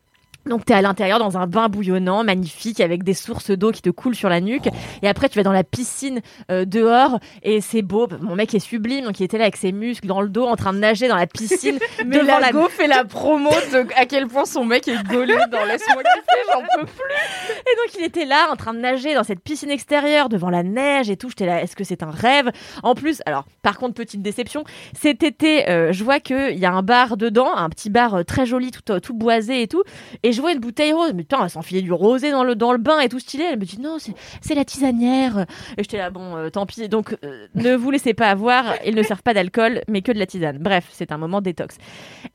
donc 0.47 0.65
tu 0.65 0.73
es 0.73 0.77
à 0.77 0.83
l'intérieur 0.83 1.19
dans 1.19 1.39
un 1.39 1.47
bain 1.47 1.69
bouillonnant, 1.69 2.25
magnifique, 2.25 2.81
avec 2.81 3.05
des 3.05 3.15
sources 3.15 3.51
d'eau 3.51 3.71
qui 3.71 3.83
te 3.83 3.91
coulent 3.91 4.15
sur 4.15 4.29
la 4.29 4.41
nuque. 4.41 4.69
Et 5.03 5.09
après 5.09 5.29
tu 5.29 5.39
vas 5.39 5.43
dans 5.43 5.53
la 5.53 5.65
piscine 5.65 6.21
euh, 6.51 6.65
dehors 6.65 7.19
et 7.43 7.61
c'est 7.61 7.83
beau. 7.83 8.09
Mon 8.21 8.35
mec 8.35 8.55
est 8.55 8.59
sublime, 8.59 9.05
donc 9.05 9.21
il 9.21 9.25
était 9.25 9.39
là 9.39 9.45
avec 9.45 9.57
ses 9.57 9.73
muscles 9.73 10.07
dans 10.07 10.21
le 10.21 10.29
dos, 10.29 10.47
en 10.47 10.57
train 10.57 10.73
de 10.73 10.79
nager 10.79 11.09
dans 11.09 11.17
la 11.17 11.27
piscine 11.27 11.79
Mais 12.07 12.19
devant 12.19 12.39
la 12.39 12.53
go 12.53 12.69
fait 12.69 12.87
la 12.87 13.05
promo 13.13 13.51
de 13.51 13.87
à 13.97 14.07
quel 14.07 14.27
point 14.27 14.45
son 14.45 14.65
mec 14.65 14.89
est 14.89 15.03
gaulé 15.05 15.35
dans 15.51 15.65
Laisse-moi 15.65 16.03
kiffer, 16.03 16.53
j'en 16.53 16.61
peux 16.61 16.87
plus. 16.87 17.53
Et 17.53 17.77
donc 17.77 17.95
il 17.99 18.05
était 18.05 18.25
là 18.25 18.49
en 18.51 18.57
train 18.57 18.75
de 18.75 18.81
nager 18.81 19.15
dans 19.15 19.25
cette 19.25 19.41
piscine 19.41 19.71
extérieure 19.71 20.29
devant 20.29 20.51
la 20.51 20.63
neige 20.63 21.11
et 21.11 21.17
tout. 21.17 21.29
J'étais 21.29 21.47
là, 21.47 21.63
est-ce 21.63 21.77
que 21.77 21.85
c'est 21.85 22.03
un 22.03 22.11
rêve? 22.11 22.51
En 22.83 22.95
plus, 22.95 23.23
alors 23.27 23.45
par 23.63 23.79
contre 23.79 23.95
petite 23.95 24.23
déception, 24.23 24.65
cet 24.99 25.23
été, 25.23 25.69
euh, 25.69 25.93
je 25.93 26.03
vois 26.03 26.21
qu'il 26.21 26.59
y 26.59 26.67
a 26.67 26.73
un 26.73 26.83
bar 26.83 27.17
dedans, 27.17 27.55
un 27.55 27.69
petit 27.69 27.91
bar 27.91 28.15
euh, 28.15 28.23
très 28.23 28.47
joli, 28.47 28.71
tout, 28.71 29.01
tout 29.01 29.15
boisé 29.15 29.63
et 29.63 29.69
tout. 29.69 29.83
Et 30.23 30.32
je 30.33 30.41
vois 30.41 30.53
une 30.53 30.61
bouteille 30.61 30.93
rose, 30.93 31.13
mais 31.15 31.23
putain, 31.23 31.43
elle 31.43 31.51
s'enfilait 31.51 31.83
du 31.83 31.93
rosé 31.93 32.31
dans 32.31 32.45
le 32.45 32.55
dans 32.55 32.73
le 32.73 32.79
bain 32.79 33.01
et 33.01 33.09
tout 33.09 33.19
stylé. 33.19 33.45
Elle 33.45 33.59
me 33.59 33.65
dit 33.65 33.81
non, 33.81 33.99
c'est 33.99 34.15
c'est 34.41 34.55
la 34.55 34.65
tisanière. 34.65 35.47
Et 35.77 35.83
j'étais 35.83 35.99
là, 35.99 36.11
bon, 36.11 36.37
euh, 36.37 36.51
tant 36.51 36.67
pis. 36.67 36.89
Donc 36.89 37.17
euh, 37.25 37.47
ne 37.55 37.75
vous 37.75 37.91
laissez 37.91 38.15
pas 38.15 38.31
avoir. 38.31 38.75
Ils 38.85 38.95
ne 38.95 39.03
servent 39.03 39.23
pas 39.23 39.35
d'alcool, 39.35 39.83
mais 39.89 40.03
que 40.03 40.13
de 40.13 40.19
la 40.19 40.27
tisane. 40.27 40.59
Bref, 40.59 40.89
c'est 40.93 41.13
un 41.13 41.19
moment 41.19 41.41
détox. 41.41 41.77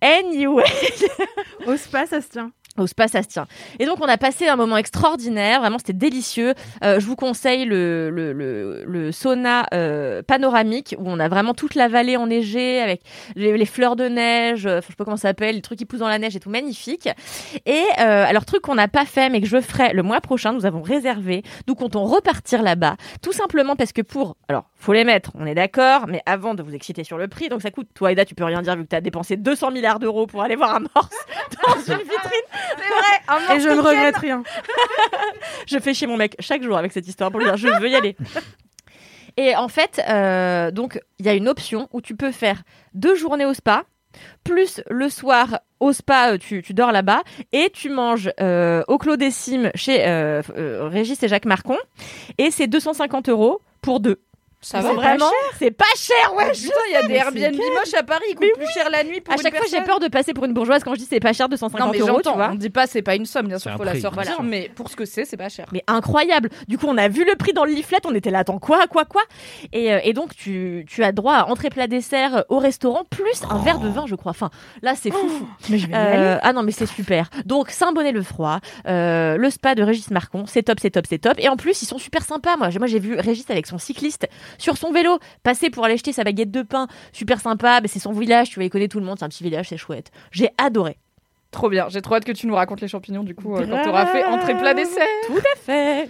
Anyway. 0.01 0.63
Au 1.65 1.75
spa, 1.75 2.05
ça 2.05 2.21
se 2.21 2.29
tient. 2.29 2.51
Au 2.77 2.87
spa, 2.87 3.07
ça 3.07 3.23
se 3.23 3.27
tient. 3.27 3.47
Et 3.79 3.85
donc, 3.85 3.97
on 4.01 4.07
a 4.07 4.17
passé 4.17 4.47
un 4.47 4.55
moment 4.55 4.77
extraordinaire. 4.77 5.61
Vraiment, 5.61 5.77
c'était 5.77 5.93
délicieux. 5.93 6.53
Euh, 6.83 6.99
je 6.99 7.05
vous 7.05 7.15
conseille 7.15 7.65
le, 7.65 8.09
le, 8.09 8.33
le, 8.33 8.83
le 8.85 9.11
sauna 9.11 9.65
euh, 9.73 10.21
panoramique 10.21 10.95
où 10.99 11.09
on 11.09 11.19
a 11.19 11.27
vraiment 11.27 11.53
toute 11.53 11.75
la 11.75 11.87
vallée 11.87 12.17
enneigée 12.17 12.81
avec 12.81 13.01
les, 13.35 13.65
fleurs 13.65 13.95
de 13.95 14.05
neige. 14.07 14.65
euh, 14.65 14.81
je 14.81 14.87
sais 14.87 14.93
pas 14.93 15.03
comment 15.05 15.17
ça 15.17 15.29
s'appelle, 15.29 15.55
les 15.55 15.61
trucs 15.61 15.77
qui 15.79 15.85
poussent 15.85 15.99
dans 15.99 16.07
la 16.07 16.19
neige 16.19 16.35
et 16.35 16.39
tout 16.39 16.49
magnifique. 16.49 17.09
Et 17.65 17.83
euh, 17.99 18.25
alors, 18.27 18.45
truc 18.45 18.61
qu'on 18.61 18.75
n'a 18.75 18.87
pas 18.87 19.05
fait, 19.05 19.29
mais 19.29 19.41
que 19.41 19.47
je 19.47 19.59
ferai 19.61 19.93
le 19.93 20.03
mois 20.03 20.21
prochain, 20.21 20.53
nous 20.53 20.65
avons 20.65 20.81
réservé. 20.81 21.43
Nous 21.67 21.75
comptons 21.75 22.05
repartir 22.05 22.61
là-bas. 22.61 22.95
Tout 23.21 23.33
simplement 23.33 23.75
parce 23.75 23.91
que 23.91 24.01
pour. 24.01 24.37
Alors, 24.47 24.65
faut 24.75 24.93
les 24.93 25.03
mettre, 25.03 25.31
on 25.35 25.45
est 25.45 25.55
d'accord, 25.55 26.05
mais 26.07 26.21
avant 26.25 26.53
de 26.53 26.63
vous 26.63 26.73
exciter 26.75 27.03
sur 27.03 27.17
le 27.17 27.27
prix, 27.27 27.49
donc 27.49 27.61
ça 27.61 27.71
coûte. 27.71 27.87
Toi, 27.93 28.11
Aida, 28.11 28.25
tu 28.25 28.35
peux 28.35 28.43
rien 28.43 28.61
dire 28.61 28.75
vu 28.75 28.83
que 28.83 28.89
tu 28.89 28.95
as 28.95 29.01
dépensé 29.01 29.35
200 29.37 29.71
milliards 29.71 29.99
d'euros 29.99 30.27
pour 30.27 30.41
aller 30.43 30.55
voir 30.55 30.75
un 30.75 30.79
morse 30.79 31.09
dans 31.67 31.93
une 31.93 31.99
vitrine. 32.01 32.47
C'est 32.75 33.35
vrai, 33.35 33.55
Et 33.55 33.59
je 33.59 33.69
ne 33.69 33.79
regrette 33.79 34.17
rien. 34.17 34.43
je 35.67 35.77
fais 35.79 35.93
chier 35.93 36.07
mon 36.07 36.17
mec 36.17 36.35
chaque 36.39 36.63
jour 36.63 36.77
avec 36.77 36.91
cette 36.91 37.07
histoire 37.07 37.31
pour 37.31 37.39
lui 37.39 37.45
dire 37.45 37.57
je 37.57 37.67
veux 37.67 37.89
y 37.89 37.95
aller. 37.95 38.15
Et 39.37 39.55
en 39.55 39.67
fait, 39.67 40.01
euh, 40.09 40.71
donc 40.71 40.99
il 41.19 41.25
y 41.25 41.29
a 41.29 41.33
une 41.33 41.47
option 41.47 41.87
où 41.93 42.01
tu 42.01 42.15
peux 42.15 42.31
faire 42.31 42.63
deux 42.95 43.15
journées 43.15 43.45
au 43.45 43.53
spa, 43.53 43.83
plus 44.43 44.81
le 44.89 45.09
soir 45.09 45.59
au 45.79 45.93
spa, 45.93 46.31
euh, 46.31 46.37
tu, 46.37 46.61
tu 46.63 46.73
dors 46.73 46.91
là-bas 46.91 47.21
et 47.51 47.69
tu 47.71 47.89
manges 47.89 48.31
euh, 48.39 48.83
au 48.87 48.97
Clos 48.97 49.17
des 49.17 49.31
Cimes 49.31 49.71
chez 49.75 50.07
euh, 50.07 50.41
Régis 50.89 51.21
et 51.21 51.27
Jacques 51.27 51.45
Marcon, 51.45 51.77
et 52.37 52.51
c'est 52.51 52.67
250 52.67 53.29
euros 53.29 53.61
pour 53.81 53.99
deux. 53.99 54.19
Ça 54.59 54.81
C'est 54.81 54.87
va 54.87 54.93
vraiment, 54.95 55.29
c'est 55.59 55.69
pas 55.69 55.85
cher, 55.95 56.33
ouais. 56.35 56.51
Putain, 56.51 56.73
il 56.89 56.93
y 56.93 56.95
a 56.95 57.03
des 57.07 57.13
Airbnb 57.13 57.55
moches 57.75 57.93
à 57.93 58.01
Paris, 58.01 58.25
ils 58.31 58.35
coûtent 58.35 58.47
plus 58.57 58.67
cher 58.73 58.89
la 58.89 59.03
nuit 59.03 59.21
pour 59.21 59.31
À 59.33 59.37
une 59.37 59.43
chaque 59.43 59.55
fois, 59.55 59.65
j'ai 59.69 59.81
peur 59.81 59.99
de 59.99 60.07
passer 60.07 60.33
pour 60.33 60.45
une 60.45 60.53
bourgeoise 60.53 60.83
quand 60.83 60.95
je 60.95 60.99
dis 60.99 61.05
c'est 61.07 61.19
pas 61.19 61.31
cher, 61.31 61.47
250 61.47 61.79
Non 61.85 61.91
mais 61.91 61.99
euros, 61.99 62.17
tu 62.17 62.23
j'entends, 62.23 62.35
vois. 62.35 62.49
on 62.51 62.55
dit 62.55 62.71
pas 62.71 62.87
c'est 62.87 63.03
pas 63.03 63.15
une 63.15 63.27
somme, 63.27 63.47
bien 63.47 63.59
sûr, 63.59 63.71
faut 63.77 63.83
la 63.83 63.91
prix, 63.91 64.01
sortir, 64.01 64.23
voilà. 64.23 64.41
mais 64.43 64.71
pour 64.75 64.89
ce 64.89 64.95
que 64.95 65.05
c'est, 65.05 65.25
c'est 65.25 65.37
pas 65.37 65.49
cher. 65.49 65.67
Mais 65.71 65.83
incroyable. 65.85 66.49
Du 66.67 66.79
coup, 66.79 66.87
on 66.89 66.97
a 66.97 67.07
vu 67.07 67.23
le 67.23 67.35
prix 67.35 67.53
dans 67.53 67.65
le 67.65 67.71
leaflet, 67.71 67.99
on 68.05 68.15
était 68.15 68.31
là, 68.31 68.39
attends, 68.39 68.57
quoi, 68.57 68.87
quoi, 68.87 69.05
quoi? 69.05 69.21
Et, 69.73 69.93
euh, 69.93 69.99
et 70.03 70.13
donc, 70.13 70.35
tu, 70.35 70.85
tu 70.89 71.03
as 71.03 71.11
droit 71.11 71.35
à 71.35 71.45
entrée 71.45 71.69
plat 71.69 71.85
dessert 71.87 72.37
euh, 72.37 72.41
au 72.49 72.57
restaurant, 72.57 73.03
plus 73.09 73.43
un 73.49 73.59
verre 73.59 73.77
de 73.79 73.89
vin, 73.89 74.05
je 74.07 74.15
crois. 74.15 74.31
Enfin, 74.31 74.49
là, 74.81 74.95
c'est 74.95 75.11
fou. 75.11 75.29
fou. 75.29 75.47
Mais 75.69 75.77
je 75.77 75.85
vais 75.85 75.93
y 75.93 75.95
Euh, 75.95 76.39
ah 76.41 76.51
non, 76.53 76.63
mais 76.63 76.71
c'est 76.71 76.87
super. 76.87 77.29
Donc, 77.45 77.69
Saint-Bonnet-le-Froid, 77.69 78.59
euh, 78.87 79.37
le 79.37 79.49
spa 79.51 79.75
de 79.75 79.83
Régis 79.83 80.09
Marcon, 80.09 80.45
c'est 80.47 80.63
top, 80.63 80.79
c'est 80.81 80.89
top, 80.89 81.05
c'est 81.07 81.19
top. 81.19 81.33
Et 81.37 81.47
en 81.47 81.57
plus, 81.57 81.81
ils 81.83 81.85
sont 81.85 81.99
super 81.99 82.23
sympas. 82.23 82.57
Moi, 82.57 82.69
j'ai- 82.71 82.79
moi 82.79 82.87
j'ai 82.87 82.99
vu 82.99 83.15
Régis 83.19 83.49
avec 83.49 83.67
son 83.67 83.77
cycliste 83.77 84.27
sur 84.57 84.77
son 84.77 84.91
vélo, 84.91 85.19
passer 85.43 85.69
pour 85.69 85.85
aller 85.85 85.93
acheter 85.95 86.11
sa 86.13 86.23
baguette 86.23 86.51
de 86.51 86.61
pain. 86.61 86.87
Super 87.13 87.39
sympa, 87.39 87.79
mais 87.81 87.87
c'est 87.87 87.99
son 87.99 88.11
village, 88.11 88.49
tu 88.49 88.55
vois, 88.55 88.63
il 88.65 88.69
connaît 88.69 88.87
tout 88.87 88.99
le 88.99 89.05
monde, 89.05 89.17
c'est 89.19 89.25
un 89.25 89.29
petit 89.29 89.43
village, 89.43 89.69
c'est 89.69 89.77
chouette. 89.77 90.11
J'ai 90.31 90.49
adoré. 90.57 90.97
Trop 91.51 91.69
bien. 91.69 91.87
J'ai 91.89 92.01
trop 92.01 92.15
hâte 92.15 92.25
que 92.25 92.31
tu 92.33 92.45
nous 92.47 92.55
racontes 92.55 92.81
les 92.81 92.87
champignons, 92.89 93.23
du 93.23 93.33
coup, 93.33 93.55
euh, 93.55 93.65
quand 93.65 93.81
t'auras 93.83 94.05
fait 94.07 94.23
entrée 94.25 94.57
plat 94.57 94.73
dessert. 94.73 95.05
Tout 95.27 95.37
à 95.37 95.57
fait. 95.57 96.09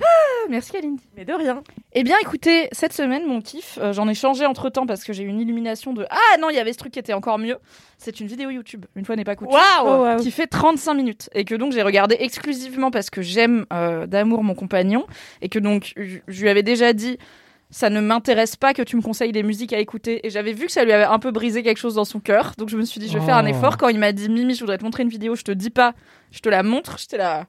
Ah, 0.00 0.46
merci 0.48 0.72
Kalindi. 0.72 1.02
Mais 1.14 1.26
de 1.26 1.32
rien. 1.34 1.62
Eh 1.92 2.02
bien, 2.04 2.16
écoutez, 2.22 2.68
cette 2.72 2.94
semaine, 2.94 3.26
mon 3.26 3.42
kiff, 3.42 3.78
euh, 3.82 3.92
j'en 3.92 4.08
ai 4.08 4.14
changé 4.14 4.46
entre 4.46 4.70
temps 4.70 4.86
parce 4.86 5.04
que 5.04 5.12
j'ai 5.12 5.24
eu 5.24 5.26
une 5.26 5.40
illumination 5.40 5.92
de 5.92 6.06
Ah 6.08 6.38
non, 6.40 6.48
il 6.48 6.56
y 6.56 6.58
avait 6.58 6.72
ce 6.72 6.78
truc 6.78 6.92
qui 6.92 6.98
était 6.98 7.12
encore 7.12 7.38
mieux. 7.38 7.58
C'est 7.98 8.18
une 8.20 8.26
vidéo 8.26 8.48
YouTube, 8.48 8.86
une 8.96 9.04
fois 9.04 9.16
n'est 9.16 9.24
pas 9.24 9.36
coutume, 9.36 9.52
Waouh 9.54 9.84
Oh, 9.84 10.02
waouh. 10.04 10.16
qui 10.22 10.30
fait 10.30 10.46
35 10.46 10.94
minutes 10.94 11.28
et 11.34 11.44
que 11.44 11.54
donc 11.54 11.72
j'ai 11.72 11.82
regardé 11.82 12.16
exclusivement 12.20 12.90
parce 12.90 13.10
que 13.10 13.20
j'aime 13.20 13.66
euh, 13.74 14.06
d'amour 14.06 14.42
mon 14.42 14.54
compagnon 14.54 15.06
et 15.42 15.50
que 15.50 15.58
donc 15.58 15.92
je 15.96 16.40
lui 16.40 16.48
avais 16.48 16.62
déjà 16.62 16.94
dit 16.94 17.18
ça 17.70 17.88
ne 17.90 18.00
m'intéresse 18.00 18.56
pas 18.56 18.74
que 18.74 18.82
tu 18.82 18.96
me 18.96 19.02
conseilles 19.02 19.32
des 19.32 19.42
musiques 19.42 19.72
à 19.72 19.78
écouter. 19.78 20.26
Et 20.26 20.30
j'avais 20.30 20.52
vu 20.52 20.66
que 20.66 20.72
ça 20.72 20.84
lui 20.84 20.92
avait 20.92 21.04
un 21.04 21.18
peu 21.18 21.30
brisé 21.30 21.62
quelque 21.62 21.78
chose 21.78 21.94
dans 21.94 22.04
son 22.04 22.18
cœur. 22.20 22.52
Donc 22.58 22.68
je 22.68 22.76
me 22.76 22.84
suis 22.84 22.98
dit 23.00 23.08
je 23.08 23.18
vais 23.18 23.24
faire 23.24 23.36
un 23.36 23.44
Oh. 23.46 23.50
effort. 23.50 23.76
Quand 23.76 23.88
il 23.88 23.98
m'a 23.98 24.12
dit 24.12 24.28
Mimi 24.28 24.54
je 24.54 24.60
voudrais 24.60 24.78
te 24.78 24.84
montrer 24.84 25.02
une 25.04 25.08
vidéo 25.08 25.34
je 25.36 25.42
te 25.42 25.52
dis 25.52 25.70
pas 25.70 25.94
je 26.32 26.40
te 26.40 26.48
la 26.48 26.62
montre. 26.62 26.96
J'étais 26.98 27.16
là 27.18 27.46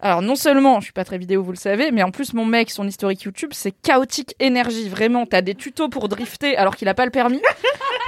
alors 0.00 0.22
non 0.22 0.36
seulement 0.36 0.80
je 0.80 0.84
suis 0.84 0.92
pas 0.92 1.04
très 1.04 1.18
vidéo 1.18 1.42
vous 1.42 1.52
le 1.52 1.56
savez 1.56 1.90
mais 1.90 2.02
en 2.02 2.10
plus 2.10 2.32
mon 2.32 2.44
mec 2.44 2.70
son 2.70 2.86
historique 2.86 3.22
YouTube 3.22 3.50
c'est 3.52 3.72
chaotique 3.72 4.34
énergie 4.38 4.88
vraiment 4.88 5.26
t'as 5.26 5.42
des 5.42 5.54
tutos 5.54 5.88
pour 5.88 6.08
drifter 6.08 6.56
alors 6.56 6.76
qu'il 6.76 6.88
a 6.88 6.94
pas 6.94 7.04
le 7.04 7.10
permis. 7.10 7.42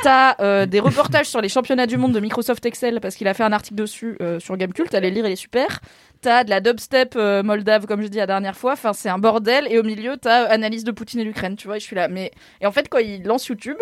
T'as 0.02 0.34
euh, 0.40 0.64
des 0.64 0.80
reportages 0.80 1.26
sur 1.26 1.42
les 1.42 1.50
championnats 1.50 1.86
du 1.86 1.98
monde 1.98 2.12
de 2.12 2.20
Microsoft 2.20 2.64
Excel 2.64 3.00
parce 3.02 3.16
qu'il 3.16 3.28
a 3.28 3.34
fait 3.34 3.42
un 3.42 3.52
article 3.52 3.74
dessus 3.74 4.16
euh, 4.22 4.40
sur 4.40 4.56
Gamecult 4.56 4.94
allez 4.94 5.10
lire 5.10 5.26
il 5.26 5.32
est 5.32 5.36
super. 5.36 5.80
T'as 6.22 6.42
de 6.44 6.50
la 6.50 6.60
dubstep 6.60 7.14
euh, 7.16 7.42
moldave 7.42 7.86
comme 7.86 8.00
je 8.00 8.06
dis 8.06 8.16
la 8.16 8.26
dernière 8.26 8.56
fois. 8.56 8.72
Enfin 8.72 8.94
c'est 8.94 9.10
un 9.10 9.18
bordel. 9.18 9.66
Et 9.70 9.78
au 9.78 9.82
milieu 9.82 10.16
t'as 10.16 10.44
euh, 10.44 10.50
analyse 10.50 10.84
de 10.84 10.90
Poutine 10.90 11.20
et 11.20 11.24
l'Ukraine. 11.24 11.56
Tu 11.56 11.66
vois 11.66 11.76
et 11.76 11.80
je 11.80 11.84
suis 11.84 11.96
là 11.96 12.08
mais 12.08 12.30
et 12.62 12.66
en 12.66 12.72
fait 12.72 12.88
quand 12.88 12.98
il 12.98 13.24
lance 13.24 13.46
YouTube 13.48 13.78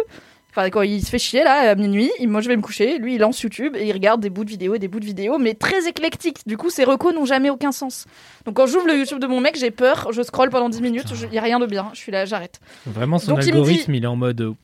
Enfin, 0.51 0.71
quand 0.71 0.83
il 0.83 1.05
se 1.05 1.11
fait 1.11 1.19
chier 1.19 1.45
là 1.45 1.71
à 1.71 1.75
minuit, 1.75 2.11
moi 2.23 2.41
je 2.41 2.49
vais 2.49 2.57
me 2.57 2.63
coucher, 2.63 2.99
lui 2.99 3.17
il 3.17 3.21
lance 3.21 3.41
YouTube 3.41 3.77
et 3.77 3.87
il 3.87 3.93
regarde 3.93 4.21
des 4.21 4.31
bouts 4.31 4.45
de 4.45 4.51
vidéos 4.51 4.75
et 4.75 4.79
des 4.79 4.89
bouts 4.89 5.01
de 5.01 5.05
vidéos, 5.05 5.39
mais 5.39 5.55
très 5.55 5.87
éclectiques. 5.87 6.39
Du 6.47 6.57
coup, 6.57 6.71
ces 6.71 6.85
recos 6.85 7.15
n'ont 7.15 7.27
jamais 7.27 7.51
aucun 7.51 7.71
sens. 7.71 8.07
Donc 8.45 8.57
quand 8.57 8.67
j'ouvre 8.67 8.87
le 8.87 8.97
YouTube 8.97 9.19
de 9.19 9.27
mon 9.27 9.41
mec, 9.41 9.57
j'ai 9.59 9.71
peur, 9.71 10.09
je 10.11 10.23
scrolle 10.23 10.51
pendant 10.51 10.69
10 10.69 10.81
minutes, 10.81 11.13
il 11.31 11.35
y 11.35 11.39
a 11.39 11.43
rien 11.43 11.61
de 11.61 11.67
bien. 11.67 11.91
Je 11.93 11.99
suis 11.99 12.13
là, 12.13 12.25
j'arrête. 12.25 12.61
Vraiment, 12.87 13.19
son 13.19 13.35
Donc, 13.35 13.45
il 13.45 13.53
me 13.53 13.59
algorithme, 13.59 13.95
il, 13.95 14.05
est 14.05 14.07
en 14.07 14.17
mode. 14.17 14.55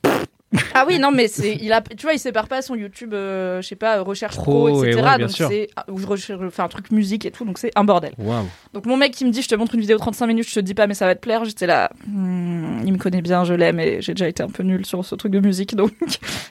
Ah 0.73 0.85
oui, 0.87 0.99
non, 0.99 1.11
mais 1.11 1.25
il 1.25 1.71
a, 1.73 1.81
tu 1.81 2.03
vois, 2.03 2.13
il 2.13 2.19
sépare 2.19 2.47
pas 2.47 2.61
son 2.61 2.75
YouTube, 2.75 3.13
euh, 3.13 3.61
je 3.61 3.67
sais 3.67 3.75
pas, 3.75 4.01
recherche 4.01 4.35
pro, 4.35 4.67
Pro, 4.67 4.83
et 4.83 4.89
etc. 4.89 5.05
ouais, 5.05 5.17
donc 5.19 5.31
c'est, 5.31 5.69
ah, 5.75 5.85
où 5.89 5.97
je 5.97 6.07
recherche, 6.07 6.41
enfin, 6.45 6.65
un 6.65 6.67
truc 6.67 6.91
musique 6.91 7.25
et 7.25 7.31
tout, 7.31 7.45
donc 7.45 7.57
c'est 7.57 7.71
un 7.75 7.83
bordel. 7.83 8.13
Donc 8.73 8.85
mon 8.85 8.97
mec 8.97 9.13
qui 9.13 9.25
me 9.25 9.31
dit, 9.31 9.41
je 9.41 9.47
te 9.47 9.55
montre 9.55 9.75
une 9.75 9.81
vidéo 9.81 9.97
de 9.97 10.01
35 10.01 10.27
minutes, 10.27 10.49
je 10.49 10.55
te 10.55 10.59
dis 10.59 10.73
pas, 10.73 10.87
mais 10.87 10.93
ça 10.93 11.05
va 11.05 11.15
te 11.15 11.21
plaire, 11.21 11.45
j'étais 11.45 11.67
là, 11.67 11.91
hmm, 12.07 12.81
il 12.85 12.93
me 12.93 12.97
connaît 12.97 13.21
bien, 13.21 13.43
je 13.43 13.53
l'aime 13.53 13.79
et 13.79 14.01
j'ai 14.01 14.13
déjà 14.13 14.27
été 14.27 14.43
un 14.43 14.49
peu 14.49 14.63
nulle 14.63 14.85
sur 14.85 15.03
ce 15.05 15.15
truc 15.15 15.31
de 15.31 15.39
musique, 15.39 15.75
donc 15.75 15.93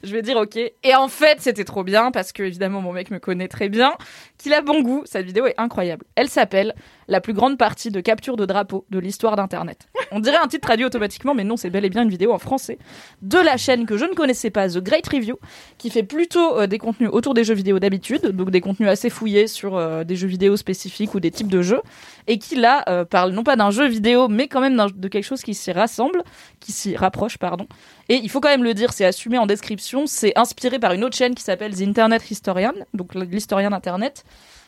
je 0.02 0.12
vais 0.12 0.22
dire 0.22 0.36
ok. 0.36 0.57
Et 0.57 0.94
en 0.94 1.09
fait, 1.09 1.38
c'était 1.40 1.64
trop 1.64 1.84
bien 1.84 2.11
parce 2.11 2.32
que 2.32 2.42
évidemment 2.42 2.80
mon 2.80 2.92
mec 2.92 3.11
me 3.11 3.18
connaît 3.18 3.48
très 3.48 3.68
bien, 3.68 3.92
qu'il 4.38 4.52
a 4.52 4.61
bon 4.61 4.82
goût. 4.82 5.02
Cette 5.07 5.26
vidéo 5.26 5.46
est 5.46 5.55
incroyable. 5.59 6.05
Elle 6.16 6.28
s'appelle 6.28 6.74
La 7.09 7.20
plus 7.20 7.32
grande 7.32 7.59
partie 7.59 7.90
de 7.90 8.00
capture 8.00 8.36
de 8.36 8.46
drapeaux 8.46 8.84
de 8.90 8.98
l'histoire 8.98 9.36
d'Internet. 9.36 9.88
On 10.11 10.20
dirait 10.20 10.36
un 10.36 10.46
titre 10.46 10.66
traduit 10.66 10.84
automatiquement, 10.84 11.34
mais 11.34 11.44
non, 11.44 11.57
c'est 11.57 11.70
bel 11.70 11.84
et 11.84 11.90
bien 11.90 12.02
une 12.02 12.09
vidéo 12.09 12.32
en 12.32 12.38
français 12.38 12.78
de 13.22 13.38
la 13.38 13.57
chaîne 13.57 13.86
que 13.86 13.96
je 13.96 14.05
ne 14.05 14.14
connaissais 14.14 14.50
pas, 14.50 14.68
The 14.68 14.78
Great 14.78 15.09
Review, 15.09 15.38
qui 15.78 15.90
fait 15.90 16.02
plutôt 16.02 16.59
euh, 16.59 16.66
des 16.66 16.78
contenus 16.78 17.11
autour 17.12 17.34
des 17.34 17.44
jeux 17.44 17.55
vidéo 17.55 17.78
d'habitude, 17.78 18.28
donc 18.28 18.50
des 18.50 18.61
contenus 18.61 18.88
assez 18.88 19.11
fouillés 19.11 19.46
sur 19.46 19.76
euh, 19.76 20.05
des 20.05 20.16
jeux 20.16 20.28
vidéo 20.28 20.57
spécifiques 20.57 21.14
ou 21.14 21.20
des 21.20 21.30
types 21.30 21.48
de 21.48 21.62
jeux, 21.62 21.80
et 22.26 22.38
qui 22.38 22.57
là 22.57 22.84
euh, 22.88 23.05
parle 23.05 23.32
non 23.32 23.42
pas 23.42 23.57
d'un 23.57 23.70
jeu 23.70 23.86
vidéo, 23.86 24.28
mais 24.28 24.48
quand 24.48 24.61
même 24.61 24.80
de 24.94 25.09
quelque 25.09 25.24
chose 25.24 25.42
qui 25.42 25.55
s'y 25.55 25.72
rassemble, 25.72 26.22
qui 26.61 26.72
s'y 26.72 26.96
rapproche, 26.96 27.38
pardon. 27.38 27.66
Et 28.09 28.16
il 28.16 28.28
faut 28.30 28.40
quand 28.40 28.48
même 28.48 28.64
le 28.64 28.74
dire, 28.74 28.92
c'est 28.92 29.05
assumé 29.05 29.38
en 29.38 29.46
description, 29.46 30.07
c'est 30.07 30.36
inspiré 30.38 30.78
par 30.78 30.92
une 30.92 31.05
autre 31.05 31.16
chaîne 31.16 31.34
qui 31.34 31.42
s'appelle 31.42 31.74
The 31.74 31.82
Internet 31.82 32.30
Historian, 32.30 32.74
donc 32.92 33.14
l'historien 33.14 33.70
d'Internet, 33.70 34.24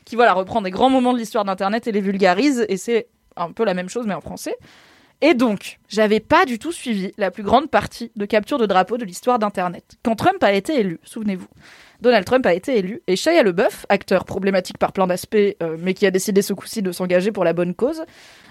qui 0.06 0.16
voilà 0.16 0.32
reprend 0.32 0.62
des 0.62 0.70
grands 0.70 0.88
moments 0.88 1.12
de 1.12 1.18
l'histoire 1.18 1.44
d'Internet 1.44 1.86
et 1.86 1.92
les 1.92 2.00
vulgarise, 2.00 2.64
et 2.70 2.78
c'est 2.78 3.08
un 3.36 3.52
peu 3.52 3.64
la 3.66 3.74
même 3.74 3.90
chose 3.90 4.06
mais 4.06 4.14
en 4.14 4.22
français. 4.22 4.56
Et 5.20 5.34
donc, 5.34 5.78
j'avais 5.88 6.20
pas 6.20 6.44
du 6.44 6.58
tout 6.58 6.72
suivi 6.72 7.12
la 7.16 7.30
plus 7.30 7.42
grande 7.42 7.70
partie 7.70 8.12
de 8.16 8.24
capture 8.26 8.58
de 8.58 8.66
drapeaux 8.66 8.98
de 8.98 9.04
l'histoire 9.04 9.38
d'Internet. 9.38 9.96
Quand 10.02 10.14
Trump 10.14 10.42
a 10.42 10.52
été 10.52 10.78
élu, 10.78 11.00
souvenez-vous, 11.04 11.48
Donald 12.00 12.24
Trump 12.24 12.44
a 12.46 12.54
été 12.54 12.78
élu 12.78 13.02
et 13.06 13.16
Shia 13.16 13.42
LeBeouf, 13.42 13.86
acteur 13.88 14.24
problématique 14.24 14.78
par 14.78 14.92
plein 14.92 15.06
d'aspects, 15.06 15.36
euh, 15.36 15.76
mais 15.78 15.94
qui 15.94 16.06
a 16.06 16.10
décidé 16.10 16.42
ce 16.42 16.52
coup-ci 16.52 16.82
de 16.82 16.92
s'engager 16.92 17.32
pour 17.32 17.44
la 17.44 17.52
bonne 17.52 17.74
cause. 17.74 18.04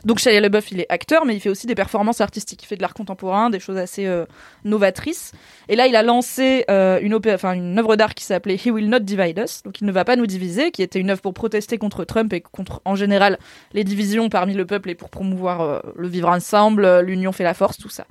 Donc 0.03 0.19
Shia 0.19 0.39
LeBeouf, 0.39 0.71
il 0.71 0.81
est 0.81 0.85
acteur, 0.89 1.25
mais 1.25 1.35
il 1.35 1.39
fait 1.39 1.49
aussi 1.49 1.67
des 1.67 1.75
performances 1.75 2.21
artistiques. 2.21 2.63
Il 2.63 2.65
fait 2.65 2.75
de 2.75 2.81
l'art 2.81 2.93
contemporain, 2.93 3.49
des 3.49 3.59
choses 3.59 3.77
assez 3.77 4.05
euh, 4.05 4.25
novatrices. 4.63 5.31
Et 5.69 5.75
là, 5.75 5.87
il 5.87 5.95
a 5.95 6.03
lancé 6.03 6.65
euh, 6.69 6.99
une, 7.01 7.13
une 7.13 7.79
œuvre 7.79 7.95
d'art 7.95 8.13
qui 8.13 8.23
s'appelait 8.23 8.55
He 8.55 8.67
Will 8.67 8.89
Not 8.89 8.99
Divide 8.99 9.39
Us, 9.43 9.63
donc 9.63 9.81
il 9.81 9.87
ne 9.87 9.91
va 9.91 10.05
pas 10.05 10.15
nous 10.15 10.27
diviser, 10.27 10.71
qui 10.71 10.83
était 10.83 10.99
une 10.99 11.09
œuvre 11.09 11.21
pour 11.21 11.33
protester 11.33 11.77
contre 11.77 12.03
Trump 12.05 12.31
et 12.33 12.41
contre, 12.41 12.81
en 12.85 12.95
général, 12.95 13.39
les 13.73 13.83
divisions 13.83 14.29
parmi 14.29 14.53
le 14.53 14.65
peuple 14.65 14.89
et 14.89 14.95
pour 14.95 15.09
promouvoir 15.09 15.83
le 15.95 16.07
vivre 16.07 16.29
ensemble, 16.29 16.99
l'union 16.99 17.31
fait 17.31 17.43
la 17.43 17.53
force, 17.53 17.77
tout 17.77 17.89
ça. 17.89 18.05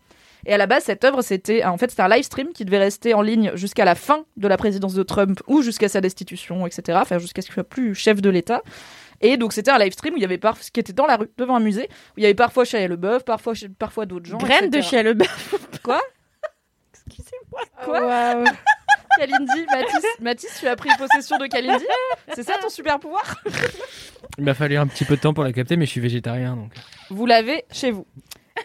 Et 0.46 0.52
à 0.52 0.58
la 0.58 0.66
base, 0.66 0.84
cette 0.84 1.04
œuvre, 1.04 1.22
c'était 1.22 1.64
en 1.64 1.78
fait 1.78 1.90
c'était 1.90 2.02
un 2.02 2.08
live 2.08 2.24
stream 2.24 2.52
qui 2.52 2.64
devait 2.64 2.78
rester 2.78 3.14
en 3.14 3.22
ligne 3.22 3.52
jusqu'à 3.54 3.84
la 3.84 3.94
fin 3.94 4.24
de 4.36 4.48
la 4.48 4.56
présidence 4.56 4.94
de 4.94 5.02
Trump 5.02 5.40
ou 5.46 5.62
jusqu'à 5.62 5.88
sa 5.88 6.00
destitution, 6.00 6.66
etc. 6.66 6.98
Enfin, 7.00 7.18
jusqu'à 7.18 7.42
ce 7.42 7.46
qu'il 7.46 7.54
soit 7.54 7.64
plus 7.64 7.94
chef 7.94 8.20
de 8.20 8.30
l'État. 8.30 8.62
Et 9.20 9.36
donc 9.36 9.52
c'était 9.52 9.70
un 9.70 9.78
live 9.78 9.92
stream 9.92 10.14
où 10.14 10.16
il 10.16 10.22
y 10.22 10.24
avait 10.24 10.38
par... 10.38 10.58
qui 10.58 10.80
était 10.80 10.92
dans 10.92 11.06
la 11.06 11.16
rue, 11.16 11.30
devant 11.38 11.56
un 11.56 11.60
musée, 11.60 11.88
où 11.90 12.18
il 12.18 12.22
y 12.22 12.26
avait 12.26 12.34
parfois 12.34 12.64
Shia 12.64 12.86
LeBeouf, 12.88 13.24
parfois 13.24 13.54
parfois 13.78 14.06
d'autres 14.06 14.26
gens. 14.26 14.38
Graine 14.38 14.70
de. 14.70 14.80
Shia 14.80 15.02
LeBeouf. 15.02 15.80
Quoi? 15.82 16.00
Excusez-moi. 16.94 17.60
Quoi? 17.84 18.44
Kalindi, 19.18 19.66
Mathis, 19.70 20.04
Mathis, 20.20 20.56
tu 20.58 20.66
as 20.66 20.74
pris 20.74 20.90
possession 20.98 21.38
de 21.38 21.46
Kalindi? 21.46 21.84
C'est 22.34 22.42
ça 22.42 22.54
ton 22.60 22.68
super 22.68 22.98
pouvoir? 22.98 23.36
Il 24.38 24.44
m'a 24.44 24.54
fallu 24.54 24.76
un 24.76 24.88
petit 24.88 25.04
peu 25.04 25.14
de 25.16 25.20
temps 25.20 25.32
pour 25.32 25.44
la 25.44 25.52
capter, 25.52 25.76
mais 25.76 25.86
je 25.86 25.90
suis 25.90 26.00
végétarien 26.00 26.56
donc. 26.56 26.72
Vous 27.10 27.24
l'avez 27.24 27.64
chez 27.70 27.92
vous. 27.92 28.06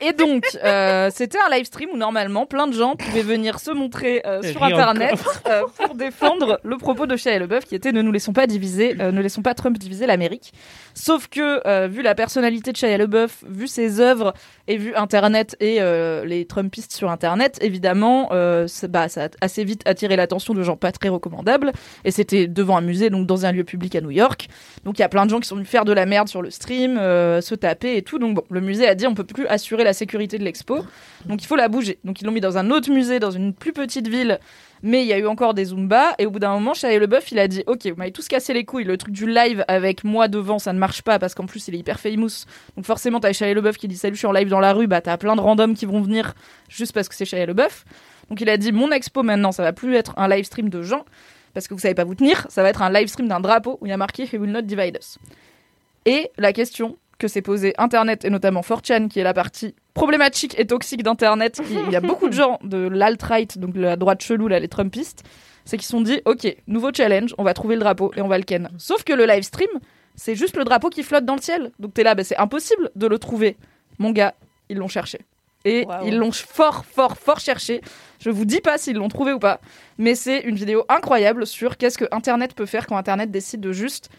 Et 0.01 0.13
donc, 0.13 0.45
euh, 0.63 1.09
c'était 1.11 1.39
un 1.39 1.49
live 1.55 1.65
stream 1.65 1.89
où 1.91 1.97
normalement 1.97 2.45
plein 2.45 2.67
de 2.67 2.73
gens 2.73 2.95
pouvaient 2.95 3.23
venir 3.23 3.59
se 3.59 3.71
montrer 3.71 4.21
euh, 4.23 4.43
sur 4.43 4.63
Internet 4.63 5.15
euh, 5.47 5.63
pour 5.77 5.95
défendre 5.95 6.59
le 6.63 6.77
propos 6.77 7.07
de 7.07 7.17
Shia 7.17 7.39
LeBeouf 7.39 7.65
qui 7.65 7.73
était 7.73 7.91
ne 7.91 8.03
nous 8.03 8.11
laissons 8.11 8.31
pas 8.31 8.45
diviser, 8.45 8.93
ne 8.93 9.19
laissons 9.19 9.41
pas 9.41 9.55
Trump 9.55 9.77
diviser 9.79 10.05
l'Amérique. 10.05 10.53
Sauf 10.93 11.27
que 11.27 11.87
vu 11.87 12.03
la 12.03 12.13
personnalité 12.13 12.71
de 12.71 12.77
Shia 12.77 12.97
LeBeouf, 12.97 13.43
vu 13.47 13.67
ses 13.67 13.99
œuvres 13.99 14.33
et 14.67 14.77
vu 14.77 14.93
Internet 14.95 15.57
et 15.59 15.79
les 16.25 16.45
Trumpistes 16.45 16.93
sur 16.93 17.09
Internet, 17.09 17.57
évidemment, 17.61 18.29
bah, 18.89 19.09
ça 19.09 19.25
a 19.25 19.29
assez 19.41 19.63
vite 19.63 19.81
attiré 19.85 20.15
l'attention 20.15 20.53
de 20.53 20.61
gens 20.61 20.77
pas 20.77 20.91
très 20.91 21.09
recommandables. 21.09 21.71
Et 22.05 22.11
c'était 22.11 22.47
devant 22.47 22.77
un 22.77 22.81
musée, 22.81 23.09
donc 23.09 23.25
dans 23.25 23.45
un 23.45 23.51
lieu 23.51 23.63
public 23.63 23.95
à 23.95 24.01
New 24.01 24.11
York. 24.11 24.49
Donc 24.85 24.99
il 24.99 25.01
y 25.01 25.05
a 25.05 25.09
plein 25.09 25.25
de 25.25 25.31
gens 25.31 25.39
qui 25.39 25.47
sont 25.47 25.55
venus 25.55 25.69
faire 25.69 25.85
de 25.85 25.93
la 25.93 26.05
merde 26.05 26.27
sur 26.27 26.41
le 26.41 26.51
stream, 26.51 26.97
se 26.97 27.55
taper 27.55 27.97
et 27.97 28.03
tout. 28.03 28.19
Donc 28.19 28.35
bon, 28.35 28.43
le 28.49 28.61
musée 28.61 28.87
a 28.87 28.93
dit 28.93 29.07
on 29.07 29.15
peut 29.15 29.23
plus 29.23 29.47
assurer 29.47 29.78
la 29.83 29.93
sécurité 29.93 30.37
de 30.37 30.43
l'expo, 30.43 30.79
donc 31.25 31.43
il 31.43 31.47
faut 31.47 31.55
la 31.55 31.67
bouger. 31.67 31.99
Donc 32.03 32.21
ils 32.21 32.25
l'ont 32.25 32.31
mis 32.31 32.41
dans 32.41 32.57
un 32.57 32.71
autre 32.71 32.91
musée, 32.91 33.19
dans 33.19 33.31
une 33.31 33.53
plus 33.53 33.73
petite 33.73 34.07
ville. 34.07 34.39
Mais 34.81 35.01
il 35.01 35.07
y 35.07 35.13
a 35.13 35.17
eu 35.17 35.27
encore 35.27 35.53
des 35.53 35.65
Zumba 35.65 36.13
et 36.19 36.25
au 36.25 36.31
bout 36.31 36.39
d'un 36.39 36.53
moment, 36.53 36.73
Shia 36.73 36.97
LeBeouf, 36.97 37.31
il 37.31 37.39
a 37.39 37.47
dit 37.47 37.63
OK, 37.67 37.85
vous 37.85 37.95
m'avez 37.95 38.11
tous 38.11 38.27
cassé 38.27 38.53
les 38.53 38.63
couilles. 38.63 38.85
Le 38.85 38.97
truc 38.97 39.13
du 39.13 39.27
live 39.27 39.65
avec 39.67 40.03
moi 40.03 40.27
devant, 40.29 40.57
ça 40.57 40.71
ne 40.71 40.79
marche 40.79 41.01
pas 41.01 41.19
parce 41.19 41.35
qu'en 41.35 41.45
plus 41.45 41.67
il 41.67 41.75
est 41.75 41.79
hyper 41.79 41.99
famous. 41.99 42.45
Donc 42.77 42.85
forcément, 42.85 43.19
t'as 43.19 43.33
Shia 43.33 43.53
LeBeouf 43.53 43.77
qui 43.77 43.87
dit 43.87 43.97
salut, 43.97 44.15
je 44.15 44.19
suis 44.19 44.27
en 44.27 44.31
live 44.31 44.47
dans 44.47 44.61
la 44.61 44.73
rue. 44.73 44.87
Bah 44.87 45.01
t'as 45.01 45.17
plein 45.17 45.35
de 45.35 45.41
randoms 45.41 45.73
qui 45.73 45.85
vont 45.85 46.01
venir 46.01 46.33
juste 46.69 46.93
parce 46.93 47.09
que 47.09 47.15
c'est 47.15 47.25
Shia 47.25 47.45
LeBeouf. 47.45 47.83
Donc 48.29 48.39
il 48.41 48.49
a 48.49 48.57
dit 48.57 48.71
mon 48.71 48.91
expo 48.91 49.23
maintenant, 49.23 49.51
ça 49.51 49.63
va 49.63 49.73
plus 49.73 49.95
être 49.95 50.13
un 50.17 50.27
live 50.27 50.45
stream 50.45 50.69
de 50.69 50.81
gens 50.81 51.03
parce 51.53 51.67
que 51.67 51.73
vous 51.73 51.79
savez 51.79 51.95
pas 51.95 52.03
vous 52.03 52.15
tenir, 52.15 52.45
ça 52.49 52.63
va 52.63 52.69
être 52.69 52.81
un 52.81 52.91
live 52.91 53.07
stream 53.07 53.27
d'un 53.27 53.39
drapeau 53.39 53.77
où 53.81 53.85
il 53.85 53.89
y 53.89 53.93
a 53.93 53.97
marqué 53.97 54.23
He 54.23 54.35
will 54.35 54.51
not 54.51 54.61
divide 54.61 54.97
us. 54.99 55.17
Et 56.05 56.31
la 56.37 56.53
question 56.53 56.97
que 57.19 57.27
s'est 57.27 57.41
posée 57.41 57.73
Internet 57.77 58.25
et 58.25 58.29
notamment 58.29 58.61
4chan, 58.61 59.09
qui 59.09 59.19
est 59.19 59.23
la 59.23 59.33
partie 59.33 59.75
problématique 59.93 60.57
et 60.57 60.65
toxique 60.65 61.03
d'Internet, 61.03 61.61
il 61.69 61.91
y 61.91 61.95
a 61.95 62.01
beaucoup 62.01 62.29
de 62.29 62.33
gens 62.33 62.57
de 62.63 62.87
l'alt-right, 62.87 63.57
donc 63.59 63.73
de 63.73 63.81
la 63.81 63.97
droite 63.97 64.23
chelou, 64.23 64.47
là, 64.47 64.59
les 64.59 64.69
Trumpistes, 64.69 65.23
c'est 65.65 65.77
qu'ils 65.77 65.85
se 65.85 65.91
sont 65.91 66.01
dit, 66.01 66.21
ok, 66.25 66.55
nouveau 66.67 66.91
challenge, 66.93 67.35
on 67.37 67.43
va 67.43 67.53
trouver 67.53 67.75
le 67.75 67.81
drapeau 67.81 68.11
et 68.15 68.21
on 68.21 68.27
va 68.27 68.37
le 68.37 68.43
ken. 68.43 68.69
Sauf 68.77 69.03
que 69.03 69.13
le 69.13 69.25
live 69.25 69.43
stream, 69.43 69.69
c'est 70.15 70.35
juste 70.35 70.57
le 70.57 70.63
drapeau 70.63 70.89
qui 70.89 71.03
flotte 71.03 71.25
dans 71.25 71.35
le 71.35 71.41
ciel. 71.41 71.71
Donc 71.77 71.93
t'es 71.93 72.03
là, 72.03 72.15
bah, 72.15 72.23
c'est 72.23 72.37
impossible 72.37 72.89
de 72.95 73.07
le 73.07 73.19
trouver. 73.19 73.57
Mon 73.99 74.11
gars, 74.11 74.33
ils 74.69 74.77
l'ont 74.77 74.87
cherché. 74.87 75.19
Et 75.65 75.85
ils 76.05 76.17
l'ont 76.17 76.31
fort, 76.31 76.85
fort, 76.85 77.17
fort 77.17 77.39
cherché. 77.41 77.81
Je 78.19 78.29
vous 78.29 78.45
dis 78.45 78.61
pas 78.61 78.77
s'ils 78.77 78.95
l'ont 78.95 79.09
trouvé 79.09 79.33
ou 79.33 79.39
pas, 79.39 79.59
mais 79.97 80.15
c'est 80.15 80.39
une 80.39 80.55
vidéo 80.55 80.85
incroyable 80.87 81.45
sur 81.45 81.75
qu'est-ce 81.75 81.97
que 81.97 82.05
Internet 82.11 82.53
peut 82.53 82.65
faire 82.65 82.87
quand 82.87 82.95
Internet 82.95 83.29
décide 83.29 83.59
de 83.59 83.73
juste 83.73 84.09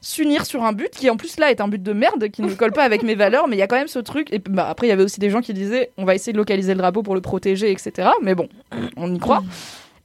s'unir 0.00 0.46
sur 0.46 0.64
un 0.64 0.72
but 0.72 0.90
qui 0.90 1.10
en 1.10 1.16
plus 1.16 1.38
là 1.38 1.50
est 1.50 1.60
un 1.60 1.68
but 1.68 1.82
de 1.82 1.92
merde 1.92 2.28
qui 2.30 2.42
ne 2.42 2.54
colle 2.54 2.72
pas 2.72 2.84
avec 2.84 3.02
mes 3.02 3.14
valeurs 3.14 3.48
mais 3.48 3.56
il 3.56 3.58
y 3.58 3.62
a 3.62 3.66
quand 3.66 3.76
même 3.76 3.88
ce 3.88 3.98
truc 3.98 4.32
et 4.32 4.38
bah, 4.38 4.68
après 4.68 4.86
il 4.86 4.90
y 4.90 4.92
avait 4.92 5.04
aussi 5.04 5.20
des 5.20 5.30
gens 5.30 5.40
qui 5.40 5.52
disaient 5.54 5.90
on 5.96 6.04
va 6.04 6.14
essayer 6.14 6.32
de 6.32 6.38
localiser 6.38 6.72
le 6.72 6.78
drapeau 6.78 7.02
pour 7.02 7.14
le 7.14 7.20
protéger 7.20 7.70
etc 7.70 8.08
mais 8.22 8.34
bon 8.34 8.48
on 8.96 9.14
y 9.14 9.18
croit 9.18 9.42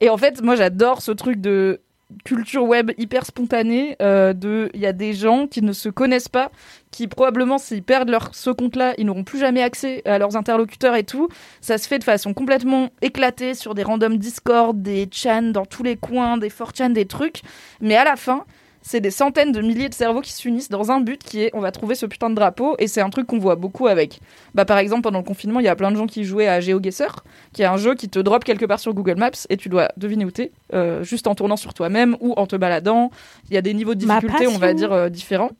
et 0.00 0.10
en 0.10 0.16
fait 0.16 0.42
moi 0.42 0.56
j'adore 0.56 1.00
ce 1.00 1.12
truc 1.12 1.40
de 1.40 1.80
culture 2.24 2.64
web 2.64 2.92
hyper 2.98 3.26
spontanée. 3.26 3.96
euh, 4.00 4.32
de, 4.32 4.70
il 4.74 4.80
y 4.80 4.86
a 4.86 4.92
des 4.92 5.12
gens 5.12 5.46
qui 5.46 5.62
ne 5.62 5.72
se 5.72 5.88
connaissent 5.88 6.28
pas, 6.28 6.50
qui 6.90 7.08
probablement 7.08 7.58
s'ils 7.58 7.82
perdent 7.82 8.10
leur 8.10 8.34
ce 8.34 8.50
compte-là, 8.50 8.94
ils 8.98 9.06
n'auront 9.06 9.24
plus 9.24 9.38
jamais 9.38 9.62
accès 9.62 10.02
à 10.04 10.18
leurs 10.18 10.36
interlocuteurs 10.36 10.94
et 10.94 11.04
tout. 11.04 11.28
Ça 11.60 11.78
se 11.78 11.88
fait 11.88 11.98
de 11.98 12.04
façon 12.04 12.34
complètement 12.34 12.90
éclatée 13.02 13.54
sur 13.54 13.74
des 13.74 13.82
randoms 13.82 14.16
Discord, 14.16 14.80
des 14.80 15.08
chans 15.10 15.50
dans 15.50 15.66
tous 15.66 15.82
les 15.82 15.96
coins, 15.96 16.38
des 16.38 16.48
4chan, 16.48 16.92
des 16.92 17.06
trucs. 17.06 17.42
Mais 17.80 17.96
à 17.96 18.04
la 18.04 18.16
fin, 18.16 18.44
c'est 18.86 19.00
des 19.00 19.10
centaines 19.10 19.50
de 19.50 19.60
milliers 19.60 19.88
de 19.88 19.94
cerveaux 19.94 20.20
qui 20.20 20.32
s'unissent 20.32 20.68
dans 20.68 20.92
un 20.92 21.00
but 21.00 21.20
qui 21.20 21.42
est 21.42 21.50
on 21.54 21.60
va 21.60 21.72
trouver 21.72 21.96
ce 21.96 22.06
putain 22.06 22.30
de 22.30 22.36
drapeau 22.36 22.76
et 22.78 22.86
c'est 22.86 23.00
un 23.00 23.10
truc 23.10 23.26
qu'on 23.26 23.38
voit 23.38 23.56
beaucoup 23.56 23.88
avec. 23.88 24.20
Bah 24.54 24.64
par 24.64 24.78
exemple 24.78 25.02
pendant 25.02 25.18
le 25.18 25.24
confinement 25.24 25.58
il 25.58 25.66
y 25.66 25.68
a 25.68 25.74
plein 25.74 25.90
de 25.90 25.96
gens 25.96 26.06
qui 26.06 26.22
jouaient 26.22 26.46
à 26.46 26.60
GeoGuessr 26.60 27.24
qui 27.52 27.62
est 27.62 27.66
un 27.66 27.78
jeu 27.78 27.96
qui 27.96 28.08
te 28.08 28.20
drop 28.20 28.44
quelque 28.44 28.64
part 28.64 28.78
sur 28.78 28.94
Google 28.94 29.16
Maps 29.16 29.30
et 29.50 29.56
tu 29.56 29.68
dois 29.68 29.88
deviner 29.96 30.24
où 30.24 30.30
t'es 30.30 30.52
euh, 30.72 31.02
juste 31.02 31.26
en 31.26 31.34
tournant 31.34 31.56
sur 31.56 31.74
toi-même 31.74 32.16
ou 32.20 32.32
en 32.36 32.46
te 32.46 32.54
baladant. 32.54 33.10
Il 33.50 33.54
y 33.54 33.56
a 33.56 33.60
des 33.60 33.74
niveaux 33.74 33.96
de 33.96 33.98
difficulté 33.98 34.46
on 34.46 34.58
va 34.58 34.72
dire 34.72 34.92
euh, 34.92 35.08
différents. 35.08 35.50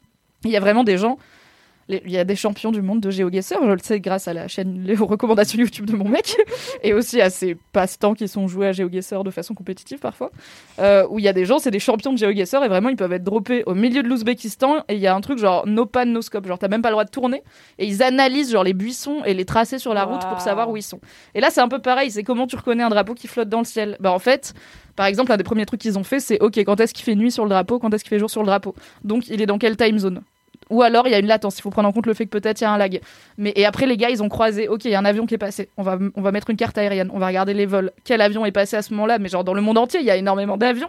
Il 0.45 0.53
y 0.53 0.57
a 0.57 0.61
vraiment 0.61 0.85
des 0.85 0.97
gens 0.97 1.18
il 1.89 2.11
y 2.11 2.18
a 2.18 2.24
des 2.24 2.37
champions 2.37 2.72
du 2.72 2.82
monde 2.82 3.01
de 3.01 3.11
GeoGuessr, 3.11 3.59
je 3.62 3.70
le 3.70 3.78
sais 3.78 4.01
grâce 4.01 4.28
à 4.28 4.34
la 4.34 4.49
chaîne, 4.49 4.82
les 4.84 4.95
recommandations 5.01 5.59
YouTube 5.59 5.87
de 5.87 5.97
mon 5.97 6.09
mec, 6.09 6.37
et 6.82 6.93
aussi 6.93 7.20
à 7.20 7.30
ses 7.30 7.55
passe-temps 7.72 8.14
qui 8.14 8.28
sont 8.28 8.49
joués 8.49 8.68
à 8.68 8.72
GeoGuessr 8.72 9.22
de 9.22 9.30
façon 9.30 9.55
compétitive 9.55 9.99
parfois, 9.99 10.30
euh, 10.78 11.07
où 11.11 11.18
il 11.18 11.24
y 11.24 11.28
a 11.28 11.32
des 11.32 11.45
gens, 11.45 11.59
c'est 11.59 11.70
des 11.70 11.78
champions 11.78 12.12
de 12.12 12.18
GeoGuessr, 12.18 12.64
et 12.64 12.68
vraiment 12.68 12.89
ils 12.89 12.97
peuvent 12.97 13.12
être 13.12 13.24
droppés 13.24 13.62
au 13.66 13.74
milieu 13.74 14.03
de 14.03 14.09
l'Ouzbékistan, 14.09 14.84
et 14.89 14.95
il 14.95 15.01
y 15.01 15.07
a 15.07 15.14
un 15.14 15.20
truc 15.20 15.39
genre 15.39 15.66
no 15.66 15.87
pan, 15.87 16.07
no 16.07 16.22
scope, 16.22 16.47
genre 16.47 16.59
t'as 16.59 16.68
même 16.68 16.82
pas 16.82 16.89
le 16.89 16.95
droit 16.95 17.05
de 17.05 17.11
tourner, 17.11 17.43
et 17.78 17.87
ils 17.87 18.03
analysent 18.03 18.51
genre 18.51 18.64
les 18.64 18.74
buissons 18.74 19.22
et 19.24 19.34
les 19.34 19.45
tracés 19.45 19.78
sur 19.78 19.95
la 19.95 20.05
route 20.05 20.26
pour 20.28 20.41
savoir 20.41 20.70
où 20.70 20.76
ils 20.76 20.82
sont. 20.82 21.01
Et 21.34 21.41
là 21.41 21.51
c'est 21.51 21.61
un 21.61 21.68
peu 21.68 21.78
pareil, 21.78 22.11
c'est 22.11 22.24
comment 22.24 22.47
tu 22.47 22.57
reconnais 22.57 22.82
un 22.82 22.91
drapeau 22.91 23.14
qui 23.14 23.28
flotte 23.28 23.49
dans 23.49 23.61
le 23.61 23.64
ciel. 23.64 23.97
Bah 24.01 24.12
en 24.12 24.18
fait, 24.18 24.55
par 24.97 25.07
exemple, 25.07 25.30
un 25.30 25.37
des 25.37 25.45
premiers 25.45 25.66
trucs 25.66 25.80
qu'ils 25.80 25.99
ont 25.99 26.05
fait, 26.05 26.20
c'est 26.20 26.41
ok, 26.41 26.59
quand 26.59 26.80
est-ce 26.80 26.95
qu'il 26.95 27.05
fait 27.05 27.14
nuit 27.14 27.30
sur 27.30 27.45
le 27.45 27.51
drapeau, 27.51 27.78
quand 27.78 27.93
est-ce 27.93 28.03
qu'il 28.03 28.11
fait 28.11 28.18
jour 28.18 28.30
sur 28.30 28.41
le 28.41 28.47
drapeau? 28.47 28.74
Donc 29.05 29.28
il 29.28 29.41
est 29.43 29.47
dans 29.47 29.59
quelle 29.59 29.76
time 29.76 29.99
zone? 29.99 30.22
Ou 30.71 30.83
alors 30.83 31.07
il 31.07 31.11
y 31.11 31.15
a 31.15 31.19
une 31.19 31.27
latence, 31.27 31.59
il 31.59 31.63
faut 31.63 31.71
prendre 31.71 31.89
en 31.89 31.93
compte 31.93 32.07
le 32.07 32.15
fait 32.15 32.27
que 32.27 32.31
peut-être 32.31 32.61
il 32.61 32.65
y 32.65 32.67
a 32.67 32.73
un 32.73 32.79
lag. 32.79 33.01
Mais 33.39 33.53
et 33.57 33.65
après 33.65 33.87
les 33.87 33.97
gars 33.97 34.11
ils 34.11 34.23
ont 34.23 34.29
croisé, 34.29 34.69
ok 34.69 34.85
il 34.85 34.91
y 34.91 34.95
a 34.95 34.99
un 34.99 35.05
avion 35.05 35.27
qui 35.27 35.35
est 35.35 35.39
passé, 35.39 35.69
on 35.77 35.83
va 35.83 35.99
on 36.15 36.23
va 36.23 36.33
mettre 36.33 36.51
une 36.51 36.57
carte 36.57 36.79
aérienne, 36.79 37.11
on 37.13 37.19
va 37.19 37.27
regarder 37.27 37.55
les 37.55 37.67
vols, 37.67 37.93
quel 38.05 38.21
avion 38.21 38.45
est 38.47 38.53
passé 38.53 38.77
à 38.77 38.83
ce 38.83 38.93
moment-là, 38.95 39.19
mais 39.19 39.29
genre 39.29 39.45
dans 39.45 39.55
le 39.55 39.63
monde 39.63 39.79
entier 39.79 40.01
il 40.01 40.07
y 40.07 40.11
a 40.11 40.17
énormément 40.17 40.57
d'avions. 40.57 40.89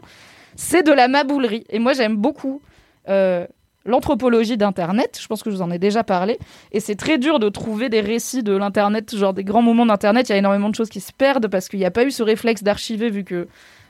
C'est 0.55 0.83
de 0.83 0.91
la 0.91 1.07
maboulerie 1.07 1.65
et 1.69 1.79
moi 1.79 1.93
j'aime 1.93 2.15
beaucoup 2.15 2.61
euh, 3.09 3.45
l'anthropologie 3.87 4.57
d'internet. 4.57 5.17
Je 5.19 5.27
pense 5.27 5.41
que 5.41 5.49
je 5.49 5.55
vous 5.55 5.61
en 5.61 5.71
ai 5.71 5.79
déjà 5.79 6.03
parlé 6.03 6.37
et 6.71 6.79
c'est 6.79 6.95
très 6.95 7.17
dur 7.17 7.39
de 7.39 7.49
trouver 7.49 7.89
des 7.89 8.01
récits 8.01 8.43
de 8.43 8.55
l'internet, 8.55 9.15
genre 9.15 9.33
des 9.33 9.43
grands 9.43 9.61
moments 9.61 9.85
d'internet. 9.85 10.29
Il 10.29 10.33
y 10.33 10.35
a 10.35 10.37
énormément 10.37 10.69
de 10.69 10.75
choses 10.75 10.89
qui 10.89 10.99
se 10.99 11.13
perdent 11.13 11.47
parce 11.47 11.69
qu'il 11.69 11.79
n'y 11.79 11.85
a 11.85 11.91
pas 11.91 12.03
eu 12.03 12.11
ce 12.11 12.23
réflexe 12.23 12.63
d'archiver 12.63 13.09
vu 13.09 13.23
que 13.23 13.47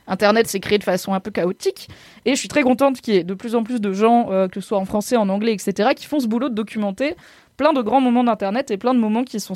Internet 0.08 0.48
s'est 0.48 0.60
créé 0.60 0.78
de 0.78 0.84
façon 0.84 1.12
un 1.12 1.20
peu 1.20 1.30
chaotique. 1.30 1.88
Et 2.24 2.30
je 2.34 2.38
suis 2.38 2.48
très 2.48 2.62
contente 2.62 3.00
qu'il 3.00 3.14
y 3.14 3.16
ait 3.18 3.24
de 3.24 3.34
plus 3.34 3.54
en 3.54 3.62
plus 3.62 3.80
de 3.80 3.92
gens, 3.92 4.32
euh, 4.32 4.48
que 4.48 4.60
ce 4.60 4.68
soit 4.68 4.78
en 4.78 4.84
français, 4.84 5.16
en 5.16 5.28
anglais, 5.28 5.52
etc., 5.52 5.90
qui 5.94 6.06
font 6.06 6.18
ce 6.18 6.26
boulot 6.26 6.48
de 6.48 6.54
documenter 6.54 7.14
plein 7.56 7.72
de 7.72 7.82
grands 7.82 8.00
moments 8.00 8.24
d'Internet 8.24 8.70
et 8.70 8.78
plein 8.78 8.94
de 8.94 8.98
moments 8.98 9.24
qui 9.24 9.38
sont, 9.40 9.54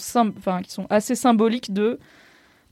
assez 0.90 1.14
symboliques 1.14 1.72
de 1.72 1.98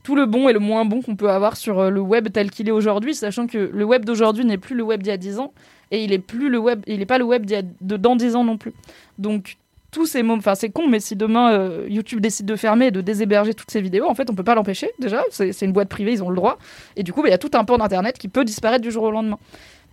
tout 0.03 0.15
le 0.15 0.25
bon 0.25 0.49
et 0.49 0.53
le 0.53 0.59
moins 0.59 0.83
bon 0.83 1.01
qu'on 1.01 1.15
peut 1.15 1.29
avoir 1.29 1.57
sur 1.57 1.79
euh, 1.79 1.89
le 1.89 2.01
web 2.01 2.29
tel 2.31 2.51
qu'il 2.51 2.67
est 2.67 2.71
aujourd'hui, 2.71 3.15
sachant 3.15 3.47
que 3.47 3.57
le 3.57 3.83
web 3.83 4.05
d'aujourd'hui 4.05 4.45
n'est 4.45 4.57
plus 4.57 4.75
le 4.75 4.83
web 4.83 5.01
d'il 5.01 5.09
y 5.09 5.13
a 5.13 5.17
10 5.17 5.39
ans 5.39 5.53
et 5.91 6.03
il 6.03 6.11
est 6.11 6.19
plus 6.19 6.49
le 6.49 6.57
web, 6.57 6.81
il 6.87 7.01
est 7.01 7.05
pas 7.05 7.17
le 7.17 7.23
web 7.23 7.45
de 7.45 7.97
dans 7.97 8.15
10 8.15 8.35
ans 8.35 8.43
non 8.43 8.57
plus. 8.57 8.73
Donc 9.19 9.57
tous 9.91 10.05
ces 10.05 10.23
moments, 10.23 10.39
enfin 10.39 10.55
c'est 10.55 10.69
con, 10.69 10.87
mais 10.87 10.99
si 10.99 11.15
demain 11.15 11.51
euh, 11.51 11.85
YouTube 11.89 12.21
décide 12.21 12.45
de 12.45 12.55
fermer 12.55 12.87
et 12.87 12.91
de 12.91 13.01
déshéberger 13.01 13.53
toutes 13.53 13.69
ces 13.71 13.81
vidéos, 13.81 14.09
en 14.09 14.15
fait 14.15 14.29
on 14.29 14.35
peut 14.35 14.43
pas 14.43 14.55
l'empêcher 14.55 14.89
déjà, 14.99 15.23
c'est 15.29 15.61
une 15.61 15.73
boîte 15.73 15.89
privée, 15.89 16.13
ils 16.13 16.23
ont 16.23 16.29
le 16.29 16.35
droit, 16.35 16.57
et 16.95 17.03
du 17.03 17.11
coup 17.13 17.21
bah, 17.21 17.27
il 17.27 17.31
y 17.31 17.35
a 17.35 17.37
tout 17.37 17.51
un 17.53 17.65
pan 17.65 17.77
d'internet 17.77 18.17
qui 18.17 18.27
peut 18.29 18.45
disparaître 18.45 18.81
du 18.83 18.91
jour 18.91 19.03
au 19.03 19.11
lendemain. 19.11 19.37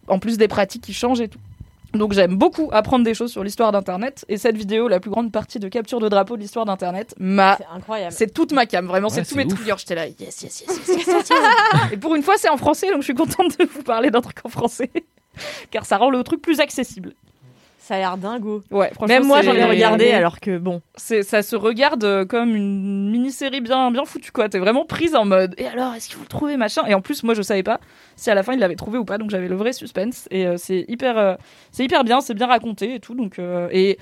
En 0.06 0.18
plus 0.18 0.38
des 0.38 0.48
pratiques 0.48 0.82
qui 0.82 0.94
changent 0.94 1.20
et 1.20 1.28
tout. 1.28 1.38
Donc 1.94 2.12
j'aime 2.12 2.36
beaucoup 2.36 2.68
apprendre 2.72 3.04
des 3.04 3.14
choses 3.14 3.32
sur 3.32 3.42
l'histoire 3.42 3.72
d'Internet 3.72 4.24
et 4.28 4.36
cette 4.36 4.56
vidéo, 4.56 4.88
la 4.88 5.00
plus 5.00 5.10
grande 5.10 5.32
partie 5.32 5.58
de 5.58 5.68
capture 5.68 6.00
de 6.00 6.08
drapeau 6.08 6.36
de 6.36 6.42
l'histoire 6.42 6.66
d'Internet, 6.66 7.14
m'a, 7.18 7.56
C'est 7.56 7.66
incroyable. 7.74 8.12
c'est 8.12 8.32
toute 8.32 8.52
ma 8.52 8.66
cam, 8.66 8.86
vraiment, 8.86 9.08
Ouais, 9.08 9.14
c'est 9.14 9.24
tous 9.24 9.36
mes 9.36 9.46
triggers. 9.46 9.74
J'étais 9.78 9.94
là, 9.94 10.06
yes, 10.06 10.16
yes, 10.20 10.42
yes, 10.42 10.64
yes, 10.66 10.88
yes, 10.88 11.06
yes, 11.06 11.28
yes. 11.28 11.30
et 11.92 11.96
pour 11.96 12.14
une 12.14 12.22
fois, 12.22 12.36
c'est 12.36 12.50
en 12.50 12.58
français, 12.58 12.88
donc 12.90 12.98
je 12.98 13.04
suis 13.04 13.14
contente 13.14 13.58
de 13.58 13.64
vous 13.64 13.82
parler 13.82 14.10
d'un 14.10 14.20
truc 14.20 14.38
en 14.44 14.48
français, 14.50 14.90
car 15.70 15.86
ça 15.86 15.96
rend 15.96 16.10
le 16.10 16.22
truc 16.22 16.42
plus 16.42 16.60
accessible. 16.60 17.14
Ça 17.88 17.94
a 17.94 17.98
l'air 18.00 18.18
dingo. 18.18 18.62
Ouais, 18.70 18.90
franchement, 18.92 19.14
Même 19.14 19.26
moi, 19.26 19.40
j'en 19.40 19.54
ai 19.54 19.64
regardé, 19.64 20.10
alors 20.10 20.40
que 20.40 20.58
bon. 20.58 20.82
ça 20.96 21.42
se 21.42 21.56
regarde 21.56 22.04
euh, 22.04 22.26
comme 22.26 22.54
une 22.54 23.10
mini-série 23.10 23.62
bien 23.62 23.90
bien 23.90 24.04
foutue 24.04 24.30
quoi. 24.30 24.50
T'es 24.50 24.58
vraiment 24.58 24.84
prise 24.84 25.14
en 25.14 25.24
mode. 25.24 25.54
Et 25.56 25.66
alors, 25.66 25.94
est-ce 25.94 26.08
qu'il 26.08 26.16
faut 26.16 26.22
le 26.22 26.28
trouver 26.28 26.58
machin? 26.58 26.82
Et 26.86 26.92
en 26.92 27.00
plus, 27.00 27.22
moi, 27.22 27.32
je 27.32 27.40
savais 27.40 27.62
pas 27.62 27.80
si 28.14 28.30
à 28.30 28.34
la 28.34 28.42
fin 28.42 28.52
il 28.52 28.58
l'avait 28.58 28.74
trouvé 28.74 28.98
ou 28.98 29.06
pas, 29.06 29.16
donc 29.16 29.30
j'avais 29.30 29.48
le 29.48 29.56
vrai 29.56 29.72
suspense. 29.72 30.28
Et 30.30 30.46
euh, 30.46 30.56
c'est 30.58 30.84
hyper, 30.86 31.16
euh, 31.16 31.34
c'est 31.72 31.82
hyper 31.82 32.04
bien, 32.04 32.20
c'est 32.20 32.34
bien 32.34 32.46
raconté 32.46 32.96
et 32.96 33.00
tout. 33.00 33.14
Donc 33.14 33.38
euh, 33.38 33.68
et 33.72 33.96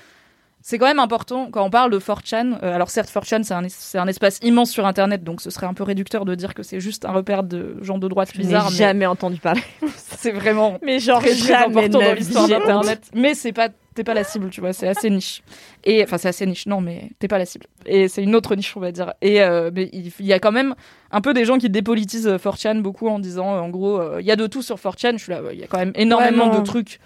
c'est 0.69 0.77
quand 0.79 0.85
même 0.85 0.99
important 0.99 1.47
quand 1.49 1.63
on 1.63 1.69
parle 1.69 1.91
de 1.91 1.97
4chan. 1.97 2.57
euh, 2.61 2.75
alors 2.75 2.89
certes, 2.89 3.09
4chan 3.09 3.43
c'est 3.43 3.53
un, 3.53 3.63
es- 3.63 3.69
c'est 3.69 3.97
un 3.97 4.07
espace 4.07 4.37
immense 4.43 4.69
sur 4.69 4.85
Internet, 4.85 5.23
donc 5.23 5.39
ce 5.39 5.49
serait 5.49 5.65
un 5.65 5.73
peu 5.73 5.83
réducteur 5.83 6.25
de 6.25 6.35
dire 6.35 6.53
que 6.53 6.61
c'est 6.61 6.81
juste 6.81 7.05
un 7.05 7.11
repère 7.13 7.43
de 7.43 7.77
gens 7.81 7.97
de 7.97 8.07
droite 8.09 8.31
Je 8.33 8.39
bizarres. 8.39 8.69
mais 8.69 8.75
jamais 8.75 9.05
entendu 9.05 9.39
parler. 9.39 9.61
c'est 9.95 10.31
vraiment 10.33 10.77
Mais 10.83 10.99
genre 10.99 11.21
très, 11.21 11.35
très 11.35 11.53
important 11.53 11.99
dans 11.99 12.13
l'histoire 12.13 12.49
d'internet 12.49 13.01
mais 13.15 13.33
c'est 13.33 13.53
pas 13.53 13.69
t'es 13.95 14.03
pas 14.03 14.13
la 14.13 14.25
cible 14.25 14.49
tu 14.49 14.59
vois 14.61 14.73
c'est 14.73 14.87
assez 14.89 15.09
niche 15.09 15.41
et 15.85 16.03
enfin 16.03 16.17
c'est 16.19 16.27
assez 16.27 16.45
niche 16.45 16.65
non 16.67 16.81
mais 16.81 17.09
t'es 17.17 17.27
pas 17.29 17.39
la 17.39 17.45
cible 17.45 17.65
et 17.87 18.07
c'est 18.09 18.21
une 18.21 18.35
autre 18.35 18.53
niche 18.55 18.75
on 18.75 18.79
va 18.81 18.91
dire 18.91 19.13
et 19.21 19.41
euh, 19.41 19.71
mais 19.73 19.89
il 19.93 20.25
y 20.25 20.33
a 20.33 20.39
quand 20.39 20.51
même 20.51 20.75
un 21.11 21.21
peu 21.21 21.33
des 21.33 21.45
gens 21.45 21.57
qui 21.57 21.67
dépolitisent 21.69 22.27
euh, 22.27 22.37
4chan 22.37 22.79
beaucoup 22.81 23.07
en 23.07 23.17
disant 23.19 23.55
euh, 23.55 23.59
en 23.59 23.69
gros 23.69 23.99
euh, 23.99 24.17
il 24.19 24.25
y 24.27 24.31
a 24.31 24.35
de 24.35 24.45
tout 24.45 24.61
sur 24.61 24.75
4chan 24.75 25.13
je 25.13 25.23
suis 25.23 25.31
là 25.31 25.39
il 25.51 25.59
y 25.59 25.63
a 25.63 25.67
quand 25.67 25.79
même 25.79 25.93
énormément 25.95 26.51
Ouais, 26.51 26.59
de 26.59 26.63
trucs 26.63 26.99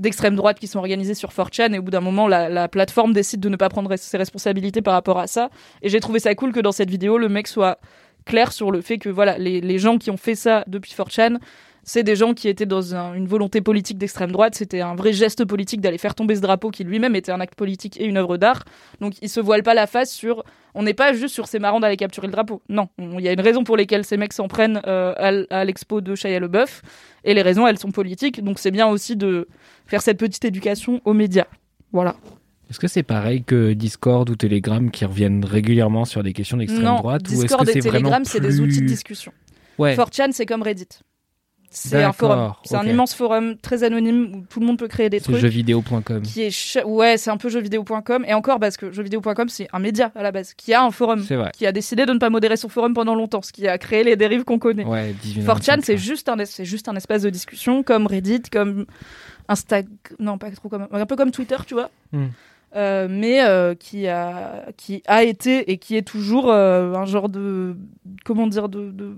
d'extrême 0.00 0.34
droite 0.34 0.58
qui 0.58 0.66
sont 0.66 0.78
organisés 0.78 1.14
sur 1.14 1.30
4chan 1.30 1.72
et 1.74 1.78
au 1.78 1.82
bout 1.82 1.90
d'un 1.90 2.00
moment 2.00 2.26
la, 2.26 2.48
la 2.48 2.68
plateforme 2.68 3.12
décide 3.12 3.40
de 3.40 3.48
ne 3.48 3.56
pas 3.56 3.68
prendre 3.68 3.94
ses 3.96 4.16
responsabilités 4.16 4.82
par 4.82 4.94
rapport 4.94 5.18
à 5.18 5.26
ça. 5.26 5.50
Et 5.82 5.88
j'ai 5.88 6.00
trouvé 6.00 6.18
ça 6.18 6.34
cool 6.34 6.52
que 6.52 6.60
dans 6.60 6.72
cette 6.72 6.90
vidéo 6.90 7.18
le 7.18 7.28
mec 7.28 7.46
soit 7.46 7.78
clair 8.24 8.52
sur 8.52 8.70
le 8.70 8.80
fait 8.80 8.98
que 8.98 9.08
voilà 9.08 9.38
les, 9.38 9.60
les 9.60 9.78
gens 9.78 9.98
qui 9.98 10.10
ont 10.10 10.16
fait 10.16 10.34
ça 10.34 10.64
depuis 10.66 10.92
4chan 10.92 11.38
c'est 11.82 12.02
des 12.02 12.16
gens 12.16 12.34
qui 12.34 12.48
étaient 12.48 12.66
dans 12.66 12.94
un- 12.94 13.14
une 13.14 13.26
volonté 13.26 13.60
politique 13.60 13.98
d'extrême 13.98 14.30
droite. 14.32 14.54
C'était 14.54 14.80
un 14.80 14.94
vrai 14.94 15.12
geste 15.12 15.44
politique 15.44 15.80
d'aller 15.80 15.98
faire 15.98 16.14
tomber 16.14 16.36
ce 16.36 16.40
drapeau 16.40 16.70
qui 16.70 16.84
lui-même 16.84 17.16
était 17.16 17.32
un 17.32 17.40
acte 17.40 17.54
politique 17.54 18.00
et 18.00 18.04
une 18.04 18.16
œuvre 18.16 18.36
d'art. 18.36 18.64
Donc 19.00 19.14
ils 19.22 19.28
se 19.28 19.40
voilent 19.40 19.62
pas 19.62 19.74
la 19.74 19.86
face 19.86 20.10
sur. 20.12 20.44
On 20.74 20.82
n'est 20.82 20.94
pas 20.94 21.12
juste 21.12 21.34
sur 21.34 21.48
c'est 21.48 21.58
marrant 21.58 21.80
d'aller 21.80 21.96
capturer 21.96 22.26
le 22.28 22.32
drapeau. 22.32 22.62
Non, 22.68 22.88
on- 22.98 23.18
il 23.18 23.24
y 23.24 23.28
a 23.28 23.32
une 23.32 23.40
raison 23.40 23.64
pour 23.64 23.76
laquelle 23.76 24.04
ces 24.04 24.16
mecs 24.16 24.32
s'en 24.32 24.46
prennent 24.48 24.80
euh, 24.86 25.44
à, 25.50 25.64
l'expo 25.64 26.00
de 26.00 26.14
Shia 26.14 26.38
LeBeouf. 26.38 26.82
Et 27.24 27.34
les 27.34 27.42
raisons, 27.42 27.66
elles 27.66 27.78
sont 27.78 27.90
politiques. 27.90 28.42
Donc 28.44 28.58
c'est 28.58 28.70
bien 28.70 28.86
aussi 28.86 29.16
de 29.16 29.48
faire 29.86 30.02
cette 30.02 30.18
petite 30.18 30.44
éducation 30.44 31.00
aux 31.04 31.12
médias. 31.14 31.46
Voilà. 31.92 32.14
Est-ce 32.70 32.78
que 32.78 32.86
c'est 32.86 33.02
pareil 33.02 33.42
que 33.42 33.72
Discord 33.72 34.30
ou 34.30 34.36
Telegram 34.36 34.92
qui 34.92 35.04
reviennent 35.04 35.44
régulièrement 35.44 36.04
sur 36.04 36.22
des 36.22 36.32
questions 36.32 36.56
d'extrême 36.56 36.84
non, 36.84 36.96
droite 36.98 37.22
ou 37.28 37.32
est-ce 37.32 37.40
Discord 37.42 37.66
que 37.66 37.76
et 37.76 37.80
Telegram, 37.80 38.24
c'est 38.24 38.38
des 38.38 38.60
outils 38.60 38.82
de 38.82 38.86
discussion. 38.86 39.32
Ouais. 39.76 39.96
4chan, 39.96 40.30
c'est 40.30 40.46
comme 40.46 40.62
Reddit. 40.62 40.86
C'est 41.72 42.02
un 42.02 42.12
forum. 42.12 42.52
C'est 42.64 42.74
un 42.74 42.84
immense 42.84 43.14
forum 43.14 43.56
très 43.56 43.84
anonyme 43.84 44.32
où 44.34 44.44
tout 44.50 44.58
le 44.58 44.66
monde 44.66 44.76
peut 44.78 44.88
créer 44.88 45.08
des 45.08 45.20
trucs. 45.20 45.36
jeuxvideo.com. 45.36 46.22
qui 46.22 46.42
est 46.42 46.50
ch- 46.50 46.84
ouais 46.84 47.16
c'est 47.16 47.30
un 47.30 47.36
peu 47.36 47.48
jeuxvideo.com 47.48 48.24
et 48.26 48.34
encore 48.34 48.58
parce 48.58 48.76
que 48.76 48.90
jeuxvideo.com 48.90 49.48
c'est 49.48 49.68
un 49.72 49.78
média 49.78 50.10
à 50.16 50.22
la 50.24 50.32
base 50.32 50.52
qui 50.54 50.74
a 50.74 50.82
un 50.82 50.90
forum 50.90 51.20
vrai. 51.20 51.52
qui 51.54 51.66
a 51.66 51.72
décidé 51.72 52.06
de 52.06 52.12
ne 52.12 52.18
pas 52.18 52.28
modérer 52.28 52.56
son 52.56 52.68
forum 52.68 52.92
pendant 52.92 53.14
longtemps 53.14 53.40
ce 53.42 53.52
qui 53.52 53.68
a 53.68 53.78
créé 53.78 54.02
les 54.02 54.16
dérives 54.16 54.42
qu'on 54.42 54.58
connaît 54.58 54.84
Ouais, 54.84 55.14
18 55.22 55.42
4chan 55.46 55.80
c'est 55.82 55.96
juste 55.96 56.28
un 56.28 56.38
es- 56.40 56.46
c'est 56.46 56.64
juste 56.64 56.88
un 56.88 56.96
espace 56.96 57.22
de 57.22 57.30
discussion 57.30 57.84
comme 57.84 58.08
Reddit 58.08 58.42
comme 58.50 58.86
Insta 59.48 59.82
non 60.18 60.38
pas 60.38 60.50
trop 60.50 60.68
comme 60.68 60.88
un 60.90 61.06
peu 61.06 61.14
comme 61.14 61.30
Twitter 61.30 61.56
tu 61.66 61.74
vois 61.74 61.90
Hmm. 62.12 62.26
Euh, 62.76 63.08
mais 63.10 63.44
euh, 63.44 63.74
qui 63.74 64.06
a 64.08 64.66
qui 64.76 65.02
a 65.06 65.22
été 65.24 65.70
et 65.72 65.78
qui 65.78 65.96
est 65.96 66.02
toujours 66.02 66.50
euh, 66.50 66.94
un 66.94 67.04
genre 67.04 67.28
de 67.28 67.76
comment 68.24 68.46
dire 68.46 68.68
de, 68.68 68.90
de- 68.92 69.16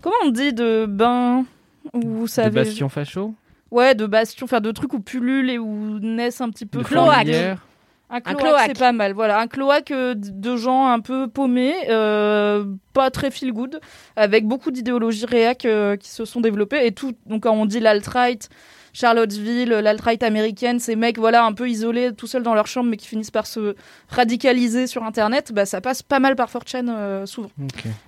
comment 0.00 0.14
on 0.24 0.30
dit 0.30 0.52
de 0.54 0.86
bain 0.86 1.44
vous 1.92 2.24
De 2.24 2.28
savez 2.28 2.64
Bastion 2.64 2.88
Facho 2.88 3.34
Ouais, 3.70 3.94
de 3.94 4.04
bastion, 4.04 4.46
faire 4.46 4.60
de 4.60 4.70
trucs 4.70 4.92
où 4.92 5.00
pullulent 5.00 5.48
et 5.48 5.58
où 5.58 5.98
naissent 5.98 6.42
un 6.42 6.50
petit 6.50 6.66
peu. 6.66 6.80
De 6.80 6.84
Cloaque. 6.84 7.28
Un 8.14 8.20
cloaque, 8.20 8.38
cloaque. 8.40 8.62
c'est 8.66 8.78
pas 8.78 8.92
mal. 8.92 9.14
Voilà, 9.14 9.40
un 9.40 9.46
cloaque 9.46 9.90
euh, 9.90 10.14
de 10.14 10.56
gens 10.56 10.88
un 10.88 11.00
peu 11.00 11.28
paumés, 11.28 11.74
euh, 11.88 12.66
pas 12.92 13.10
très 13.10 13.30
feel 13.30 13.54
good, 13.54 13.80
avec 14.16 14.46
beaucoup 14.46 14.70
d'idéologies 14.70 15.24
réac 15.24 15.64
euh, 15.64 15.96
qui 15.96 16.10
se 16.10 16.26
sont 16.26 16.42
développées 16.42 16.84
et 16.84 16.92
tout. 16.92 17.12
Donc 17.24 17.44
quand 17.44 17.54
on 17.54 17.64
dit 17.64 17.80
l'alt-right, 17.80 18.50
Charlottesville, 18.92 19.70
l'alt-right 19.70 20.22
américaine, 20.22 20.78
ces 20.78 20.96
mecs 20.96 21.18
voilà 21.18 21.44
un 21.44 21.52
peu 21.52 21.68
isolés, 21.68 22.10
tout 22.16 22.26
seuls 22.26 22.42
dans 22.42 22.54
leur 22.54 22.66
chambre, 22.66 22.90
mais 22.90 22.96
qui 22.96 23.08
finissent 23.08 23.30
par 23.30 23.46
se 23.46 23.74
radicaliser 24.08 24.86
sur 24.86 25.02
Internet, 25.02 25.52
bah 25.54 25.64
ça 25.64 25.80
passe 25.80 26.02
pas 26.02 26.20
mal 26.20 26.36
par 26.36 26.50
4chan 26.50 26.88
euh, 26.88 27.26
souvent. 27.26 27.50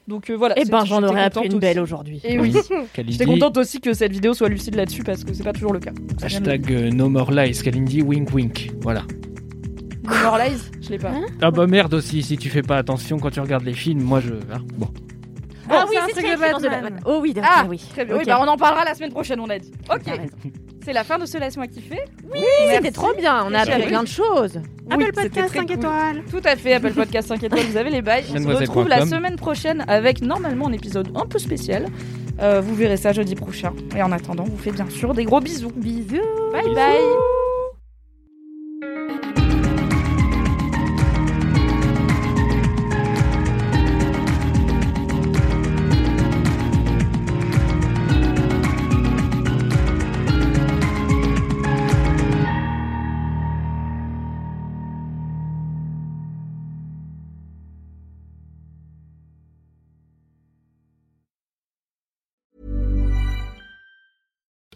Donc 0.08 0.30
euh, 0.30 0.34
voilà. 0.34 0.54
Eh 0.58 0.64
ben, 0.64 0.84
j'en 0.84 1.02
aurais 1.02 1.24
appris 1.24 1.46
une 1.46 1.58
belle 1.58 1.80
aujourd'hui. 1.80 2.20
Et 2.24 2.38
oui. 2.38 2.54
J'étais 3.08 3.24
contente 3.24 3.56
aussi 3.56 3.80
que 3.80 3.92
cette 3.92 4.12
vidéo 4.12 4.34
soit 4.34 4.48
lucide 4.48 4.74
là-dessus 4.74 5.02
parce 5.02 5.24
que 5.24 5.32
c'est 5.32 5.44
pas 5.44 5.52
toujours 5.52 5.72
le 5.72 5.80
cas. 5.80 5.92
Hashtag 6.22 6.70
euh, 6.70 6.90
no 6.90 7.08
more 7.08 7.30
lies. 7.30 7.60
Kalindi, 7.62 8.02
wink 8.02 8.32
wink. 8.34 8.70
Voilà. 8.80 9.02
No 10.04 10.10
More 10.22 10.36
Lies? 10.36 10.70
Je 10.82 10.90
l'ai 10.90 10.98
pas. 10.98 11.12
Ah 11.40 11.50
bah 11.50 11.66
merde 11.66 11.94
aussi, 11.94 12.22
si 12.22 12.36
tu 12.36 12.50
fais 12.50 12.60
pas 12.60 12.76
attention 12.76 13.18
quand 13.18 13.30
tu 13.30 13.40
regardes 13.40 13.64
les 13.64 13.72
films, 13.72 14.02
moi 14.02 14.20
je... 14.20 14.34
ah, 14.52 14.58
bon. 14.76 14.88
Ah 15.70 15.84
oui, 15.88 15.96
c'est 16.14 16.22
The 16.22 16.38
Batman. 16.38 16.70
Batman. 16.70 17.00
Oh 17.06 17.18
oui, 17.22 17.32
d'accord, 17.34 17.50
Ah, 17.54 17.64
oui. 17.68 17.82
très 17.92 18.04
bien. 18.04 18.16
Oui, 18.16 18.24
bah, 18.26 18.38
on 18.40 18.46
en 18.48 18.56
parlera 18.56 18.84
la 18.84 18.94
semaine 18.94 19.12
prochaine, 19.12 19.40
on 19.40 19.48
a 19.50 19.58
dit. 19.58 19.72
Ok. 19.90 20.12
C'est 20.84 20.92
la 20.92 21.02
fin 21.04 21.18
de 21.18 21.24
ce 21.24 21.38
Laisse-moi 21.38 21.66
kiffer. 21.66 22.00
Oui, 22.30 22.40
c'était 22.70 22.90
trop 22.90 23.14
bien. 23.14 23.44
On 23.48 23.54
a 23.54 23.60
appris 23.60 23.86
plein 23.86 24.02
de 24.02 24.08
choses. 24.08 24.60
Oui, 24.86 24.92
Apple 25.04 25.12
Podcast 25.14 25.48
très 25.48 25.58
5 25.60 25.66
cool. 25.66 25.76
étoiles. 25.76 26.22
Tout 26.30 26.40
à 26.44 26.56
fait, 26.56 26.74
Apple 26.74 26.92
Podcast 26.92 27.28
5 27.28 27.42
étoiles, 27.42 27.64
vous 27.64 27.76
avez 27.78 27.88
les 27.90 28.02
bails. 28.02 28.24
On 28.34 28.38
se 28.38 28.46
retrouve 28.48 28.88
la 28.88 29.06
semaine 29.06 29.36
prochaine 29.36 29.84
avec 29.88 30.20
normalement 30.20 30.66
un 30.68 30.72
épisode 30.72 31.08
un 31.14 31.24
peu 31.24 31.38
spécial. 31.38 31.86
Euh, 32.42 32.60
vous 32.60 32.74
verrez 32.74 32.96
ça 32.98 33.12
jeudi 33.12 33.34
prochain. 33.34 33.72
Et 33.96 34.02
en 34.02 34.12
attendant, 34.12 34.44
on 34.46 34.50
vous 34.50 34.58
fait 34.58 34.72
bien 34.72 34.90
sûr 34.90 35.14
des 35.14 35.24
gros 35.24 35.40
bisous. 35.40 35.70
Bisous. 35.76 36.20
Bye 36.52 36.74
bye. 36.74 37.43